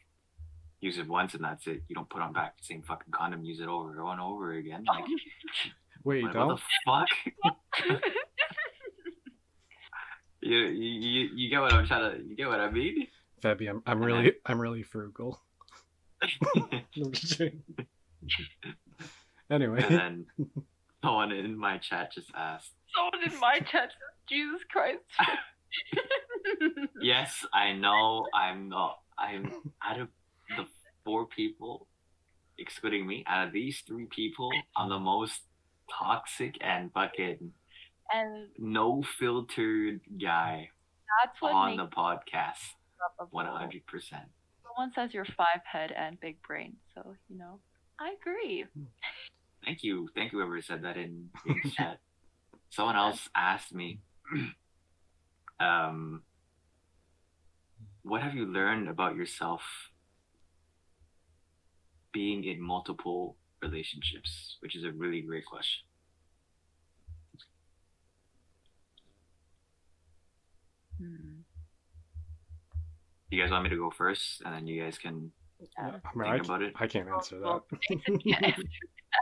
use 0.79 0.97
it 0.97 1.07
once 1.07 1.33
and 1.33 1.43
that's 1.43 1.65
it. 1.67 1.81
You 1.87 1.95
don't 1.95 2.09
put 2.09 2.21
on 2.21 2.33
back 2.33 2.57
the 2.57 2.65
same 2.65 2.83
fucking 2.83 3.11
condom, 3.11 3.43
use 3.43 3.59
it 3.59 3.67
over 3.67 3.89
and 4.11 4.21
over 4.21 4.53
again. 4.53 4.85
Like 4.95 5.05
Wait, 6.03 6.19
you 6.19 6.27
what, 6.27 6.33
don't? 6.33 6.47
what 6.47 6.59
the 6.85 7.07
fuck? 7.85 8.01
you, 10.41 10.57
you 10.57 10.99
you 11.01 11.29
you 11.35 11.49
get 11.49 11.59
what 11.59 11.73
I'm 11.73 11.85
trying 11.85 12.11
to 12.11 12.23
you 12.23 12.35
get 12.35 12.47
what 12.47 12.61
I 12.61 12.69
mean? 12.69 13.07
Febby, 13.41 13.69
I'm, 13.69 13.83
I'm 13.85 14.01
really, 14.01 14.33
I'm 14.45 14.59
really 14.59 14.83
frugal. 14.83 15.41
I'm 16.21 17.11
just 17.11 17.37
kidding. 17.37 17.61
Anyway, 19.51 19.83
And 19.83 19.97
then 19.99 20.25
someone 21.03 21.31
in 21.31 21.57
my 21.57 21.77
chat 21.77 22.11
just 22.13 22.31
asked, 22.35 22.71
Someone 22.95 23.31
in 23.33 23.39
my 23.39 23.59
chat 23.59 23.89
says, 23.91 24.15
Jesus 24.29 24.61
Christ. 24.71 24.99
Yes, 27.01 27.45
I 27.53 27.73
know 27.73 28.25
I'm 28.33 28.69
not 28.69 28.99
I'm 29.19 29.51
out 29.83 29.99
of 29.99 30.07
the 30.55 30.65
four 31.03 31.25
people, 31.27 31.87
excluding 32.57 33.05
me, 33.05 33.23
out 33.27 33.47
of 33.47 33.53
these 33.53 33.83
three 33.87 34.05
people, 34.05 34.49
I'm 34.75 34.89
the 34.89 34.99
most 34.99 35.41
toxic 35.91 36.55
and 36.61 36.91
fucking 36.93 37.51
and 38.13 38.47
no 38.57 39.03
filtered 39.19 39.99
guy 40.21 40.69
that's 41.23 41.41
what 41.41 41.53
on 41.53 41.77
the 41.77 41.87
podcast. 41.87 42.63
up 43.03 43.13
a 43.19 43.25
One 43.31 43.45
bull. 43.45 43.55
hundred 43.57 43.85
percent. 43.85 44.23
Someone 44.63 44.91
says 44.93 45.13
you're 45.13 45.25
five 45.25 45.61
head 45.69 45.91
and 45.91 46.19
big 46.19 46.41
brain, 46.41 46.77
so 46.95 47.15
you 47.29 47.37
know. 47.37 47.59
I 47.99 48.13
agree. 48.21 48.65
Hmm. 48.75 48.83
Thank 49.67 49.83
you. 49.83 50.07
Thank 50.15 50.31
you 50.31 50.39
whoever 50.39 50.61
said 50.61 50.83
that 50.83 50.95
in, 50.95 51.29
in 51.45 51.71
chat. 51.75 51.99
Someone 52.69 52.95
else 52.95 53.27
asked 53.35 53.73
me, 53.73 53.99
um, 55.59 56.21
what 58.03 58.21
have 58.21 58.33
you 58.33 58.45
learned 58.45 58.87
about 58.87 59.17
yourself 59.17 59.61
being 62.13 62.45
in 62.45 62.61
multiple 62.61 63.35
relationships? 63.61 64.55
Which 64.61 64.73
is 64.73 64.85
a 64.85 64.91
really 64.93 65.19
great 65.21 65.45
question. 65.45 65.83
Hmm. 70.97 71.41
You 73.31 73.41
guys 73.41 73.51
want 73.51 73.65
me 73.65 73.69
to 73.71 73.75
go 73.75 73.91
first, 73.91 74.41
and 74.45 74.53
then 74.53 74.65
you 74.65 74.81
guys 74.81 74.97
can 74.97 75.33
Yeah. 75.59 75.99
I, 76.05 76.17
mean, 76.17 76.31
I, 76.31 76.35
about 76.37 76.61
it. 76.61 76.73
I 76.77 76.87
can't 76.87 77.09
answer 77.09 77.37
that. 77.39 78.55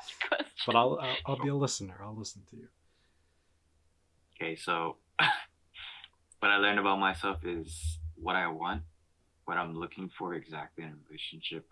Jason 0.06 0.16
can't 0.22 0.42
answer 0.42 0.46
that 0.46 0.46
question. 0.46 0.64
but 0.68 0.76
I'll, 0.76 1.00
I'll, 1.02 1.16
I'll 1.26 1.44
be 1.44 1.50
a 1.50 1.56
listener. 1.56 1.96
I'll 2.04 2.16
listen 2.16 2.44
to 2.50 2.56
you. 2.58 2.68
Okay, 4.36 4.56
so 4.56 4.98
what 6.40 6.52
I 6.52 6.58
learned 6.58 6.80
about 6.80 7.00
myself 7.00 7.38
is 7.46 8.00
what 8.16 8.36
I 8.36 8.48
want, 8.48 8.82
what 9.46 9.58
I'm 9.58 9.76
looking 9.76 10.10
for 10.18 10.34
exactly 10.34 10.84
in 10.84 10.90
a 10.90 10.96
relationship, 11.08 11.66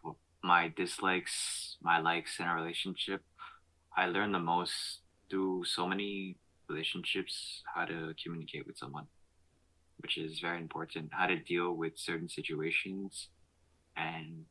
my 0.43 0.71
dislikes, 0.75 1.77
my 1.81 1.99
likes 1.99 2.39
in 2.39 2.45
a 2.45 2.55
relationship. 2.55 3.21
I 3.95 4.07
learned 4.07 4.33
the 4.33 4.39
most 4.39 4.99
through 5.29 5.65
so 5.65 5.87
many 5.87 6.37
relationships 6.69 7.63
how 7.73 7.85
to 7.85 8.13
communicate 8.21 8.65
with 8.65 8.77
someone, 8.77 9.07
which 9.97 10.17
is 10.17 10.39
very 10.39 10.59
important. 10.59 11.09
How 11.11 11.27
to 11.27 11.37
deal 11.37 11.73
with 11.73 11.93
certain 11.97 12.29
situations 12.29 13.29
and 13.95 14.45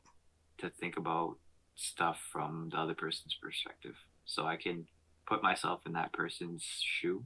to 0.59 0.69
think 0.69 0.97
about 0.97 1.37
stuff 1.75 2.19
from 2.31 2.69
the 2.71 2.77
other 2.77 2.93
person's 2.93 3.37
perspective. 3.41 3.95
So 4.25 4.45
I 4.45 4.57
can 4.57 4.85
put 5.27 5.43
myself 5.43 5.81
in 5.85 5.93
that 5.93 6.13
person's 6.13 6.63
shoe 6.81 7.25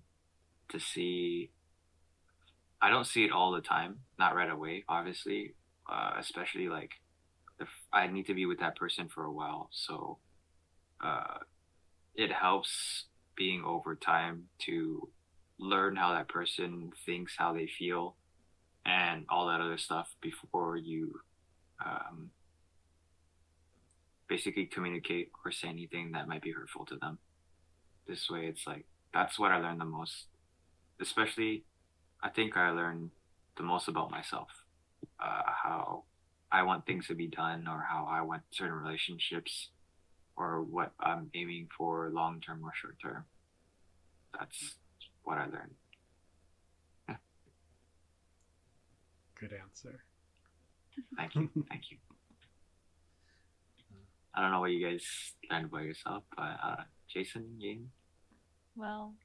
to 0.70 0.80
see 0.80 1.50
i 2.82 2.90
don't 2.90 3.08
see 3.08 3.24
it 3.24 3.32
all 3.32 3.52
the 3.52 3.62
time 3.62 3.98
not 4.20 4.36
right 4.36 4.52
away 4.52 4.84
obviously 4.88 5.54
uh, 5.92 6.12
especially 6.20 6.68
like 6.68 6.92
if 7.60 7.70
i 7.94 8.08
need 8.08 8.26
to 8.26 8.34
be 8.34 8.46
with 8.46 8.60
that 8.60 8.76
person 8.76 9.08
for 9.08 9.24
a 9.24 9.32
while 9.32 9.70
so 9.72 10.18
uh, 11.04 11.38
it 12.16 12.32
helps 12.32 13.06
being 13.36 13.64
over 13.64 13.96
time 13.96 14.44
to 14.60 15.10
learn 15.60 15.96
how 15.96 16.14
that 16.14 16.28
person 16.28 16.92
thinks 17.06 17.34
how 17.38 17.54
they 17.54 17.68
feel 17.68 18.16
and 18.86 19.26
all 19.30 19.48
that 19.48 19.62
other 19.62 19.78
stuff 19.78 20.16
before 20.22 20.76
you 20.76 21.14
um, 21.86 22.30
basically 24.28 24.66
communicate 24.66 25.32
or 25.46 25.52
say 25.52 25.68
anything 25.70 26.12
that 26.12 26.28
might 26.28 26.42
be 26.42 26.52
hurtful 26.52 26.86
to 26.86 26.96
them. 26.98 27.18
This 28.08 28.30
way 28.30 28.46
it's 28.48 28.66
like 28.68 28.86
that's 29.14 29.40
what 29.40 29.52
i 29.52 29.58
learned 29.58 29.82
the 29.82 29.86
most. 29.86 30.28
Especially 31.00 31.64
i 32.24 32.30
think 32.30 32.58
i 32.58 32.70
learned 32.72 33.12
the 33.58 33.64
most 33.64 33.88
about 33.88 34.12
myself 34.12 34.50
uh, 35.20 35.42
how 35.64 36.04
i 36.52 36.64
want 36.64 36.86
things 36.86 37.08
to 37.08 37.16
be 37.16 37.28
done 37.28 37.68
or 37.68 37.86
how 37.88 38.08
i 38.10 38.22
want 38.22 38.42
certain 38.52 38.74
relationships 38.74 39.70
or 40.36 40.62
what 40.64 40.92
i'm 41.00 41.30
aiming 41.36 41.68
for 41.78 42.10
long 42.14 42.42
term 42.42 42.64
or 42.64 42.72
short 42.74 42.96
term 43.02 43.26
that's 44.38 44.76
what 45.24 45.38
i 45.38 45.46
learned. 45.46 45.76
Good 49.40 49.54
answer. 49.54 50.04
thank 51.16 51.36
you. 51.36 51.48
Thank 51.70 51.92
you 51.92 51.98
i 54.38 54.42
don't 54.42 54.52
know 54.52 54.62
what 54.62 54.72
you 54.72 54.86
guys 54.88 55.04
learned 55.52 55.70
by 55.70 55.82
yourself 55.82 56.24
but 56.38 56.58
uh, 56.64 56.84
jason 57.12 57.46
Ying? 57.60 57.90
Well, 58.78 59.16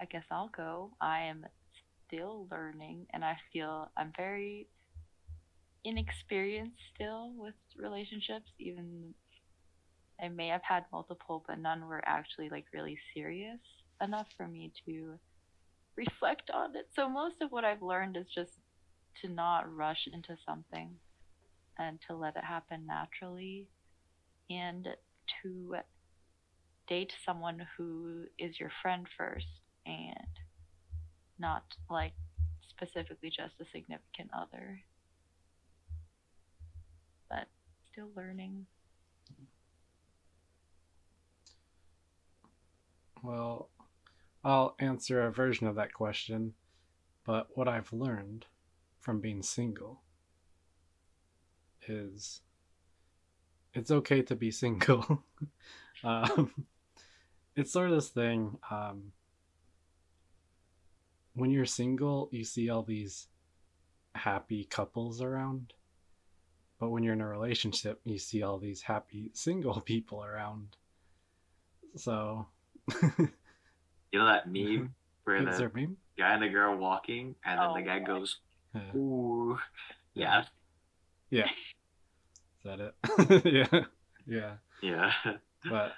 I 0.00 0.04
guess 0.04 0.22
I'll 0.30 0.50
go. 0.56 0.92
I 1.00 1.22
am 1.22 1.44
still 2.06 2.46
learning, 2.52 3.06
and 3.12 3.24
I 3.24 3.36
feel 3.52 3.90
I'm 3.96 4.12
very 4.16 4.68
inexperienced 5.84 6.78
still 6.94 7.32
with 7.36 7.54
relationships. 7.76 8.46
Even 8.60 9.12
I 10.22 10.28
may 10.28 10.48
have 10.48 10.62
had 10.62 10.84
multiple, 10.92 11.44
but 11.48 11.58
none 11.58 11.88
were 11.88 12.02
actually 12.06 12.48
like 12.48 12.66
really 12.72 12.96
serious 13.12 13.58
enough 14.00 14.28
for 14.36 14.46
me 14.46 14.72
to 14.86 15.18
reflect 15.96 16.50
on 16.54 16.76
it. 16.76 16.88
So 16.94 17.08
most 17.08 17.42
of 17.42 17.50
what 17.50 17.64
I've 17.64 17.82
learned 17.82 18.16
is 18.16 18.26
just 18.32 18.52
to 19.22 19.28
not 19.28 19.74
rush 19.74 20.06
into 20.12 20.36
something 20.46 20.90
and 21.76 21.98
to 22.06 22.14
let 22.14 22.36
it 22.36 22.44
happen 22.44 22.86
naturally 22.86 23.66
and 24.50 24.88
to 25.42 25.76
date 26.88 27.12
someone 27.24 27.66
who 27.76 28.24
is 28.38 28.58
your 28.58 28.70
friend 28.82 29.06
first 29.16 29.46
and 29.86 30.28
not 31.38 31.64
like 31.90 32.14
specifically 32.68 33.30
just 33.30 33.54
a 33.60 33.64
significant 33.72 34.30
other. 34.36 34.80
But 37.28 37.48
still 37.92 38.08
learning. 38.16 38.66
Well, 43.22 43.68
I'll 44.44 44.76
answer 44.78 45.22
a 45.22 45.32
version 45.32 45.66
of 45.66 45.74
that 45.74 45.92
question, 45.92 46.54
but 47.24 47.48
what 47.54 47.68
I've 47.68 47.92
learned 47.92 48.46
from 49.00 49.20
being 49.20 49.42
single 49.42 50.02
is 51.86 52.40
it's 53.78 53.90
okay 53.90 54.22
to 54.22 54.34
be 54.36 54.50
single. 54.50 55.22
um, 56.04 56.50
it's 57.56 57.72
sort 57.72 57.88
of 57.90 57.94
this 57.96 58.08
thing. 58.08 58.58
Um, 58.70 59.12
when 61.34 61.50
you're 61.50 61.64
single, 61.66 62.28
you 62.32 62.44
see 62.44 62.68
all 62.70 62.82
these 62.82 63.28
happy 64.14 64.64
couples 64.64 65.22
around. 65.22 65.72
But 66.80 66.90
when 66.90 67.02
you're 67.02 67.14
in 67.14 67.20
a 67.20 67.28
relationship, 67.28 68.00
you 68.04 68.18
see 68.18 68.42
all 68.42 68.58
these 68.58 68.82
happy 68.82 69.30
single 69.34 69.80
people 69.92 70.24
around. 70.24 70.76
So, 71.96 72.46
you 73.02 74.18
know 74.18 74.26
that 74.26 74.50
meme 74.50 74.94
where 75.24 75.36
is 75.48 75.58
the 75.58 75.70
meme? 75.74 75.96
guy 76.18 76.34
and 76.34 76.42
the 76.42 76.48
girl 76.48 76.76
walking 76.76 77.34
and 77.44 77.58
then 77.60 77.66
Oh, 77.70 77.74
the 77.74 77.82
guy 77.82 77.98
God. 77.98 78.06
goes 78.06 78.36
ooh 78.94 79.58
yeah 80.14 80.44
Yeah. 81.30 81.46
That 82.68 82.80
it? 82.80 83.44
yeah. 83.72 83.84
Yeah. 84.26 84.54
yeah 84.82 85.12
But 85.70 85.92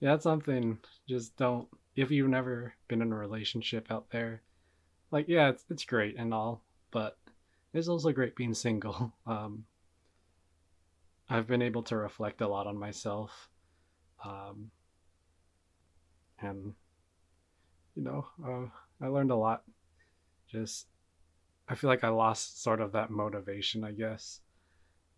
yeah, 0.00 0.12
that's 0.12 0.22
something. 0.24 0.78
Just 1.06 1.36
don't 1.36 1.68
if 1.96 2.10
you've 2.10 2.30
never 2.30 2.72
been 2.88 3.02
in 3.02 3.12
a 3.12 3.16
relationship 3.16 3.88
out 3.90 4.08
there, 4.10 4.40
like 5.10 5.26
yeah, 5.28 5.50
it's 5.50 5.64
it's 5.68 5.84
great 5.84 6.16
and 6.16 6.32
all, 6.32 6.62
but 6.90 7.18
it's 7.74 7.88
also 7.88 8.10
great 8.10 8.36
being 8.36 8.54
single. 8.54 9.12
Um, 9.26 9.66
I've 11.28 11.46
been 11.46 11.62
able 11.62 11.82
to 11.84 11.96
reflect 11.96 12.40
a 12.40 12.48
lot 12.48 12.66
on 12.66 12.76
myself, 12.76 13.48
um, 14.24 14.70
and 16.40 16.74
you 17.94 18.02
know, 18.02 18.26
uh, 18.44 19.04
I 19.04 19.08
learned 19.08 19.30
a 19.30 19.36
lot. 19.36 19.62
Just, 20.50 20.86
I 21.68 21.76
feel 21.76 21.88
like 21.88 22.02
I 22.02 22.08
lost 22.08 22.62
sort 22.62 22.80
of 22.80 22.92
that 22.92 23.10
motivation, 23.10 23.84
I 23.84 23.92
guess, 23.92 24.40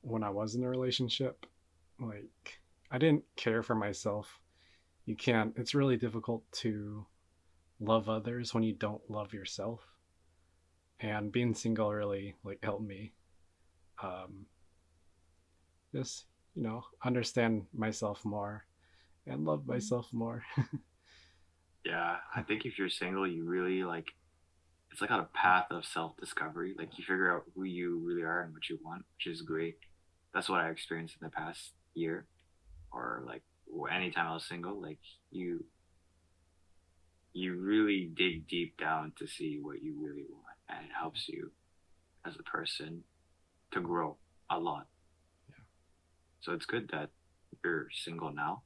when 0.03 0.23
I 0.23 0.31
was 0.31 0.55
in 0.55 0.63
a 0.63 0.69
relationship. 0.69 1.47
Like, 1.99 2.61
I 2.91 2.99
didn't 2.99 3.25
care 3.37 3.63
for 3.63 3.75
myself. 3.75 4.39
You 5.07 5.17
can't, 5.17 5.55
it's 5.57 5.75
really 5.75 5.97
difficult 5.97 6.45
to 6.61 7.07
love 7.81 8.09
others 8.09 8.55
when 8.55 8.63
you 8.63 8.75
don't 8.75 9.03
love 9.09 9.33
yourself. 9.33 9.81
And 11.01 11.33
being 11.33 11.55
single 11.55 11.93
really, 11.93 12.37
like, 12.45 12.61
helped 12.63 12.87
me. 12.87 13.13
Um, 14.03 14.47
just, 15.95 16.27
you 16.55 16.63
know, 16.63 16.85
understand 17.05 17.67
myself 17.75 18.25
more 18.25 18.65
and 19.27 19.45
love 19.45 19.67
myself 19.67 20.09
more. 20.13 20.45
Yeah, 21.85 22.17
I 22.35 22.43
think 22.43 22.65
if 22.65 22.79
you're 22.79 22.89
single, 22.89 23.27
you 23.27 23.45
really 23.45 23.83
like 23.83 24.07
it's 24.91 25.01
like 25.01 25.11
on 25.11 25.21
a 25.21 25.29
path 25.35 25.67
of 25.71 25.85
self 25.85 26.17
discovery. 26.17 26.75
Like 26.79 26.97
you 26.99 27.05
figure 27.05 27.35
out 27.35 27.45
who 27.55 27.65
you 27.65 28.01
really 28.05 28.23
are 28.23 28.43
and 28.43 28.53
what 28.53 28.69
you 28.69 28.79
want, 28.85 29.05
which 29.17 29.33
is 29.33 29.43
great. 29.43 29.79
That's 30.35 30.49
what 30.49 30.61
I 30.61 30.71
experienced 30.71 31.17
in 31.21 31.27
the 31.27 31.31
past 31.31 31.73
year, 31.95 32.27
or 32.91 33.23
like 33.27 33.43
anytime 33.91 34.27
I 34.27 34.35
was 34.35 34.47
single. 34.47 34.81
Like 34.81 34.99
you, 35.31 35.65
you 37.33 37.57
really 37.59 38.11
dig 38.17 38.49
deep 38.49 38.79
down 38.79 39.13
to 39.19 39.27
see 39.27 39.59
what 39.61 39.83
you 39.83 39.95
really 40.01 40.27
want, 40.31 40.57
and 40.69 40.87
it 40.87 40.93
helps 40.99 41.29
you 41.29 41.51
as 42.27 42.35
a 42.39 42.43
person 42.43 43.03
to 43.73 43.81
grow 43.81 44.17
a 44.51 44.59
lot. 44.59 44.87
Yeah. 45.49 45.65
So 46.41 46.53
it's 46.53 46.67
good 46.67 46.89
that 46.93 47.11
you're 47.65 47.89
single 47.93 48.33
now. 48.33 48.63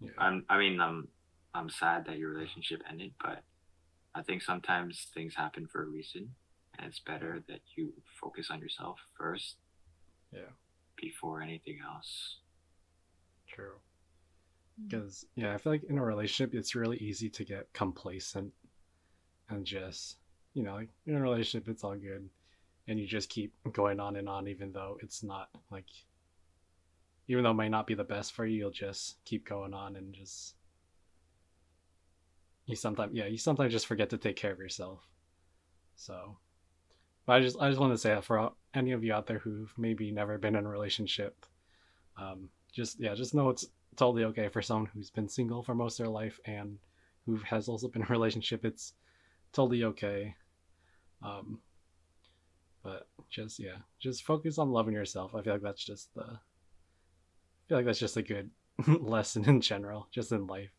yeah. 0.00 0.10
I'm. 0.18 0.44
I 0.48 0.58
mean, 0.58 0.80
um, 0.80 1.08
I'm 1.54 1.70
sad 1.70 2.06
that 2.06 2.18
your 2.18 2.30
relationship 2.30 2.82
ended, 2.88 3.12
but 3.22 3.42
I 4.14 4.22
think 4.22 4.42
sometimes 4.42 5.08
things 5.14 5.34
happen 5.34 5.66
for 5.70 5.82
a 5.82 5.86
reason, 5.86 6.30
and 6.78 6.86
it's 6.86 7.00
better 7.00 7.42
that 7.48 7.60
you 7.76 7.92
focus 8.20 8.48
on 8.50 8.60
yourself 8.60 8.98
first. 9.18 9.56
Yeah. 10.32 10.50
Before 10.96 11.42
anything 11.42 11.78
else. 11.84 12.38
True. 13.46 13.74
Because 14.88 15.26
yeah, 15.36 15.54
I 15.54 15.58
feel 15.58 15.72
like 15.72 15.84
in 15.84 15.98
a 15.98 16.04
relationship, 16.04 16.54
it's 16.54 16.74
really 16.74 16.96
easy 16.98 17.28
to 17.30 17.44
get 17.44 17.72
complacent 17.72 18.52
and 19.48 19.64
just 19.64 20.16
you 20.54 20.62
know, 20.62 20.74
like 20.74 20.88
in 21.06 21.16
a 21.16 21.20
relationship, 21.20 21.68
it's 21.68 21.84
all 21.84 21.96
good, 21.96 22.28
and 22.86 22.98
you 22.98 23.06
just 23.06 23.28
keep 23.28 23.52
going 23.72 24.00
on 24.00 24.16
and 24.16 24.28
on, 24.28 24.48
even 24.48 24.72
though 24.72 24.98
it's 25.02 25.22
not 25.22 25.48
like, 25.70 25.86
even 27.28 27.42
though 27.42 27.50
it 27.50 27.54
might 27.54 27.72
not 27.72 27.88
be 27.88 27.94
the 27.94 28.04
best 28.04 28.32
for 28.32 28.46
you, 28.46 28.58
you'll 28.58 28.70
just 28.70 29.16
keep 29.24 29.46
going 29.48 29.74
on 29.74 29.96
and 29.96 30.14
just 30.14 30.54
you 32.66 32.74
sometimes 32.74 33.12
yeah 33.12 33.26
you 33.26 33.36
sometimes 33.36 33.72
just 33.72 33.86
forget 33.86 34.08
to 34.10 34.16
take 34.16 34.36
care 34.36 34.52
of 34.52 34.58
yourself. 34.58 35.00
So, 35.96 36.38
but 37.26 37.34
I 37.34 37.40
just 37.40 37.60
I 37.60 37.68
just 37.68 37.80
want 37.80 37.92
to 37.92 37.98
say 37.98 38.10
that 38.10 38.24
for 38.24 38.52
any 38.74 38.92
of 38.92 39.04
you 39.04 39.12
out 39.12 39.26
there 39.26 39.38
who've 39.38 39.72
maybe 39.76 40.10
never 40.10 40.38
been 40.38 40.56
in 40.56 40.66
a 40.66 40.68
relationship, 40.68 41.46
um, 42.16 42.48
just 42.72 43.00
yeah, 43.00 43.14
just 43.14 43.34
know 43.34 43.48
it's 43.50 43.66
totally 43.96 44.24
okay 44.24 44.48
for 44.48 44.62
someone 44.62 44.90
who's 44.92 45.10
been 45.10 45.28
single 45.28 45.62
for 45.62 45.74
most 45.74 45.98
of 45.98 46.06
their 46.06 46.12
life 46.12 46.40
and 46.46 46.78
who 47.26 47.36
has 47.38 47.68
also 47.68 47.88
been 47.88 48.02
in 48.02 48.08
a 48.08 48.10
relationship. 48.10 48.64
It's 48.64 48.94
totally 49.52 49.84
okay. 49.84 50.34
Um, 51.22 51.60
but 52.82 53.08
just 53.30 53.58
yeah, 53.58 53.76
just 53.98 54.24
focus 54.24 54.58
on 54.58 54.70
loving 54.70 54.94
yourself. 54.94 55.34
I 55.34 55.42
feel 55.42 55.54
like 55.54 55.62
that's 55.62 55.84
just 55.84 56.12
the. 56.14 56.22
I 56.22 57.68
feel 57.68 57.78
like 57.78 57.86
that's 57.86 57.98
just 57.98 58.18
a 58.18 58.22
good 58.22 58.50
lesson 58.86 59.48
in 59.48 59.60
general, 59.60 60.08
just 60.10 60.32
in 60.32 60.46
life. 60.46 60.72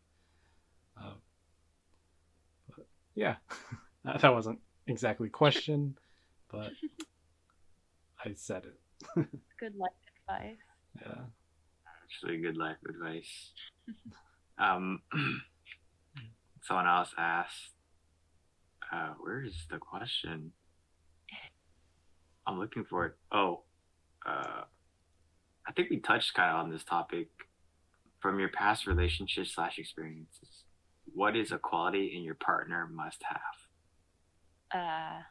Um, 0.96 1.16
yeah, 3.14 3.36
that 4.04 4.32
wasn't 4.32 4.60
exactly 4.86 5.28
question, 5.28 5.98
but 6.50 6.70
I 8.26 8.34
said 8.34 8.64
it. 8.64 8.80
Good 9.60 9.76
life 9.76 9.92
advice. 10.28 10.56
Yeah. 11.00 11.22
Actually, 12.02 12.38
good 12.38 12.56
life 12.56 12.76
advice. 12.88 13.52
um, 14.58 15.02
someone 16.62 16.86
else 16.86 17.10
asked, 17.18 17.72
uh, 18.92 19.14
"Where 19.20 19.42
is 19.44 19.54
the 19.70 19.78
question?" 19.78 20.52
I'm 22.46 22.58
looking 22.58 22.84
for 22.84 23.06
it. 23.06 23.14
Oh, 23.32 23.62
uh, 24.24 24.62
I 25.68 25.72
think 25.74 25.90
we 25.90 25.98
touched 25.98 26.34
kind 26.34 26.50
of 26.50 26.64
on 26.64 26.70
this 26.70 26.84
topic 26.84 27.28
from 28.20 28.40
your 28.40 28.48
past 28.48 28.86
relationships 28.86 29.54
slash 29.54 29.78
experiences. 29.78 30.64
What 31.12 31.36
is 31.36 31.52
a 31.52 31.58
quality 31.58 32.14
in 32.16 32.22
your 32.22 32.36
partner 32.36 32.88
must 32.92 33.22
have? 33.24 34.80
Uh, 34.80 35.22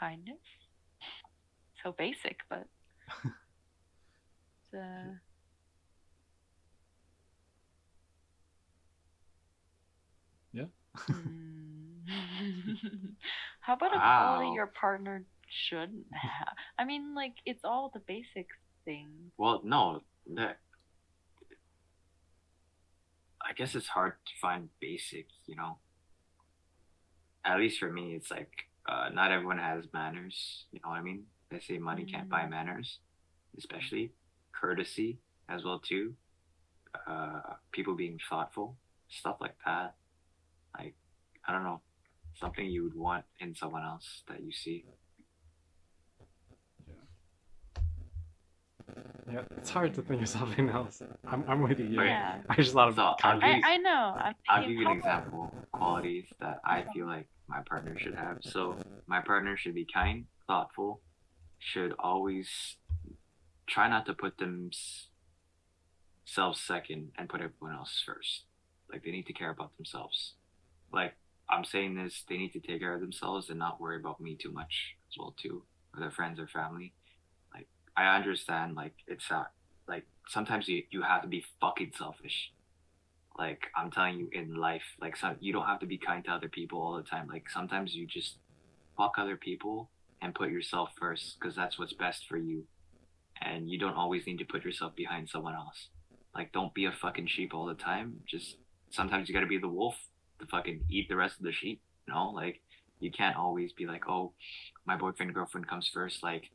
kindness. 0.00 0.40
So 1.84 1.92
basic, 1.96 2.38
but 2.48 2.66
it's, 3.24 4.74
uh, 4.74 5.12
mm. 10.54 10.66
How 13.60 13.74
about 13.74 13.94
a 13.94 13.98
quality 13.98 14.54
your 14.54 14.66
partner 14.68 15.24
shouldn't 15.48 16.06
have? 16.12 16.54
I 16.78 16.84
mean, 16.84 17.14
like 17.14 17.34
it's 17.46 17.60
all 17.64 17.90
the 17.92 18.00
basic 18.00 18.48
things. 18.84 19.32
Well, 19.38 19.60
no, 19.64 20.00
that. 20.34 20.58
I 23.42 23.52
guess 23.54 23.74
it's 23.74 23.88
hard 23.88 24.12
to 24.26 24.32
find 24.40 24.68
basic, 24.80 25.26
you 25.46 25.56
know. 25.56 25.78
At 27.44 27.58
least 27.58 27.78
for 27.78 27.90
me, 27.90 28.14
it's 28.14 28.30
like 28.30 28.69
uh, 28.90 29.08
not 29.18 29.30
everyone 29.30 29.58
has 29.58 29.84
manners. 29.92 30.36
You 30.72 30.80
know 30.82 30.90
what 30.90 30.98
I 30.98 31.02
mean? 31.02 31.22
They 31.50 31.60
say 31.60 31.78
money 31.78 32.04
can't 32.04 32.28
buy 32.28 32.42
Mm. 32.42 32.50
manners, 32.50 32.88
especially 33.58 34.12
courtesy 34.60 35.18
as 35.48 35.64
well 35.64 35.78
too. 35.90 36.14
Uh, 37.06 37.40
people 37.72 37.94
being 37.94 38.18
thoughtful, 38.28 38.76
stuff 39.08 39.36
like 39.40 39.56
that. 39.66 39.94
Like 40.76 40.94
I 41.46 41.52
don't 41.52 41.64
know, 41.64 41.80
something 42.34 42.66
you 42.66 42.82
would 42.84 42.94
want 42.94 43.24
in 43.40 43.54
someone 43.54 43.84
else 43.84 44.08
that 44.28 44.40
you 44.42 44.52
see. 44.52 44.84
Yeah, 49.32 49.42
it's 49.58 49.70
hard 49.70 49.94
to 49.94 50.02
think 50.02 50.22
of 50.22 50.28
something 50.28 50.68
else. 50.68 51.02
I'm, 51.26 51.44
I'm 51.46 51.62
with 51.62 51.78
you. 51.78 51.86
Okay. 52.00 52.08
Yeah. 52.08 52.38
I 52.48 52.56
just 52.56 52.72
thought 52.72 52.88
of 52.88 52.96
So, 52.96 53.02
I'll 53.02 53.16
kindness. 53.16 53.56
give 53.56 53.64
I, 53.64 53.74
I 53.74 53.76
know. 53.76 54.04
I'm 54.18 54.34
I'll 54.48 54.62
give 54.62 54.70
you 54.72 54.86
an 54.88 54.96
example 54.98 55.54
of 55.56 55.70
qualities 55.70 56.26
that 56.40 56.58
I 56.64 56.84
feel 56.92 57.06
like 57.06 57.28
my 57.50 57.60
partner 57.68 57.98
should 57.98 58.14
have. 58.14 58.38
So 58.42 58.76
my 59.06 59.20
partner 59.20 59.56
should 59.56 59.74
be 59.74 59.86
kind, 59.92 60.26
thoughtful, 60.46 61.00
should 61.58 61.92
always 61.98 62.76
try 63.66 63.88
not 63.88 64.06
to 64.06 64.14
put 64.14 64.38
themselves 64.38 65.10
second 66.60 67.10
and 67.18 67.28
put 67.28 67.40
everyone 67.40 67.76
else 67.76 68.02
first. 68.06 68.44
Like 68.90 69.04
they 69.04 69.10
need 69.10 69.26
to 69.26 69.32
care 69.32 69.50
about 69.50 69.76
themselves. 69.76 70.34
Like 70.92 71.14
I'm 71.48 71.64
saying 71.64 71.96
this, 71.96 72.24
they 72.28 72.36
need 72.36 72.52
to 72.52 72.60
take 72.60 72.80
care 72.80 72.94
of 72.94 73.00
themselves 73.00 73.50
and 73.50 73.58
not 73.58 73.80
worry 73.80 73.96
about 73.96 74.20
me 74.20 74.36
too 74.40 74.52
much 74.52 74.94
as 75.10 75.18
well 75.18 75.34
too, 75.40 75.64
or 75.92 76.00
their 76.00 76.12
friends 76.12 76.38
or 76.38 76.46
family. 76.46 76.94
Like 77.52 77.66
I 77.96 78.14
understand 78.14 78.76
like 78.76 78.94
it's 79.08 79.28
uh, 79.30 79.44
like 79.88 80.06
sometimes 80.28 80.68
you, 80.68 80.84
you 80.90 81.02
have 81.02 81.22
to 81.22 81.28
be 81.28 81.44
fucking 81.60 81.92
selfish 81.98 82.52
like 83.40 83.62
i'm 83.74 83.90
telling 83.90 84.18
you 84.18 84.28
in 84.32 84.54
life 84.54 84.82
like 85.00 85.16
some 85.16 85.34
you 85.40 85.50
don't 85.50 85.64
have 85.64 85.80
to 85.80 85.86
be 85.86 85.96
kind 85.96 86.22
to 86.26 86.30
other 86.30 86.48
people 86.48 86.80
all 86.80 86.96
the 86.96 87.02
time. 87.02 87.26
Like 87.26 87.48
sometimes 87.48 87.94
you 87.94 88.06
just 88.06 88.36
fuck 88.96 89.14
other 89.16 89.36
people 89.36 89.90
and 90.20 90.34
put 90.34 90.50
yourself 90.50 90.90
first 91.00 91.38
because 91.40 91.56
that's 91.56 91.78
what's 91.78 91.94
best 91.94 92.26
for 92.28 92.36
you. 92.36 92.64
And 93.40 93.70
you 93.70 93.78
don't 93.78 93.94
always 93.94 94.26
need 94.26 94.38
to 94.38 94.44
put 94.44 94.64
yourself 94.64 94.94
behind 94.94 95.28
someone 95.28 95.54
else. 95.54 95.88
Like 96.34 96.52
don't 96.52 96.74
be 96.74 96.84
a 96.84 96.92
fucking 96.92 97.28
sheep 97.28 97.54
all 97.54 97.66
the 97.66 97.74
time. 97.74 98.20
Just 98.28 98.56
sometimes 98.90 99.28
you 99.28 99.34
gotta 99.34 99.46
be 99.46 99.58
the 99.58 99.68
wolf 99.68 99.96
to 100.38 100.46
fucking 100.46 100.84
eat 100.90 101.08
the 101.08 101.16
rest 101.16 101.38
of 101.38 101.44
the 101.44 101.52
sheep 101.52 101.80
you 102.06 102.12
know? 102.12 102.30
Like 102.30 102.60
you 102.98 103.10
can't 103.10 103.36
always 103.36 103.72
be 103.72 103.86
like 103.86 104.06
oh 104.06 104.34
my 104.84 104.96
boyfriend 104.96 105.32
girlfriend 105.32 105.66
comes 105.66 105.88
first. 105.88 106.22
Like 106.22 106.50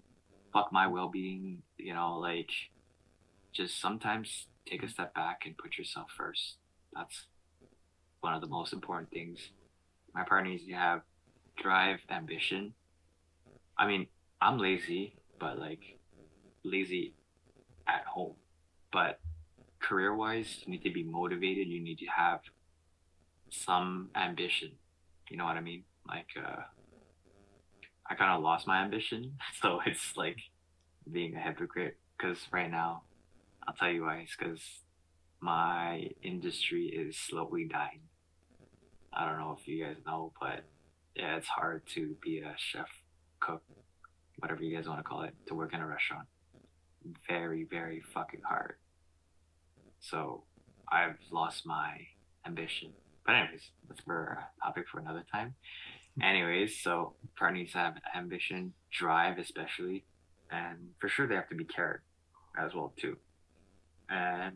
fuck 0.53 0.71
my 0.71 0.85
well-being 0.85 1.63
you 1.79 1.95
know? 1.95 2.19
Like 2.19 2.51
just 3.51 3.81
sometimes 3.81 4.45
take 4.69 4.83
a 4.83 4.89
step 4.89 5.15
back 5.15 5.41
and 5.45 5.57
put 5.57 5.79
yourself 5.79 6.07
first 6.15 6.57
that's 6.95 7.25
one 8.21 8.33
of 8.33 8.41
the 8.41 8.47
most 8.47 8.73
important 8.73 9.11
things. 9.11 9.39
My 10.13 10.23
partner 10.23 10.49
needs 10.49 10.65
to 10.65 10.73
have 10.73 11.01
drive, 11.61 11.99
ambition. 12.09 12.73
I 13.77 13.87
mean, 13.87 14.07
I'm 14.41 14.57
lazy, 14.57 15.15
but 15.39 15.59
like 15.59 15.99
lazy 16.63 17.13
at 17.87 18.05
home. 18.05 18.35
But 18.91 19.19
career 19.79 20.15
wise, 20.15 20.61
you 20.65 20.71
need 20.71 20.83
to 20.83 20.91
be 20.91 21.03
motivated. 21.03 21.67
You 21.67 21.83
need 21.83 21.99
to 21.99 22.05
have 22.05 22.39
some 23.49 24.09
ambition. 24.15 24.71
You 25.29 25.37
know 25.37 25.45
what 25.45 25.57
I 25.57 25.61
mean? 25.61 25.83
Like, 26.07 26.27
uh, 26.37 26.61
I 28.09 28.15
kind 28.15 28.31
of 28.31 28.41
lost 28.43 28.67
my 28.67 28.83
ambition, 28.83 29.33
so 29.61 29.79
it's 29.85 30.15
like 30.15 30.37
being 31.11 31.35
a 31.35 31.39
hypocrite. 31.39 31.97
Because 32.17 32.37
right 32.51 32.71
now, 32.71 33.03
I'll 33.67 33.73
tell 33.73 33.91
you 33.91 34.03
why. 34.03 34.19
It's 34.19 34.35
because 34.37 34.61
my 35.45 36.09
industry 36.23 36.87
is 36.87 37.15
slowly 37.15 37.67
dying. 37.71 38.01
I 39.13 39.27
don't 39.27 39.37
know 39.37 39.55
if 39.59 39.67
you 39.67 39.85
guys 39.85 39.97
know, 40.03 40.33
but 40.41 40.63
yeah, 41.15 41.35
it's 41.35 41.47
hard 41.47 41.83
to 41.93 42.15
be 42.19 42.39
a 42.39 42.55
chef, 42.57 42.87
cook, 43.39 43.61
whatever 44.39 44.63
you 44.63 44.75
guys 44.75 44.87
want 44.87 44.99
to 44.99 45.03
call 45.03 45.21
it, 45.21 45.35
to 45.45 45.53
work 45.53 45.75
in 45.75 45.81
a 45.81 45.87
restaurant. 45.87 46.25
Very, 47.29 47.63
very 47.63 48.01
fucking 48.11 48.41
hard. 48.43 48.77
So 49.99 50.45
I've 50.91 51.19
lost 51.31 51.67
my 51.67 51.91
ambition. 52.47 52.93
But 53.23 53.35
anyways, 53.35 53.69
that's 53.87 54.01
for 54.01 54.39
a 54.39 54.65
topic 54.65 54.85
for 54.91 54.99
another 54.99 55.25
time. 55.31 55.53
Anyways, 56.23 56.81
so 56.81 57.13
partners 57.37 57.69
have 57.73 57.97
ambition, 58.17 58.73
drive 58.91 59.37
especially, 59.37 60.05
and 60.49 60.89
for 60.99 61.07
sure 61.07 61.27
they 61.27 61.35
have 61.35 61.49
to 61.49 61.55
be 61.55 61.65
cared 61.65 62.01
as 62.57 62.73
well 62.73 62.93
too. 62.97 63.17
And 64.09 64.55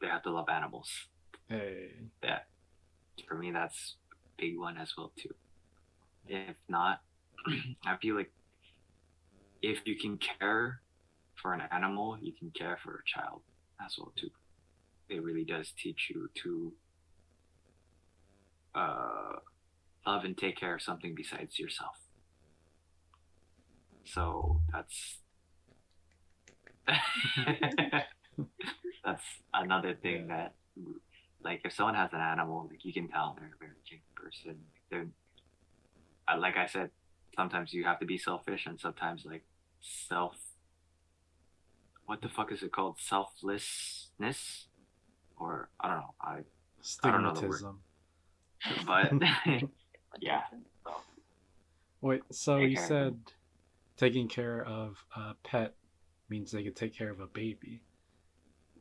they 0.00 0.06
have 0.06 0.22
to 0.22 0.30
love 0.30 0.48
animals. 0.48 0.90
Hey. 1.48 1.90
Yeah. 2.22 2.40
For 3.28 3.34
me 3.34 3.50
that's 3.50 3.96
a 4.12 4.16
big 4.40 4.58
one 4.58 4.78
as 4.78 4.92
well 4.96 5.12
too. 5.16 5.34
If 6.26 6.56
not, 6.68 7.02
I 7.86 7.96
feel 7.96 8.16
like 8.16 8.32
if 9.62 9.78
you 9.84 9.96
can 9.96 10.18
care 10.18 10.80
for 11.34 11.52
an 11.52 11.62
animal, 11.70 12.18
you 12.20 12.32
can 12.32 12.50
care 12.50 12.78
for 12.82 12.94
a 12.94 13.04
child 13.04 13.42
as 13.84 13.96
well 13.98 14.12
too. 14.16 14.30
It 15.08 15.22
really 15.22 15.44
does 15.44 15.72
teach 15.76 16.10
you 16.10 16.30
to 16.42 16.72
uh, 18.74 19.36
love 20.06 20.24
and 20.24 20.36
take 20.36 20.58
care 20.58 20.74
of 20.74 20.82
something 20.82 21.14
besides 21.14 21.58
yourself. 21.58 21.96
So 24.04 24.60
that's 24.72 25.18
that's 29.04 29.24
another 29.54 29.94
thing 29.94 30.28
that 30.28 30.54
like 31.42 31.62
if 31.64 31.72
someone 31.72 31.94
has 31.94 32.12
an 32.12 32.20
animal, 32.20 32.66
like 32.70 32.84
you 32.84 32.92
can 32.92 33.08
tell 33.08 33.36
they're 33.38 33.50
a 33.54 33.58
very 33.58 33.72
genuine 33.84 34.14
person. 34.14 34.56
They're 34.90 35.06
uh, 36.28 36.38
like 36.38 36.56
I 36.56 36.66
said, 36.66 36.90
sometimes 37.36 37.72
you 37.72 37.84
have 37.84 37.98
to 38.00 38.06
be 38.06 38.18
selfish 38.18 38.66
and 38.66 38.78
sometimes 38.78 39.24
like 39.24 39.44
self 39.80 40.36
what 42.06 42.22
the 42.22 42.28
fuck 42.28 42.50
is 42.50 42.64
it 42.64 42.72
called? 42.72 42.96
Selflessness? 42.98 44.66
Or 45.38 45.68
I 45.80 45.88
don't 45.88 45.98
know. 45.98 46.14
I 46.20 46.38
I 47.04 47.10
don't 47.12 47.22
know. 47.22 47.32
Stigmatism. 47.32 47.76
but 48.84 49.12
Yeah. 50.20 50.42
Wait, 52.00 52.22
so 52.30 52.58
Take 52.58 52.70
you 52.70 52.76
said 52.76 53.16
taking 53.96 54.28
care 54.28 54.64
of 54.64 55.04
a 55.14 55.34
pet 55.44 55.74
means 56.28 56.50
they 56.50 56.64
could 56.64 56.76
take 56.76 56.96
care 56.96 57.10
of 57.10 57.20
a 57.20 57.26
baby. 57.26 57.82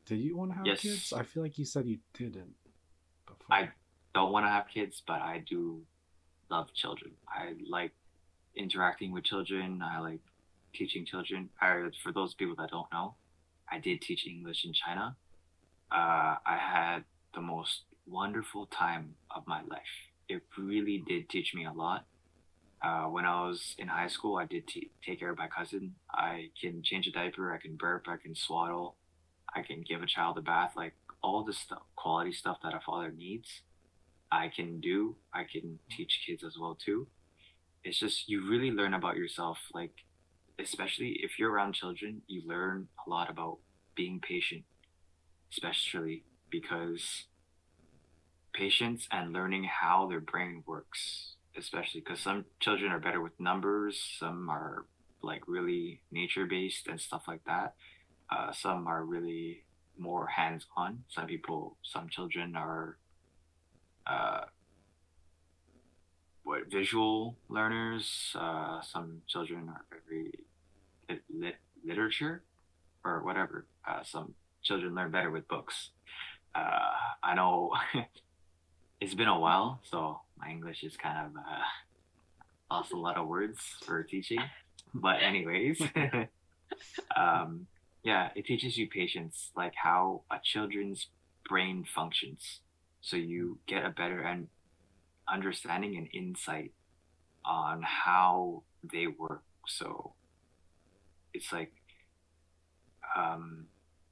Do 0.10 0.16
you 0.16 0.36
want 0.36 0.50
to 0.52 0.58
have 0.58 0.66
Yes. 0.66 0.82
kids? 0.82 1.14
I 1.14 1.22
feel 1.22 1.44
like 1.44 1.60
you 1.60 1.66
said 1.66 1.86
you 1.86 2.00
didn't. 2.16 2.56
Before. 3.28 3.56
I 3.56 3.72
don't 4.16 4.32
want 4.32 4.44
to 4.44 4.50
have 4.50 4.68
kids, 4.68 5.04
but 5.06 5.22
I 5.22 5.38
do 5.48 5.86
love 6.50 6.74
children. 6.74 7.16
I 7.28 7.54
like 7.68 7.94
interacting 8.56 9.12
with 9.12 9.24
children. 9.24 9.84
I 9.84 10.00
like 10.00 10.22
teaching 10.74 11.06
children. 11.06 11.52
I, 11.62 11.92
for 12.02 12.12
those 12.12 12.34
people 12.34 12.56
that 12.56 12.72
don't 12.72 12.92
know, 12.92 13.18
I 13.72 13.78
did 13.78 14.02
teach 14.02 14.26
English 14.26 14.66
in 14.66 14.74
China. 14.74 15.16
Uh, 15.92 16.38
I 16.44 16.58
had 16.58 17.04
the 17.36 17.42
most 17.42 17.84
wonderful 18.08 18.66
time 18.66 19.14
of 19.30 19.46
my 19.46 19.62
life. 19.62 19.94
It 20.28 20.42
really 20.58 21.04
did 21.06 21.30
teach 21.30 21.54
me 21.54 21.66
a 21.66 21.72
lot. 21.72 22.08
Uh, 22.82 23.06
when 23.06 23.26
I 23.26 23.46
was 23.48 23.76
in 23.78 23.88
high 23.90 24.08
school, 24.08 24.38
I 24.38 24.46
did 24.46 24.68
t- 24.68 24.90
take 25.06 25.20
care 25.20 25.30
of 25.30 25.38
my 25.38 25.50
cousin. 25.50 25.94
I 26.10 26.50
can 26.60 26.82
change 26.82 27.06
a 27.06 27.12
diaper. 27.12 27.54
I 27.54 27.60
can 27.60 27.76
burp. 27.76 28.08
I 28.08 28.18
can 28.18 28.34
swaddle. 28.34 28.96
I 29.56 29.62
can 29.62 29.84
give 29.88 30.02
a 30.02 30.08
child 30.08 30.38
a 30.38 30.42
bath. 30.42 30.74
Like 30.76 30.94
all 31.22 31.44
the 31.44 31.54
stuff, 31.54 31.84
quality 31.96 32.32
stuff 32.32 32.58
that 32.64 32.74
a 32.74 32.80
father 32.80 33.12
needs. 33.12 33.62
I 34.32 34.50
can 34.50 34.80
do. 34.80 35.16
I 35.34 35.44
can 35.44 35.80
teach 35.90 36.22
kids 36.26 36.44
as 36.44 36.58
well 36.60 36.76
too. 36.76 37.08
It's 37.84 38.00
just 38.00 38.30
you 38.30 38.48
really 38.48 38.72
learn 38.72 38.94
about 38.94 39.18
yourself. 39.18 39.58
Like, 39.74 39.94
especially 40.60 41.20
if 41.24 41.40
you're 41.40 41.52
around 41.52 41.74
children, 41.74 42.22
you 42.28 42.44
learn 42.46 42.88
a 43.06 43.10
lot 43.10 43.30
about 43.30 43.58
being 43.96 44.20
patient, 44.20 44.64
especially 45.52 46.24
because 46.50 47.26
patience 48.54 49.08
and 49.12 49.34
learning 49.34 49.64
how 49.64 50.08
their 50.08 50.20
brain 50.20 50.64
works, 50.68 51.36
especially 51.58 52.02
because 52.02 52.20
some 52.20 52.46
children 52.60 52.92
are 52.92 53.00
better 53.00 53.22
with 53.22 53.40
numbers, 53.40 54.00
some 54.20 54.50
are 54.50 54.86
like 55.22 55.42
really 55.48 56.02
nature 56.12 56.46
based 56.46 56.88
and 56.88 57.00
stuff 57.00 57.24
like 57.28 57.44
that. 57.46 57.74
Uh, 58.32 58.52
some 58.52 58.88
are 58.88 59.04
really 59.04 59.64
more 59.98 60.28
hands 60.28 60.66
on. 60.78 61.04
Some 61.10 61.28
people, 61.28 61.78
some 61.84 62.10
children 62.10 62.56
are 62.56 62.98
uh, 64.06 64.46
what 66.44 66.70
visual 66.72 67.36
learners. 67.50 68.36
Uh, 68.40 68.82
some 68.82 69.22
children 69.28 69.70
are 69.70 69.86
very 70.08 70.32
lit, 71.10 71.22
lit, 71.30 71.56
literature 71.86 72.44
or 73.04 73.24
whatever. 73.24 73.66
Uh, 73.88 74.04
some 74.04 74.34
children 74.64 74.96
learn 74.96 75.12
better 75.12 75.32
with 75.32 75.48
books. 75.48 75.90
Uh, 76.56 76.92
I 77.24 77.36
know 77.36 77.72
it's 79.02 79.14
been 79.14 79.28
a 79.28 79.40
while, 79.40 79.80
so 79.84 80.22
my 80.38 80.50
English 80.50 80.84
is 80.84 80.98
kind 80.98 81.28
of 81.28 81.36
uh, 81.36 82.76
lost 82.76 82.92
a 82.92 82.98
lot 82.98 83.18
of 83.18 83.28
words 83.28 83.60
for 83.86 84.04
teaching. 84.04 84.40
But 84.94 85.22
anyways, 85.22 85.82
um, 87.16 87.68
yeah, 88.04 88.30
it 88.36 88.46
teaches 88.46 88.78
you 88.78 88.88
patience, 88.88 89.52
like 89.56 89.74
how 89.76 90.24
a 90.32 90.38
children's 90.44 91.08
brain 91.48 91.84
functions, 91.84 92.62
so 93.02 93.18
you 93.18 93.60
get 93.68 93.86
a 93.86 93.90
better 93.90 94.22
and 94.22 94.48
understanding 95.28 95.98
and 95.98 96.08
insight 96.14 96.72
on 97.46 97.82
how 97.84 98.64
they 98.84 99.08
work. 99.08 99.44
So 99.68 100.14
it's 101.34 101.52
like 101.52 101.72
um, 103.16 103.66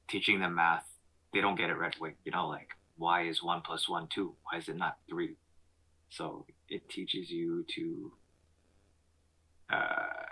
teaching 0.08 0.40
them 0.40 0.56
math. 0.56 0.86
They 1.34 1.42
don't 1.42 1.56
get 1.56 1.70
it 1.70 1.78
right 1.78 1.96
away. 1.98 2.16
You 2.26 2.32
know, 2.32 2.48
like 2.48 2.70
why 2.98 3.28
is 3.28 3.44
one 3.44 3.62
plus 3.66 3.88
one 3.88 4.08
two? 4.08 4.36
Why 4.44 4.60
is 4.60 4.68
it 4.68 4.78
not 4.78 4.98
three? 5.10 5.36
So 6.10 6.46
it 6.70 6.90
teaches 6.90 7.30
you 7.30 7.66
to 7.76 8.12
uh, 9.72 10.26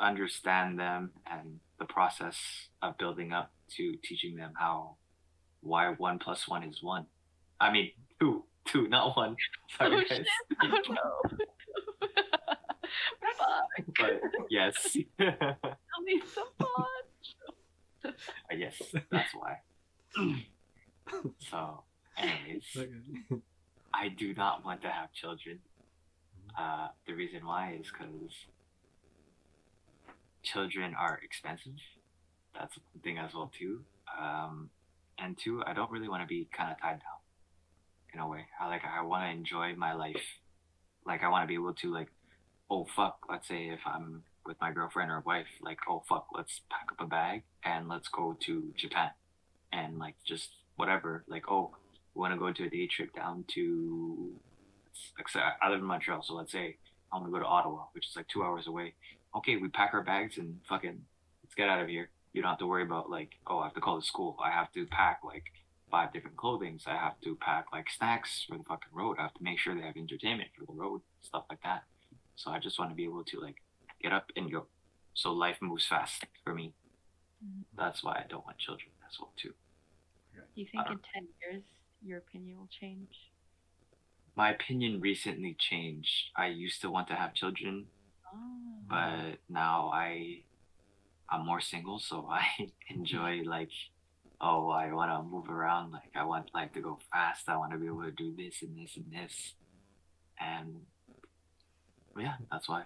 understand 0.00 0.78
them 0.78 1.12
and 1.26 1.60
the 1.78 1.84
process 1.86 2.38
of 2.82 2.96
building 2.98 3.32
up 3.32 3.52
to 3.76 3.94
teaching 4.02 4.36
them 4.36 4.52
how 4.58 4.96
why 5.60 5.88
one 5.96 6.18
plus 6.18 6.46
one 6.48 6.62
is 6.62 6.82
one. 6.82 7.06
I 7.60 7.72
mean 7.72 7.90
two, 8.20 8.44
two, 8.66 8.88
not 8.88 9.16
one. 9.16 9.36
Sorry, 9.78 9.96
Oh, 9.96 10.00
guys. 10.08 10.08
shit. 10.10 10.26
Oh 10.62 10.78
no. 10.88 11.38
But 13.98 14.20
yes, 14.50 14.96
Tell 15.18 16.02
me 16.04 16.20
some 16.32 16.46
fun. 16.58 18.12
yes, 18.56 18.80
that's 19.10 19.34
why. 19.34 19.58
so, 21.38 21.82
anyways, 22.16 22.64
Okay. 22.76 23.40
I 23.92 24.08
do 24.08 24.34
not 24.34 24.64
want 24.64 24.82
to 24.82 24.88
have 24.88 25.12
children. 25.12 25.58
Uh, 26.58 26.88
the 27.06 27.14
reason 27.14 27.44
why 27.46 27.76
is 27.80 27.86
because 27.90 28.32
children 30.44 30.94
are 30.94 31.20
expensive. 31.22 31.72
That's 32.54 32.76
one 32.76 33.02
thing 33.02 33.18
as 33.18 33.34
well 33.34 33.50
too. 33.58 33.80
Um, 34.20 34.70
and 35.18 35.36
two, 35.36 35.62
I 35.66 35.72
don't 35.72 35.90
really 35.90 36.08
want 36.08 36.22
to 36.22 36.26
be 36.26 36.48
kind 36.56 36.70
of 36.70 36.80
tied 36.80 37.00
down. 37.00 37.20
In 38.12 38.20
a 38.20 38.28
way, 38.28 38.46
I 38.60 38.68
like 38.68 38.82
I 38.84 39.02
want 39.02 39.24
to 39.24 39.30
enjoy 39.30 39.74
my 39.76 39.92
life. 39.94 40.22
Like 41.04 41.22
I 41.24 41.28
want 41.28 41.42
to 41.42 41.48
be 41.48 41.54
able 41.54 41.74
to 41.74 41.92
like, 41.92 42.08
oh 42.70 42.86
fuck, 42.94 43.18
let's 43.28 43.48
say 43.48 43.68
if 43.68 43.80
I'm 43.84 44.22
with 44.46 44.56
my 44.60 44.70
girlfriend 44.70 45.10
or 45.10 45.20
wife, 45.26 45.48
like 45.60 45.78
oh 45.88 46.04
fuck, 46.08 46.28
let's 46.34 46.60
pack 46.70 46.86
up 46.92 47.04
a 47.04 47.08
bag 47.08 47.42
and 47.64 47.88
let's 47.88 48.08
go 48.08 48.36
to 48.46 48.72
Japan, 48.76 49.10
and 49.72 49.98
like 49.98 50.14
just 50.24 50.50
whatever. 50.76 51.24
Like 51.26 51.50
oh, 51.50 51.74
we 52.14 52.20
want 52.20 52.34
to 52.34 52.38
go 52.38 52.52
to 52.52 52.64
a 52.64 52.70
day 52.70 52.86
trip 52.86 53.12
down 53.14 53.44
to 53.54 54.30
I 55.60 55.70
live 55.70 55.80
in 55.80 55.84
Montreal, 55.84 56.22
so 56.22 56.34
let's 56.34 56.52
say 56.52 56.76
I 57.12 57.16
want 57.16 57.26
to 57.26 57.32
go 57.32 57.40
to 57.40 57.46
Ottawa, 57.46 57.84
which 57.92 58.08
is 58.08 58.16
like 58.16 58.28
two 58.28 58.42
hours 58.42 58.66
away. 58.66 58.94
Okay, 59.36 59.56
we 59.56 59.68
pack 59.68 59.94
our 59.94 60.02
bags 60.02 60.38
and 60.38 60.60
fucking 60.68 61.00
let's 61.42 61.54
get 61.54 61.68
out 61.68 61.80
of 61.82 61.88
here. 61.88 62.10
You 62.32 62.42
don't 62.42 62.50
have 62.50 62.58
to 62.58 62.66
worry 62.66 62.82
about 62.82 63.10
like, 63.10 63.32
oh, 63.46 63.58
I 63.58 63.64
have 63.64 63.74
to 63.74 63.80
call 63.80 63.96
the 63.96 64.02
school. 64.06 64.36
I 64.42 64.50
have 64.50 64.72
to 64.72 64.86
pack 64.86 65.20
like 65.24 65.44
five 65.90 66.12
different 66.12 66.36
clothings. 66.36 66.84
I 66.86 66.96
have 66.96 67.20
to 67.22 67.36
pack 67.36 67.66
like 67.72 67.86
snacks 67.90 68.44
for 68.48 68.56
the 68.58 68.64
fucking 68.64 68.92
road. 68.92 69.16
I 69.18 69.22
have 69.22 69.34
to 69.34 69.42
make 69.42 69.58
sure 69.58 69.74
they 69.74 69.82
have 69.82 69.96
entertainment 69.96 70.50
for 70.58 70.66
the 70.66 70.72
road, 70.72 71.00
stuff 71.22 71.44
like 71.50 71.62
that. 71.62 71.84
So 72.36 72.50
I 72.50 72.58
just 72.58 72.78
want 72.78 72.90
to 72.90 72.96
be 72.96 73.04
able 73.04 73.24
to 73.24 73.40
like 73.40 73.56
get 74.02 74.12
up 74.12 74.30
and 74.36 74.50
go. 74.50 74.66
So 75.14 75.32
life 75.32 75.58
moves 75.60 75.86
fast 75.86 76.24
for 76.42 76.54
me. 76.54 76.72
Mhm. 77.44 77.64
That's 77.76 78.02
why 78.02 78.14
I 78.24 78.26
don't 78.28 78.44
want 78.44 78.58
children 78.58 78.90
as 79.08 79.18
well 79.20 79.32
too. 79.36 79.54
Do 80.34 80.60
you 80.60 80.66
think 80.66 80.90
in 80.90 80.98
10 81.12 81.28
years 81.42 81.62
your 82.02 82.18
opinion 82.18 82.58
will 82.58 82.68
change? 82.68 83.30
My 84.36 84.50
opinion 84.50 85.00
recently 85.00 85.54
changed. 85.54 86.30
I 86.36 86.46
used 86.48 86.80
to 86.82 86.90
want 86.90 87.06
to 87.08 87.14
have 87.14 87.34
children, 87.34 87.86
Oh. 88.34 88.38
but 88.88 89.38
now 89.48 89.90
I 89.94 90.42
I'm 91.30 91.46
more 91.46 91.60
single, 91.60 91.98
so 91.98 92.26
I 92.30 92.44
enjoy 92.90 93.42
like 93.44 93.70
oh 94.40 94.70
I 94.70 94.92
want 94.92 95.10
to 95.10 95.22
move 95.22 95.48
around. 95.48 95.92
Like 95.92 96.10
I 96.14 96.24
want 96.24 96.50
like 96.54 96.74
to 96.74 96.80
go 96.80 96.98
fast. 97.12 97.48
I 97.48 97.56
want 97.56 97.72
to 97.72 97.78
be 97.78 97.86
able 97.86 98.02
to 98.02 98.10
do 98.10 98.34
this 98.36 98.62
and 98.62 98.76
this 98.76 98.96
and 98.96 99.06
this, 99.12 99.54
and 100.40 100.80
yeah, 102.18 102.34
that's 102.50 102.68
why. 102.68 102.84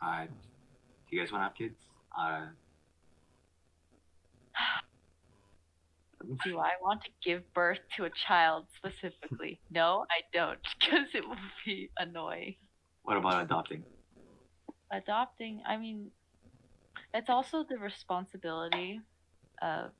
I. 0.00 0.26
Do 0.26 1.16
you 1.16 1.22
guys 1.22 1.30
want 1.32 1.42
to 1.42 1.44
have 1.48 1.54
kids? 1.54 1.78
Uh, 2.18 2.46
Do 6.44 6.58
I 6.58 6.70
want 6.80 7.02
to 7.02 7.10
give 7.24 7.42
birth 7.52 7.80
to 7.96 8.04
a 8.04 8.10
child 8.26 8.66
specifically? 8.76 9.60
no, 9.70 10.04
I 10.10 10.22
don't, 10.32 10.58
because 10.80 11.06
it 11.14 11.26
will 11.26 11.36
be 11.64 11.90
annoying. 11.98 12.54
what 13.02 13.16
about 13.16 13.42
adopting? 13.42 13.82
Adopting, 14.92 15.62
I 15.66 15.78
mean, 15.78 16.10
it's 17.14 17.30
also 17.30 17.64
the 17.68 17.78
responsibility 17.78 19.00
of 19.62 19.90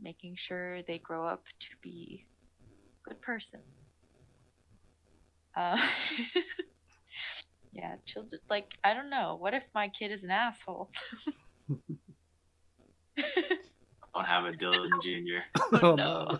making 0.00 0.36
sure 0.48 0.82
they 0.82 0.98
grow 0.98 1.26
up 1.26 1.42
to 1.44 1.66
be 1.82 2.26
a 3.06 3.08
good 3.08 3.22
person. 3.22 3.60
Uh, 5.56 5.76
yeah, 7.72 7.94
children, 8.06 8.40
like, 8.50 8.66
I 8.84 8.94
don't 8.94 9.10
know. 9.10 9.36
What 9.40 9.54
if 9.54 9.62
my 9.74 9.90
kid 9.98 10.12
is 10.12 10.22
an 10.22 10.30
asshole? 10.30 10.90
Don't 14.14 14.26
have 14.26 14.44
a 14.44 14.52
Dylan 14.52 14.90
Jr. 15.02 15.40
Oh, 15.82 15.94
no. 15.94 16.38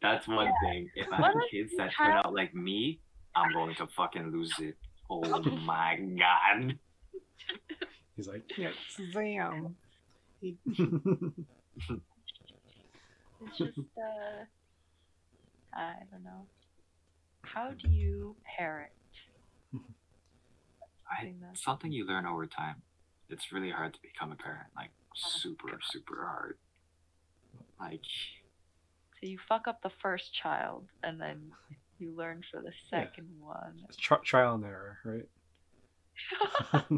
That's 0.00 0.28
one 0.28 0.52
thing. 0.62 0.88
If 0.94 1.08
I 1.12 1.20
What 1.20 1.32
have 1.32 1.42
if 1.42 1.50
kids 1.50 1.72
that 1.78 1.90
turn 1.96 2.12
out 2.12 2.32
like 2.32 2.54
me, 2.54 3.00
I'm 3.36 3.52
going 3.52 3.74
to 3.76 3.86
fucking 3.86 4.32
lose 4.32 4.54
it. 4.58 4.76
Oh 5.10 5.20
my 5.64 5.96
god. 6.18 6.78
He's 8.16 8.26
like, 8.26 8.42
yeah, 8.56 8.70
Sam. 9.12 9.76
It's 13.46 13.58
just, 13.58 13.78
uh, 13.78 14.44
I 15.74 15.92
don't 16.10 16.24
know. 16.24 16.46
How 17.42 17.70
do 17.70 17.88
you 17.90 18.34
parent? 18.56 18.90
I, 19.74 21.22
Something 21.22 21.42
something 21.54 21.92
you 21.92 22.06
learn 22.06 22.26
over 22.26 22.46
time. 22.46 22.76
It's 23.28 23.52
really 23.52 23.70
hard 23.70 23.94
to 23.94 24.00
become 24.02 24.32
a 24.32 24.36
parent. 24.36 24.66
Like 24.74 24.90
super, 25.14 25.78
super 25.90 26.24
hard. 26.24 26.56
Like 27.78 28.00
So 29.20 29.28
you 29.28 29.38
fuck 29.48 29.68
up 29.68 29.82
the 29.82 29.92
first 30.02 30.34
child, 30.34 30.86
and 31.02 31.20
then 31.20 31.52
you 31.98 32.14
learn 32.16 32.42
for 32.50 32.60
the 32.60 32.72
Yeah. 32.92 33.04
second 33.04 33.28
one. 33.40 33.80
It's 33.88 33.96
tri- 33.96 34.18
trial 34.24 34.54
and 34.54 34.64
error, 34.64 34.98
right? 35.04 35.28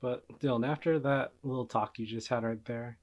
but 0.00 0.24
Dylan, 0.38 0.66
after 0.66 0.98
that 1.00 1.32
little 1.42 1.66
talk 1.66 1.98
you 1.98 2.06
just 2.06 2.28
had 2.28 2.42
right 2.44 2.64
there, 2.64 2.98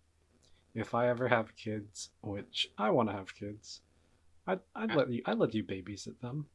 if 0.73 0.93
I 0.93 1.09
ever 1.09 1.27
have 1.27 1.55
kids, 1.55 2.09
which 2.21 2.67
I 2.77 2.89
want 2.89 3.09
to 3.09 3.15
have 3.15 3.35
kids, 3.35 3.81
I'd, 4.45 4.59
I'd 4.75 4.93
let 4.95 5.09
you 5.11 5.21
I'd 5.25 5.37
let 5.39 5.53
you 5.53 5.63
babysit 5.63 6.19
them. 6.21 6.45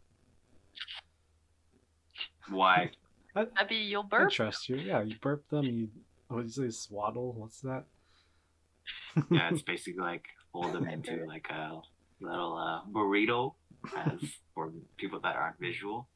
why? 2.49 2.91
I'd 3.37 3.49
mean, 3.71 3.89
you'll 3.89 4.03
burp. 4.03 4.21
I 4.21 4.25
burp. 4.25 4.33
trust 4.33 4.69
you. 4.69 4.77
Yeah, 4.77 5.03
you 5.03 5.17
burp 5.21 5.49
them. 5.49 5.65
You 5.65 5.89
what 6.29 6.41
do 6.41 6.45
you 6.45 6.51
say? 6.51 6.71
Swaddle. 6.71 7.33
What's 7.35 7.61
that? 7.61 7.85
Yeah, 9.31 9.51
it's 9.51 9.63
basically 9.67 10.01
like 10.03 10.25
fold 10.53 10.73
them 10.73 10.87
into 10.89 11.25
like 11.27 11.47
a 11.51 11.81
little 12.23 12.57
uh, 12.57 12.81
burrito, 12.91 13.55
as 13.97 14.21
for 14.55 14.73
people 14.97 15.21
that 15.21 15.35
aren't 15.37 15.59
visual 15.59 16.09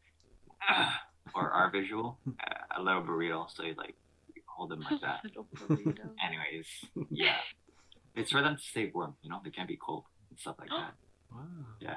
or 1.35 1.51
are 1.51 1.71
visual, 1.71 2.19
uh, 2.27 2.79
a 2.79 2.83
little 2.83 3.03
burrito. 3.03 3.47
So 3.55 3.63
you 3.65 3.75
like 3.77 3.95
you 4.35 4.43
hold 4.47 4.71
them 4.71 4.81
like 4.89 5.01
that. 5.01 5.21
Anyways, 6.25 6.67
yeah, 7.11 7.37
it's 8.15 8.31
for 8.31 8.43
them 8.43 8.57
to 8.57 8.63
stay 8.63 8.91
warm. 8.95 9.15
You 9.23 9.31
know, 9.31 9.41
they 9.45 9.51
can't 9.51 9.69
be 9.69 9.77
cold 9.77 10.05
and 10.31 10.39
stuff 10.39 10.57
like 10.59 10.71
that. 10.71 10.95
Wow. 11.33 11.43
Yeah. 11.81 11.97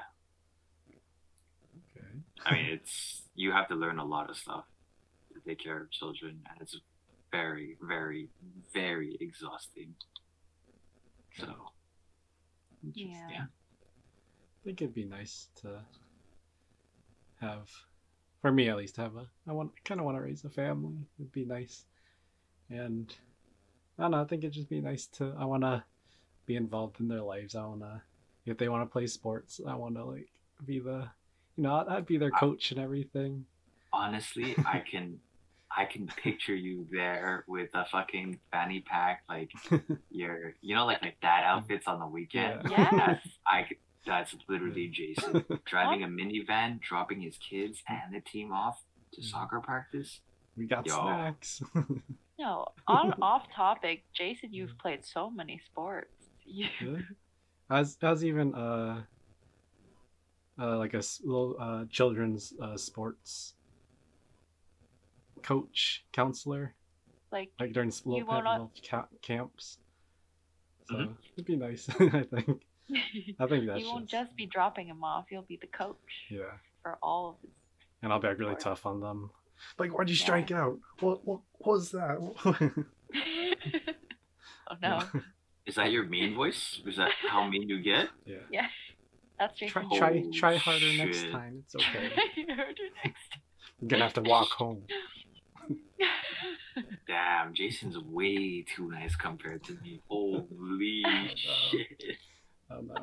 Okay. 1.96 2.06
I 2.44 2.52
mean, 2.52 2.66
it's 2.72 3.22
you 3.36 3.52
have 3.52 3.68
to 3.68 3.74
learn 3.76 3.98
a 4.00 4.04
lot 4.04 4.28
of 4.28 4.36
stuff 4.36 4.64
to 5.32 5.40
take 5.48 5.60
care 5.62 5.80
of 5.80 5.90
children, 5.92 6.40
and 6.50 6.60
it's 6.60 6.76
very, 7.30 7.76
very, 7.80 8.28
very 8.74 9.16
exhausting. 9.20 9.94
So, 11.38 11.46
Yeah. 12.92 13.28
yeah. 13.30 13.44
I 14.62 14.64
think 14.64 14.82
it'd 14.82 14.94
be 14.94 15.04
nice 15.04 15.48
to 15.62 15.80
have, 17.40 17.70
for 18.42 18.52
me 18.52 18.68
at 18.68 18.76
least, 18.76 18.96
have 18.98 19.16
a. 19.16 19.26
I 19.48 19.52
want, 19.52 19.72
kind 19.84 20.00
of 20.00 20.04
want 20.04 20.18
to 20.18 20.22
raise 20.22 20.44
a 20.44 20.50
family. 20.50 21.06
It'd 21.18 21.32
be 21.32 21.46
nice, 21.46 21.84
and 22.68 23.14
I 23.98 24.02
don't 24.02 24.10
know. 24.10 24.20
I 24.20 24.24
think 24.24 24.44
it'd 24.44 24.52
just 24.52 24.68
be 24.68 24.80
nice 24.82 25.06
to. 25.18 25.34
I 25.38 25.46
want 25.46 25.62
to 25.62 25.82
be 26.46 26.56
involved 26.56 27.00
in 27.00 27.08
their 27.08 27.22
lives. 27.22 27.54
I 27.54 27.64
want 27.64 27.80
to, 27.80 28.02
if 28.44 28.58
they 28.58 28.68
want 28.68 28.82
to 28.82 28.92
play 28.92 29.06
sports, 29.06 29.60
I 29.66 29.74
want 29.76 29.94
to 29.96 30.04
like 30.04 30.28
be 30.66 30.78
the, 30.78 31.08
you 31.56 31.62
know, 31.62 31.74
I'd, 31.76 31.88
I'd 31.88 32.06
be 32.06 32.18
their 32.18 32.30
coach 32.30 32.70
and 32.72 32.80
everything. 32.80 33.46
honestly, 33.92 34.56
I 34.66 34.78
can, 34.90 35.18
I 35.76 35.84
can 35.86 36.06
picture 36.06 36.54
you 36.54 36.86
there 36.90 37.44
with 37.48 37.70
a 37.74 37.86
fucking 37.86 38.40
fanny 38.52 38.80
pack, 38.80 39.22
like 39.28 39.50
your, 40.10 40.54
you 40.60 40.74
know, 40.74 40.84
like 40.84 41.00
like 41.02 41.20
dad 41.22 41.44
outfits 41.44 41.86
on 41.86 41.98
the 42.00 42.06
weekend. 42.06 42.62
Yeah. 42.70 42.88
Yes. 42.92 43.18
I 43.46 43.62
could. 43.62 43.78
That's 44.06 44.34
literally 44.48 44.88
Jason 44.88 45.44
driving 45.66 46.02
a 46.04 46.06
minivan, 46.08 46.80
dropping 46.80 47.20
his 47.20 47.36
kids 47.38 47.82
and 47.88 48.14
the 48.14 48.20
team 48.20 48.52
off 48.52 48.82
to 49.14 49.22
soccer 49.22 49.60
practice. 49.60 50.20
We 50.56 50.66
got 50.66 50.86
Yo. 50.86 50.94
snacks. 50.94 51.62
No, 52.38 52.68
on 52.88 53.12
off 53.22 53.42
topic, 53.54 54.02
Jason, 54.14 54.54
you've 54.54 54.76
played 54.78 55.04
so 55.04 55.28
many 55.30 55.60
sports. 55.66 56.08
You, 56.46 56.68
Really? 56.80 57.04
I 57.68 57.80
was, 57.80 57.98
I 58.02 58.10
was 58.10 58.24
even 58.24 58.54
uh, 58.54 59.02
uh 60.58 60.78
like 60.78 60.94
a 60.94 61.02
little 61.22 61.56
uh 61.60 61.84
children's 61.90 62.54
uh 62.62 62.78
sports 62.78 63.52
coach 65.42 66.04
counselor 66.12 66.74
like, 67.32 67.50
like 67.60 67.72
during 67.72 67.90
s- 67.90 68.02
little, 68.06 68.18
You 68.20 68.24
pet 68.24 68.44
not- 68.44 68.52
little 68.52 68.72
ca- 68.88 69.08
camps. 69.22 69.78
So 70.88 70.94
Mhm. 70.96 71.16
it'd 71.34 71.44
be 71.44 71.56
nice. 71.56 71.88
I 72.00 72.22
think. 72.22 72.62
I 73.38 73.46
think 73.46 73.66
that's 73.68 73.80
you 73.80 73.86
won't 73.86 74.06
just, 74.08 74.28
just 74.28 74.36
be 74.36 74.46
dropping 74.46 74.86
him 74.88 75.02
off. 75.04 75.26
You'll 75.30 75.42
be 75.42 75.58
the 75.60 75.66
coach 75.66 75.96
yeah. 76.30 76.42
for 76.82 76.98
all 77.02 77.30
of 77.30 77.36
his. 77.42 77.50
And 78.02 78.12
I'll 78.12 78.20
be 78.20 78.28
like 78.28 78.38
really 78.38 78.52
Or- 78.54 78.58
tough 78.58 78.86
on 78.86 79.00
them. 79.00 79.30
Like, 79.78 79.90
why'd 79.96 80.08
you 80.08 80.14
Yeah. 80.14 80.22
strike 80.22 80.50
out? 80.50 80.78
What 81.00 81.26
what, 81.26 81.40
what 81.58 81.70
was 81.74 81.90
that? 81.90 82.16
oh 84.70 84.76
no, 84.82 85.02
Is 85.66 85.74
that 85.74 85.90
your 85.92 86.04
mean 86.04 86.34
voice? 86.34 86.80
Is 86.86 86.96
that 86.96 87.10
how 87.28 87.46
mean 87.48 87.68
you 87.68 87.80
get? 87.82 88.08
yeah. 88.24 88.36
Yeah. 88.50 88.66
that's 89.38 89.58
Try 89.58 89.82
Jason. 89.82 89.98
try 89.98 90.22
Oh, 90.26 90.30
try 90.32 90.56
harder 90.56 90.92
next 90.96 91.22
time. 91.30 91.62
It's 91.66 91.74
okay. 91.76 92.10
you 92.36 92.46
heard 92.54 92.78
it 92.78 92.92
next. 93.04 93.36
I'm 93.82 93.88
gonna 93.88 94.04
have 94.04 94.14
to 94.14 94.22
walk 94.22 94.48
home. 94.52 94.82
Damn, 97.06 97.52
Jason's 97.52 97.98
way 97.98 98.62
too 98.62 98.90
nice 98.90 99.16
compared 99.16 99.64
to 99.64 99.74
me. 99.82 100.00
Holy 100.08 101.02
shit. 101.36 102.16
Oh, 102.70 102.80
no. 102.80 102.94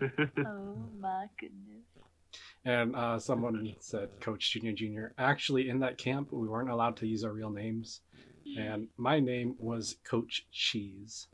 oh 0.46 0.76
my 1.00 1.26
goodness. 1.38 1.84
And 2.64 2.94
uh, 2.94 3.18
someone 3.18 3.74
said 3.80 4.08
Coach 4.20 4.52
Junior 4.52 4.72
Junior. 4.72 5.14
Actually, 5.18 5.68
in 5.68 5.80
that 5.80 5.98
camp, 5.98 6.32
we 6.32 6.46
weren't 6.46 6.70
allowed 6.70 6.96
to 6.98 7.06
use 7.06 7.24
our 7.24 7.32
real 7.32 7.50
names, 7.50 8.00
and 8.58 8.88
my 8.96 9.20
name 9.20 9.54
was 9.58 9.96
Coach 10.04 10.46
Cheese. 10.52 11.28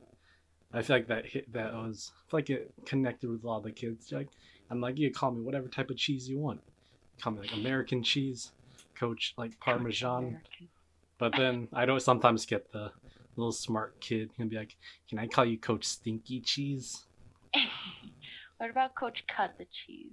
I 0.72 0.82
feel 0.82 0.96
like 0.96 1.08
that 1.08 1.26
hit 1.26 1.52
that 1.52 1.72
was 1.72 2.12
like 2.32 2.50
it 2.50 2.72
connected 2.84 3.30
with 3.30 3.44
a 3.44 3.46
lot 3.46 3.58
of 3.58 3.64
the 3.64 3.72
kids. 3.72 4.12
Like, 4.12 4.28
I'm 4.70 4.80
like, 4.80 4.98
you 4.98 5.08
can 5.08 5.14
call 5.14 5.30
me 5.32 5.40
whatever 5.40 5.68
type 5.68 5.90
of 5.90 5.96
cheese 5.96 6.28
you 6.28 6.38
want. 6.38 6.60
Call 7.20 7.32
me 7.32 7.40
like 7.40 7.54
American 7.54 8.02
cheese, 8.02 8.52
Coach 8.94 9.34
like 9.36 9.58
Parmesan. 9.60 10.40
But 11.18 11.32
then 11.36 11.68
I 11.72 11.86
don't 11.86 12.00
sometimes 12.00 12.44
get 12.46 12.70
the 12.72 12.92
little 13.36 13.52
smart 13.52 14.00
kid 14.00 14.30
and 14.38 14.50
be 14.50 14.56
like, 14.56 14.76
"Can 15.08 15.18
I 15.18 15.26
call 15.26 15.44
you 15.44 15.58
Coach 15.58 15.84
Stinky 15.84 16.40
Cheese?" 16.40 17.06
What 18.58 18.70
about 18.70 18.94
Coach 18.94 19.24
Cut 19.34 19.54
the 19.58 19.66
Cheese? 19.86 20.12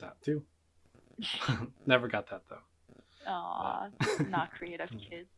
That 0.00 0.16
too. 0.22 0.42
Never 1.86 2.08
got 2.08 2.30
that 2.30 2.42
though. 2.48 2.56
Aw, 3.26 3.88
not 4.28 4.52
creative 4.52 4.90
kids. 4.90 5.28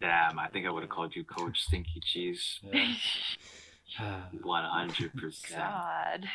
Damn, 0.00 0.38
I 0.38 0.48
think 0.48 0.66
I 0.66 0.70
would 0.70 0.82
have 0.82 0.90
called 0.90 1.14
you 1.16 1.24
Coach 1.24 1.62
Stinky 1.62 2.00
Cheese. 2.02 2.60
One 4.42 4.64
hundred 4.64 5.14
percent. 5.14 5.62
God. 5.62 6.26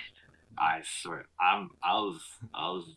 I 0.57 0.81
swear, 0.83 1.25
I'm. 1.39 1.69
I 1.83 1.93
was. 1.93 2.21
I 2.53 2.69
was 2.69 2.95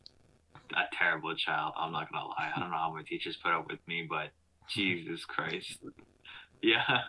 a 0.73 0.83
terrible 0.97 1.35
child. 1.35 1.75
I'm 1.77 1.93
not 1.93 2.11
gonna 2.11 2.27
lie. 2.27 2.51
I 2.55 2.61
don't 2.61 2.71
know 2.71 2.77
how 2.77 2.93
my 2.93 3.03
teachers 3.03 3.37
put 3.37 3.53
up 3.53 3.67
with 3.71 3.81
me, 3.87 4.07
but 4.09 4.31
Jesus 4.69 5.25
Christ. 5.25 5.79
Yeah. 6.63 7.01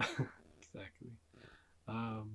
exactly. 0.00 1.10
Um, 1.86 2.30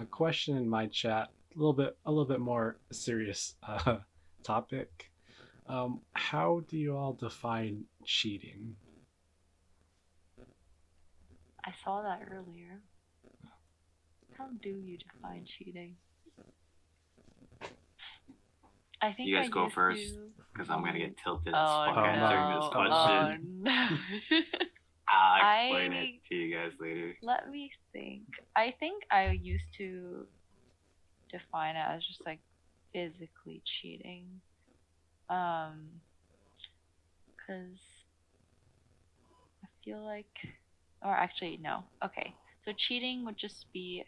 a 0.00 0.06
question 0.06 0.56
in 0.56 0.68
my 0.68 0.86
chat, 0.86 1.28
a 1.54 1.58
little 1.58 1.72
bit, 1.72 1.96
a 2.06 2.10
little 2.10 2.24
bit 2.26 2.40
more 2.40 2.78
serious 2.90 3.54
uh, 3.66 3.98
topic. 4.42 5.10
Um, 5.66 6.00
how 6.14 6.62
do 6.68 6.76
you 6.76 6.96
all 6.96 7.12
define 7.12 7.84
cheating? 8.04 8.76
I 11.64 11.72
saw 11.84 12.02
that 12.02 12.20
earlier. 12.30 12.80
How 14.36 14.48
do 14.62 14.70
you 14.70 14.96
define 14.98 15.44
cheating? 15.46 15.96
I 19.02 19.12
think 19.12 19.28
You 19.28 19.36
guys 19.36 19.46
I 19.46 19.48
go 19.50 19.64
used 19.64 19.74
first. 19.74 20.14
to- 20.14 20.30
Because 20.52 20.70
I'm 20.70 20.82
gonna 20.84 20.98
get 20.98 21.16
tilted 21.22 21.54
as 21.54 21.54
Oh, 21.56 21.84
fuck 21.86 21.96
no. 21.96 22.02
answering 22.04 22.60
this 22.60 22.68
question. 22.72 23.64
Oh, 23.66 23.90
no. 24.30 24.38
I'll 25.10 25.36
explain 25.36 25.92
I- 25.92 26.02
it 26.02 26.20
to 26.28 26.34
you 26.34 26.54
guys 26.56 26.72
later. 26.80 27.16
Let 27.22 27.50
me 27.50 27.70
think. 27.92 28.22
I 28.56 28.74
think 28.78 29.02
I 29.10 29.30
used 29.30 29.64
to 29.78 30.26
define 31.30 31.76
it 31.76 31.84
as 31.88 32.04
just 32.06 32.20
like 32.26 32.40
physically 32.92 33.62
cheating. 33.80 34.26
Um, 35.28 35.88
cause 37.46 37.78
I 39.62 39.68
feel 39.84 40.04
like, 40.04 40.26
or 41.02 41.12
actually 41.12 41.58
no. 41.62 41.84
Okay, 42.04 42.34
so 42.64 42.72
cheating 42.88 43.24
would 43.24 43.38
just 43.38 43.66
be. 43.72 44.04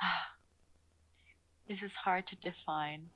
this 1.68 1.78
is 1.82 1.92
hard 2.04 2.24
to 2.28 2.36
define 2.36 3.08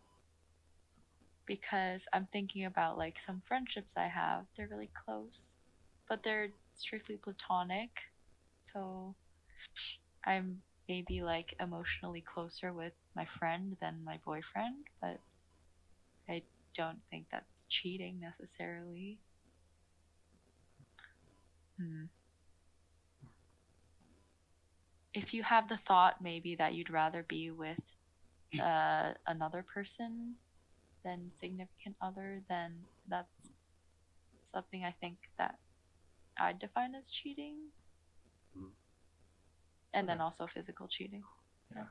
because 1.46 2.00
I'm 2.12 2.28
thinking 2.32 2.64
about 2.66 2.98
like 2.98 3.14
some 3.26 3.42
friendships 3.46 3.90
I 3.96 4.08
have. 4.08 4.44
They're 4.56 4.68
really 4.68 4.90
close, 5.04 5.30
but 6.08 6.20
they're 6.24 6.48
strictly 6.78 7.16
platonic. 7.18 7.90
So 8.72 9.16
I'm 10.26 10.62
maybe 10.88 11.22
like 11.22 11.54
emotionally 11.60 12.20
closer 12.22 12.72
with 12.72 12.92
my 13.14 13.26
friend 13.38 13.76
than 13.80 14.04
my 14.04 14.18
boyfriend, 14.24 14.86
but 15.00 15.20
I 16.28 16.44
don't 16.76 17.02
think 17.10 17.26
that's 17.32 17.50
cheating 17.68 18.20
necessarily. 18.20 19.18
Hmm. 21.78 22.06
If 25.14 25.32
you 25.34 25.42
have 25.42 25.68
the 25.68 25.78
thought 25.88 26.20
maybe 26.20 26.54
that 26.56 26.74
you'd 26.74 26.90
rather 26.90 27.24
be 27.24 27.50
with 27.50 27.78
uh, 28.62 29.14
another 29.26 29.64
person 29.64 30.36
than 31.04 31.32
significant 31.40 31.96
other, 32.02 32.42
then 32.48 32.86
that's 33.08 33.28
something 34.54 34.84
I 34.84 34.92
think 35.00 35.18
that 35.38 35.56
I'd 36.38 36.58
define 36.58 36.94
as 36.94 37.04
cheating. 37.22 37.56
Mhm. 38.56 38.70
And 39.94 40.08
then 40.08 40.20
also 40.20 40.46
physical 40.46 40.88
cheating. 40.88 41.22
Yeah. 41.74 41.86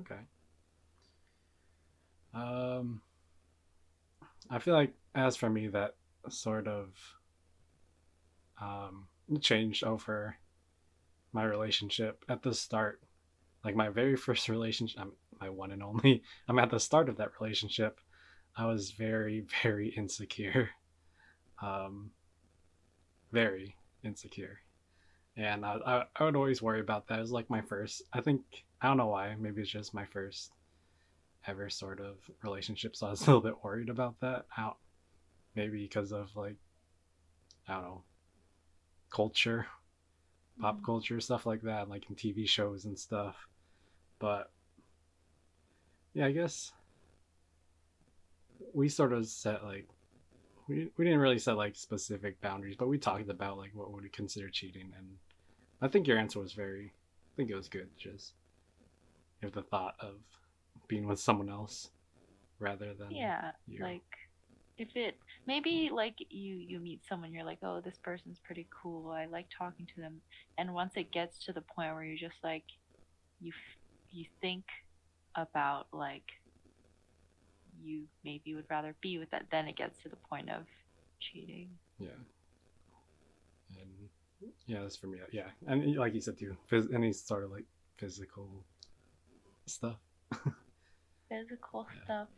Okay. 0.00 0.20
Um, 2.34 3.02
I 4.50 4.58
feel 4.58 4.74
like 4.74 4.94
as 5.14 5.36
for 5.36 5.50
me, 5.50 5.68
that 5.68 5.96
sort 6.28 6.66
of 6.68 6.94
um 8.60 9.08
changed 9.40 9.82
over 9.84 10.36
my 11.32 11.44
relationship 11.44 12.24
at 12.28 12.42
the 12.42 12.54
start. 12.54 13.02
Like 13.64 13.76
my 13.76 13.88
very 13.88 14.16
first 14.26 14.48
relationship, 14.48 15.00
I'm 15.00 15.12
my 15.40 15.48
one 15.50 15.72
and 15.72 15.82
only. 15.82 16.22
I'm 16.48 16.58
at 16.58 16.70
the 16.70 16.80
start 16.80 17.08
of 17.08 17.16
that 17.16 17.40
relationship. 17.40 18.00
I 18.56 18.66
was 18.66 18.90
very, 18.92 19.40
very 19.62 19.88
insecure. 19.88 20.70
Um, 21.60 22.10
very 23.32 23.76
insecure 24.04 24.60
and 25.36 25.64
I, 25.64 25.76
I, 25.86 26.04
I 26.16 26.24
would 26.24 26.36
always 26.36 26.62
worry 26.62 26.80
about 26.80 27.08
that. 27.08 27.18
It 27.18 27.22
was 27.22 27.32
like 27.32 27.48
my 27.50 27.62
first. 27.62 28.02
I 28.12 28.20
think 28.20 28.42
I 28.80 28.88
don't 28.88 28.98
know 28.98 29.06
why. 29.08 29.34
Maybe 29.38 29.62
it's 29.62 29.70
just 29.70 29.94
my 29.94 30.04
first 30.06 30.52
ever 31.46 31.70
sort 31.70 32.00
of 32.00 32.16
relationship, 32.42 32.96
so 32.96 33.06
I 33.06 33.10
was 33.10 33.22
a 33.22 33.26
little 33.26 33.40
bit 33.40 33.64
worried 33.64 33.88
about 33.88 34.20
that. 34.20 34.46
Out 34.58 34.78
maybe 35.54 35.82
because 35.82 36.12
of 36.12 36.34
like 36.36 36.56
I 37.68 37.74
don't 37.74 37.82
know 37.82 38.02
culture, 39.10 39.66
pop 40.60 40.80
Mhm. 40.80 40.84
culture, 40.84 41.20
stuff 41.20 41.46
like 41.46 41.62
that, 41.62 41.88
like 41.88 42.08
in 42.08 42.16
TV 42.16 42.46
shows 42.46 42.84
and 42.84 42.98
stuff. 42.98 43.48
But 44.18 44.50
yeah, 46.14 46.26
I 46.26 46.32
guess 46.32 46.72
we 48.74 48.88
sort 48.88 49.12
of 49.12 49.26
set 49.26 49.64
like 49.64 49.88
we, 50.72 50.88
we 50.96 51.04
didn't 51.04 51.20
really 51.20 51.38
set 51.38 51.56
like 51.56 51.76
specific 51.76 52.40
boundaries, 52.40 52.76
but 52.78 52.88
we 52.88 52.98
talked 52.98 53.28
about 53.28 53.58
like 53.58 53.70
what 53.74 53.92
would 53.92 54.02
we 54.02 54.08
consider 54.08 54.48
cheating, 54.48 54.92
and 54.96 55.06
I 55.80 55.88
think 55.88 56.06
your 56.06 56.18
answer 56.18 56.40
was 56.40 56.52
very, 56.52 56.86
I 56.86 57.32
think 57.36 57.50
it 57.50 57.56
was 57.56 57.68
good. 57.68 57.88
Just 57.98 58.32
if 59.42 59.52
the 59.52 59.62
thought 59.62 59.96
of 60.00 60.14
being 60.88 61.06
with 61.06 61.20
someone 61.20 61.48
else 61.50 61.90
rather 62.58 62.94
than 62.94 63.10
Yeah, 63.10 63.52
you. 63.66 63.82
like 63.82 64.02
if 64.78 64.88
it 64.96 65.16
maybe 65.46 65.90
like 65.92 66.14
you 66.30 66.56
you 66.56 66.80
meet 66.80 67.00
someone 67.06 67.32
you're 67.32 67.44
like 67.44 67.58
oh 67.62 67.80
this 67.84 67.98
person's 68.02 68.38
pretty 68.44 68.66
cool 68.82 69.10
I 69.10 69.26
like 69.26 69.46
talking 69.56 69.86
to 69.94 70.00
them 70.00 70.20
and 70.56 70.72
once 70.72 70.92
it 70.96 71.12
gets 71.12 71.44
to 71.44 71.52
the 71.52 71.60
point 71.60 71.92
where 71.92 72.04
you're 72.04 72.16
just 72.16 72.42
like 72.42 72.64
you 73.40 73.52
you 74.10 74.24
think 74.40 74.64
about 75.36 75.86
like 75.92 76.24
you 77.82 78.04
maybe 78.24 78.54
would 78.54 78.66
rather 78.70 78.94
be 79.00 79.18
with 79.18 79.30
that 79.30 79.46
then 79.50 79.66
it 79.68 79.76
gets 79.76 80.00
to 80.02 80.08
the 80.08 80.16
point 80.28 80.48
of 80.50 80.62
cheating 81.20 81.68
yeah, 81.98 82.08
and 83.80 84.08
yeah, 84.66 84.80
that's 84.82 84.96
for 84.96 85.06
me. 85.06 85.18
Uh, 85.20 85.26
yeah, 85.32 85.50
and 85.68 85.94
like 85.96 86.14
you 86.14 86.20
said 86.20 86.36
too, 86.36 86.56
phys- 86.70 86.92
any 86.92 87.12
sort 87.12 87.44
of 87.44 87.52
like 87.52 87.64
physical 87.96 88.64
stuff. 89.66 89.98
physical 91.28 91.86
Yeah. 91.94 92.04
stuff 92.04 92.28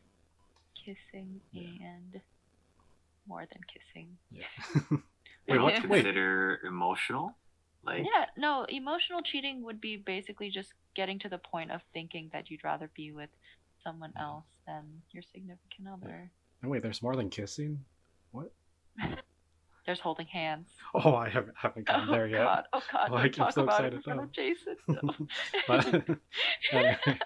kissing 0.85 1.41
Yeah. 1.53 1.87
and 1.87 2.21
more 3.27 3.47
than 3.51 3.61
kissing 3.73 4.19
Yeah. 4.31 4.45
You 4.91 4.99
Wait, 5.49 5.55
don't 5.57 5.62
what? 5.62 5.73
Wait. 5.89 6.03
consider 6.05 6.61
emotional? 6.66 7.39
Like, 7.83 8.05
Yeah, 8.05 8.27
no, 8.37 8.65
emotional 8.69 9.23
cheating 9.23 9.62
would 9.65 9.81
be 9.81 9.97
basically 9.97 10.51
just 10.51 10.73
getting 10.95 11.19
to 11.21 11.29
the 11.29 11.39
point 11.39 11.71
of 11.71 11.81
thinking 11.93 12.31
that 12.33 12.51
you'd 12.51 12.65
rather 12.65 12.91
be 12.95 13.12
with 13.12 13.31
someone 13.85 14.12
else 14.19 14.47
than 14.66 14.82
your 15.12 15.23
significant 15.23 15.89
other. 15.93 16.31
And 16.62 16.70
wait, 16.70 16.82
there's 16.82 17.02
more 17.02 17.15
than 17.15 17.31
kissing. 17.31 17.85
What? 18.32 18.51
there's 19.86 20.01
holding 20.01 20.27
hands. 20.27 20.69
Oh, 20.94 21.15
I 21.15 21.28
haven't 21.28 21.55
haven't 21.56 21.86
gotten 21.86 22.09
oh 22.09 22.12
there 22.12 22.27
yet. 22.27 22.40
Oh, 22.40 22.44
God, 22.44 22.65
oh 22.73 22.81
god, 22.93 23.09
Oh, 23.11 23.16
I 23.16 23.23
don't 23.28 23.36
get 23.36 23.55
so 23.55 23.62
about 23.62 23.85
it 23.85 23.94
excited 23.94 24.05
front 24.05 24.20
of 24.23 24.32
Jason. 24.32 24.77
But 25.69 25.86
anyway, 26.73 26.98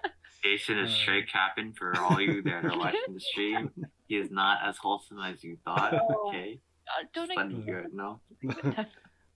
Jason 0.44 0.78
is 0.80 0.90
Uh, 0.90 0.94
straight 0.94 1.28
capping 1.30 1.72
for 1.72 1.97
all 1.98 2.20
you 2.20 2.43
that 2.43 2.64
are 2.64 2.76
watching 2.78 3.01
the 3.14 3.20
stream. 3.20 3.70
He 4.09 4.16
is 4.16 4.30
not 4.30 4.60
as 4.66 4.78
wholesome 4.78 5.18
as 5.20 5.44
you 5.44 5.59
thought. 5.66 5.93
Oh. 5.93 6.28
Okay, 6.30 6.59
Uh, 6.86 7.05
don't 7.12 7.30
funny 7.35 7.59
ignore 7.59 7.82
good, 7.82 7.93
no. 7.94 8.20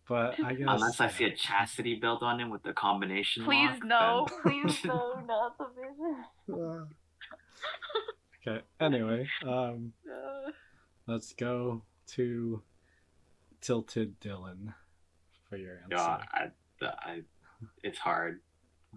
but 0.09 0.43
I 0.43 0.55
guess 0.55 0.67
Unless 0.67 0.99
I 0.99 1.09
see 1.09 1.25
a 1.25 1.37
chastity 1.37 1.95
belt 1.97 2.23
on 2.23 2.41
him 2.41 2.49
with 2.49 2.63
the 2.63 2.73
combination. 2.73 3.45
Please 3.45 3.69
lock, 3.69 3.85
no, 3.85 4.27
then- 4.31 4.41
please 4.43 4.83
no, 4.87 5.21
not 5.27 5.59
the 5.59 5.67
vision. 5.77 6.87
Okay. 8.47 8.63
Anyway, 8.81 9.29
um, 9.47 9.93
let's 11.07 11.33
go 11.33 11.83
to 12.09 12.63
tilted 13.61 14.21
Dylan 14.21 14.75
for 15.49 15.57
your 15.57 15.81
answer. 15.85 15.95
Yeah, 15.97 16.19
I, 16.33 16.51
I, 16.83 17.21
it's 17.83 17.99
hard. 17.99 18.41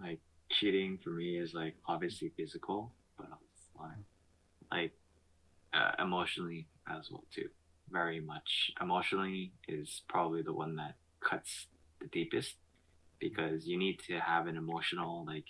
Like 0.00 0.20
cheating 0.50 0.98
for 1.02 1.10
me 1.10 1.38
is 1.38 1.54
like 1.54 1.74
obviously 1.86 2.32
physical, 2.36 2.92
but 3.16 3.28
like, 3.78 3.90
like 4.70 4.92
uh, 5.72 6.02
emotionally 6.02 6.66
as 6.88 7.10
well 7.10 7.24
too. 7.34 7.48
Very 7.90 8.20
much 8.20 8.72
emotionally 8.80 9.52
is 9.68 10.02
probably 10.08 10.42
the 10.42 10.52
one 10.52 10.76
that 10.76 10.96
cuts 11.20 11.66
the 12.00 12.08
deepest 12.08 12.56
because 13.20 13.66
you 13.66 13.78
need 13.78 13.98
to 14.06 14.18
have 14.18 14.46
an 14.46 14.56
emotional 14.56 15.24
like 15.26 15.46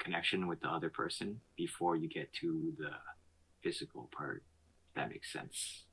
connection 0.00 0.48
with 0.48 0.60
the 0.60 0.68
other 0.68 0.90
person 0.90 1.40
before 1.56 1.96
you 1.96 2.08
get 2.08 2.32
to 2.40 2.72
the 2.78 2.90
physical 3.62 4.08
part. 4.16 4.42
That 4.96 5.10
makes 5.10 5.32
sense. 5.32 5.84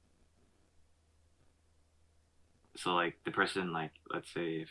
So 2.78 2.94
like 2.96 3.16
the 3.26 3.32
person 3.32 3.74
like 3.74 3.92
let's 4.14 4.32
say 4.34 4.62
if 4.66 4.70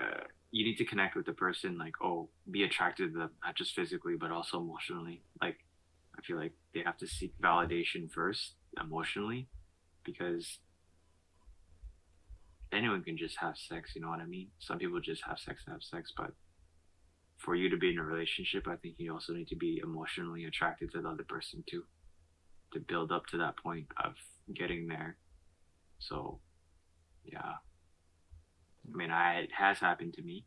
uh, 0.00 0.24
you 0.50 0.64
need 0.64 0.76
to 0.76 0.84
connect 0.84 1.16
with 1.16 1.26
the 1.26 1.32
person 1.32 1.78
like 1.78 1.94
oh 2.02 2.28
be 2.50 2.62
attracted 2.64 3.12
to 3.12 3.18
them 3.18 3.30
not 3.44 3.56
just 3.56 3.74
physically 3.74 4.14
but 4.18 4.30
also 4.30 4.58
emotionally 4.60 5.22
like 5.40 5.56
i 6.18 6.22
feel 6.22 6.36
like 6.36 6.52
they 6.74 6.80
have 6.84 6.96
to 6.98 7.06
seek 7.06 7.32
validation 7.40 8.10
first 8.10 8.52
emotionally 8.80 9.48
because 10.04 10.58
anyone 12.72 13.02
can 13.02 13.16
just 13.16 13.36
have 13.38 13.56
sex 13.56 13.92
you 13.94 14.00
know 14.00 14.08
what 14.08 14.20
i 14.20 14.26
mean 14.26 14.48
some 14.58 14.78
people 14.78 15.00
just 15.00 15.22
have 15.24 15.38
sex 15.38 15.64
to 15.64 15.70
have 15.70 15.82
sex 15.82 16.12
but 16.16 16.32
for 17.44 17.54
you 17.54 17.68
to 17.68 17.76
be 17.76 17.90
in 17.90 17.98
a 17.98 18.02
relationship 18.02 18.66
i 18.68 18.76
think 18.76 18.94
you 18.98 19.12
also 19.12 19.32
need 19.32 19.48
to 19.48 19.56
be 19.56 19.80
emotionally 19.82 20.44
attracted 20.44 20.90
to 20.92 21.00
the 21.00 21.08
other 21.08 21.24
person 21.24 21.64
too 21.68 21.84
to 22.72 22.80
build 22.80 23.12
up 23.12 23.26
to 23.26 23.38
that 23.38 23.56
point 23.56 23.86
of 24.02 24.14
getting 24.54 24.88
there. 24.88 25.16
So, 25.98 26.40
yeah. 27.24 27.38
I 28.92 28.96
mean, 28.96 29.10
I, 29.10 29.40
it 29.40 29.50
has 29.56 29.78
happened 29.78 30.14
to 30.14 30.22
me. 30.22 30.44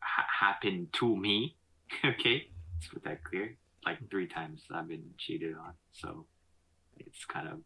Ha- 0.00 0.46
happened 0.46 0.88
to 0.98 1.16
me. 1.16 1.56
okay, 2.04 2.48
let's 2.74 2.88
put 2.92 3.04
that 3.04 3.24
clear. 3.24 3.56
Like 3.84 3.98
three 4.10 4.28
times 4.28 4.62
I've 4.72 4.88
been 4.88 5.10
cheated 5.18 5.54
on, 5.54 5.72
so 5.92 6.26
it's 6.98 7.24
kind 7.24 7.48
of 7.48 7.60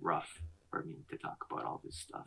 rough 0.00 0.28
for 0.70 0.82
me 0.82 0.96
to 1.10 1.16
talk 1.16 1.44
about 1.48 1.64
all 1.64 1.80
this 1.84 1.96
stuff, 1.96 2.26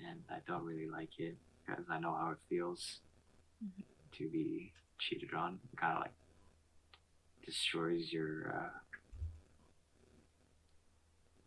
and 0.00 0.20
I 0.28 0.38
don't 0.46 0.64
really 0.64 0.88
like 0.90 1.10
it 1.18 1.36
because 1.64 1.84
I 1.88 2.00
know 2.00 2.12
how 2.12 2.30
it 2.32 2.38
feels. 2.48 2.98
To 4.18 4.28
be 4.28 4.72
cheated 4.98 5.34
on. 5.34 5.58
Kind 5.76 5.96
of 5.96 6.02
like 6.02 6.14
destroys 7.44 8.12
your 8.12 8.70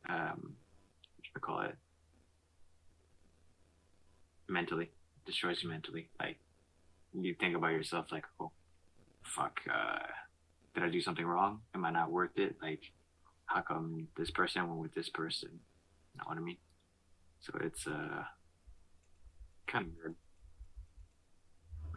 uh, 0.10 0.14
um, 0.14 0.56
what 1.18 1.26
I 1.36 1.40
call 1.40 1.62
it? 1.62 1.76
Mentally, 4.50 4.90
destroys 5.26 5.62
you 5.64 5.70
mentally. 5.70 6.10
Like 6.20 6.40
you 7.14 7.36
think 7.40 7.56
about 7.56 7.72
yourself, 7.72 8.08
like, 8.12 8.26
oh, 8.40 8.52
fuck, 9.24 9.60
uh, 9.72 10.00
did 10.74 10.84
I 10.84 10.90
do 10.90 11.02
something 11.02 11.26
wrong? 11.26 11.62
Am 11.74 11.86
I 11.86 11.92
not 11.92 12.12
worth 12.12 12.38
it? 12.38 12.56
Like, 12.62 12.92
how 13.46 13.62
come 13.62 14.08
this 14.18 14.32
person 14.32 14.68
went 14.68 14.82
with 14.82 14.94
this 14.94 15.10
person? 15.10 15.50
You 15.52 16.20
know 16.20 16.26
what 16.28 16.38
I 16.38 16.42
mean? 16.42 16.58
So 17.42 17.54
it's 17.62 17.88
uh, 17.88 18.24
kind 19.68 19.86
of 19.86 19.92
weird. 19.98 20.16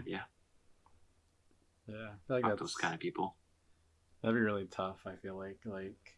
But 0.02 0.10
yeah, 0.10 0.20
Yeah, 1.86 1.94
I 1.96 2.26
feel 2.26 2.36
like 2.36 2.42
fuck 2.42 2.50
that's 2.50 2.60
those 2.60 2.74
kind 2.74 2.94
of 2.94 3.00
people. 3.00 3.36
that'd 4.22 4.34
be 4.34 4.40
really 4.40 4.66
tough. 4.66 5.00
I 5.06 5.16
feel 5.16 5.36
like 5.36 5.58
like 5.64 6.16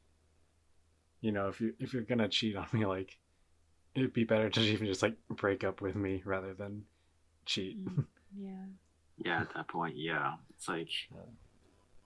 you 1.21 1.33
know 1.33 1.49
if 1.49 1.61
you 1.61 1.75
if 1.79 1.93
you're 1.93 2.03
gonna 2.03 2.29
cheat 2.29 2.57
on 2.57 2.67
me, 2.73 2.87
like 2.87 3.19
it'd 3.95 4.13
be 4.13 4.25
better 4.25 4.51
to 4.51 4.61
even 4.73 4.87
just 4.87 5.03
like 5.03 5.17
break 5.31 5.65
up 5.65 5.81
with 5.81 5.97
me 5.97 6.23
rather 6.25 6.55
than 6.55 6.85
cheat. 7.47 7.79
Mm, 7.79 8.05
yeah. 8.37 8.65
Yeah, 9.19 9.41
at 9.43 9.55
that 9.55 9.69
point, 9.69 9.97
yeah, 9.97 10.35
it's 10.51 10.69
like, 10.69 10.89
Yeah. 11.15 11.21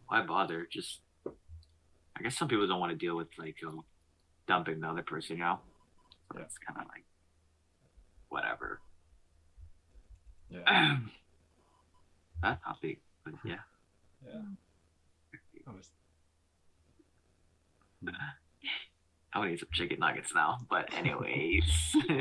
why 0.09 0.23
bother? 0.27 0.66
Just, 0.70 1.01
I 1.27 2.23
guess 2.23 2.36
some 2.36 2.48
people 2.48 2.66
don't 2.66 2.81
want 2.81 2.93
to 2.93 2.98
deal 2.98 3.16
with 3.16 3.28
like 3.39 3.57
um, 3.66 3.85
dumping 4.48 4.81
the 4.81 4.89
other 4.89 5.03
person, 5.03 5.36
you 5.39 5.44
know. 5.44 5.61
So 6.32 6.39
Yeah. 6.39 6.44
it's 6.44 6.59
kind 6.59 6.81
of 6.81 6.86
like, 6.89 7.05
whatever. 8.28 8.81
yeah, 10.51 10.98
that 12.43 12.63
topic, 12.63 13.01
but 13.25 13.35
yeah. 13.45 13.57
yeah. 14.27 14.41
I 15.67 15.71
was- 15.73 15.91
I 19.33 19.39
would 19.41 19.51
eat 19.51 19.61
some 19.61 19.69
chicken 19.73 19.99
nuggets 19.99 20.33
now. 20.35 20.59
But 20.71 20.93
anyways, 20.95 21.97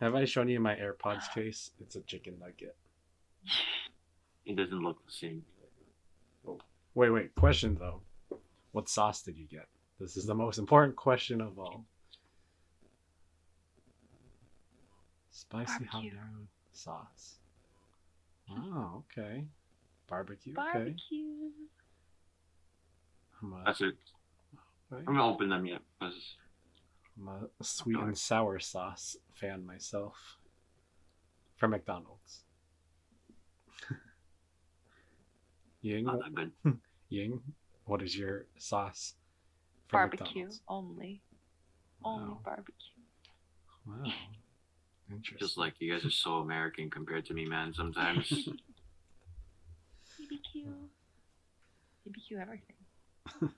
Have 0.00 0.14
I 0.16 0.24
shown 0.26 0.48
you 0.48 0.60
my 0.60 0.74
AirPods 0.74 1.32
case? 1.32 1.70
It's 1.80 1.96
a 1.96 2.00
chicken 2.02 2.34
nugget. 2.40 2.76
it 4.46 4.56
doesn't 4.56 4.80
look 4.82 5.04
the 5.06 5.12
same. 5.12 5.44
Oh, 6.46 6.58
wait, 6.94 7.10
wait. 7.10 7.34
Question 7.36 7.76
though. 7.78 8.00
What 8.72 8.88
sauce 8.88 9.22
did 9.22 9.38
you 9.38 9.46
get? 9.46 9.66
This 10.00 10.16
is 10.16 10.26
the 10.26 10.34
most 10.34 10.58
important 10.58 10.96
question 10.96 11.40
of 11.40 11.58
all. 11.58 11.84
Spicy 15.30 15.72
Barbecue. 15.90 16.10
habanero 16.10 16.46
sauce. 16.72 17.36
Oh, 18.50 19.02
okay. 19.18 19.44
Barbecue. 20.08 20.52
Okay. 20.52 20.72
Barbecue. 20.72 21.50
I'm 23.42 23.52
a, 23.52 23.62
That's 23.64 23.80
it. 23.80 23.96
okay. 24.92 25.04
I'm 25.06 25.14
gonna 25.14 25.26
open 25.26 25.48
them 25.48 25.66
yet. 25.66 25.80
'cause- 26.00 26.36
I'm 27.16 27.28
a 27.28 27.48
sweet 27.64 27.96
and 27.98 28.18
sour 28.18 28.58
sauce 28.58 29.16
fan 29.34 29.64
myself. 29.64 30.38
From 31.56 31.70
McDonald's. 31.70 32.42
Ying, 35.82 36.04
not 36.06 36.18
that 36.18 36.34
good. 36.34 36.52
Ying, 37.08 37.40
what 37.84 38.02
is 38.02 38.16
your 38.16 38.46
sauce? 38.58 39.14
from 39.88 39.98
Barbecue 39.98 40.24
McDonald's? 40.26 40.60
only. 40.68 41.22
Only 42.04 42.32
Wow. 42.34 42.40
barbecue. 42.44 43.02
Wow. 43.86 44.12
Interesting. 45.10 45.38
Just 45.38 45.58
like 45.58 45.74
you 45.78 45.92
guys 45.92 46.04
are 46.04 46.10
so 46.10 46.36
American 46.38 46.90
compared 46.90 47.26
to 47.26 47.34
me, 47.34 47.44
man. 47.46 47.72
Sometimes. 47.74 48.26
BBQ. 50.20 50.64
BBQ 52.08 52.40
everything. 52.40 52.76
Um, 53.42 53.54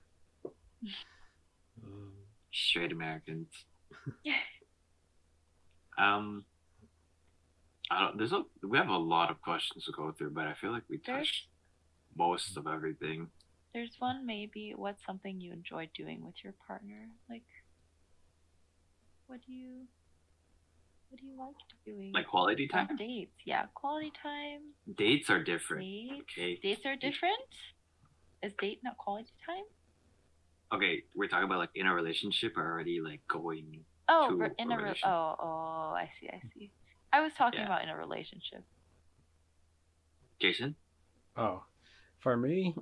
Straight 2.51 2.91
Americans. 2.91 3.47
um, 5.97 6.43
I 7.89 7.99
don't. 8.01 8.17
There's 8.17 8.33
a. 8.33 8.43
We 8.63 8.77
have 8.77 8.89
a 8.89 8.97
lot 8.97 9.31
of 9.31 9.41
questions 9.41 9.85
to 9.85 9.91
go 9.91 10.11
through, 10.11 10.31
but 10.31 10.45
I 10.47 10.53
feel 10.59 10.71
like 10.71 10.83
we 10.89 10.99
There's- 11.05 11.25
touched 11.27 11.47
most 12.17 12.57
of 12.57 12.67
everything. 12.67 13.27
There's 13.73 13.91
one 13.99 14.25
maybe 14.25 14.73
what's 14.75 15.05
something 15.05 15.39
you 15.39 15.51
enjoy 15.53 15.87
doing 15.95 16.25
with 16.25 16.33
your 16.43 16.53
partner? 16.65 17.09
Like 17.29 17.43
what 19.27 19.39
do 19.45 19.53
you 19.53 19.81
what 21.09 21.19
do 21.19 21.25
you 21.25 21.37
like 21.37 21.55
doing? 21.85 22.11
Like 22.13 22.27
quality 22.27 22.69
On 22.73 22.87
time. 22.87 22.97
dates, 22.97 23.31
yeah. 23.45 23.65
Quality 23.73 24.11
time. 24.21 24.61
Dates 24.97 25.29
are 25.29 25.43
different. 25.43 25.83
Dates. 25.83 26.13
Okay. 26.37 26.59
Dates 26.61 26.85
are 26.85 26.95
different? 26.95 27.39
Is 28.43 28.53
date 28.59 28.79
not 28.83 28.97
quality 28.97 29.29
time? 29.45 29.63
Okay, 30.73 31.03
we're 31.15 31.27
talking 31.27 31.45
about 31.45 31.59
like 31.59 31.69
in 31.75 31.87
a 31.87 31.93
relationship 31.93 32.57
or 32.57 32.63
already 32.71 32.99
like 33.01 33.21
going. 33.29 33.85
Oh, 34.09 34.29
To 34.29 34.35
re- 34.35 34.49
in 34.59 34.71
a 34.71 34.77
a 34.77 34.83
re- 34.83 35.01
oh 35.05 35.35
oh 35.39 35.93
I 35.95 36.09
see 36.19 36.27
I 36.29 36.41
see. 36.53 36.71
I 37.13 37.21
was 37.21 37.33
talking 37.37 37.59
Yeah. 37.61 37.65
about 37.67 37.83
in 37.83 37.89
a 37.89 37.97
relationship. 37.97 38.63
Jason. 40.39 40.75
oh, 41.35 41.63
for 42.19 42.35
me, 42.37 42.75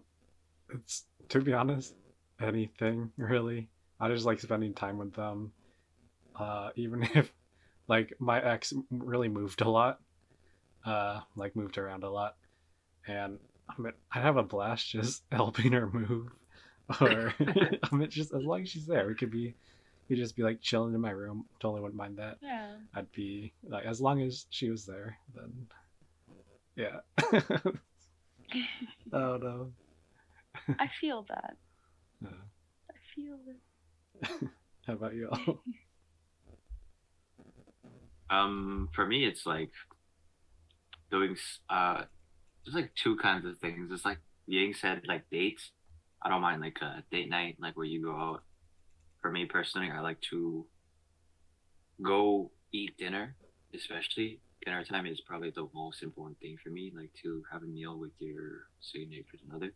it's 0.73 1.05
to 1.29 1.39
be 1.39 1.53
honest, 1.53 1.93
anything 2.41 3.11
really. 3.17 3.69
I 3.99 4.09
just 4.09 4.25
like 4.25 4.39
spending 4.39 4.73
time 4.73 4.97
with 4.97 5.13
them. 5.13 5.51
Uh, 6.37 6.71
even 6.75 7.03
if 7.15 7.31
like 7.87 8.13
my 8.19 8.41
ex 8.41 8.73
really 8.89 9.29
moved 9.29 9.61
a 9.61 9.69
lot, 9.69 9.99
uh, 10.85 11.21
like 11.35 11.55
moved 11.55 11.77
around 11.77 12.03
a 12.03 12.09
lot, 12.09 12.35
and 13.07 13.39
I 13.69 13.81
mean, 13.81 13.93
I 14.11 14.21
have 14.21 14.37
a 14.37 14.43
blast 14.43 14.89
just 14.89 15.23
helping 15.31 15.71
her 15.73 15.87
move, 15.87 16.29
or 17.01 17.33
I 17.39 17.95
mean, 17.95 18.09
just 18.09 18.33
as 18.33 18.43
long 18.43 18.61
as 18.63 18.69
she's 18.69 18.85
there, 18.85 19.07
we 19.07 19.15
could 19.15 19.31
be, 19.31 19.55
we 20.09 20.15
just 20.15 20.35
be 20.35 20.43
like 20.43 20.61
chilling 20.61 20.93
in 20.93 21.01
my 21.01 21.11
room. 21.11 21.45
Totally 21.59 21.81
wouldn't 21.81 21.97
mind 21.97 22.17
that. 22.17 22.37
Yeah. 22.41 22.73
I'd 22.93 23.11
be 23.11 23.53
like, 23.63 23.85
as 23.85 24.01
long 24.01 24.21
as 24.21 24.45
she 24.49 24.69
was 24.69 24.85
there, 24.85 25.17
then 25.35 25.67
yeah. 26.75 26.99
oh 29.13 29.37
no. 29.37 29.71
I 30.79 30.89
feel 30.99 31.25
that. 31.29 31.55
Yeah. 32.21 32.29
I 32.89 32.95
feel 33.15 33.37
it. 33.47 34.49
How 34.87 34.93
about 34.93 35.15
you 35.15 35.29
all? 35.31 35.61
Um, 38.29 38.89
for 38.93 39.05
me, 39.05 39.25
it's 39.25 39.45
like 39.45 39.71
doing 41.11 41.35
uh, 41.69 42.03
there's 42.65 42.75
like 42.75 42.91
two 42.95 43.15
kinds 43.17 43.45
of 43.45 43.57
things. 43.59 43.91
It's 43.91 44.05
like 44.05 44.19
Ying 44.47 44.73
said, 44.73 45.01
like 45.07 45.29
dates. 45.31 45.71
I 46.21 46.29
don't 46.29 46.41
mind 46.41 46.61
like 46.61 46.79
a 46.81 47.03
date 47.11 47.29
night, 47.29 47.57
like 47.59 47.77
where 47.77 47.85
you 47.85 48.03
go 48.03 48.15
out. 48.15 48.43
For 49.21 49.31
me 49.31 49.45
personally, 49.45 49.89
I 49.91 50.01
like 50.01 50.21
to 50.31 50.65
go 52.01 52.51
eat 52.71 52.97
dinner, 52.97 53.35
especially 53.73 54.39
dinner 54.63 54.83
time 54.83 55.05
is 55.05 55.21
probably 55.21 55.51
the 55.51 55.67
most 55.73 56.03
important 56.03 56.39
thing 56.39 56.57
for 56.63 56.69
me. 56.69 56.91
Like 56.95 57.11
to 57.23 57.43
have 57.51 57.63
a 57.63 57.67
meal 57.67 57.97
with 57.97 58.11
your 58.19 58.67
significant 58.81 59.51
other. 59.53 59.71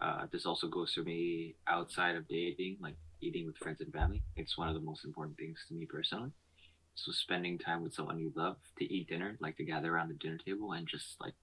Uh, 0.00 0.26
this 0.30 0.46
also 0.46 0.68
goes 0.68 0.92
for 0.92 1.02
me 1.02 1.54
outside 1.66 2.16
of 2.16 2.28
dating, 2.28 2.76
like 2.80 2.96
eating 3.20 3.46
with 3.46 3.56
friends 3.56 3.80
and 3.80 3.92
family. 3.92 4.22
It's 4.36 4.58
one 4.58 4.68
of 4.68 4.74
the 4.74 4.80
most 4.80 5.04
important 5.04 5.36
things 5.38 5.58
to 5.68 5.74
me 5.74 5.86
personally. 5.86 6.30
So 6.96 7.12
spending 7.12 7.58
time 7.58 7.82
with 7.82 7.94
someone 7.94 8.18
you 8.18 8.32
love 8.34 8.56
to 8.78 8.84
eat 8.84 9.08
dinner, 9.08 9.36
like 9.38 9.58
to 9.58 9.64
gather 9.64 9.94
around 9.94 10.08
the 10.08 10.14
dinner 10.14 10.38
table 10.38 10.72
and 10.72 10.88
just 10.88 11.20
like 11.20 11.34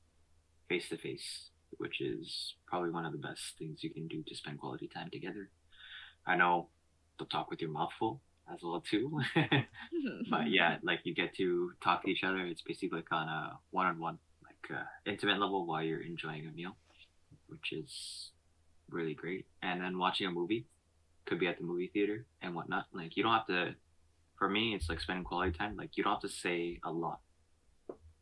face 0.67 0.89
to 0.89 0.97
face, 0.97 1.51
which 1.77 2.01
is 2.01 2.55
probably 2.65 2.89
one 2.89 3.05
of 3.05 3.11
the 3.11 3.19
best 3.19 3.57
things 3.59 3.84
you 3.84 3.91
can 3.91 4.07
do 4.07 4.23
to 4.23 4.35
spend 4.35 4.59
quality 4.59 4.88
time 4.88 5.11
together. 5.11 5.49
I 6.25 6.35
know 6.38 6.69
they'll 7.17 7.27
talk 7.27 7.51
with 7.51 7.61
your 7.61 7.69
mouth 7.69 7.91
full 7.99 8.19
as 8.51 8.61
well 8.63 8.81
too, 8.81 9.21
but 10.30 10.49
yeah, 10.49 10.77
like 10.84 11.01
you 11.03 11.13
get 11.13 11.35
to 11.35 11.73
talk 11.84 12.03
to 12.03 12.09
each 12.09 12.23
other. 12.23 12.39
It's 12.39 12.63
basically 12.63 12.97
like 12.97 13.11
on 13.11 13.30
a 13.30 13.59
one-on-one, 13.69 14.17
like 14.43 14.77
uh, 14.80 14.84
intimate 15.05 15.39
level 15.39 15.67
while 15.67 15.84
you're 15.84 16.01
enjoying 16.01 16.47
a 16.47 16.51
meal, 16.51 16.75
which 17.47 17.71
is 17.71 18.31
really 18.89 19.13
great. 19.13 19.45
And 19.61 19.81
then 19.81 19.99
watching 19.99 20.25
a 20.25 20.31
movie 20.31 20.65
could 21.25 21.39
be 21.39 21.47
at 21.47 21.59
the 21.59 21.63
movie 21.63 21.91
theater 21.93 22.25
and 22.41 22.55
whatnot. 22.55 22.85
Like 22.91 23.15
you 23.15 23.21
don't 23.21 23.34
have 23.34 23.47
to 23.47 23.75
for 24.38 24.49
me 24.49 24.73
it's 24.76 24.89
like 24.89 24.99
spending 25.01 25.23
quality 25.23 25.57
time 25.57 25.76
like 25.77 25.91
you 25.97 26.03
don't 26.03 26.14
have 26.14 26.22
to 26.22 26.30
say 26.30 26.80
a 26.84 26.91
lot 26.91 27.19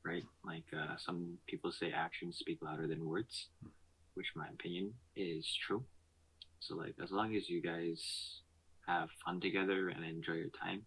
right 0.04 0.24
like 0.46 0.66
uh, 0.76 0.96
some 0.98 1.38
people 1.48 1.72
say 1.72 1.92
actions 1.92 2.38
speak 2.38 2.60
louder 2.62 2.88
than 2.88 3.06
words 3.06 3.48
which 4.16 4.28
my 4.36 4.48
opinion 4.50 4.94
is 5.16 5.46
true 5.68 5.84
So 6.60 6.76
like 6.76 6.96
as 7.04 7.12
long 7.12 7.36
as 7.36 7.50
you 7.50 7.62
guys 7.62 8.02
have 8.88 9.10
fun 9.26 9.42
together 9.42 9.90
and 9.90 10.06
enjoy 10.06 10.36
your 10.36 10.50
time, 10.64 10.84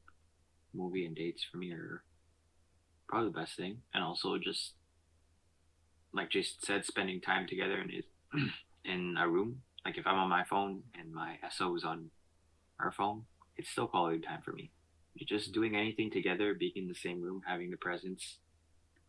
movie 0.75 1.07
and 1.07 1.17
dates 1.17 1.45
for 1.51 1.59
me 1.59 1.73
are 1.73 2.05
probably 3.09 3.31
the 3.31 3.39
best 3.41 3.57
thing. 3.57 3.79
And 3.95 4.05
also 4.05 4.39
just 4.39 4.75
like 6.13 6.31
Jason 6.31 6.57
said, 6.63 6.85
spending 6.85 7.21
time 7.21 7.47
together 7.47 7.79
in 7.81 7.91
in 8.85 9.17
a 9.19 9.29
room. 9.29 9.63
Like 9.85 9.99
if 9.99 10.07
I'm 10.07 10.19
on 10.19 10.31
my 10.31 10.45
phone 10.45 10.85
and 10.99 11.13
my 11.13 11.39
SO 11.51 11.75
is 11.77 11.85
on 11.85 12.11
our 12.81 12.93
phone, 12.93 13.25
it's 13.57 13.71
still 13.71 13.89
quality 13.89 14.21
time 14.21 14.43
for 14.45 14.53
me. 14.53 14.73
You're 15.15 15.39
just 15.39 15.53
doing 15.53 15.77
anything 15.77 16.11
together, 16.11 16.55
being 16.55 16.73
in 16.77 16.89
the 16.89 16.95
same 16.95 17.21
room, 17.21 17.43
having 17.47 17.71
the 17.71 17.77
presence 17.77 18.39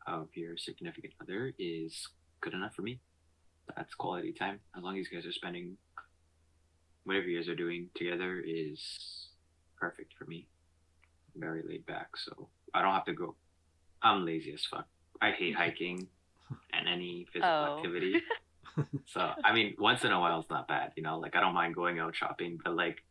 of 0.08 0.28
your 0.36 0.56
significant 0.58 1.14
other 1.22 1.54
is 1.58 2.08
good 2.42 2.54
enough 2.54 2.76
for 2.76 2.84
me. 2.84 3.00
That's 3.76 3.94
quality 3.96 4.32
time. 4.34 4.60
As 4.78 4.84
long 4.84 5.00
as 5.00 5.08
you 5.10 5.18
guys 5.18 5.26
are 5.26 5.32
spending 5.32 5.78
whatever 7.06 7.28
you 7.28 7.40
guys 7.40 7.50
are 7.50 7.56
doing 7.56 7.90
together 7.96 8.42
is 8.46 9.30
perfect 9.80 10.14
for 10.18 10.26
me. 10.26 10.48
I'm 11.34 11.42
very 11.42 11.64
laid 11.68 11.86
back, 11.86 12.10
so 12.18 12.50
I 12.74 12.82
don't 12.82 12.94
have 12.94 13.06
to 13.06 13.14
go. 13.14 13.36
I'm 14.04 14.26
lazy 14.26 14.54
as 14.54 14.64
fuck. 14.66 14.86
I 15.22 15.32
hate 15.32 15.56
hiking 15.64 16.08
and 16.74 16.88
any 16.88 17.26
physical 17.34 17.50
Oh. 17.52 17.78
activity. 17.78 18.16
So 19.06 19.32
I 19.46 19.54
mean, 19.54 19.74
once 19.80 20.04
in 20.04 20.12
a 20.12 20.20
while 20.20 20.42
it's 20.42 20.50
not 20.50 20.68
bad, 20.68 20.92
you 20.98 21.04
know. 21.04 21.18
Like 21.18 21.34
I 21.34 21.40
don't 21.40 21.54
mind 21.54 21.76
going 21.76 21.98
out 22.00 22.14
shopping, 22.14 22.60
but 22.62 22.76
like 22.76 22.98
if 22.98 23.04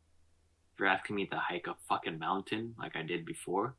you're 0.79 0.89
asking 0.89 1.17
me 1.17 1.27
to 1.27 1.37
hike 1.37 1.67
a 1.69 1.75
fucking 1.89 2.19
mountain 2.19 2.75
like 2.79 2.97
I 2.97 3.03
did 3.03 3.25
before, 3.25 3.75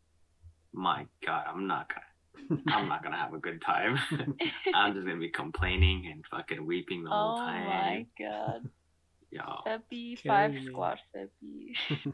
my 0.73 1.05
god, 1.25 1.45
I'm 1.47 1.67
not 1.67 1.89
gonna, 1.89 2.61
I'm 2.67 2.87
not 2.87 3.03
gonna 3.03 3.17
have 3.17 3.33
a 3.33 3.37
good 3.39 3.61
time. 3.61 3.97
I'm 4.73 4.93
just 4.93 5.05
gonna 5.05 5.19
be 5.19 5.29
complaining 5.29 6.09
and 6.11 6.25
fucking 6.29 6.65
weeping 6.65 7.03
the 7.03 7.09
whole 7.09 7.35
oh 7.35 7.39
time. 7.39 7.65
my 7.65 8.05
god. 8.19 8.69
Yo, 9.31 9.41
Febby, 9.67 10.21
Carry 10.21 10.27
five 10.27 10.53
me. 10.53 10.65
squat 10.67 10.97
Febby. 11.15 11.73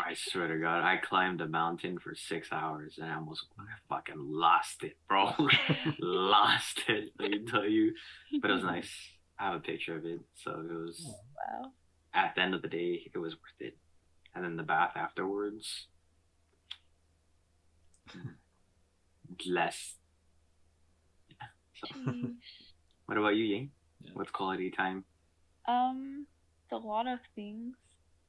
I 0.00 0.14
swear 0.14 0.48
to 0.48 0.58
God, 0.58 0.82
I 0.82 0.96
climbed 0.98 1.40
a 1.40 1.46
mountain 1.48 1.98
for 1.98 2.14
six 2.14 2.48
hours 2.52 2.94
and 3.00 3.10
I 3.10 3.14
almost 3.16 3.44
fucking 3.88 4.16
lost 4.18 4.82
it, 4.82 4.96
bro. 5.08 5.32
lost 5.98 6.82
it. 6.88 7.10
Let 7.18 7.30
me 7.30 7.40
tell 7.46 7.64
you. 7.66 7.92
But 8.40 8.50
it 8.50 8.54
was 8.54 8.64
nice. 8.64 8.90
I 9.38 9.46
have 9.46 9.54
a 9.54 9.60
picture 9.60 9.96
of 9.96 10.04
it, 10.04 10.20
so 10.34 10.50
it 10.52 10.72
was. 10.74 11.06
Wow. 11.06 11.70
at 12.14 12.34
the 12.34 12.42
end 12.42 12.54
of 12.54 12.62
the 12.62 12.68
day, 12.68 13.10
it 13.14 13.18
was 13.18 13.34
worth 13.34 13.60
it. 13.60 13.76
And 14.34 14.44
then 14.44 14.56
the 14.56 14.62
bath 14.62 14.92
afterwards, 14.96 15.86
less. 19.46 19.94
Yeah. 21.28 21.46
So, 21.74 21.88
what 23.06 23.18
about 23.18 23.36
you, 23.36 23.44
Ying? 23.44 23.70
Yeah. 24.00 24.10
What's 24.14 24.30
quality 24.30 24.70
time? 24.70 25.04
Um, 25.66 26.26
a 26.72 26.76
lot 26.76 27.06
of 27.06 27.18
things. 27.34 27.74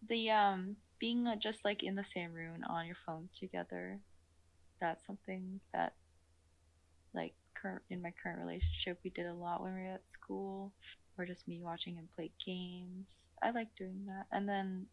The 0.07 0.29
um 0.31 0.77
being 0.99 1.27
uh, 1.27 1.35
just 1.41 1.59
like 1.63 1.83
in 1.83 1.95
the 1.95 2.05
same 2.13 2.33
room 2.33 2.63
on 2.67 2.85
your 2.85 2.97
phone 3.05 3.29
together. 3.39 3.99
That's 4.81 5.05
something 5.05 5.59
that, 5.73 5.93
like, 7.13 7.33
current 7.61 7.81
in 7.89 8.01
my 8.01 8.13
current 8.23 8.39
relationship, 8.39 8.99
we 9.03 9.09
did 9.09 9.25
a 9.25 9.33
lot 9.33 9.61
when 9.61 9.73
we 9.73 9.81
were 9.81 9.95
at 9.95 10.01
school, 10.13 10.71
or 11.17 11.25
just 11.25 11.47
me 11.47 11.59
watching 11.61 11.95
him 11.95 12.07
play 12.15 12.31
games. 12.45 13.07
I 13.43 13.51
like 13.51 13.67
doing 13.77 14.05
that. 14.07 14.25
And 14.31 14.47
then, 14.47 14.85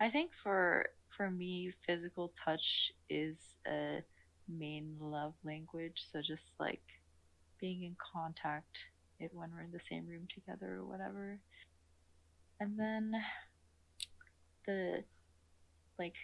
I 0.00 0.10
think 0.10 0.30
for 0.42 0.86
for 1.16 1.30
me, 1.30 1.72
physical 1.86 2.32
touch 2.44 2.92
is 3.10 3.36
a 3.66 4.02
main 4.48 4.96
love 5.00 5.34
language. 5.44 6.04
So 6.12 6.20
just 6.20 6.44
like 6.60 6.82
being 7.60 7.82
in 7.82 7.96
contact 8.12 8.76
it 9.20 9.32
when 9.34 9.50
we're 9.52 9.62
in 9.62 9.72
the 9.72 9.80
same 9.90 10.06
room 10.06 10.26
together 10.32 10.76
or 10.76 10.84
whatever. 10.84 11.38
And 12.60 12.78
then 12.78 13.12
the 14.66 15.02
like 15.98 16.14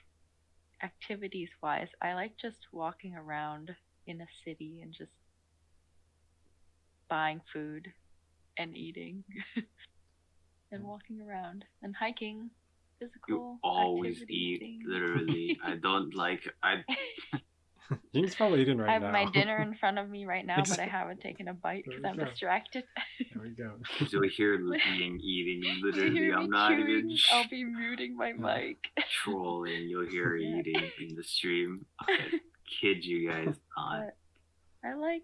activities 0.82 1.50
wise, 1.62 1.88
I 2.00 2.14
like 2.14 2.36
just 2.40 2.66
walking 2.72 3.16
around 3.16 3.74
in 4.06 4.20
a 4.20 4.26
city 4.44 4.80
and 4.82 4.92
just 4.92 5.12
buying 7.08 7.40
food 7.52 7.92
and 8.58 8.76
eating 8.76 9.24
and 10.72 10.82
mm. 10.82 10.86
walking 10.86 11.20
around 11.20 11.64
and 11.82 11.94
hiking 11.96 12.50
physical 12.98 13.18
You 13.28 13.58
always 13.62 14.22
eat, 14.28 14.60
things. 14.60 14.82
literally. 14.86 15.58
I 15.64 15.76
don't 15.82 16.14
like. 16.14 16.40
I 16.62 16.84
Ying's 18.12 18.34
probably 18.34 18.62
eating 18.62 18.78
right 18.78 18.86
now. 18.86 18.90
I 18.90 18.92
have 18.94 19.02
now. 19.02 19.12
my 19.12 19.30
dinner 19.30 19.60
in 19.60 19.74
front 19.80 19.98
of 19.98 20.08
me 20.08 20.24
right 20.24 20.44
now, 20.46 20.62
but 20.68 20.78
I 20.78 20.86
haven't 20.86 21.20
taken 21.20 21.48
a 21.48 21.54
bite 21.54 21.84
because 21.86 22.02
I'm 22.04 22.16
go. 22.16 22.24
distracted. 22.24 22.84
there 23.34 23.42
we 23.42 23.50
go. 23.50 23.74
you'll 24.10 24.28
hear 24.28 24.54
Ying 24.98 25.20
eating. 25.20 25.62
Literally, 25.82 26.12
hear 26.16 26.34
I'm 26.36 26.48
not 26.50 26.72
even. 26.72 27.14
I'll 27.32 27.48
be 27.48 27.64
muting 27.64 28.16
my 28.16 28.32
mic. 28.32 28.78
trolling. 29.22 29.88
You'll 29.88 30.06
hear 30.08 30.36
Yeah. 30.36 30.58
eating 30.60 30.90
in 31.00 31.14
the 31.14 31.22
stream. 31.24 31.84
I 32.00 32.06
kid 32.80 33.04
you 33.04 33.28
guys 33.30 33.54
not. 33.76 34.06
But 34.82 34.88
I 34.88 34.94
like 34.94 35.22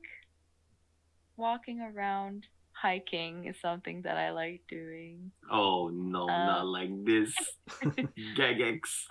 walking 1.37 1.81
around. 1.81 2.47
Hiking 2.81 3.45
is 3.47 3.61
something 3.61 4.03
that 4.03 4.17
I 4.17 4.31
like 4.31 4.63
doing. 4.69 5.31
Oh 5.51 5.89
no, 5.93 6.29
Uh, 6.29 6.47
not 6.47 6.67
like 6.67 6.91
this. 7.05 7.33
Gagex. 8.37 8.81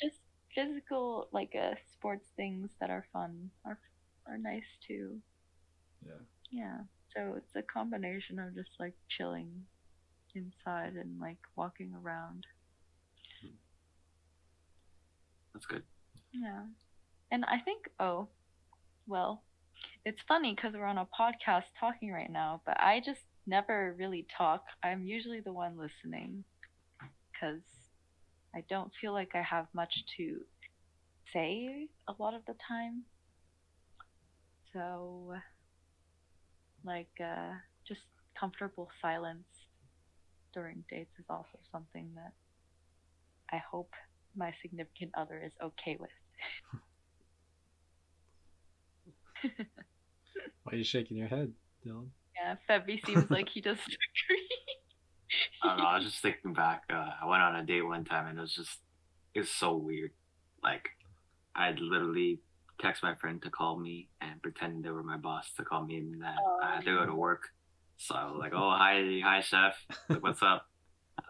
Just 0.00 0.18
physical, 0.54 1.28
like 1.32 1.54
uh, 1.54 1.74
sports 1.92 2.28
things 2.36 2.70
that 2.80 2.90
are 2.90 3.06
fun 3.12 3.50
are 3.64 3.78
are 4.26 4.38
nice 4.38 4.66
too. 4.86 5.18
Yeah. 6.06 6.22
Yeah. 6.50 6.78
So 7.14 7.34
it's 7.36 7.54
a 7.56 7.62
combination 7.62 8.38
of 8.38 8.54
just 8.54 8.70
like 8.80 8.94
chilling 9.08 9.50
inside 10.34 10.94
and 10.94 11.20
like 11.20 11.38
walking 11.56 11.92
around. 12.02 12.46
That's 15.52 15.66
good. 15.66 15.82
Yeah. 16.32 16.62
And 17.30 17.44
I 17.44 17.58
think, 17.58 17.88
oh, 18.00 18.28
well, 19.06 19.42
it's 20.04 20.20
funny 20.28 20.54
because 20.54 20.74
we're 20.74 20.86
on 20.86 20.98
a 20.98 21.08
podcast 21.18 21.64
talking 21.78 22.12
right 22.12 22.30
now, 22.30 22.60
but 22.66 22.80
I 22.80 23.00
just 23.04 23.20
never 23.46 23.94
really 23.98 24.26
talk. 24.36 24.64
I'm 24.82 25.04
usually 25.04 25.40
the 25.40 25.52
one 25.52 25.76
listening 25.78 26.44
because 27.32 27.62
I 28.54 28.64
don't 28.68 28.92
feel 29.00 29.12
like 29.12 29.30
I 29.34 29.42
have 29.42 29.66
much 29.74 29.92
to 30.16 30.40
say 31.32 31.88
a 32.08 32.14
lot 32.18 32.34
of 32.34 32.44
the 32.46 32.54
time. 32.68 33.04
So, 34.72 35.34
like, 36.84 37.10
uh, 37.20 37.52
just 37.86 38.00
comfortable 38.38 38.88
silence 39.00 39.46
during 40.54 40.84
dates 40.90 41.12
is 41.18 41.24
also 41.28 41.58
something 41.70 42.10
that 42.14 42.32
I 43.52 43.58
hope 43.58 43.90
my 44.36 44.52
significant 44.62 45.12
other 45.16 45.42
is 45.44 45.52
okay 45.62 45.96
with. 46.00 46.10
Why 49.42 50.72
are 50.72 50.76
you 50.76 50.84
shaking 50.84 51.16
your 51.16 51.28
head, 51.28 51.52
Dylan? 51.84 52.08
Yeah, 52.36 52.56
Febby 52.68 53.04
seems 53.04 53.30
like 53.30 53.48
he 53.48 53.60
doesn't 53.60 53.80
agree. 53.86 54.48
I 55.62 55.68
don't 55.68 55.78
know. 55.78 55.84
I 55.84 55.96
was 55.96 56.04
just 56.04 56.20
thinking 56.22 56.52
back. 56.52 56.82
Uh, 56.90 57.10
I 57.22 57.26
went 57.26 57.42
on 57.42 57.56
a 57.56 57.64
date 57.64 57.82
one 57.82 58.04
time, 58.04 58.26
and 58.26 58.38
it 58.38 58.40
was 58.40 58.54
just 58.54 58.78
it 59.34 59.40
was 59.40 59.50
so 59.50 59.76
weird. 59.76 60.10
Like 60.62 60.88
I'd 61.54 61.78
literally 61.80 62.40
text 62.80 63.02
my 63.02 63.14
friend 63.14 63.40
to 63.42 63.50
call 63.50 63.78
me 63.78 64.08
and 64.20 64.42
pretend 64.42 64.84
they 64.84 64.90
were 64.90 65.02
my 65.02 65.16
boss 65.16 65.52
to 65.56 65.64
call 65.64 65.84
me, 65.84 65.96
and 65.96 66.22
that 66.22 66.36
I 66.62 66.76
had 66.76 66.84
to 66.84 66.94
go 66.94 67.06
to 67.06 67.14
work. 67.14 67.48
So 67.96 68.14
I 68.14 68.24
was 68.24 68.36
like, 68.38 68.52
"Oh, 68.54 68.70
hi, 68.70 69.20
hi, 69.22 69.40
chef. 69.40 69.76
Like, 70.08 70.22
what's 70.22 70.42
up?" 70.42 70.66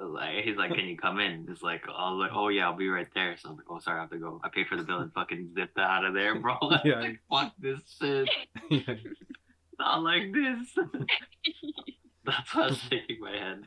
I 0.02 0.04
was 0.06 0.14
like, 0.14 0.44
he's 0.44 0.56
like, 0.56 0.74
"Can 0.74 0.86
you 0.86 0.96
come 0.96 1.20
in?" 1.20 1.46
It's 1.50 1.62
like, 1.62 1.82
I 1.88 2.10
was 2.10 2.18
like, 2.18 2.32
"Oh 2.34 2.48
yeah, 2.48 2.66
I'll 2.68 2.76
be 2.76 2.88
right 2.88 3.06
there." 3.14 3.36
So 3.38 3.48
I 3.48 3.52
was 3.52 3.58
like, 3.58 3.66
"Oh, 3.70 3.78
sorry, 3.78 3.98
I 3.98 4.02
have 4.02 4.10
to 4.10 4.18
go." 4.18 4.40
I 4.42 4.48
paid 4.48 4.66
for 4.66 4.76
the 4.76 4.82
bill 4.82 4.98
and 4.98 5.12
fucking 5.12 5.52
zipped 5.54 5.78
out 5.78 6.04
of 6.04 6.14
there, 6.14 6.34
bro. 6.40 6.54
I 6.62 6.64
was 6.64 6.80
Yeah. 6.84 7.00
like, 7.00 7.20
fuck 7.30 7.52
this 7.58 7.80
shit. 8.00 8.28
yeah. 8.70 8.94
Not 9.78 10.02
like 10.02 10.32
this. 10.32 10.76
That's 12.24 12.54
why 12.54 12.62
I 12.62 12.66
was 12.68 12.78
shaking 12.90 13.20
my 13.20 13.30
head. 13.32 13.62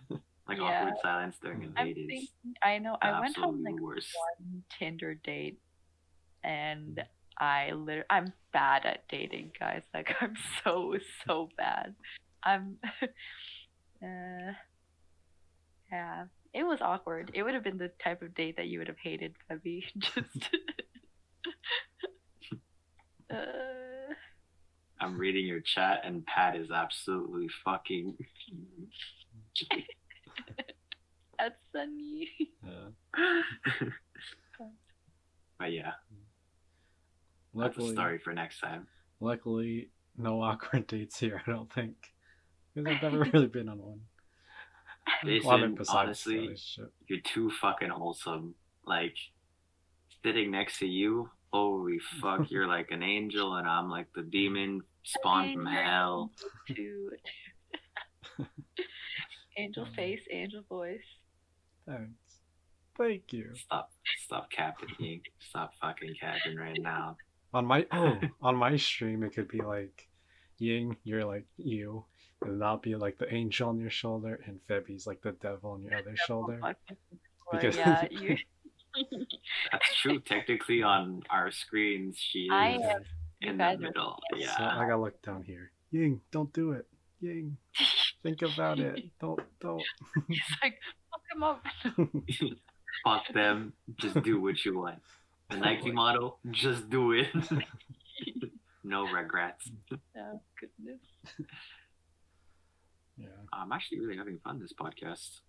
Like 0.48 0.58
Yeah. 0.60 0.64
awkward 0.64 0.94
silence 1.02 1.38
during 1.42 1.64
a 1.64 1.80
I'm 1.80 1.88
date 1.88 1.98
is 1.98 2.08
thinking, 2.08 2.30
I 2.64 2.78
know, 2.80 2.98
I 3.02 3.20
went 3.20 3.38
on 3.40 3.64
like 3.64 3.80
worst. 3.80 4.10
one 4.40 4.64
Tinder 4.78 5.16
date, 5.16 5.60
and 6.44 7.04
I 7.38 7.72
literally, 7.72 8.06
I'm 8.10 8.32
bad 8.54 8.86
at 8.86 9.08
dating, 9.10 9.52
guys. 9.60 9.84
Like 9.94 10.16
I'm 10.22 10.36
so 10.64 10.96
so 11.26 11.50
bad. 11.58 11.96
I'm, 12.44 12.78
uh, 14.04 14.52
yeah. 15.96 16.26
It 16.54 16.64
was 16.64 16.80
awkward. 16.82 17.32
It 17.34 17.44
would 17.44 17.54
have 17.54 17.64
been 17.64 17.78
the 17.78 17.92
type 18.04 18.22
of 18.22 18.34
date 18.36 18.58
that 18.58 18.68
you 18.68 18.80
would 18.80 18.88
have 18.88 19.00
hated, 19.02 19.36
Febby. 19.50 19.84
Just. 19.98 20.50
uh, 23.32 23.36
I'm 25.00 25.18
reading 25.18 25.46
your 25.46 25.62
chat, 25.62 26.02
and 26.04 26.26
Pat 26.26 26.56
is 26.56 26.72
absolutely 26.72 27.48
fucking. 27.64 28.16
that's 31.40 31.56
funny. 31.74 32.30
yeah. 32.66 33.90
but 35.60 35.72
yeah, 35.72 35.92
that's 37.54 37.78
a 37.78 37.92
story 37.92 38.20
for 38.20 38.34
next 38.34 38.60
time. 38.60 38.88
luckily, 39.20 39.90
no 40.18 40.42
awkward 40.42 40.88
dates 40.88 41.20
here. 41.20 41.42
I 41.46 41.52
don't 41.52 41.72
think. 41.72 41.96
Because 42.74 42.96
I've 42.96 43.02
never 43.04 43.30
really 43.34 43.48
been 43.48 43.70
on 43.70 43.80
one. 43.80 44.02
Jason, 45.24 45.48
Well, 45.48 45.58
I 45.58 45.62
mean, 45.62 45.76
besides 45.76 45.96
honestly, 45.96 46.56
you're 47.08 47.20
too 47.22 47.50
fucking 47.62 47.90
wholesome. 47.90 48.56
Like 48.86 49.16
sitting 50.24 50.52
next 50.52 50.80
to 50.80 50.88
you, 50.88 51.30
holy 51.52 52.00
fuck, 52.22 52.50
you're 52.52 52.68
like 52.68 52.92
an 52.92 53.04
angel, 53.04 53.56
and 53.56 53.68
I'm 53.68 53.90
like 53.90 54.08
the 54.14 54.24
demon 54.24 54.82
spawned 55.04 55.54
from 55.54 55.66
hell. 55.66 56.32
Dude. 56.68 57.14
angel 59.58 59.88
face, 59.96 60.22
angel 60.32 60.64
voice. 60.70 61.00
Thanks. 61.88 62.12
Thank 62.98 63.34
you. 63.34 63.52
Stop, 63.56 63.92
stop 64.24 64.50
capping, 64.50 64.90
Ying. 65.00 65.22
Stop 65.40 65.74
fucking 65.82 66.16
capping 66.20 66.58
right 66.58 66.80
now. 66.80 67.18
On 67.54 67.66
my 67.66 67.86
oh, 67.92 68.20
on 68.42 68.56
my 68.56 68.76
stream 68.78 69.24
it 69.24 69.34
could 69.34 69.48
be 69.48 69.62
like 69.62 70.08
Ying, 70.58 70.98
you're 71.04 71.26
like 71.26 71.46
you, 71.58 72.06
and 72.42 72.62
that'll 72.62 72.78
be 72.78 72.96
like 72.96 73.18
the 73.18 73.34
angel 73.34 73.70
on 73.70 73.80
your 73.80 73.90
shoulder, 73.90 74.40
and 74.46 74.60
Febby's 74.68 75.08
like 75.08 75.22
the 75.22 75.32
devil 75.34 75.72
on 75.72 75.84
your 75.84 75.96
other 75.98 76.16
shoulder. 76.28 76.60
Because- 77.52 77.78
yeah, 77.78 78.08
you. 78.12 78.38
That's 79.72 79.96
true. 80.02 80.20
Technically, 80.22 80.82
on 80.82 81.22
our 81.30 81.52
screens, 81.52 82.18
she 82.18 82.44
is 82.44 82.50
I 82.52 82.68
am- 82.82 83.04
in 83.42 83.58
the 83.58 83.64
are- 83.64 83.78
middle. 83.78 84.20
So 84.34 84.38
Yeah. 84.40 84.56
I 84.60 84.86
gotta 84.86 84.98
look 85.02 85.22
down 85.22 85.44
here. 85.44 85.72
Ying, 85.92 86.22
don't 86.32 86.52
do 86.54 86.72
it. 86.72 86.88
Ying, 87.22 87.58
think 88.24 88.42
about 88.42 88.80
it. 88.80 89.04
Don't 89.20 89.40
don't. 89.62 89.82
He's 90.28 90.40
like, 90.62 90.78
fuck 91.12 91.22
him 91.34 91.44
up. 91.44 91.64
Fuck 93.04 93.34
them. 93.34 93.74
Just 93.98 94.22
do 94.24 94.42
what 94.42 94.64
you 94.66 94.78
want. 94.78 95.00
The 95.50 95.58
Nike 95.58 95.92
model, 95.92 96.40
just 96.52 96.90
do 96.90 97.12
it. 97.12 97.28
no 98.84 99.08
regrets. 99.12 99.70
oh 99.92 100.42
goodness. 100.60 101.00
Yeah, 103.18 103.28
I'm 103.54 103.72
actually 103.72 104.00
really 104.02 104.18
having 104.18 104.40
fun 104.40 104.60
this 104.60 104.74
podcast. 104.74 105.40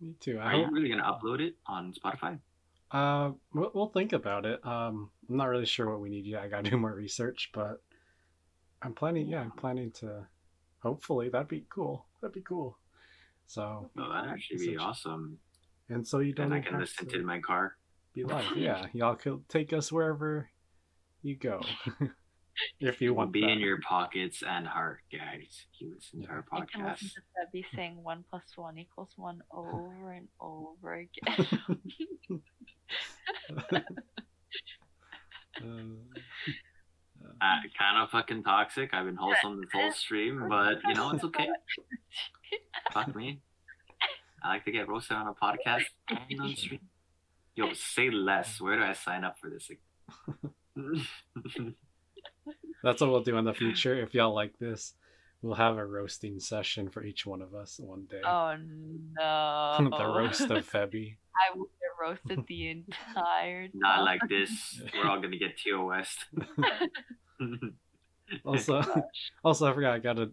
me 0.00 0.14
too. 0.20 0.38
I 0.38 0.52
Are 0.52 0.56
you 0.60 0.70
really 0.70 0.88
gonna 0.88 1.02
upload 1.02 1.40
it 1.40 1.54
on 1.66 1.92
Spotify? 1.94 2.38
Uh, 2.90 3.32
we'll, 3.52 3.70
we'll 3.74 3.88
think 3.88 4.12
about 4.12 4.46
it. 4.46 4.64
Um, 4.64 5.10
I'm 5.28 5.36
not 5.36 5.46
really 5.48 5.66
sure 5.66 5.90
what 5.90 6.00
we 6.00 6.08
need 6.08 6.24
yet. 6.26 6.42
I 6.42 6.48
gotta 6.48 6.70
do 6.70 6.76
more 6.76 6.94
research, 6.94 7.50
but 7.52 7.82
I'm 8.82 8.94
planning. 8.94 9.26
Yeah, 9.28 9.40
I'm 9.40 9.50
planning 9.50 9.90
to. 10.00 10.26
Hopefully, 10.82 11.28
that'd 11.30 11.48
be 11.48 11.66
cool. 11.68 12.06
That'd 12.20 12.34
be 12.34 12.42
cool. 12.42 12.78
So, 13.48 13.90
No, 13.96 14.12
that'd 14.12 14.30
actually 14.30 14.58
be 14.58 14.74
Such- 14.76 14.82
awesome. 14.84 15.38
and 15.88 16.06
so 16.06 16.18
you 16.20 16.32
don't 16.32 16.52
And 16.52 16.54
I 16.54 16.60
can 16.60 16.78
listen 16.78 17.06
to 17.06 17.10
to 17.12 17.16
it 17.16 17.20
in 17.20 17.26
my 17.26 17.40
car. 17.40 17.76
be 18.12 18.22
live. 18.24 18.44
Yeah, 18.56 18.86
y'all 18.92 19.16
could 19.16 19.48
take 19.48 19.72
us 19.72 19.90
wherever 19.90 20.48
you 21.22 21.34
go, 21.36 21.60
if 22.80 23.00
you 23.00 23.08
It 23.08 23.10
will 23.12 23.16
want. 23.18 23.32
be 23.32 23.40
that. 23.42 23.50
in 23.50 23.58
your 23.58 23.80
pockets 23.80 24.42
and 24.46 24.66
heart, 24.66 25.00
guys. 25.12 25.66
You 25.78 25.94
listen 25.94 26.22
to 26.22 26.28
our 26.28 26.44
You 26.52 26.66
can 26.72 26.80
podcast. 26.82 27.02
listen 27.02 27.08
to 27.08 27.22
Debbie 27.44 27.66
saying 27.74 28.02
one 28.02 28.24
plus 28.30 28.42
one 28.56 28.78
equals 28.78 29.10
one 29.16 29.42
over 29.52 30.12
and 30.12 30.28
over 30.40 30.94
again. 30.94 31.46
Uh, 35.62 37.40
Uh, 37.40 37.56
kind 37.78 37.98
of 38.02 38.10
fucking 38.10 38.42
toxic. 38.44 38.92
I've 38.94 39.04
been 39.06 39.16
wholesome 39.16 39.60
this 39.60 39.70
whole 39.72 39.90
stream, 40.04 40.46
but 40.48 40.78
you 40.86 40.94
know 40.94 41.10
it's 41.10 41.24
okay. 41.24 41.48
Fuck 42.92 43.14
me. 43.16 43.40
I 44.42 44.48
like 44.50 44.64
to 44.66 44.70
get 44.70 44.86
roasted 44.88 45.16
on 45.16 45.26
a 45.26 45.34
podcast 45.34 45.84
and 46.08 46.40
on 46.40 46.54
stream. 46.56 46.80
Yo, 47.54 47.72
say 47.74 48.10
less. 48.10 48.60
Where 48.60 48.76
do 48.76 48.82
I 48.84 48.92
sign 48.92 49.24
up 49.24 49.36
for 49.40 49.50
this? 49.50 49.70
That's 52.82 53.00
what 53.00 53.10
we'll 53.10 53.22
do 53.22 53.36
in 53.36 53.44
the 53.44 53.54
future. 53.54 53.94
If 54.00 54.14
y'all 54.14 54.34
like 54.34 54.58
this, 54.58 54.94
we'll 55.42 55.54
have 55.54 55.76
a 55.76 55.84
roasting 55.86 56.38
session 56.40 56.88
for 56.88 57.04
each 57.04 57.26
one 57.26 57.42
of 57.42 57.54
us 57.54 57.78
one 57.82 58.06
day. 58.08 58.20
oh 58.24 58.56
no. 59.18 59.90
the 59.96 60.06
roast 60.06 60.42
of 60.42 60.70
Febby. 60.70 61.16
I 61.34 61.56
will 61.56 61.66
get 61.66 61.90
roasted 62.00 62.46
the 62.46 62.70
entire 62.70 63.68
time. 63.68 63.70
Not 63.80 64.04
like 64.04 64.20
this. 64.28 64.80
We're 64.94 65.08
all 65.08 65.20
gonna 65.20 65.36
get 65.38 65.58
TOS. 65.58 66.16
Also, 68.44 68.82
also 69.44 69.70
I 69.70 69.74
forgot. 69.74 69.94
I 69.94 69.98
gotta. 69.98 70.30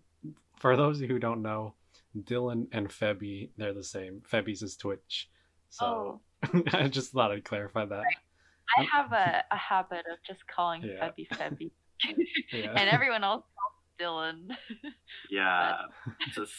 For 0.59 0.75
those 0.77 0.99
who 0.99 1.19
don't 1.19 1.41
know, 1.41 1.73
Dylan 2.17 2.67
and 2.71 2.89
Febby, 2.89 3.49
they're 3.57 3.73
the 3.73 3.83
same. 3.83 4.21
Febby's 4.31 4.61
is 4.61 4.77
Twitch, 4.77 5.29
so 5.69 6.21
oh. 6.53 6.63
I 6.73 6.87
just 6.87 7.11
thought 7.11 7.31
I'd 7.31 7.43
clarify 7.43 7.85
that. 7.85 8.03
I 8.77 8.81
um, 8.81 8.87
have 8.87 9.11
a, 9.11 9.43
a 9.51 9.57
habit 9.57 10.05
of 10.11 10.17
just 10.25 10.47
calling 10.47 10.81
Yeah. 10.83 11.07
Febby 11.09 11.27
Febby. 11.27 11.71
Yeah. 12.51 12.73
and 12.75 12.89
everyone 12.89 13.23
else 13.23 13.43
calls 13.55 13.73
Dylan. 13.99 14.49
yeah. 15.29 15.73
Just 16.33 16.53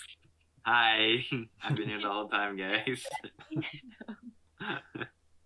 hi. 0.62 1.24
I've 1.62 1.76
been 1.76 1.88
here 1.88 2.00
the 2.00 2.08
whole 2.08 2.28
time, 2.28 2.56
guys. 2.56 3.04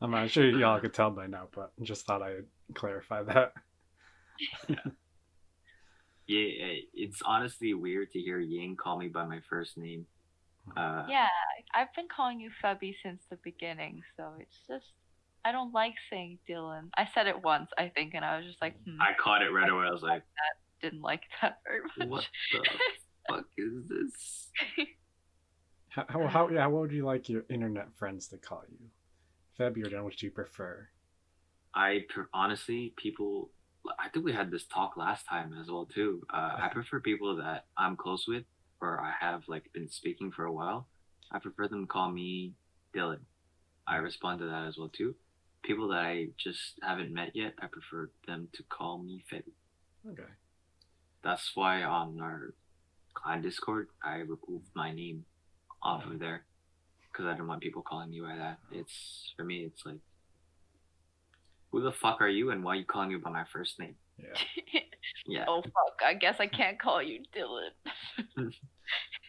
I'm 0.01 0.11
not 0.13 0.31
sure 0.31 0.49
y'all 0.49 0.81
could 0.81 0.95
tell 0.95 1.11
by 1.11 1.27
now, 1.27 1.49
but 1.53 1.73
just 1.83 2.07
thought 2.07 2.23
I'd 2.23 2.45
clarify 2.75 3.25
that. 3.25 3.53
Yeah, 6.29 6.75
it's 6.93 7.23
honestly 7.25 7.73
weird 7.73 8.13
to 8.13 8.21
hear 8.21 8.39
Ying 8.39 8.77
call 8.77 8.99
me 8.99 9.09
by 9.09 9.25
my 9.25 9.41
first 9.49 9.79
name. 9.79 10.07
Uh, 10.77 11.07
yeah, 11.09 11.29
I've 11.75 11.93
been 11.95 12.07
calling 12.15 12.39
you 12.39 12.51
Febby 12.63 12.95
since 13.03 13.23
the 13.31 13.39
beginning, 13.43 14.03
so 14.15 14.35
it's 14.39 14.59
just 14.69 14.93
I 15.45 15.53
don't 15.53 15.73
like 15.73 15.95
saying 16.11 16.39
Dylan. 16.49 16.91
I 16.97 17.09
said 17.15 17.27
it 17.27 17.43
once, 17.43 17.71
I 17.79 17.89
think, 17.89 18.15
and 18.15 18.25
I 18.25 18.37
was 18.39 18.47
just 18.47 18.61
like, 18.61 18.75
hmm, 18.85 19.01
I 19.01 19.13
caught 19.19 19.43
it 19.43 19.51
right 19.51 19.69
away. 19.69 19.87
I 19.87 19.91
was 19.91 20.03
like, 20.03 20.23
I 20.23 20.51
didn't 20.83 21.03
like 21.03 21.23
that 21.41 21.59
very 21.67 21.81
much. 21.99 22.09
what 22.11 22.27
the 22.53 22.69
fuck 23.29 23.45
is 23.57 23.89
this? 23.89 24.49
How, 25.89 26.05
how, 26.09 26.27
how 26.27 26.49
yeah? 26.51 26.67
What 26.67 26.83
would 26.83 26.93
you 26.93 27.05
like 27.05 27.29
your 27.29 27.45
internet 27.49 27.89
friends 27.97 28.29
to 28.29 28.37
call 28.37 28.63
you? 28.69 28.79
Febby 29.59 29.85
or 29.87 29.91
Dylan, 29.91 30.05
which 30.05 30.19
do 30.19 30.27
you 30.27 30.33
prefer? 30.33 30.89
I 31.75 32.05
per- 32.09 32.29
honestly, 32.33 32.93
people. 32.97 33.51
I 33.99 34.09
think 34.09 34.25
we 34.25 34.33
had 34.33 34.51
this 34.51 34.65
talk 34.65 34.97
last 34.97 35.27
time 35.27 35.55
as 35.59 35.71
well 35.71 35.87
too. 35.87 36.23
Uh, 36.33 36.59
I 36.61 36.69
prefer 36.71 37.01
people 37.01 37.37
that 37.37 37.67
I'm 37.77 37.97
close 37.97 38.27
with, 38.29 38.45
or 38.83 39.01
I 39.01 39.13
have 39.19 39.45
like 39.49 39.73
been 39.73 39.89
speaking 39.89 40.31
for 40.31 40.45
a 40.45 40.53
while. 40.53 40.89
I 41.33 41.39
prefer 41.39 41.69
them 41.69 41.83
to 41.83 41.87
call 41.87 42.11
me 42.11 42.53
Dylan. 42.95 43.21
I 43.87 43.97
respond 43.97 44.41
to 44.41 44.47
that 44.47 44.67
as 44.67 44.77
well 44.77 44.91
too. 44.91 45.15
People 45.69 45.89
that 45.89 45.99
I 45.99 46.29
just 46.39 46.81
haven't 46.83 47.13
met 47.13 47.33
yet, 47.35 47.53
I 47.61 47.67
prefer 47.67 48.09
them 48.27 48.49
to 48.55 48.63
call 48.71 48.97
me 49.03 49.23
Febby. 49.31 49.53
Okay. 50.11 50.23
That's 51.23 51.51
why 51.55 51.83
on 51.83 52.19
our 52.23 52.55
clan 53.13 53.43
Discord, 53.43 53.89
I 54.03 54.21
removed 54.21 54.71
my 54.75 54.93
name 54.95 55.27
off 55.83 56.07
of 56.07 56.19
there 56.21 56.47
because 57.13 57.27
I 57.27 57.33
didn't 57.33 57.49
want 57.49 57.61
people 57.61 57.83
calling 57.83 58.09
me 58.09 58.23
by 58.23 58.35
that. 58.35 58.61
Oh. 58.73 58.79
It's 58.79 59.35
for 59.37 59.45
me. 59.45 59.65
It's 59.65 59.85
like, 59.85 59.99
who 61.71 61.83
the 61.83 61.93
fuck 61.93 62.23
are 62.23 62.31
you, 62.31 62.51
and 62.51 62.65
why 62.65 62.73
are 62.73 62.77
you 62.77 62.87
calling 62.87 63.11
me 63.11 63.17
by 63.17 63.31
my 63.31 63.45
first 63.53 63.79
name? 63.79 63.97
Yeah. 64.19 64.81
Yeah, 65.27 65.45
oh 65.47 65.63
fuck! 65.63 66.01
I 66.05 66.15
guess 66.15 66.37
I 66.39 66.47
can't 66.47 66.79
call 66.79 67.03
you 67.03 67.21
Dylan. 67.35 68.51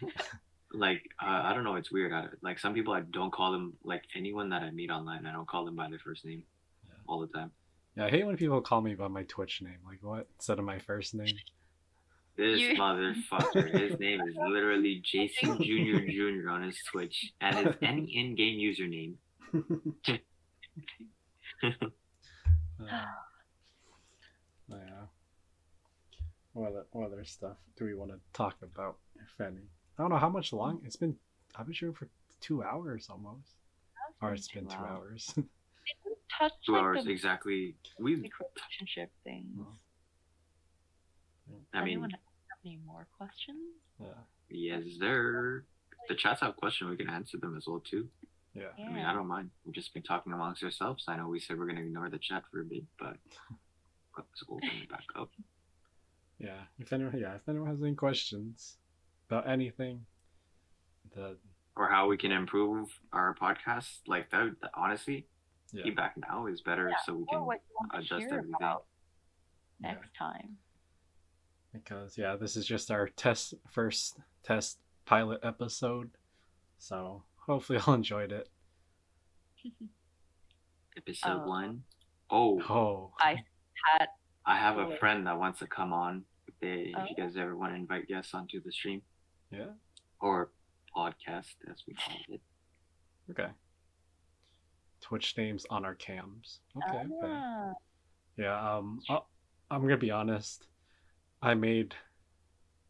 like 0.74 1.02
uh, 1.22 1.42
I 1.46 1.54
don't 1.54 1.64
know. 1.64 1.76
It's 1.76 1.92
weird. 1.92 2.14
I, 2.14 2.26
like 2.42 2.60
some 2.60 2.74
people, 2.74 2.94
I 2.94 3.02
don't 3.02 3.32
call 3.34 3.52
them 3.52 3.74
like 3.84 4.04
anyone 4.16 4.50
that 4.50 4.62
I 4.62 4.72
meet 4.72 4.90
online. 4.92 5.26
I 5.26 5.32
don't 5.32 5.48
call 5.48 5.66
them 5.66 5.76
by 5.76 5.90
their 5.90 6.00
first 6.00 6.26
name 6.26 6.44
Yeah. 6.88 6.94
all 7.08 7.20
the 7.22 7.28
time. 7.28 7.52
Yeah, 7.96 8.06
I 8.06 8.10
hate 8.10 8.26
when 8.26 8.38
people 8.38 8.62
call 8.62 8.82
me 8.82 8.94
by 8.96 9.08
my 9.08 9.24
Twitch 9.24 9.62
name. 9.62 9.80
Like 9.86 10.00
what? 10.04 10.28
Instead 10.38 10.60
of 10.60 10.66
my 10.66 10.80
first 10.80 11.14
name. 11.16 11.36
This 12.38 12.60
You- 12.62 12.76
motherfucker, 12.76 13.78
his 13.90 14.00
name 14.06 14.22
is 14.22 14.36
literally 14.38 15.02
Jason 15.04 15.58
Junior 15.62 16.08
Junior 16.08 16.50
on 16.50 16.64
his 16.64 16.78
Twitch, 16.90 17.34
and 17.42 17.56
his 17.68 17.76
any 17.82 18.04
in-game 18.16 18.58
username. 18.60 19.16
Uh, 22.82 23.06
yeah. 24.70 25.06
What 26.54 26.70
other, 26.72 26.86
what 26.92 27.08
other 27.12 27.24
stuff 27.26 27.58
do 27.78 27.86
we 27.86 27.94
want 27.94 28.12
to 28.12 28.20
talk 28.34 28.56
about, 28.62 28.98
if 29.16 29.46
any? 29.46 29.62
I 30.00 30.02
don't 30.02 30.12
know 30.12 30.18
how 30.18 30.30
much 30.30 30.54
long 30.54 30.78
mm. 30.78 30.86
it's 30.86 30.96
been. 30.96 31.16
I've 31.58 31.66
been 31.66 31.76
streaming 31.76 31.96
for 31.96 32.08
two 32.40 32.64
hours 32.64 33.08
almost, 33.10 33.58
or 34.22 34.34
it's 34.34 34.48
been 34.48 34.66
two 34.66 34.78
hours. 34.78 35.34
Touch 36.40 36.54
Two 36.66 36.74
like 36.74 36.82
hours 36.82 37.04
the 37.04 37.12
exactly. 37.12 37.76
We, 38.00 38.16
basic 38.16 38.32
relationship 38.40 39.12
things. 39.26 39.48
Well, 39.58 39.78
I 41.74 41.80
mean, 41.80 41.88
Anyone 41.94 42.12
have 42.12 42.20
any 42.64 42.80
more 42.86 43.08
questions? 43.18 43.58
yeah, 44.00 44.08
yes, 44.50 44.84
there. 45.02 45.66
The 46.08 46.16
chats 46.16 46.40
have 46.42 46.56
questions. 46.56 46.92
We 46.92 46.96
can 46.96 47.10
answer 47.10 47.38
them 47.38 47.58
as 47.58 47.68
well 47.68 47.82
too. 47.82 48.08
yeah. 48.54 48.68
I 48.78 48.90
mean, 48.90 49.04
I 49.04 49.14
don't 49.14 49.28
mind. 49.28 49.50
We've 49.66 49.76
just 49.76 49.94
been 49.94 50.04
talking 50.04 50.32
amongst 50.32 50.64
ourselves. 50.64 51.04
I 51.10 51.18
know 51.18 51.28
we 51.28 51.42
said 51.42 51.60
we're 51.60 51.68
gonna 51.68 51.82
ignore 51.82 52.10
the 52.10 52.20
chat 52.20 52.44
for 52.50 52.62
a 52.62 52.66
bit, 52.66 52.84
but 52.98 53.18
let's 54.18 54.44
open 54.48 54.70
it 54.82 54.90
back 54.90 55.04
up. 55.20 55.30
Yeah, 56.38 56.62
if 56.80 56.94
anyone, 56.94 57.20
yeah, 57.20 57.36
if 57.36 57.50
anyone 57.50 57.68
has 57.68 57.82
any 57.82 57.96
questions 57.96 58.78
about 59.30 59.48
anything, 59.48 60.06
the 61.16 61.38
Or 61.76 61.88
how 61.90 62.08
we 62.08 62.18
can 62.18 62.32
improve 62.32 62.90
our 63.14 63.36
podcast. 63.36 64.00
Like 64.08 64.30
that. 64.32 64.56
that- 64.62 64.72
honestly, 64.76 65.28
yeah, 65.72 65.84
feedback 65.84 66.16
now 66.18 66.48
is 66.48 66.62
better, 66.62 66.92
so 67.06 67.14
we 67.14 67.26
can 67.30 67.46
what 67.46 67.62
you 67.70 67.76
want 67.80 67.92
to 67.94 67.98
adjust 68.00 68.20
hear 68.28 68.40
everything. 68.40 68.54
about 68.60 68.86
yeah, 69.82 69.92
next 69.94 70.10
time. 70.18 70.58
because 71.72 72.18
yeah, 72.18 72.36
this 72.36 72.56
is 72.58 72.66
just 72.66 72.90
our 72.92 73.08
test 73.10 73.54
first 73.70 74.18
test 74.44 74.80
pilot 75.06 75.40
episode. 75.44 76.10
So 76.80 77.24
hopefully 77.46 77.80
y'all 77.80 77.94
enjoyed 78.02 78.32
it. 78.32 78.50
Episode 80.98 81.42
Oh. 81.44 81.48
one. 81.48 81.84
Oh, 82.30 82.62
Oh, 82.70 83.14
I 83.20 83.36
had 83.98 84.08
I 84.46 84.58
have 84.58 84.78
a 84.78 84.82
oh. 84.88 84.98
friend 84.98 85.28
that 85.28 85.38
wants 85.38 85.60
to 85.60 85.68
come 85.68 85.94
on. 85.94 86.24
If, 86.48 86.54
they, 86.60 86.94
Oh. 86.98 87.04
if 87.04 87.10
you 87.12 87.16
oh. 87.20 87.22
guys 87.28 87.38
ever 87.38 87.56
want 87.56 87.74
to 87.74 87.78
invite 87.78 88.08
guests 88.08 88.34
onto 88.34 88.62
the 88.62 88.72
stream 88.72 89.02
yeah. 89.52 89.72
or 90.22 90.52
podcast, 90.96 91.56
as 91.70 91.84
we 91.88 91.94
call 91.94 92.18
it. 92.30 92.42
Okay. 93.32 93.50
Twitch 95.02 95.36
names 95.38 95.66
on 95.70 95.86
our 95.86 95.96
cams. 95.96 96.60
Okay. 96.78 96.98
okay. 96.98 97.08
ah, 97.24 97.74
Yeah, 98.38 98.78
um, 98.78 99.00
i 99.10 99.20
I'm 99.72 99.82
gonna 99.82 99.98
be 99.98 100.12
honest. 100.12 100.68
I 101.42 101.54
made 101.54 101.96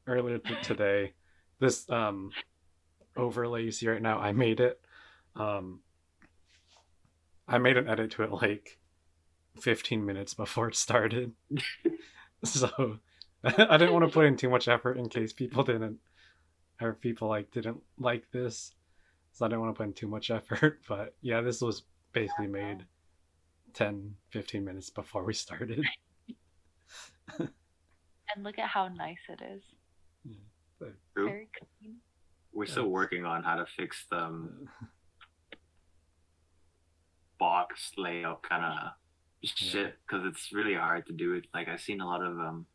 earlier 0.08 0.40
today 0.64 1.14
this 1.60 1.90
um 1.90 2.32
overlay 3.16 3.64
you 3.64 3.72
see 3.72 3.88
right 3.88 4.02
now. 4.02 4.20
I 4.20 4.32
made 4.32 4.60
it. 4.60 4.80
Um, 5.36 5.82
I 7.48 7.58
made 7.58 7.78
an 7.78 7.88
edit 7.88 8.12
to 8.12 8.24
it 8.24 8.32
like 8.32 8.80
15 9.62 10.06
minutes 10.06 10.34
before 10.34 10.70
it 10.70 10.76
started. 10.76 11.34
so 12.44 13.00
I 13.44 13.78
didn't 13.78 13.94
want 13.94 14.06
to 14.06 14.12
put 14.14 14.26
in 14.26 14.38
too 14.38 14.50
much 14.50 14.68
effort 14.68 14.98
in 14.98 15.10
case 15.10 15.34
people 15.34 15.64
didn't 15.64 16.00
or 16.82 16.94
people 16.94 17.28
like 17.28 17.52
didn't 17.52 17.82
like 17.98 18.30
this. 18.32 18.74
So 19.34 19.46
I 19.46 19.50
didn't 19.50 19.62
want 19.62 19.76
to 19.76 19.78
put 19.78 19.88
in 19.88 19.94
too 19.94 20.08
much 20.08 20.32
effort. 20.32 20.80
But 20.88 21.16
yeah, 21.22 21.42
this 21.42 21.62
was 21.62 21.84
basically 22.14 22.48
made 22.48 22.86
10, 23.74 24.16
15 24.32 24.66
minutes 24.66 24.90
before 24.90 25.24
we 25.24 25.34
started. 25.34 25.84
and 27.40 27.50
look 28.44 28.58
at 28.60 28.68
how 28.68 28.88
nice 28.88 29.18
it 29.30 29.42
is. 29.42 29.64
True. 31.20 31.28
Very 31.28 31.50
clean. 31.58 31.96
We're 32.54 32.66
still 32.66 32.88
working 32.88 33.26
on 33.26 33.44
how 33.44 33.56
to 33.56 33.66
fix 33.78 34.06
the 34.10 34.18
um, 34.18 34.70
box 37.40 37.92
layout 37.98 38.42
kind 38.44 38.66
of 38.66 38.92
shit 39.44 39.96
because 40.06 40.26
it's 40.26 40.52
really 40.52 40.74
hard 40.74 41.06
to 41.08 41.14
do 41.14 41.34
it. 41.34 41.46
Like 41.54 41.68
I've 41.68 41.82
seen 41.82 42.02
a 42.02 42.06
lot 42.06 42.24
of 42.24 42.38
um 42.40 42.66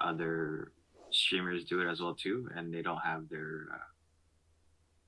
other 0.00 0.72
streamers 1.16 1.64
do 1.64 1.80
it 1.80 1.90
as 1.90 2.00
well 2.00 2.14
too, 2.14 2.48
and 2.54 2.72
they 2.72 2.82
don't 2.82 3.00
have 3.00 3.28
their 3.28 3.66
uh, 3.74 3.78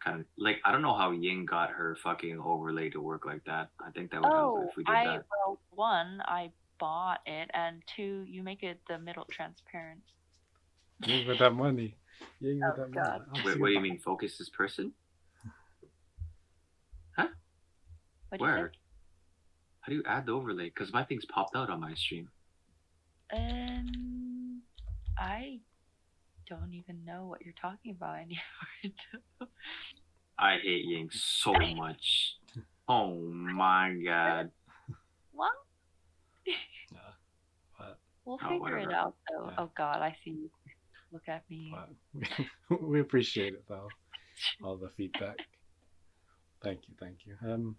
kind 0.04 0.20
of 0.20 0.26
like 0.36 0.56
I 0.64 0.72
don't 0.72 0.82
know 0.82 0.94
how 0.96 1.10
Ying 1.12 1.44
got 1.46 1.70
her 1.70 1.96
fucking 2.02 2.38
overlay 2.40 2.90
to 2.90 3.00
work 3.00 3.24
like 3.26 3.44
that. 3.44 3.70
I 3.84 3.90
think 3.90 4.10
that 4.10 4.22
would 4.22 4.32
help 4.32 4.54
Oh, 4.58 4.68
if 4.70 4.76
we 4.76 4.84
did 4.84 4.94
I 4.94 5.04
that. 5.04 5.24
well, 5.30 5.60
one, 5.70 6.22
I 6.26 6.50
bought 6.78 7.20
it, 7.26 7.50
and 7.54 7.82
two, 7.96 8.24
you 8.26 8.42
make 8.42 8.62
it 8.62 8.80
the 8.88 8.98
middle 8.98 9.26
transparent. 9.30 10.02
Ying 11.04 11.26
with 11.28 11.38
that 11.38 11.52
money. 11.54 11.96
Ying 12.40 12.60
with 12.60 12.72
Oh, 12.78 12.82
that 12.82 12.90
God. 12.92 13.26
money. 13.30 13.44
Wait, 13.44 13.60
what 13.60 13.68
do 13.68 13.72
you 13.72 13.80
mean 13.80 13.98
focus 13.98 14.38
this 14.38 14.48
person? 14.48 14.92
What'd 17.16 17.30
you 18.40 18.46
say? 18.46 18.52
Where? 18.60 18.72
How 19.80 19.90
do 19.90 19.96
you 19.96 20.02
add 20.06 20.26
the 20.26 20.32
overlay? 20.32 20.66
Because 20.66 20.92
my 20.92 21.02
thing's 21.02 21.24
popped 21.24 21.56
out 21.56 21.70
on 21.70 21.80
my 21.80 21.94
stream. 21.94 22.28
Um, 23.32 24.60
I 25.16 25.60
don't 26.48 26.72
even 26.74 27.04
know 27.04 27.26
what 27.26 27.42
you're 27.44 27.54
talking 27.60 27.92
about 27.92 28.16
anymore. 28.18 29.48
I 30.38 30.56
hate 30.62 30.84
Ying 30.84 31.08
so 31.12 31.52
much. 31.52 32.36
Oh 32.88 33.16
my 33.30 33.94
god. 34.04 34.50
well, 35.32 35.50
Yeah, 36.46 36.98
but, 37.78 37.98
we'll 38.24 38.38
Oh, 38.42 38.48
figure 38.48 38.78
it 38.78 38.92
out 38.92 39.14
though. 39.30 39.46
Yeah. 39.48 39.54
Oh 39.58 39.70
God, 39.76 40.00
I 40.00 40.16
see 40.24 40.30
you. 40.30 40.50
Look 41.12 41.28
at 41.28 41.42
me. 41.50 41.74
but 42.68 42.80
we 42.82 43.00
appreciate 43.00 43.54
it 43.54 43.64
though. 43.68 43.88
All 44.62 44.76
the 44.76 44.88
feedback. 44.90 45.36
Thank 46.62 46.80
you, 46.88 46.94
thank 47.00 47.18
you. 47.26 47.36
Um, 47.46 47.76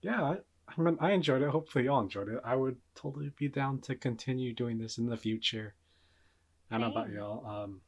yeah, 0.00 0.22
I, 0.22 0.36
I 0.76 0.80
mean, 0.80 0.96
I 1.00 1.12
enjoyed 1.12 1.42
it. 1.42 1.48
Hopefully, 1.50 1.84
y'all 1.86 2.00
enjoyed 2.00 2.28
it. 2.28 2.40
I 2.44 2.54
would 2.56 2.76
totally 2.94 3.30
be 3.38 3.48
down 3.48 3.80
to 3.82 3.94
continue 3.94 4.54
doing 4.54 4.78
this 4.78 4.98
in 4.98 5.06
the 5.06 5.16
future. 5.16 5.74
I 6.70 6.78
don't 6.78 6.82
know 6.82 7.00
about 7.00 7.10
y'all. 7.10 7.46
Um, 7.46 7.80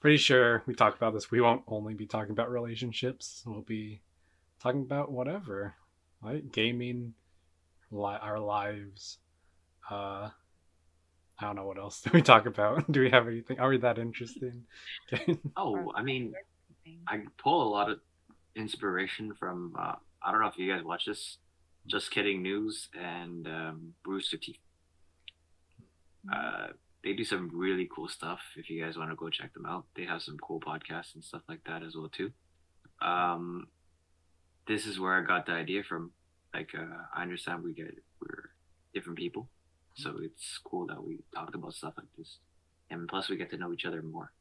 pretty 0.00 0.16
sure 0.16 0.62
we 0.66 0.74
talked 0.74 0.96
about 0.96 1.12
this. 1.14 1.30
We 1.30 1.40
won't 1.40 1.62
only 1.66 1.94
be 1.94 2.06
talking 2.06 2.32
about 2.32 2.50
relationships. 2.50 3.42
We'll 3.46 3.62
be 3.62 4.00
talking 4.62 4.82
about 4.82 5.10
whatever, 5.12 5.74
right? 6.22 6.50
Gaming, 6.50 7.14
li- 7.90 8.18
our 8.20 8.38
lives. 8.38 9.18
Uh, 9.90 10.30
I 11.38 11.42
don't 11.46 11.56
know 11.56 11.66
what 11.66 11.78
else 11.78 12.00
do 12.02 12.10
we 12.14 12.22
talk 12.22 12.46
about. 12.46 12.90
do 12.90 13.00
we 13.00 13.10
have 13.10 13.26
anything? 13.28 13.60
Are 13.60 13.68
we 13.68 13.78
that 13.78 13.98
interesting? 13.98 14.64
Oh, 15.56 15.92
I 15.94 16.02
mean, 16.02 16.34
I 17.06 17.20
pull 17.38 17.62
a 17.62 17.70
lot 17.70 17.90
of 17.90 18.00
inspiration 18.56 19.34
from. 19.38 19.74
Uh, 19.78 19.94
I 20.22 20.32
don't 20.32 20.40
know 20.40 20.48
if 20.48 20.58
you 20.58 20.70
guys 20.72 20.84
watch 20.84 21.06
this. 21.06 21.38
Just 21.86 22.10
kidding 22.10 22.42
news 22.42 22.88
and 22.98 23.46
um, 23.46 23.94
Rooster 24.06 24.36
Teeth. 24.36 24.58
Uh, 26.30 26.68
they 27.04 27.12
do 27.14 27.24
some 27.24 27.50
really 27.52 27.88
cool 27.94 28.08
stuff. 28.08 28.40
If 28.56 28.68
you 28.70 28.82
guys 28.84 28.96
want 28.98 29.10
to 29.10 29.16
go 29.16 29.28
check 29.30 29.54
them 29.54 29.66
out, 29.66 29.86
they 29.96 30.04
have 30.04 30.22
some 30.22 30.36
cool 30.38 30.60
podcasts 30.60 31.14
and 31.14 31.24
stuff 31.24 31.42
like 31.48 31.64
that 31.64 31.82
as 31.82 31.94
well 31.96 32.10
too. 32.10 32.30
Um, 33.00 33.68
this 34.66 34.86
is 34.86 35.00
where 35.00 35.14
I 35.14 35.22
got 35.26 35.46
the 35.46 35.52
idea 35.52 35.82
from. 35.82 36.12
Like, 36.52 36.70
uh, 36.76 36.84
I 37.14 37.22
understand 37.22 37.62
we 37.62 37.72
get 37.72 37.94
we're 38.20 38.50
different 38.92 39.18
people, 39.18 39.48
so 39.94 40.16
it's 40.20 40.58
cool 40.64 40.86
that 40.88 41.02
we 41.02 41.20
talked 41.34 41.54
about 41.54 41.74
stuff 41.74 41.94
like 41.96 42.08
this, 42.18 42.38
and 42.90 43.08
plus 43.08 43.28
we 43.28 43.36
get 43.36 43.50
to 43.50 43.56
know 43.56 43.72
each 43.72 43.84
other 43.84 44.02
more. 44.02 44.32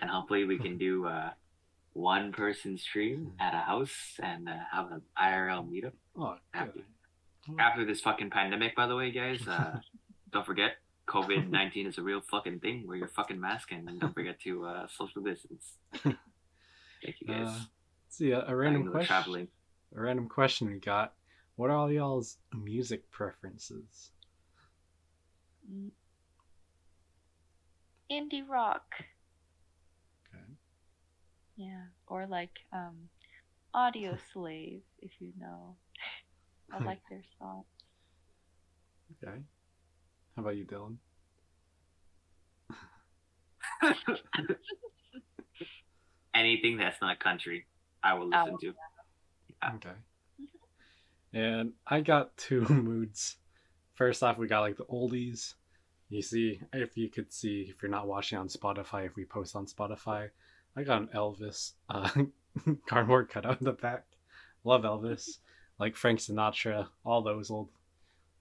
And 0.00 0.10
hopefully 0.10 0.44
we 0.44 0.58
can 0.58 0.76
do 0.76 1.06
uh, 1.06 1.30
one 1.94 2.32
person 2.32 2.76
stream 2.76 3.32
at 3.40 3.54
a 3.54 3.58
house 3.58 4.20
and 4.22 4.46
uh, 4.46 4.52
have 4.70 4.92
an 4.92 5.00
IRL 5.18 5.66
meetup 5.66 5.92
Oh, 6.18 6.36
good. 6.52 6.84
after 7.58 7.86
this 7.86 8.02
fucking 8.02 8.28
pandemic. 8.28 8.76
By 8.76 8.86
the 8.86 8.94
way, 8.94 9.10
guys, 9.10 9.48
uh, 9.48 9.78
don't 10.32 10.44
forget 10.44 10.72
COVID 11.08 11.50
nineteen 11.50 11.86
is 11.86 11.98
a 11.98 12.02
real 12.02 12.20
fucking 12.20 12.60
thing. 12.60 12.86
Wear 12.86 12.96
your 12.96 13.08
fucking 13.08 13.40
mask 13.40 13.72
and 13.72 14.00
don't 14.00 14.12
forget 14.14 14.40
to 14.40 14.64
uh, 14.66 14.86
social 14.88 15.22
distance. 15.22 15.64
Thank 16.02 17.20
you 17.20 17.26
guys. 17.28 17.48
Uh, 17.48 17.52
let's 17.52 18.16
see 18.16 18.30
a, 18.32 18.40
a 18.40 18.46
I 18.48 18.52
random 18.52 18.90
question. 18.90 19.06
traveling. 19.06 19.48
A 19.96 20.00
random 20.00 20.28
question 20.28 20.68
we 20.68 20.78
got. 20.78 21.14
What 21.56 21.70
are 21.70 21.76
all 21.76 21.90
y'all's 21.90 22.36
music 22.52 23.10
preferences? 23.10 24.10
Mm. 25.70 25.90
Indie 28.10 28.46
rock. 28.48 28.84
Okay. 30.28 30.44
Yeah, 31.56 31.82
or 32.06 32.26
like 32.26 32.58
um, 32.72 33.08
Audio 33.72 34.16
Slave, 34.32 34.82
if 35.00 35.12
you 35.20 35.32
know. 35.38 35.76
I 36.72 36.78
like 36.84 37.00
their 37.08 37.22
songs. 37.38 37.64
Okay. 39.22 39.38
How 40.36 40.42
about 40.42 40.56
you, 40.56 40.64
Dylan? 40.66 40.96
Anything 46.34 46.76
that's 46.76 47.00
not 47.00 47.18
country, 47.18 47.66
I 48.02 48.14
will 48.14 48.28
listen 48.28 48.52
Oh. 48.54 48.56
to. 48.58 48.74
Yeah. 49.62 49.72
Okay. 49.76 49.94
And 51.32 51.72
I 51.86 52.00
got 52.02 52.36
two 52.36 52.60
moods. 52.68 53.36
First 53.94 54.22
off, 54.22 54.36
we 54.36 54.46
got 54.46 54.60
like 54.60 54.76
the 54.76 54.84
oldies. 54.84 55.54
You 56.10 56.22
see, 56.22 56.60
if 56.72 56.96
you 56.96 57.08
could 57.08 57.32
see, 57.32 57.62
if 57.70 57.82
you're 57.82 57.90
not 57.90 58.06
watching 58.06 58.38
on 58.38 58.48
Spotify, 58.48 59.06
if 59.06 59.16
we 59.16 59.24
post 59.24 59.56
on 59.56 59.66
Spotify, 59.66 60.28
I 60.76 60.82
got 60.84 61.00
an 61.02 61.08
Elvis 61.14 61.72
uh, 61.88 62.08
cardboard 62.86 63.28
cutout 63.30 63.58
in 63.60 63.64
the 63.64 63.72
back. 63.72 64.04
Love 64.62 64.82
Elvis, 64.82 65.38
like 65.78 65.96
Frank 65.96 66.20
Sinatra, 66.20 66.88
all 67.04 67.22
those 67.22 67.50
old, 67.50 67.70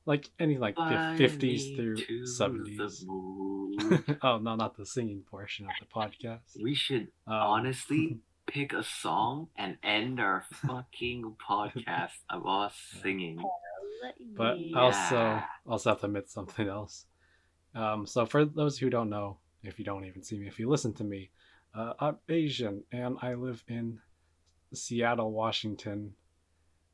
like 0.06 0.30
any 0.40 0.58
like 0.58 0.76
Fly 0.76 1.16
fifties 1.18 1.76
through 1.76 2.26
seventies. 2.28 3.06
oh 4.22 4.38
no, 4.38 4.56
not 4.56 4.78
the 4.78 4.86
singing 4.86 5.24
portion 5.30 5.66
of 5.66 5.72
the 5.80 5.86
podcast. 5.86 6.62
we 6.62 6.74
should 6.76 7.08
Um, 7.28 7.34
honestly 7.34 8.20
pick 8.48 8.74
a 8.74 8.84
song 8.84 9.48
and 9.58 9.78
end 9.84 10.20
our 10.20 10.44
fucking 10.66 11.36
podcast 11.50 12.12
of 12.30 12.46
us 12.48 12.74
singing. 13.02 13.42
but 14.38 14.60
Yeah. 14.60 14.78
I 14.78 14.82
also 14.82 15.44
also 15.66 15.90
have 15.90 16.00
to 16.02 16.06
admit 16.06 16.30
something 16.30 16.68
else. 16.68 17.06
Um, 17.74 18.06
so 18.06 18.26
for 18.26 18.46
those 18.46 18.78
who 18.78 18.90
don't 18.90 19.10
know, 19.10 19.38
if 19.64 19.80
you 19.80 19.86
don't 19.86 20.06
even 20.06 20.24
see 20.24 20.38
me, 20.40 20.48
if 20.48 20.60
you 20.60 20.70
listen 20.70 20.94
to 20.94 21.04
me, 21.04 21.32
uh, 21.74 21.94
I'm 22.00 22.18
Asian 22.30 22.84
and 22.92 23.18
I 23.22 23.34
live 23.34 23.64
in 23.68 24.00
Seattle, 24.74 25.32
Washington, 25.32 26.14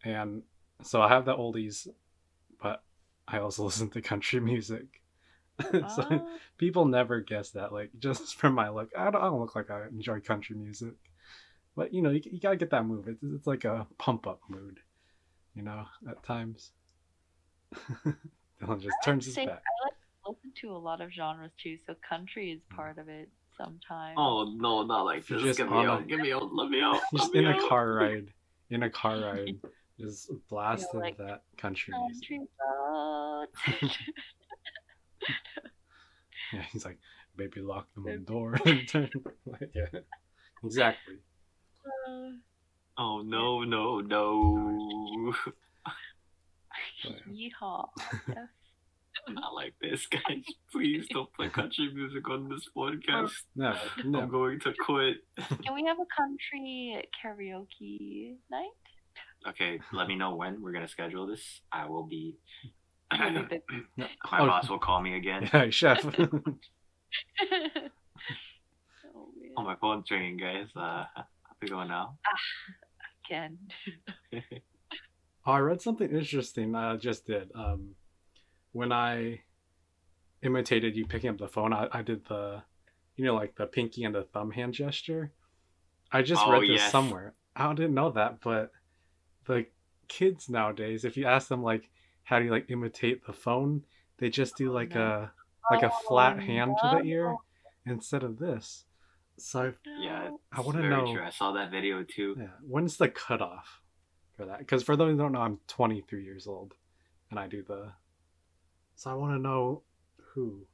and 0.03 0.41
so 0.81 1.01
I 1.01 1.09
have 1.09 1.25
the 1.25 1.35
oldies, 1.35 1.85
but 1.85 1.93
I 3.31 3.39
also 3.39 3.63
listen 3.65 3.89
to 3.91 4.01
country 4.01 4.39
music. 4.39 4.85
so 5.71 6.05
Oh, 6.09 6.29
people 6.57 6.85
never 6.85 7.19
guess 7.21 7.51
that. 7.51 7.71
Like 7.71 7.91
just 7.99 8.35
from 8.39 8.53
my 8.55 8.69
look, 8.69 8.89
I 8.97 9.05
don't, 9.05 9.15
I 9.21 9.25
don't 9.25 9.39
look 9.39 9.55
like 9.55 9.69
I 9.69 9.85
enjoy 9.87 10.19
country 10.19 10.55
music, 10.55 10.93
but 11.75 11.93
you 11.93 12.01
know, 12.01 12.09
you, 12.09 12.21
you 12.25 12.39
gotta 12.39 12.55
get 12.57 12.71
that 12.71 12.85
move. 12.85 13.07
It's, 13.07 13.21
it's 13.23 13.47
like 13.47 13.65
a 13.65 13.85
pump 13.97 14.27
up 14.27 14.39
mood, 14.49 14.79
you 15.55 15.61
know, 15.61 15.85
at 16.09 16.23
times. 16.23 16.71
Dylan 18.61 18.81
just 18.81 18.95
turns 19.03 19.25
his 19.25 19.35
back. 19.35 19.47
I 19.47 19.85
like 19.85 19.93
to 20.25 20.29
listen 20.31 20.51
to 20.61 20.71
a 20.71 20.77
lot 20.77 21.01
of 21.01 21.11
genres 21.11 21.51
too, 21.61 21.77
so 21.85 21.95
country 22.07 22.51
is 22.51 22.61
Mm. 22.71 22.75
part 22.75 22.97
of 22.97 23.07
it. 23.09 23.29
Sometimes. 23.57 24.15
Oh 24.17 24.51
no, 24.55 24.81
not 24.83 25.03
like 25.03 25.29
You're 25.29 25.39
this. 25.39 25.49
just 25.49 25.59
give 25.59 25.69
me 25.69 25.77
on 25.77 25.85
a- 25.85 25.91
out. 25.91 26.07
Get 26.07 26.19
me 26.19 26.31
out. 26.33 26.53
Let 26.53 26.69
me 26.69 26.81
out. 26.81 26.99
Just 27.15 27.33
let 27.35 27.43
in 27.43 27.51
me 27.51 27.57
a 27.57 27.67
car 27.69 27.93
ride, 27.93 28.33
in 28.71 28.83
a 28.83 28.89
car 28.89 29.19
ride, 29.19 29.59
just 29.99 30.31
blasted 30.49 30.99
like, 30.99 31.17
that 31.17 31.43
country 31.57 31.93
music. 32.07 32.29
Country 32.29 32.47
roads. 33.41 33.97
Yeah, 36.53 36.63
he's 36.73 36.83
like, 36.83 36.97
baby, 37.37 37.61
lock 37.61 37.87
the 37.95 38.01
Baby. 38.01 38.23
door. 38.25 38.57
Yeah, 39.73 39.99
exactly. 40.63 41.15
Uh, 41.85 42.31
Oh 42.97 43.21
no, 43.21 43.63
no, 43.63 44.01
no. 44.01 45.33
Yeehaw. 47.29 47.87
Yes. 48.27 48.37
Not 49.29 49.53
like 49.53 49.73
this, 49.81 50.05
guys. 50.07 50.43
Please 50.71 51.07
don't 51.09 51.31
play 51.33 51.47
country 51.49 51.89
music 51.93 52.29
on 52.29 52.49
this 52.49 52.67
podcast. 52.75 53.31
No, 53.55 53.71
no. 53.71 53.77
I'm 53.97 54.11
no. 54.11 54.25
going 54.27 54.59
to 54.61 54.73
quit. 54.77 55.17
Can 55.63 55.73
we 55.73 55.85
have 55.85 55.97
a 55.99 56.05
country 56.15 57.01
karaoke 57.23 58.35
night? 58.51 58.69
Okay, 59.47 59.79
let 59.93 60.07
me 60.07 60.15
know 60.15 60.35
when 60.35 60.61
we're 60.61 60.71
gonna 60.73 60.87
schedule 60.87 61.27
this. 61.27 61.61
I 61.71 61.85
will 61.87 62.05
be. 62.05 62.35
Really 63.19 63.41
big. 63.49 63.61
My 63.97 64.07
Oh. 64.39 64.47
boss 64.47 64.69
will 64.69 64.79
call 64.79 65.01
me 65.01 65.15
again. 65.15 65.49
Yeah, 65.53 65.69
chef. 65.69 66.05
oh, 66.19 66.19
man. 66.21 67.89
Oh, 69.57 69.63
my 69.63 69.75
phone's 69.75 70.09
ringing, 70.11 70.37
guys. 70.37 70.67
Uh, 70.75 71.05
how's 71.15 71.25
it 71.61 71.69
going 71.69 71.87
now? 71.89 72.17
Again. 73.29 73.57
Oh, 75.45 75.51
I 75.53 75.59
read 75.59 75.81
something 75.81 76.09
interesting. 76.09 76.75
I 76.75 76.95
just 76.97 77.25
did. 77.25 77.51
Um, 77.55 77.95
when 78.73 78.91
I 78.91 79.41
imitated 80.43 80.95
you 80.95 81.05
picking 81.05 81.29
up 81.31 81.37
the 81.37 81.47
phone, 81.47 81.73
I, 81.73 81.87
I 81.91 82.01
did 82.01 82.25
the, 82.27 82.61
you 83.15 83.25
know, 83.25 83.35
like 83.35 83.55
the 83.55 83.65
pinky 83.65 84.03
and 84.03 84.13
the 84.15 84.23
thumb 84.23 84.51
hand 84.51 84.73
gesture. 84.73 85.31
I 86.11 86.21
just 86.21 86.41
Oh, 86.45 86.51
read 86.51 86.61
this 86.63 86.81
yes. 86.81 86.91
somewhere. 86.91 87.33
I 87.55 87.73
didn't 87.73 87.93
know 87.93 88.11
that, 88.11 88.39
but 88.43 88.71
the 89.45 89.65
kids 90.07 90.49
nowadays, 90.49 91.03
if 91.05 91.17
you 91.17 91.25
ask 91.25 91.47
them 91.47 91.61
like, 91.63 91.89
how 92.23 92.39
do 92.39 92.45
you 92.45 92.51
like 92.51 92.69
imitate 92.69 93.25
the 93.25 93.33
phone, 93.33 93.83
they 94.17 94.29
just 94.29 94.55
do 94.57 94.69
Oh, 94.69 94.73
like 94.73 94.95
a 94.95 95.31
like 95.69 95.83
a 95.83 95.91
Oh, 95.91 95.99
flat 96.07 96.39
hand 96.41 96.75
to 96.81 96.89
the 96.97 97.03
ear 97.09 97.35
instead 97.85 98.23
of 98.23 98.39
this. 98.39 98.85
So 99.37 99.73
Yeah, 99.99 100.31
I 100.51 100.61
wanna 100.61 100.81
very 100.81 100.89
know- 100.95 101.13
True. 101.13 101.23
I 101.23 101.29
saw 101.29 101.51
that 101.53 101.71
video 101.71 102.03
too. 102.03 102.35
yeah, 102.37 102.47
when's 102.61 102.97
the 102.97 103.09
cutoff 103.09 103.81
for 104.35 104.45
that? 104.45 104.59
Because 104.59 104.83
for 104.83 104.95
those 104.95 105.11
who 105.13 105.17
don't 105.17 105.31
know, 105.31 105.41
I'm 105.41 105.59
23 105.67 106.23
years 106.23 106.47
old, 106.47 106.73
and 107.29 107.39
I 107.39 107.47
do 107.47 107.63
the. 107.63 107.93
So 108.95 109.09
I 109.09 109.13
want 109.15 109.33
to 109.35 109.39
know 109.41 109.81
who, 110.33 110.67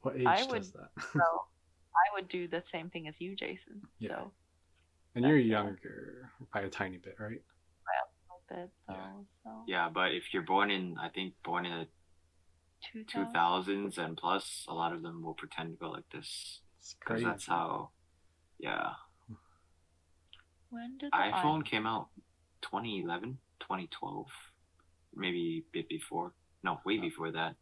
what 0.00 0.16
age 0.16 0.26
I 0.26 0.38
does 0.38 0.48
would- 0.48 0.64
that? 0.74 0.90
So 1.12 1.20
I 1.20 2.14
would 2.14 2.28
do 2.28 2.48
the 2.48 2.62
same 2.72 2.88
thing 2.90 3.06
as 3.06 3.14
you, 3.20 3.36
Jason. 3.36 3.82
Yeah. 3.98 4.08
So 4.16 4.32
and 5.14 5.24
you're 5.26 5.36
that's, 5.38 5.44
uh, 5.44 5.48
younger 5.48 6.30
by 6.52 6.62
a 6.62 6.70
tiny 6.70 6.96
bit, 6.96 7.16
right? 7.20 7.42
A 8.52 8.54
little 8.54 8.66
bit. 8.66 8.70
So, 8.86 8.92
Yeah. 8.94 9.12
so 9.44 9.64
Yeah, 9.66 9.88
but 9.88 10.12
if 10.14 10.32
you're 10.32 10.42
born 10.42 10.70
in, 10.70 10.96
I 10.98 11.08
think 11.08 11.34
born 11.44 11.66
in 11.66 11.72
the 11.72 11.88
2000s 13.04 13.98
and 13.98 14.16
plus, 14.16 14.64
a 14.68 14.74
lot 14.74 14.92
of 14.92 15.02
them 15.02 15.22
will 15.22 15.34
pretend 15.34 15.70
to 15.72 15.76
go 15.76 15.90
like 15.90 16.08
this 16.12 16.60
because 16.98 17.22
that's 17.22 17.46
how. 17.46 17.90
Yeah, 18.58 18.92
When 20.70 20.98
did 20.98 21.12
the 21.12 21.16
iPhone 21.16 21.64
came 21.64 21.86
out 21.86 22.08
2011, 22.62 23.38
2012, 23.60 24.26
maybe 25.14 25.64
a 25.66 25.70
bit 25.72 25.88
before. 25.88 26.32
No, 26.62 26.80
way 26.84 26.98
before 26.98 27.30
that. 27.32 27.56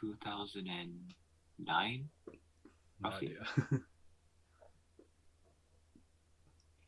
2009. 0.00 1.14
No 1.58 3.10
roughly. 3.10 3.36
idea. 3.36 3.70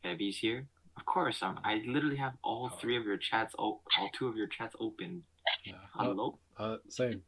Debbie's 0.03 0.37
here. 0.37 0.67
Of 0.97 1.05
course, 1.05 1.39
I'm, 1.41 1.59
I 1.63 1.81
literally 1.85 2.17
have 2.17 2.33
all 2.43 2.69
three 2.69 2.97
of 2.97 3.05
your 3.05 3.17
chats, 3.17 3.53
o- 3.59 3.81
all 3.99 4.09
two 4.17 4.27
of 4.27 4.35
your 4.35 4.47
chats 4.47 4.75
open. 4.79 5.23
yeah. 5.63 5.73
Oh, 5.99 6.03
Hello, 6.03 6.39
uh, 6.57 6.77
same. 6.89 7.21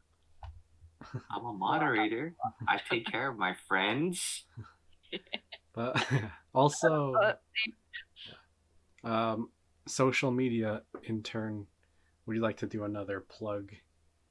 I'm 1.30 1.44
a 1.46 1.52
moderator. 1.52 2.34
I 2.68 2.78
take 2.90 3.06
care 3.06 3.28
of 3.28 3.38
my 3.38 3.54
friends. 3.68 4.44
But 5.72 6.04
also, 6.54 7.14
Uh, 9.04 9.08
um, 9.08 9.50
social 9.86 10.30
media 10.32 10.82
intern. 11.04 11.66
Would 12.26 12.36
you 12.36 12.42
like 12.42 12.56
to 12.58 12.66
do 12.66 12.82
another 12.84 13.20
plug 13.20 13.72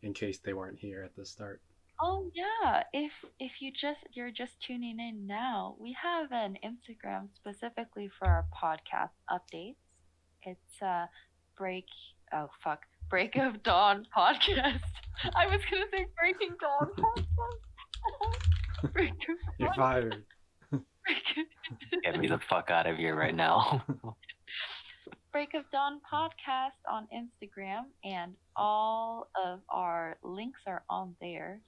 in 0.02 0.14
case 0.14 0.40
they 0.40 0.53
weren't 0.53 0.80
here 0.80 1.02
at 1.03 1.16
the 1.16 1.26
start? 1.26 1.61
Oh 2.02 2.32
yeah, 2.34 2.84
if 2.94 3.12
if 3.40 3.52
you 3.60 3.72
just 3.72 4.00
you're 4.14 4.32
just 4.32 4.54
tuning 4.66 5.00
in 5.00 5.28
now, 5.28 5.76
we 5.80 5.96
have 6.02 6.32
an 6.32 6.58
Instagram 6.64 7.28
specifically 7.36 8.10
for 8.18 8.26
our 8.26 8.46
podcast 8.56 9.10
updates. 9.30 9.76
It's 10.44 10.82
uh 10.82 11.08
break 11.58 11.86
oh 12.34 12.50
fuck 12.64 12.84
break 13.10 13.36
of 13.36 13.62
dawn 13.64 14.08
podcast. 14.16 14.80
I 15.36 15.48
was 15.48 15.60
gonna 15.70 15.86
say 15.92 16.06
breaking 16.18 16.56
dawn 16.62 16.90
podcast. 16.98 18.94
break 18.94 19.12
of 19.12 19.38
You're 19.58 19.74
fired. 19.74 20.24
Get 22.04 22.18
me 22.18 22.28
the 22.28 22.40
fuck 22.50 22.72
out 22.72 22.88
of 22.88 22.96
here 22.96 23.16
right 23.16 23.36
now. 23.36 23.84
break 25.34 25.54
of 25.54 25.64
dawn 25.70 26.00
podcast 26.12 26.80
on 26.90 27.10
Instagram, 27.14 27.88
and 28.06 28.36
all 28.56 29.28
of 29.44 29.60
our 29.70 30.18
links 30.24 30.62
are 30.66 30.84
on 30.90 31.16
there. 31.20 31.60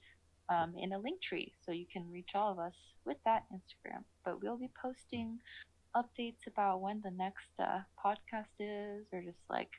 Um, 0.52 0.74
in 0.78 0.92
a 0.92 0.98
Linktree, 0.98 1.52
so 1.64 1.72
you 1.72 1.86
can 1.90 2.10
reach 2.12 2.30
all 2.34 2.52
of 2.52 2.58
us 2.58 2.74
with 3.04 3.16
that 3.24 3.44
Instagram. 3.52 4.02
But 4.24 4.42
we'll 4.42 4.58
be 4.58 4.70
posting 4.80 5.38
updates 5.96 6.46
about 6.46 6.80
when 6.80 7.00
the 7.02 7.10
next 7.10 7.48
uh, 7.58 7.80
podcast 8.04 8.52
is, 8.60 9.06
or 9.12 9.22
just 9.22 9.38
like 9.48 9.70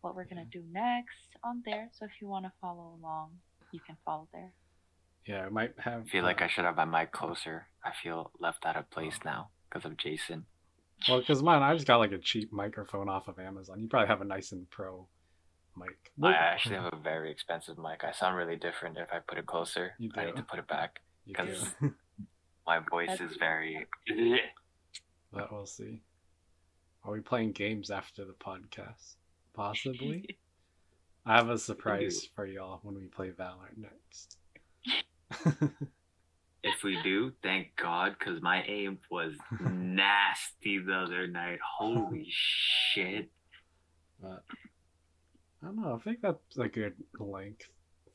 what 0.00 0.16
we're 0.16 0.24
gonna 0.24 0.46
do 0.50 0.62
next 0.72 1.36
on 1.44 1.62
there. 1.64 1.88
So 1.92 2.04
if 2.06 2.12
you 2.20 2.26
want 2.28 2.44
to 2.46 2.52
follow 2.60 2.98
along, 3.00 3.30
you 3.72 3.80
can 3.86 3.96
follow 4.04 4.26
there. 4.32 4.52
Yeah, 5.26 5.44
I 5.46 5.48
might 5.48 5.74
have. 5.78 6.02
I 6.06 6.10
feel 6.10 6.24
like 6.24 6.40
uh, 6.40 6.46
I 6.46 6.48
should 6.48 6.64
have 6.64 6.76
my 6.76 6.84
mic 6.84 7.12
closer. 7.12 7.66
I 7.84 7.92
feel 8.02 8.32
left 8.40 8.66
out 8.66 8.76
of 8.76 8.90
place 8.90 9.18
now 9.24 9.50
because 9.68 9.84
of 9.84 9.96
Jason. 9.96 10.46
Well, 11.08 11.20
because 11.20 11.42
mine, 11.42 11.62
I 11.62 11.74
just 11.74 11.86
got 11.86 11.98
like 11.98 12.12
a 12.12 12.18
cheap 12.18 12.52
microphone 12.52 13.08
off 13.08 13.28
of 13.28 13.38
Amazon. 13.38 13.80
You 13.80 13.88
probably 13.88 14.08
have 14.08 14.20
a 14.20 14.24
nice 14.24 14.52
and 14.52 14.68
pro 14.70 15.06
mic. 15.76 16.12
I 16.22 16.32
actually 16.32 16.76
have 16.80 16.92
a 16.92 16.96
very 16.96 17.30
expensive 17.30 17.78
mic. 17.78 18.04
I 18.04 18.12
sound 18.12 18.36
really 18.36 18.56
different 18.56 18.98
if 18.98 19.08
I 19.12 19.18
put 19.20 19.38
it 19.38 19.46
closer. 19.46 19.92
You 19.98 20.10
I 20.16 20.26
need 20.26 20.36
to 20.36 20.42
put 20.42 20.58
it 20.58 20.68
back. 20.68 21.00
Because- 21.26 21.74
My 22.66 22.78
voice 22.88 23.20
is 23.20 23.36
very. 23.36 23.86
but 25.32 25.50
we'll 25.50 25.66
see. 25.66 26.02
Are 27.04 27.10
we 27.10 27.20
playing 27.20 27.52
games 27.52 27.90
after 27.90 28.24
the 28.24 28.34
podcast? 28.34 29.16
Possibly. 29.54 30.36
I 31.26 31.36
have 31.36 31.48
a 31.48 31.58
surprise 31.58 32.28
for 32.36 32.46
y'all 32.46 32.78
when 32.82 32.94
we 32.94 33.06
play 33.06 33.30
Valorant 33.30 33.76
next. 33.76 34.36
If 36.62 36.82
we 36.84 37.00
do, 37.02 37.32
thank 37.42 37.74
God, 37.76 38.14
because 38.18 38.42
my 38.42 38.62
aim 38.68 38.98
was 39.10 39.32
nasty 39.60 40.78
the 40.78 40.94
other 40.94 41.26
night. 41.26 41.58
Holy 41.78 42.26
shit. 42.28 43.30
but 44.20 44.44
I 45.62 45.66
don't 45.66 45.76
know. 45.76 45.98
I 46.00 46.02
think 46.02 46.20
that's 46.22 46.58
a 46.58 46.68
good 46.68 46.94
length 47.18 47.68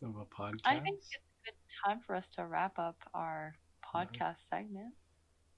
of 0.03 0.15
a 0.15 0.25
podcast. 0.25 0.61
I 0.65 0.79
think 0.79 0.97
it's 0.97 1.09
a 1.09 1.45
good 1.45 1.55
time 1.85 2.01
for 2.05 2.15
us 2.15 2.25
to 2.37 2.45
wrap 2.45 2.77
up 2.79 2.97
our 3.13 3.55
podcast 3.93 4.37
segment. 4.49 4.93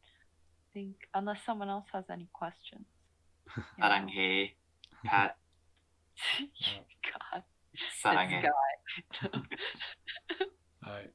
I 0.05 0.73
think 0.73 0.95
unless 1.14 1.39
someone 1.45 1.69
else 1.69 1.85
has 1.93 2.05
any 2.11 2.27
questions. 2.34 2.85
You 3.77 3.84
know? 3.84 4.45
Pat. 5.05 5.38
God, 7.34 7.43
Saranghe. 8.03 8.41
this. 8.41 8.51
Alright. 10.85 11.11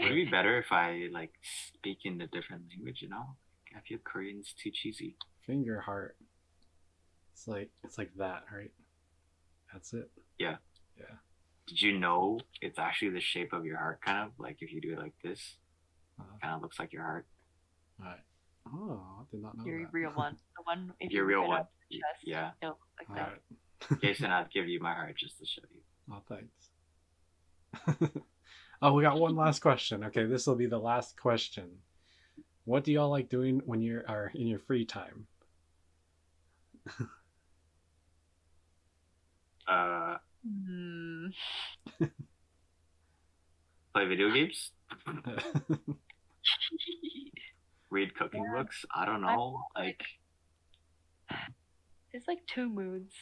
Would 0.00 0.12
it 0.12 0.14
be 0.14 0.30
better 0.30 0.58
if 0.58 0.72
I 0.72 1.08
like 1.12 1.32
speak 1.42 1.98
in 2.04 2.20
a 2.20 2.26
different 2.26 2.64
language? 2.70 3.02
You 3.02 3.10
know, 3.10 3.36
I 3.76 3.80
feel 3.86 3.98
Korean's 4.02 4.54
too 4.60 4.70
cheesy. 4.72 5.16
Finger 5.46 5.80
heart. 5.80 6.16
It's 7.32 7.46
like 7.46 7.70
it's 7.82 7.98
like 7.98 8.10
that, 8.16 8.44
right? 8.54 8.70
That's 9.74 9.92
it. 9.92 10.10
Yeah. 10.38 10.56
Yeah. 10.96 11.04
Did 11.66 11.82
you 11.82 11.98
know 11.98 12.40
it's 12.62 12.78
actually 12.78 13.10
the 13.10 13.20
shape 13.20 13.52
of 13.52 13.66
your 13.66 13.76
heart? 13.76 14.00
Kind 14.00 14.18
of 14.26 14.30
like 14.38 14.58
if 14.60 14.72
you 14.72 14.80
do 14.80 14.92
it 14.94 14.98
like 14.98 15.14
this, 15.22 15.56
Uh, 16.18 16.24
kind 16.40 16.54
of 16.54 16.62
looks 16.62 16.78
like 16.78 16.92
your 16.92 17.02
heart. 17.02 17.26
Alright. 18.00 18.20
Oh, 18.72 19.02
I 19.20 19.24
did 19.30 19.42
not 19.42 19.58
know 19.58 19.64
Your 19.66 19.82
that. 19.82 19.92
real 19.92 20.10
one. 20.12 20.36
The 20.56 20.62
one 20.62 20.92
if 21.00 21.10
Your 21.10 21.24
you 21.24 21.28
real 21.28 21.40
rip 21.40 21.46
it 21.46 21.50
one. 21.50 21.60
out 21.60 21.68
chest, 21.92 22.22
Yeah. 22.24 22.50
it'll 22.62 22.78
look 22.78 23.08
like 23.08 23.16
that. 23.18 23.26
Alright. 23.90 24.00
Jason, 24.02 24.30
I'd 24.30 24.50
give 24.52 24.68
you 24.68 24.80
my 24.80 24.94
heart 24.94 25.16
just 25.18 25.38
to 25.40 25.44
show 25.46 25.62
you. 25.70 25.80
Oh, 26.10 26.22
thanks. 26.28 26.70
oh, 28.80 28.92
we 28.92 29.02
got 29.02 29.18
one 29.18 29.34
last 29.36 29.60
question. 29.60 30.04
Okay, 30.04 30.24
this 30.26 30.46
will 30.46 30.54
be 30.54 30.66
the 30.66 30.78
last 30.78 31.18
question. 31.20 31.70
What 32.64 32.84
do 32.84 32.92
y'all 32.92 33.10
like 33.10 33.28
doing 33.28 33.60
when 33.66 33.82
you're 33.82 34.08
are 34.08 34.30
in 34.34 34.46
your 34.46 34.58
free 34.60 34.84
time? 34.86 35.26
Uh, 39.66 40.16
Hmm. 40.46 41.28
play 43.94 44.04
video 44.06 44.30
games. 44.32 44.72
Read 47.90 48.14
cooking 48.14 48.44
Yeah. 48.44 48.52
books. 48.62 48.84
I 48.94 49.04
don't 49.06 49.24
I 49.24 49.36
know. 49.36 49.64
like- 49.76 50.02
Like 51.30 51.38
There's 52.12 52.26
like 52.28 52.44
two 52.46 52.68
moods. 52.68 53.14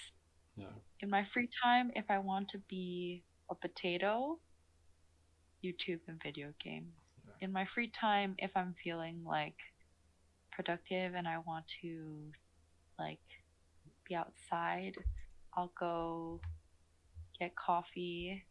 Yeah. 0.56 0.66
In 1.00 1.08
my 1.10 1.24
free 1.32 1.48
time, 1.62 1.90
if 1.94 2.10
I 2.10 2.18
want 2.18 2.48
to 2.50 2.58
be 2.68 3.22
a 3.50 3.54
potato, 3.54 4.38
YouTube 5.64 6.00
and 6.08 6.20
video 6.22 6.52
games. 6.62 6.92
Yeah. 7.24 7.32
In 7.46 7.52
my 7.52 7.64
free 7.74 7.88
time, 8.00 8.34
if 8.38 8.50
I'm 8.56 8.74
feeling 8.82 9.22
like 9.24 9.56
productive 10.50 11.14
and 11.14 11.26
I 11.28 11.38
want 11.38 11.64
to 11.82 12.32
like 12.98 13.20
be 14.08 14.14
outside, 14.14 14.96
I'll 15.56 15.72
go 15.78 16.40
get 17.38 17.54
coffee 17.56 18.44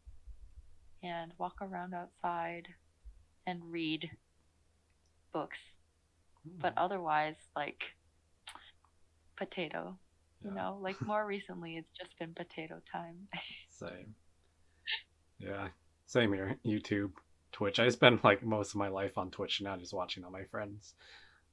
and 1.04 1.32
walk 1.38 1.56
around 1.62 1.94
outside 1.94 2.68
and 3.48 3.62
read 3.72 4.10
books. 5.34 5.58
But 6.62 6.74
otherwise, 6.78 7.36
like 7.56 7.82
potato. 9.38 9.98
You 10.44 10.52
Yeah. 10.52 10.56
know, 10.56 10.78
like 10.82 11.02
more 11.02 11.26
recently, 11.26 11.78
it's 11.78 11.90
just 11.98 12.18
been 12.20 12.34
potato 12.34 12.82
time. 12.92 13.28
Same. 13.70 14.16
Yeah, 15.40 15.70
same 16.06 16.34
here. 16.34 16.58
YouTube, 16.66 17.12
Twitch. 17.52 17.80
I 17.80 17.90
spend 17.90 18.24
like 18.24 18.44
most 18.44 18.72
of 18.72 18.76
my 18.76 18.88
life 18.90 19.18
on 19.18 19.32
Twitch 19.32 19.62
now, 19.62 19.76
just 19.78 19.94
watching 19.94 20.24
all 20.24 20.32
my 20.32 20.44
friends. 20.46 20.94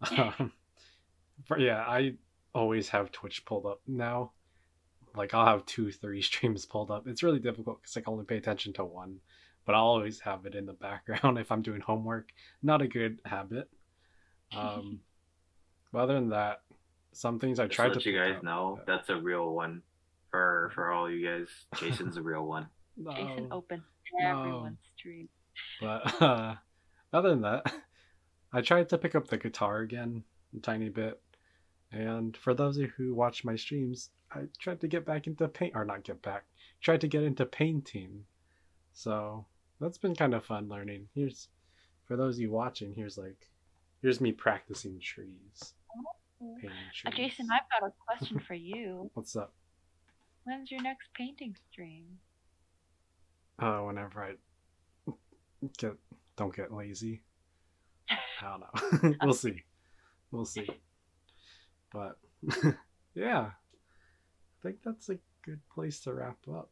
Um, 0.17 0.53
but 1.49 1.61
yeah, 1.61 1.79
I 1.81 2.15
always 2.55 2.89
have 2.91 3.13
Twitch 3.13 3.45
pulled 3.45 3.67
up 3.67 3.81
now. 3.87 4.33
Like 5.17 5.35
I'll 5.35 5.47
have 5.47 5.67
two, 5.67 5.91
three 5.91 6.23
streams 6.31 6.67
pulled 6.67 6.91
up. 6.91 7.07
It's 7.07 7.23
really 7.23 7.39
difficult 7.41 7.81
because 7.83 7.97
I 7.97 8.01
can 8.01 8.13
only 8.13 8.25
pay 8.25 8.37
attention 8.37 8.73
to 8.75 8.85
one, 8.85 9.19
but 9.67 9.75
I'll 9.75 9.85
always 9.85 10.21
have 10.21 10.47
it 10.47 10.55
in 10.55 10.67
the 10.67 10.73
background 10.89 11.39
if 11.39 11.51
I'm 11.53 11.63
doing 11.63 11.81
homework. 11.81 12.31
Not 12.63 12.83
a 12.83 12.89
good 12.89 13.21
habit. 13.25 13.69
Um, 14.57 15.01
but 15.93 16.01
other 16.01 16.15
than 16.15 16.31
that, 16.31 16.63
some 17.13 17.39
things 17.39 17.59
I 17.59 17.65
just 17.67 17.75
tried 17.77 17.89
to 17.89 17.93
to 17.95 17.99
let 17.99 18.07
you 18.07 18.17
guys 18.19 18.37
up. 18.37 18.43
know, 18.45 18.81
that's 18.87 19.09
a 19.09 19.17
real 19.17 19.51
one. 19.53 19.83
For 20.31 20.71
for 20.75 20.91
all 20.93 21.11
you 21.11 21.27
guys, 21.27 21.49
Jason's 21.77 22.19
a 22.19 22.23
real 22.23 22.45
one. 22.47 22.67
Jason 23.03 23.49
open 23.51 23.83
No. 24.21 24.41
everyone's 24.41 24.79
stream. 24.97 25.29
But 25.81 26.21
uh, 26.23 26.55
other 27.13 27.31
than 27.31 27.41
that, 27.43 27.73
I 28.53 28.61
tried 28.61 28.91
to 28.91 28.99
pick 28.99 29.15
up 29.15 29.29
the 29.29 29.39
guitar 29.39 29.79
again 29.79 30.25
a 30.57 30.61
tiny 30.61 30.91
bit. 30.91 31.19
And 31.93 32.37
for 32.37 32.55
those 32.55 32.77
of 32.77 32.83
you 32.83 32.93
who 32.97 33.15
watch 33.15 33.45
my 33.45 33.57
streams, 33.57 34.11
I 34.31 34.43
tried 34.59 34.81
to 34.83 34.89
get 34.89 35.07
back 35.07 35.27
into 35.27 35.49
paint, 35.49 35.75
or 35.75 35.85
not 35.85 36.05
get 36.05 36.21
back, 36.23 36.45
tried 36.81 37.01
to 37.01 37.09
get 37.09 37.23
into 37.23 37.47
painting. 37.47 38.25
So 38.93 39.47
that's 39.81 39.99
been 39.99 40.15
kind 40.15 40.35
of 40.35 40.45
fun 40.45 40.69
learning. 40.69 41.09
Here's, 41.15 41.49
for 42.07 42.17
those 42.17 42.37
of 42.37 42.41
you 42.43 42.51
watching, 42.51 42.95
here's 42.95 43.17
like, 43.17 43.49
here's 44.03 44.21
me 44.21 44.33
practicing 44.33 45.01
trees, 45.01 45.75
painting 46.41 46.71
Uh, 46.71 47.11
trees. 47.11 47.15
Jason, 47.17 47.49
I've 47.51 47.81
got 47.81 47.89
a 47.89 47.93
question 48.07 48.39
for 48.41 48.55
you. 48.55 49.11
What's 49.15 49.35
up? 49.35 49.55
When's 50.45 50.71
your 50.71 50.83
next 50.83 51.09
painting 51.15 51.57
stream? 51.71 52.05
Uh, 53.59 53.81
whenever 53.81 54.23
I 54.23 55.13
get 55.79 55.95
don't 56.37 56.55
get 56.55 56.73
lazy. 56.73 57.23
I 58.11 58.17
don't 58.43 58.61
know. 58.61 59.17
we'll 59.23 59.35
see. 59.35 59.65
We'll 60.31 60.45
see. 60.45 60.69
But 61.93 62.19
yeah, 63.15 63.51
I 63.51 64.63
think 64.63 64.77
that's 64.85 65.09
a 65.09 65.19
good 65.45 65.61
place 65.75 66.01
to 66.01 66.15
wrap 66.15 66.39
up. 66.49 66.71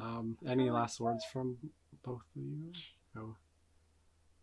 Um, 0.00 0.36
any 0.46 0.70
last 0.70 1.00
words 1.00 1.24
from 1.32 1.56
both 2.04 2.22
of 2.36 2.42
you? 2.42 2.72
Oh, 3.16 3.36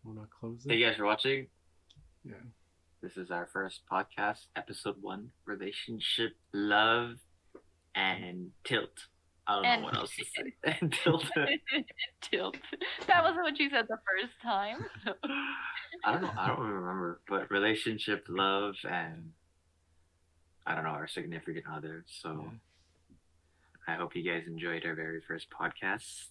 want 0.04 0.20
to 0.20 0.26
close 0.38 0.62
Thank 0.66 0.76
it? 0.76 0.80
you 0.80 0.86
guys 0.86 0.96
for 0.96 1.04
watching. 1.04 1.46
Yeah. 2.24 2.34
This 3.02 3.16
is 3.16 3.30
our 3.30 3.48
first 3.52 3.80
podcast, 3.90 4.46
episode 4.54 4.96
one, 5.00 5.30
relationship, 5.44 6.36
love, 6.52 7.16
and 7.94 8.50
tilt. 8.64 9.06
I 9.46 9.54
don't 9.56 9.64
And- 9.64 9.80
know 9.82 9.86
what 9.86 9.96
else 9.96 10.14
to 10.16 10.24
say. 10.24 10.54
and 10.80 10.92
tilt. 10.92 11.24
Tilt. 12.20 12.56
That 13.06 13.22
wasn't 13.24 13.42
what 13.42 13.58
you 13.58 13.68
said 13.70 13.86
the 13.88 13.98
first 14.08 14.32
time. 14.42 14.86
I 16.04 16.12
don't 16.12 16.22
know. 16.22 16.32
I 16.36 16.46
don't 16.48 16.60
remember, 16.60 17.20
but 17.28 17.50
relationship, 17.50 18.26
love, 18.28 18.76
and 18.88 19.32
I 20.66 20.74
don't 20.74 20.84
know 20.84 20.90
our 20.90 21.08
significant 21.08 21.64
other. 21.70 22.04
So 22.06 22.50
I 23.88 23.94
hope 23.94 24.14
you 24.14 24.22
guys 24.22 24.44
enjoyed 24.46 24.84
our 24.86 24.94
very 24.94 25.20
first 25.26 25.48
podcast. 25.50 26.26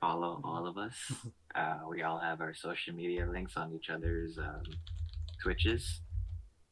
Follow 0.00 0.40
all 0.44 0.66
of 0.66 0.78
us. 0.78 0.94
Uh, 1.56 1.78
we 1.88 2.02
all 2.02 2.18
have 2.18 2.42
our 2.42 2.52
social 2.52 2.94
media 2.94 3.24
links 3.26 3.56
on 3.56 3.72
each 3.72 3.88
other's 3.88 4.36
um, 4.36 4.60
Twitches. 5.42 6.02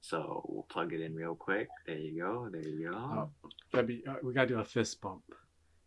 So 0.03 0.45
we'll 0.47 0.65
plug 0.65 0.93
it 0.93 1.01
in 1.01 1.15
real 1.15 1.35
quick. 1.35 1.69
There 1.87 1.97
you 1.97 2.21
go. 2.23 2.51
There 2.53 2.61
you 2.69 2.91
go. 2.91 3.31
Oh, 3.73 3.83
be, 3.83 4.05
uh, 4.07 4.17
we 4.23 4.35
gotta 4.35 4.49
do 4.49 4.59
a 4.59 4.65
fist 4.67 5.01
bump. 5.01 5.23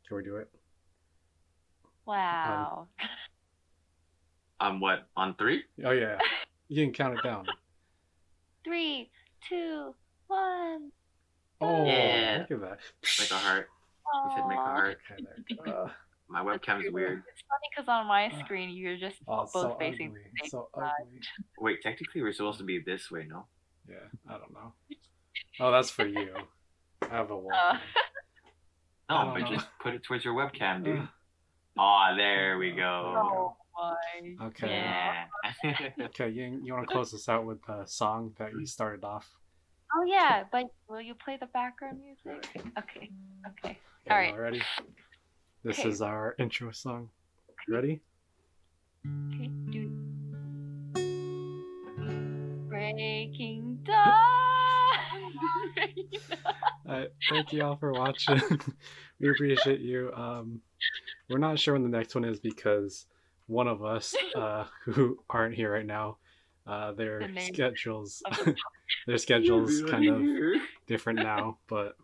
Can 0.07 0.17
we 0.17 0.23
do 0.23 0.37
it? 0.37 0.49
Wow. 2.05 2.87
On 4.59 4.79
what? 4.79 5.07
On 5.17 5.35
three? 5.35 5.63
Oh 5.85 5.91
yeah, 5.91 6.17
you 6.69 6.83
can 6.85 6.93
count 6.93 7.17
it 7.17 7.23
down. 7.23 7.45
Three, 8.63 9.09
two, 9.47 9.93
one. 10.27 10.91
Oh, 11.61 11.85
Yeah. 11.85 12.39
look 12.49 12.51
at 12.51 12.61
that. 12.69 12.79
Make 13.19 13.31
a 13.31 13.35
heart. 13.35 13.69
You 14.25 14.31
said 14.35 14.47
make 14.47 14.57
a 14.57 14.61
heart. 14.61 14.97
Okay, 15.11 15.25
there. 15.65 15.73
Uh, 15.83 15.89
My 16.29 16.41
webcam's 16.43 16.91
weird. 16.91 17.23
It's 17.31 17.43
funny 17.47 17.67
because 17.73 17.87
on 17.87 18.05
my 18.07 18.29
screen 18.43 18.71
you're 18.71 18.97
just 18.97 19.15
oh, 19.27 19.41
both 19.43 19.51
so 19.51 19.77
facing 19.79 20.07
ugly. 20.09 20.19
the 20.23 20.39
same 20.43 20.49
So 20.49 20.67
side. 20.75 20.91
ugly. 21.01 21.19
Wait, 21.59 21.81
technically 21.81 22.21
we're 22.21 22.33
supposed 22.33 22.57
to 22.57 22.65
be 22.65 22.79
this 22.85 23.09
way, 23.09 23.25
no? 23.29 23.45
Yeah, 23.89 23.95
I 24.27 24.37
don't 24.37 24.51
know. 24.53 24.73
Oh, 25.61 25.71
that's 25.71 25.89
for 25.89 26.05
you. 26.05 26.33
I 27.03 27.07
have 27.15 27.31
a 27.31 27.37
wall. 27.37 27.51
Uh. 27.53 27.77
I 29.09 29.25
No, 29.25 29.31
but 29.33 29.41
know. 29.43 29.55
just 29.55 29.67
put 29.81 29.93
it 29.93 30.03
towards 30.03 30.25
your 30.25 30.33
webcam, 30.33 30.83
dude. 30.83 30.99
Ah, 31.77 32.11
Aw, 32.11 32.15
there 32.15 32.57
we 32.57 32.71
go. 32.71 33.13
Oh 33.15 33.55
my. 34.39 34.47
Okay. 34.47 34.67
Yeah. 34.67 35.25
okay, 36.05 36.29
you, 36.29 36.59
you 36.63 36.73
want 36.73 36.87
to 36.87 36.91
close 36.91 37.11
this 37.11 37.29
out 37.29 37.45
with 37.45 37.59
the 37.65 37.85
song 37.85 38.33
that 38.39 38.51
you 38.53 38.65
started 38.65 39.03
off? 39.03 39.29
Oh 39.95 40.03
yeah, 40.05 40.43
but 40.51 40.65
will 40.89 41.01
you 41.01 41.15
play 41.15 41.37
the 41.39 41.45
background 41.47 41.99
music? 42.03 42.45
Okay. 42.55 42.67
Okay. 42.77 43.09
Okay, 43.47 43.79
All 44.09 44.17
right. 44.17 44.29
y'all 44.29 44.37
ready? 44.37 44.61
This 45.63 45.79
Okay. 45.79 45.89
is 45.89 46.01
our 46.01 46.35
intro 46.39 46.71
song. 46.71 47.09
Ready? 47.69 48.01
Okay. 49.33 49.49
Do. 49.69 49.91
Breaking 52.67 53.79
dawn. 53.83 54.13
Uh, 56.87 57.05
thank 57.29 57.51
you 57.51 57.63
all 57.63 57.75
for 57.75 57.91
watching. 57.91 58.41
we 59.19 59.29
appreciate 59.29 59.81
you. 59.81 60.11
Um, 60.13 60.61
we're 61.29 61.37
not 61.37 61.59
sure 61.59 61.73
when 61.73 61.83
the 61.83 61.89
next 61.89 62.15
one 62.15 62.23
is 62.23 62.39
because 62.39 63.05
one 63.47 63.67
of 63.67 63.83
us 63.83 64.15
uh, 64.35 64.65
who 64.85 65.19
aren't 65.29 65.55
here 65.55 65.71
right 65.71 65.85
now, 65.85 66.17
uh, 66.65 66.93
their 66.93 67.19
The 67.19 67.41
schedules, 67.41 68.23
their 69.07 69.17
schedules 69.17 69.83
kind 69.83 70.07
of 70.07 70.61
different 70.85 71.19
now, 71.19 71.57
but 71.67 71.97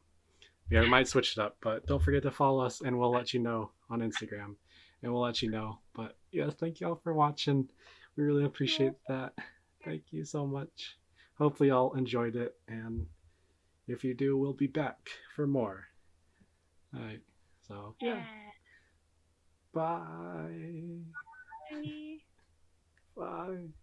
yeah, 0.69 0.81
we 0.81 0.89
might 0.89 1.07
switch 1.07 1.33
it 1.33 1.41
up. 1.41 1.57
But 1.61 1.85
don't 1.85 2.01
forget 2.01 2.23
to 2.23 2.31
follow 2.31 2.63
us, 2.63 2.81
and 2.81 2.97
we'll 2.97 3.11
let 3.11 3.33
you 3.33 3.39
know 3.39 3.71
on 3.89 3.99
Instagram, 3.99 4.55
and 5.01 5.13
we'll 5.13 5.21
let 5.21 5.41
you 5.41 5.49
know. 5.49 5.79
But 5.93 6.17
yeah, 6.31 6.49
thank 6.49 6.79
you 6.79 6.87
all 6.87 6.99
for 7.03 7.13
watching. 7.13 7.69
We 8.15 8.23
really 8.23 8.45
appreciate 8.45 8.93
that. 9.07 9.33
Thank 9.83 10.03
you 10.11 10.23
so 10.23 10.45
much. 10.45 10.97
Hopefully, 11.37 11.69
y'all 11.69 11.93
enjoyed 11.93 12.35
it, 12.35 12.55
and 12.67 13.05
if 13.87 14.03
you 14.03 14.13
do, 14.13 14.37
we'll 14.37 14.53
be 14.53 14.67
back 14.67 15.09
for 15.35 15.47
more. 15.47 15.85
All 16.95 17.01
right. 17.01 17.21
So 17.67 17.95
yeah. 18.01 18.25
Bye. 19.73 21.01
Bye. 21.71 22.19
Bye. 23.15 23.73